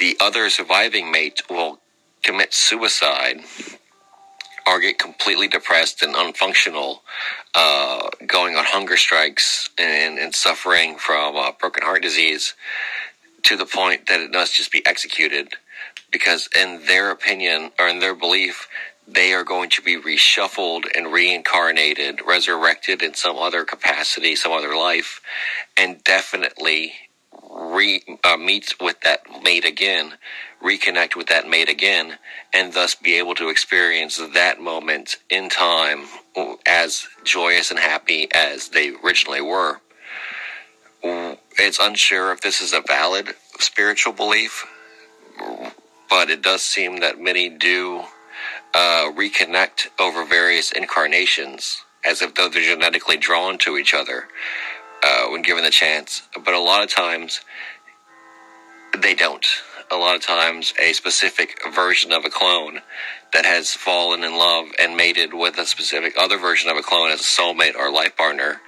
the 0.00 0.16
other 0.20 0.50
surviving 0.50 1.10
mate 1.10 1.42
will 1.50 1.80
commit 2.22 2.54
suicide 2.54 3.40
or 4.66 4.80
get 4.80 4.98
completely 4.98 5.48
depressed 5.48 6.02
and 6.02 6.14
unfunctional, 6.14 7.00
uh, 7.54 8.08
going 8.26 8.56
on 8.56 8.64
hunger 8.66 8.96
strikes 8.96 9.70
and, 9.78 10.18
and 10.18 10.34
suffering 10.34 10.96
from 10.96 11.36
uh, 11.36 11.52
broken 11.60 11.84
heart 11.84 12.02
disease 12.02 12.54
to 13.44 13.56
the 13.56 13.66
point 13.66 14.06
that 14.06 14.20
it 14.20 14.32
must 14.32 14.54
just 14.54 14.72
be 14.72 14.84
executed 14.86 15.54
because 16.12 16.48
in 16.56 16.82
their 16.86 17.10
opinion 17.10 17.70
or 17.78 17.88
in 17.88 18.00
their 18.00 18.14
belief 18.16 18.68
they 19.08 19.32
are 19.34 19.44
going 19.44 19.70
to 19.70 19.82
be 19.82 20.00
reshuffled 20.00 20.84
and 20.96 21.12
reincarnated 21.12 22.20
resurrected 22.26 23.02
in 23.02 23.14
some 23.14 23.38
other 23.38 23.64
capacity 23.64 24.36
some 24.36 24.52
other 24.52 24.76
life 24.76 25.20
and 25.76 26.02
definitely 26.04 26.92
re, 27.54 28.02
uh, 28.24 28.38
meet 28.38 28.74
with 28.80 29.00
that 29.02 29.22
mate 29.44 29.66
again 29.66 30.14
reconnect 30.62 31.16
with 31.16 31.28
that 31.28 31.48
mate 31.48 31.68
again 31.70 32.18
and 32.54 32.72
thus 32.74 32.94
be 32.94 33.18
able 33.18 33.34
to 33.36 33.50
experience 33.50 34.18
that 34.34 34.60
moment 34.60 35.16
in 35.30 35.50
time 35.50 36.04
as 36.66 37.06
joyous 37.24 37.70
and 37.70 37.80
happy 37.80 38.28
as 38.34 38.70
they 38.70 38.92
originally 39.04 39.42
were. 39.42 39.80
It's 41.58 41.78
unsure 41.80 42.32
if 42.32 42.42
this 42.42 42.60
is 42.60 42.72
a 42.74 42.82
valid 42.86 43.30
spiritual 43.60 44.12
belief, 44.14 44.66
but 46.10 46.30
it 46.30 46.42
does 46.42 46.62
seem 46.62 47.00
that 47.00 47.20
many 47.20 47.48
do 47.50 48.04
uh, 48.74 49.10
reconnect 49.16 49.88
over 50.00 50.24
various 50.26 50.72
incarnations 50.72 51.84
as 52.04 52.22
if 52.22 52.34
though 52.34 52.48
they're 52.48 52.62
genetically 52.74 53.16
drawn 53.18 53.58
to 53.58 53.76
each 53.78 53.94
other 53.94 54.28
uh, 55.04 55.26
when 55.28 55.42
given 55.42 55.64
the 55.64 55.70
chance. 55.70 56.22
But 56.44 56.54
a 56.54 56.60
lot 56.60 56.82
of 56.82 56.90
times 56.90 57.40
they 58.98 59.14
don't 59.14 59.46
a 59.90 59.96
lot 59.96 60.16
of 60.16 60.22
times 60.22 60.72
a 60.80 60.92
specific 60.92 61.60
version 61.72 62.12
of 62.12 62.24
a 62.24 62.30
clone 62.30 62.80
that 63.32 63.44
has 63.44 63.72
fallen 63.72 64.24
in 64.24 64.36
love 64.36 64.66
and 64.78 64.96
mated 64.96 65.34
with 65.34 65.58
a 65.58 65.66
specific 65.66 66.14
other 66.18 66.38
version 66.38 66.70
of 66.70 66.76
a 66.76 66.82
clone 66.82 67.10
as 67.10 67.20
a 67.20 67.22
soulmate 67.22 67.76
or 67.76 67.92
life 67.92 68.16
partner 68.16 68.60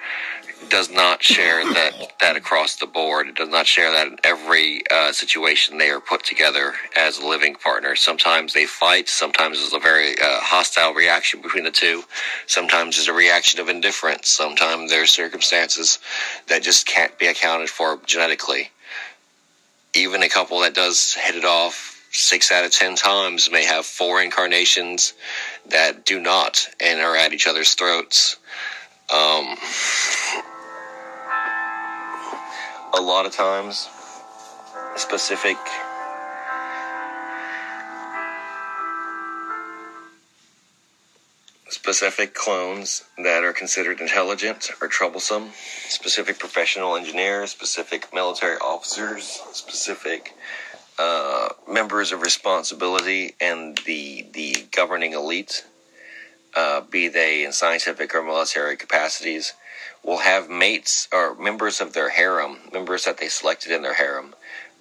does 0.70 0.90
not 0.90 1.22
share 1.22 1.64
that 1.64 2.12
that 2.20 2.36
across 2.36 2.76
the 2.76 2.86
board. 2.86 3.28
It 3.28 3.36
does 3.36 3.48
not 3.48 3.66
share 3.66 3.92
that 3.92 4.08
in 4.08 4.18
every 4.24 4.82
uh, 4.90 5.12
situation 5.12 5.78
they 5.78 5.90
are 5.90 6.00
put 6.00 6.24
together 6.24 6.74
as 6.96 7.20
living 7.22 7.54
partner. 7.56 7.96
Sometimes 7.96 8.52
they 8.54 8.66
fight. 8.66 9.08
Sometimes 9.08 9.58
there's 9.58 9.74
a 9.74 9.78
very 9.78 10.12
uh, 10.12 10.40
hostile 10.40 10.94
reaction 10.94 11.42
between 11.42 11.64
the 11.64 11.70
two. 11.70 12.04
Sometimes 12.46 12.96
there's 12.96 13.08
a 13.08 13.12
reaction 13.12 13.60
of 13.60 13.68
indifference. 13.68 14.28
Sometimes 14.28 14.90
there's 14.90 15.10
circumstances 15.10 15.98
that 16.48 16.62
just 16.62 16.86
can't 16.86 17.18
be 17.18 17.26
accounted 17.26 17.70
for 17.70 17.98
genetically. 18.06 18.70
Even 19.94 20.22
a 20.22 20.28
couple 20.28 20.60
that 20.60 20.74
does 20.74 21.14
hit 21.14 21.36
it 21.36 21.44
off 21.44 21.94
six 22.12 22.52
out 22.52 22.64
of 22.64 22.72
ten 22.72 22.96
times 22.96 23.50
may 23.50 23.64
have 23.64 23.86
four 23.86 24.22
incarnations 24.22 25.14
that 25.68 26.06
do 26.06 26.20
not 26.20 26.68
and 26.80 27.00
are 27.00 27.16
at 27.16 27.32
each 27.32 27.46
other's 27.46 27.74
throats. 27.74 28.36
Um, 29.08 29.56
a 32.92 33.00
lot 33.00 33.24
of 33.24 33.32
times, 33.32 33.88
specific 34.96 35.56
specific 41.68 42.34
clones 42.34 43.04
that 43.16 43.44
are 43.44 43.52
considered 43.52 44.00
intelligent 44.00 44.72
or 44.82 44.88
troublesome, 44.88 45.50
specific 45.88 46.36
professional 46.40 46.96
engineers, 46.96 47.52
specific 47.52 48.12
military 48.12 48.56
officers, 48.56 49.40
specific 49.52 50.34
uh, 50.98 51.50
members 51.68 52.10
of 52.10 52.22
responsibility 52.22 53.34
and 53.40 53.78
the 53.86 54.26
the 54.32 54.66
governing 54.72 55.12
elite, 55.12 55.64
uh, 56.56 56.80
be 56.80 57.08
they 57.08 57.44
in 57.44 57.52
scientific 57.52 58.14
or 58.14 58.22
military 58.22 58.76
capacities, 58.76 59.52
will 60.02 60.18
have 60.18 60.48
mates 60.48 61.08
or 61.12 61.34
members 61.34 61.80
of 61.80 61.92
their 61.92 62.10
harem, 62.10 62.58
members 62.72 63.04
that 63.04 63.18
they 63.18 63.28
selected 63.28 63.72
in 63.72 63.82
their 63.82 63.94
harem, 63.94 64.34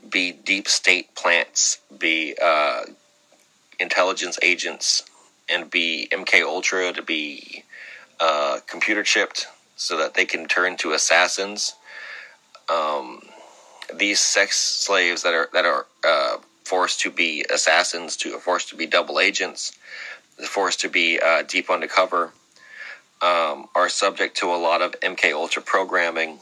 be 0.10 0.32
deep 0.32 0.68
state 0.68 1.14
plants, 1.16 1.80
be 1.98 2.36
uh, 2.42 2.84
intelligence 3.80 4.40
agents, 4.42 5.04
and 5.50 5.70
be 5.70 6.08
MK 6.12 6.44
Ultra 6.44 6.94
to 6.94 7.02
be 7.02 7.64
uh, 8.20 8.60
computer 8.68 9.04
chipped 9.04 9.48
so 9.76 9.98
that 9.98 10.14
they 10.14 10.26
can 10.26 10.48
turn 10.48 10.78
to 10.78 10.94
assassins. 10.94 11.76
Um, 12.70 13.22
these 13.94 14.20
sex 14.20 14.58
slaves 14.58 15.24
that 15.24 15.34
are 15.34 15.50
that 15.54 15.66
are 15.66 15.86
uh, 16.04 16.38
forced 16.64 17.02
to 17.02 17.12
be 17.12 17.46
assassins, 17.54 18.18
to 18.18 18.38
forced 18.40 18.70
to 18.70 18.76
be 18.76 18.88
double 18.88 19.20
agents, 19.20 19.78
forced 20.40 20.82
to 20.82 20.90
be 20.90 21.20
uh, 21.20 21.44
deep 21.44 21.70
undercover, 21.70 22.32
um, 23.22 23.68
are 23.76 23.90
subject 23.90 24.38
to 24.38 24.48
a 24.48 24.58
lot 24.58 24.82
of 24.82 25.00
MK 25.02 25.34
Ultra 25.34 25.62
programming. 25.62 26.40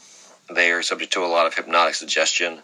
They 0.52 0.70
are 0.72 0.82
subject 0.82 1.12
to 1.14 1.24
a 1.24 1.26
lot 1.26 1.46
of 1.46 1.54
hypnotic 1.54 1.94
suggestion. 1.94 2.60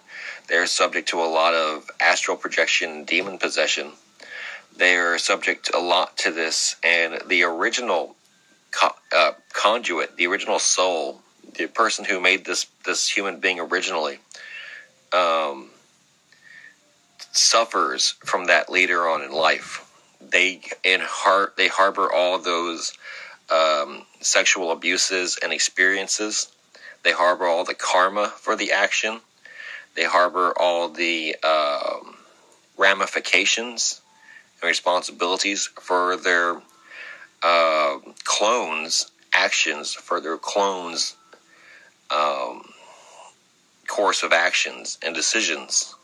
They 0.49 0.57
are 0.57 0.67
subject 0.67 1.09
to 1.11 1.21
a 1.21 1.31
lot 1.31 1.55
of 1.55 1.91
astral 2.01 2.37
projection, 2.37 3.05
demon 3.05 3.39
possession. 3.39 3.93
They 4.77 4.97
are 4.97 5.19
subject 5.19 5.71
a 5.75 5.79
lot 5.79 6.17
to 6.19 6.31
this, 6.31 6.77
and 6.83 7.21
the 7.27 7.43
original 7.45 8.17
co- 8.71 8.97
uh, 9.15 9.33
conduit, 9.53 10.17
the 10.17 10.27
original 10.27 10.59
soul, 10.59 11.21
the 11.55 11.67
person 11.67 12.05
who 12.05 12.21
made 12.21 12.45
this 12.45 12.67
this 12.85 13.09
human 13.09 13.41
being 13.41 13.61
originally 13.61 14.19
um, 15.13 15.71
suffers 17.33 18.15
from 18.25 18.47
that 18.47 18.71
later 18.71 19.09
on 19.09 19.23
in 19.23 19.33
life. 19.33 19.90
They 20.31 20.61
in 20.85 21.01
heart 21.01 21.57
they 21.57 21.69
harbor 21.69 22.13
all 22.13 22.39
those 22.39 22.93
um, 23.51 24.07
sexual 24.21 24.71
abuses 24.71 25.39
and 25.43 25.53
experiences. 25.53 26.53
They 27.03 27.13
harbor 27.13 27.47
all 27.47 27.65
the 27.65 27.75
karma 27.75 28.29
for 28.29 28.57
the 28.57 28.73
action. 28.73 29.21
They 29.97 30.05
harbor 30.05 30.53
all 30.57 30.89
the 30.89 31.37
um, 31.43 32.17
ramifications 32.77 34.01
and 34.61 34.69
responsibilities 34.69 35.69
for 35.81 36.17
their 36.17 36.61
uh, 37.43 37.99
clones' 38.25 39.11
actions, 39.33 39.95
for 39.95 40.21
their 40.21 40.37
clones' 40.37 41.17
um, 42.11 42.63
course 43.89 44.23
of 44.23 44.33
actions 44.33 44.99
and 45.03 45.15
decisions 45.15 45.95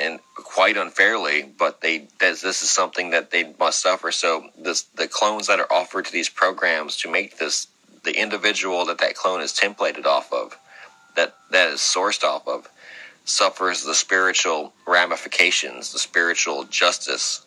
and 0.00 0.18
quite 0.60 0.76
unfairly 0.76 1.42
but 1.58 1.80
they 1.80 2.06
this, 2.18 2.42
this 2.42 2.60
is 2.60 2.68
something 2.68 3.08
that 3.10 3.30
they 3.30 3.54
must 3.58 3.80
suffer. 3.80 4.12
So 4.12 4.50
this 4.58 4.82
the 4.82 5.08
clones 5.08 5.46
that 5.46 5.58
are 5.58 5.72
offered 5.72 6.04
to 6.04 6.12
these 6.12 6.28
programs 6.28 6.98
to 6.98 7.10
make 7.10 7.38
this 7.38 7.66
the 8.04 8.14
individual 8.14 8.84
that 8.84 8.98
that 8.98 9.14
clone 9.14 9.40
is 9.40 9.54
templated 9.54 10.04
off 10.04 10.30
of 10.34 10.58
that 11.16 11.34
that 11.50 11.70
is 11.70 11.80
sourced 11.80 12.22
off 12.22 12.46
of 12.46 12.68
suffers 13.24 13.84
the 13.84 13.94
spiritual 13.94 14.74
ramifications 14.86 15.94
the 15.94 15.98
spiritual 15.98 16.64
justice 16.64 17.46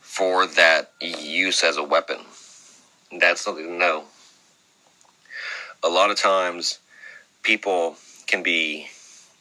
for 0.00 0.46
that 0.46 0.92
use 1.00 1.64
as 1.64 1.78
a 1.78 1.82
weapon. 1.82 2.18
That's 3.18 3.40
something 3.40 3.66
to 3.66 3.72
know. 3.72 4.04
A 5.82 5.88
lot 5.88 6.12
of 6.12 6.16
times 6.16 6.78
people 7.42 7.96
can 8.28 8.44
be 8.44 8.86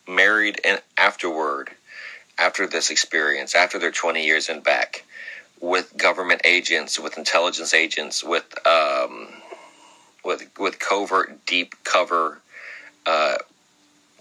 married 0.08 0.59
and 0.66 0.82
afterward, 0.98 1.69
after 2.40 2.68
this 2.68 2.90
experience, 2.90 3.56
after 3.56 3.80
their 3.80 3.92
20 3.92 4.26
years 4.26 4.50
and 4.50 4.64
back, 4.64 5.03
with 5.59 5.95
government 5.98 6.42
agents, 6.45 7.00
with 7.00 7.18
intelligence 7.18 7.74
agents, 7.74 8.24
with 8.24 8.45
um, 8.66 9.27
with 10.24 10.50
with 10.58 10.80
covert, 10.80 11.45
deep 11.45 11.76
cover 11.84 12.40
uh, 13.06 13.35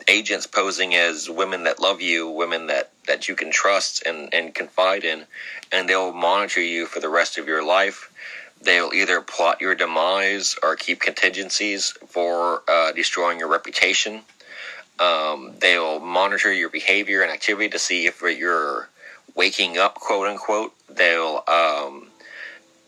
agents 0.09 0.47
posing 0.47 0.95
as 0.95 1.31
women 1.31 1.65
that 1.65 1.81
love 1.81 2.01
you, 2.01 2.29
women 2.29 2.67
that 2.67 2.91
that 3.07 3.29
you 3.29 3.37
can 3.37 3.51
trust 3.51 4.05
and 4.05 4.35
and 4.35 4.55
confide 4.55 5.05
in, 5.05 5.25
and 5.71 5.89
they'll 5.89 6.13
monitor 6.13 6.61
you 6.61 6.87
for 6.87 7.01
the 7.01 7.09
rest 7.09 7.39
of 7.39 7.47
your 7.47 7.65
life 7.65 8.11
they'll 8.61 8.93
either 8.93 9.21
plot 9.21 9.61
your 9.61 9.75
demise 9.75 10.57
or 10.63 10.77
keep 10.77 11.01
contingencies 11.01 11.95
for 12.09 12.63
uh, 12.69 12.93
destroying 12.93 13.39
your 13.39 13.49
reputation. 13.49 14.23
Um, 15.01 15.55
they'll 15.61 16.01
monitor 16.01 16.53
your 16.53 16.71
behavior 16.71 17.23
and 17.23 17.31
activity 17.31 17.69
to 17.71 17.79
see 17.79 18.07
if 18.07 18.21
you're 18.21 18.89
waking 19.35 19.79
up, 19.79 19.95
quote 19.95 20.29
unquote. 20.29 20.75
They'll 20.89 21.45
um, 21.47 22.09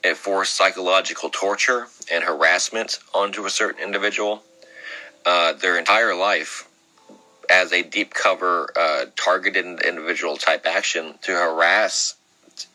enforce 0.04 0.50
psychological 0.50 1.30
torture 1.30 1.86
and 2.12 2.24
harassment 2.24 2.98
onto 3.14 3.46
a 3.46 3.50
certain 3.50 3.82
individual. 3.82 4.42
Uh, 5.24 5.52
their 5.52 5.78
entire 5.78 6.14
life 6.14 6.66
as 7.50 7.72
a 7.72 7.82
deep 7.82 8.14
cover, 8.14 8.72
uh, 8.78 9.06
targeted 9.16 9.64
individual 9.82 10.36
type 10.36 10.66
action 10.66 11.14
to 11.22 11.32
harass 11.32 12.14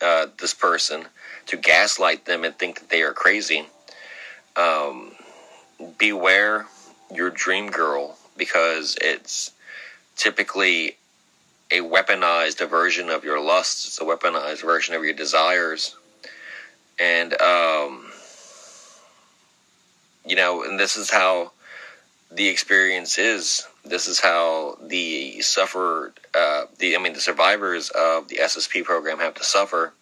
uh, 0.01 0.27
this 0.39 0.53
person 0.53 1.05
to 1.47 1.57
gaslight 1.57 2.25
them 2.25 2.43
and 2.43 2.57
think 2.57 2.79
that 2.79 2.89
they 2.89 3.01
are 3.01 3.13
crazy. 3.13 3.67
Um, 4.55 5.11
beware 5.97 6.65
your 7.13 7.29
dream 7.29 7.69
girl 7.69 8.17
because 8.37 8.97
it's 9.01 9.51
typically 10.15 10.97
a 11.71 11.79
weaponized 11.79 12.67
version 12.69 13.09
of 13.09 13.23
your 13.23 13.41
lusts. 13.41 13.87
It's 13.87 14.01
a 14.01 14.03
weaponized 14.03 14.61
version 14.61 14.95
of 14.95 15.03
your 15.03 15.13
desires. 15.13 15.95
And, 16.99 17.39
um, 17.41 18.05
you 20.25 20.35
know, 20.35 20.63
and 20.63 20.79
this 20.79 20.95
is 20.95 21.09
how 21.09 21.51
the 22.31 22.47
experience 22.47 23.17
is. 23.17 23.67
This 23.83 24.07
is 24.07 24.19
how 24.19 24.77
the 24.81 25.41
suffer, 25.41 26.13
uh, 26.33 26.65
the 26.79 26.95
I 26.95 26.99
mean, 26.99 27.13
the 27.13 27.21
survivors 27.21 27.89
of 27.89 28.27
the 28.27 28.37
SSP 28.37 28.83
program 28.83 29.19
have 29.19 29.35
to 29.35 29.43
suffer 29.43 29.93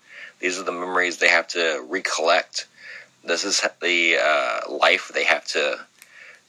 these 0.43 0.59
are 0.59 0.63
the 0.63 0.73
memories 0.73 1.19
they 1.19 1.29
have 1.29 1.47
to 1.49 1.85
recollect. 1.87 2.67
This 3.23 3.45
is 3.45 3.65
the 3.81 4.17
uh, 4.21 4.69
life 4.69 5.09
they 5.13 5.23
have 5.23 5.45
to 5.45 5.79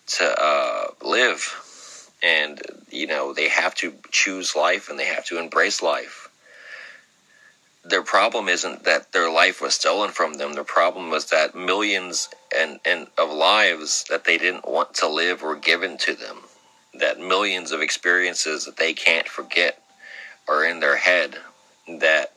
to 0.06 0.24
uh, 0.36 0.86
live, 1.00 1.40
and 2.24 2.60
you 2.90 3.06
know 3.06 3.32
they 3.32 3.48
have 3.48 3.74
to 3.76 3.92
choose 4.10 4.56
life 4.56 4.88
and 4.88 4.98
they 4.98 5.04
have 5.04 5.26
to 5.26 5.38
embrace 5.38 5.82
life. 5.82 6.28
Their 7.84 8.02
problem 8.02 8.48
isn't 8.48 8.84
that 8.84 9.12
their 9.12 9.30
life 9.30 9.60
was 9.60 9.74
stolen 9.74 10.10
from 10.10 10.34
them. 10.34 10.54
Their 10.54 10.64
problem 10.64 11.10
was 11.10 11.26
that 11.26 11.54
millions 11.54 12.30
and, 12.56 12.80
and 12.86 13.08
of 13.18 13.30
lives 13.30 14.06
that 14.08 14.24
they 14.24 14.38
didn't 14.38 14.66
want 14.66 14.94
to 14.94 15.08
live 15.08 15.42
were 15.42 15.56
given 15.56 15.98
to 15.98 16.14
them. 16.14 16.38
That 16.94 17.20
millions 17.20 17.72
of 17.72 17.82
experiences 17.82 18.64
that 18.64 18.78
they 18.78 18.94
can't 18.94 19.28
forget 19.28 19.82
are 20.48 20.64
in 20.64 20.80
their 20.80 20.96
head. 20.96 21.36
That 21.86 22.32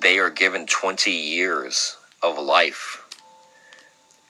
they 0.00 0.18
are 0.18 0.30
given 0.30 0.66
20 0.66 1.10
years 1.10 1.98
of 2.22 2.38
life 2.38 3.02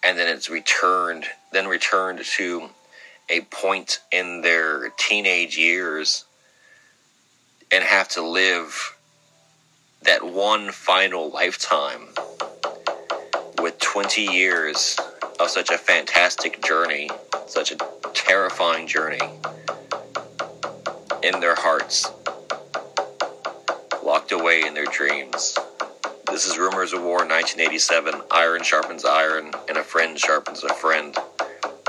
and 0.02 0.18
then 0.18 0.28
it's 0.28 0.48
returned 0.48 1.24
then 1.52 1.66
returned 1.66 2.24
to 2.24 2.68
a 3.28 3.40
point 3.42 4.00
in 4.12 4.40
their 4.42 4.90
teenage 4.96 5.56
years 5.58 6.24
and 7.72 7.82
have 7.82 8.08
to 8.08 8.22
live 8.22 8.96
that 10.02 10.22
one 10.24 10.70
final 10.70 11.30
lifetime 11.30 12.08
with 13.60 13.78
20 13.80 14.22
years 14.22 14.96
of 15.40 15.50
such 15.50 15.70
a 15.70 15.78
fantastic 15.78 16.62
journey, 16.62 17.10
such 17.46 17.72
a 17.72 17.76
terrifying 18.14 18.86
journey 18.86 19.20
in 21.22 21.40
their 21.40 21.56
hearts, 21.56 22.10
locked 24.04 24.30
away 24.30 24.62
in 24.62 24.74
their 24.74 24.84
dreams. 24.86 25.58
This 26.30 26.46
is 26.46 26.58
Rumors 26.58 26.92
of 26.92 27.02
War 27.02 27.18
1987. 27.18 28.22
Iron 28.30 28.62
sharpens 28.62 29.04
iron, 29.04 29.52
and 29.68 29.76
a 29.76 29.82
friend 29.82 30.18
sharpens 30.18 30.62
a 30.62 30.72
friend. 30.74 31.16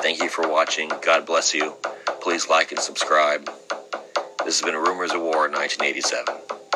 Thank 0.02 0.22
you 0.22 0.30
for 0.30 0.48
watching. 0.48 0.92
God 1.02 1.26
bless 1.26 1.54
you. 1.54 1.76
Please 2.22 2.48
like 2.48 2.72
and 2.72 2.80
subscribe. 2.80 3.50
This 4.46 4.60
has 4.60 4.62
been 4.62 4.76
Rumors 4.76 5.12
of 5.12 5.22
War 5.22 5.50
1987. 5.50 6.67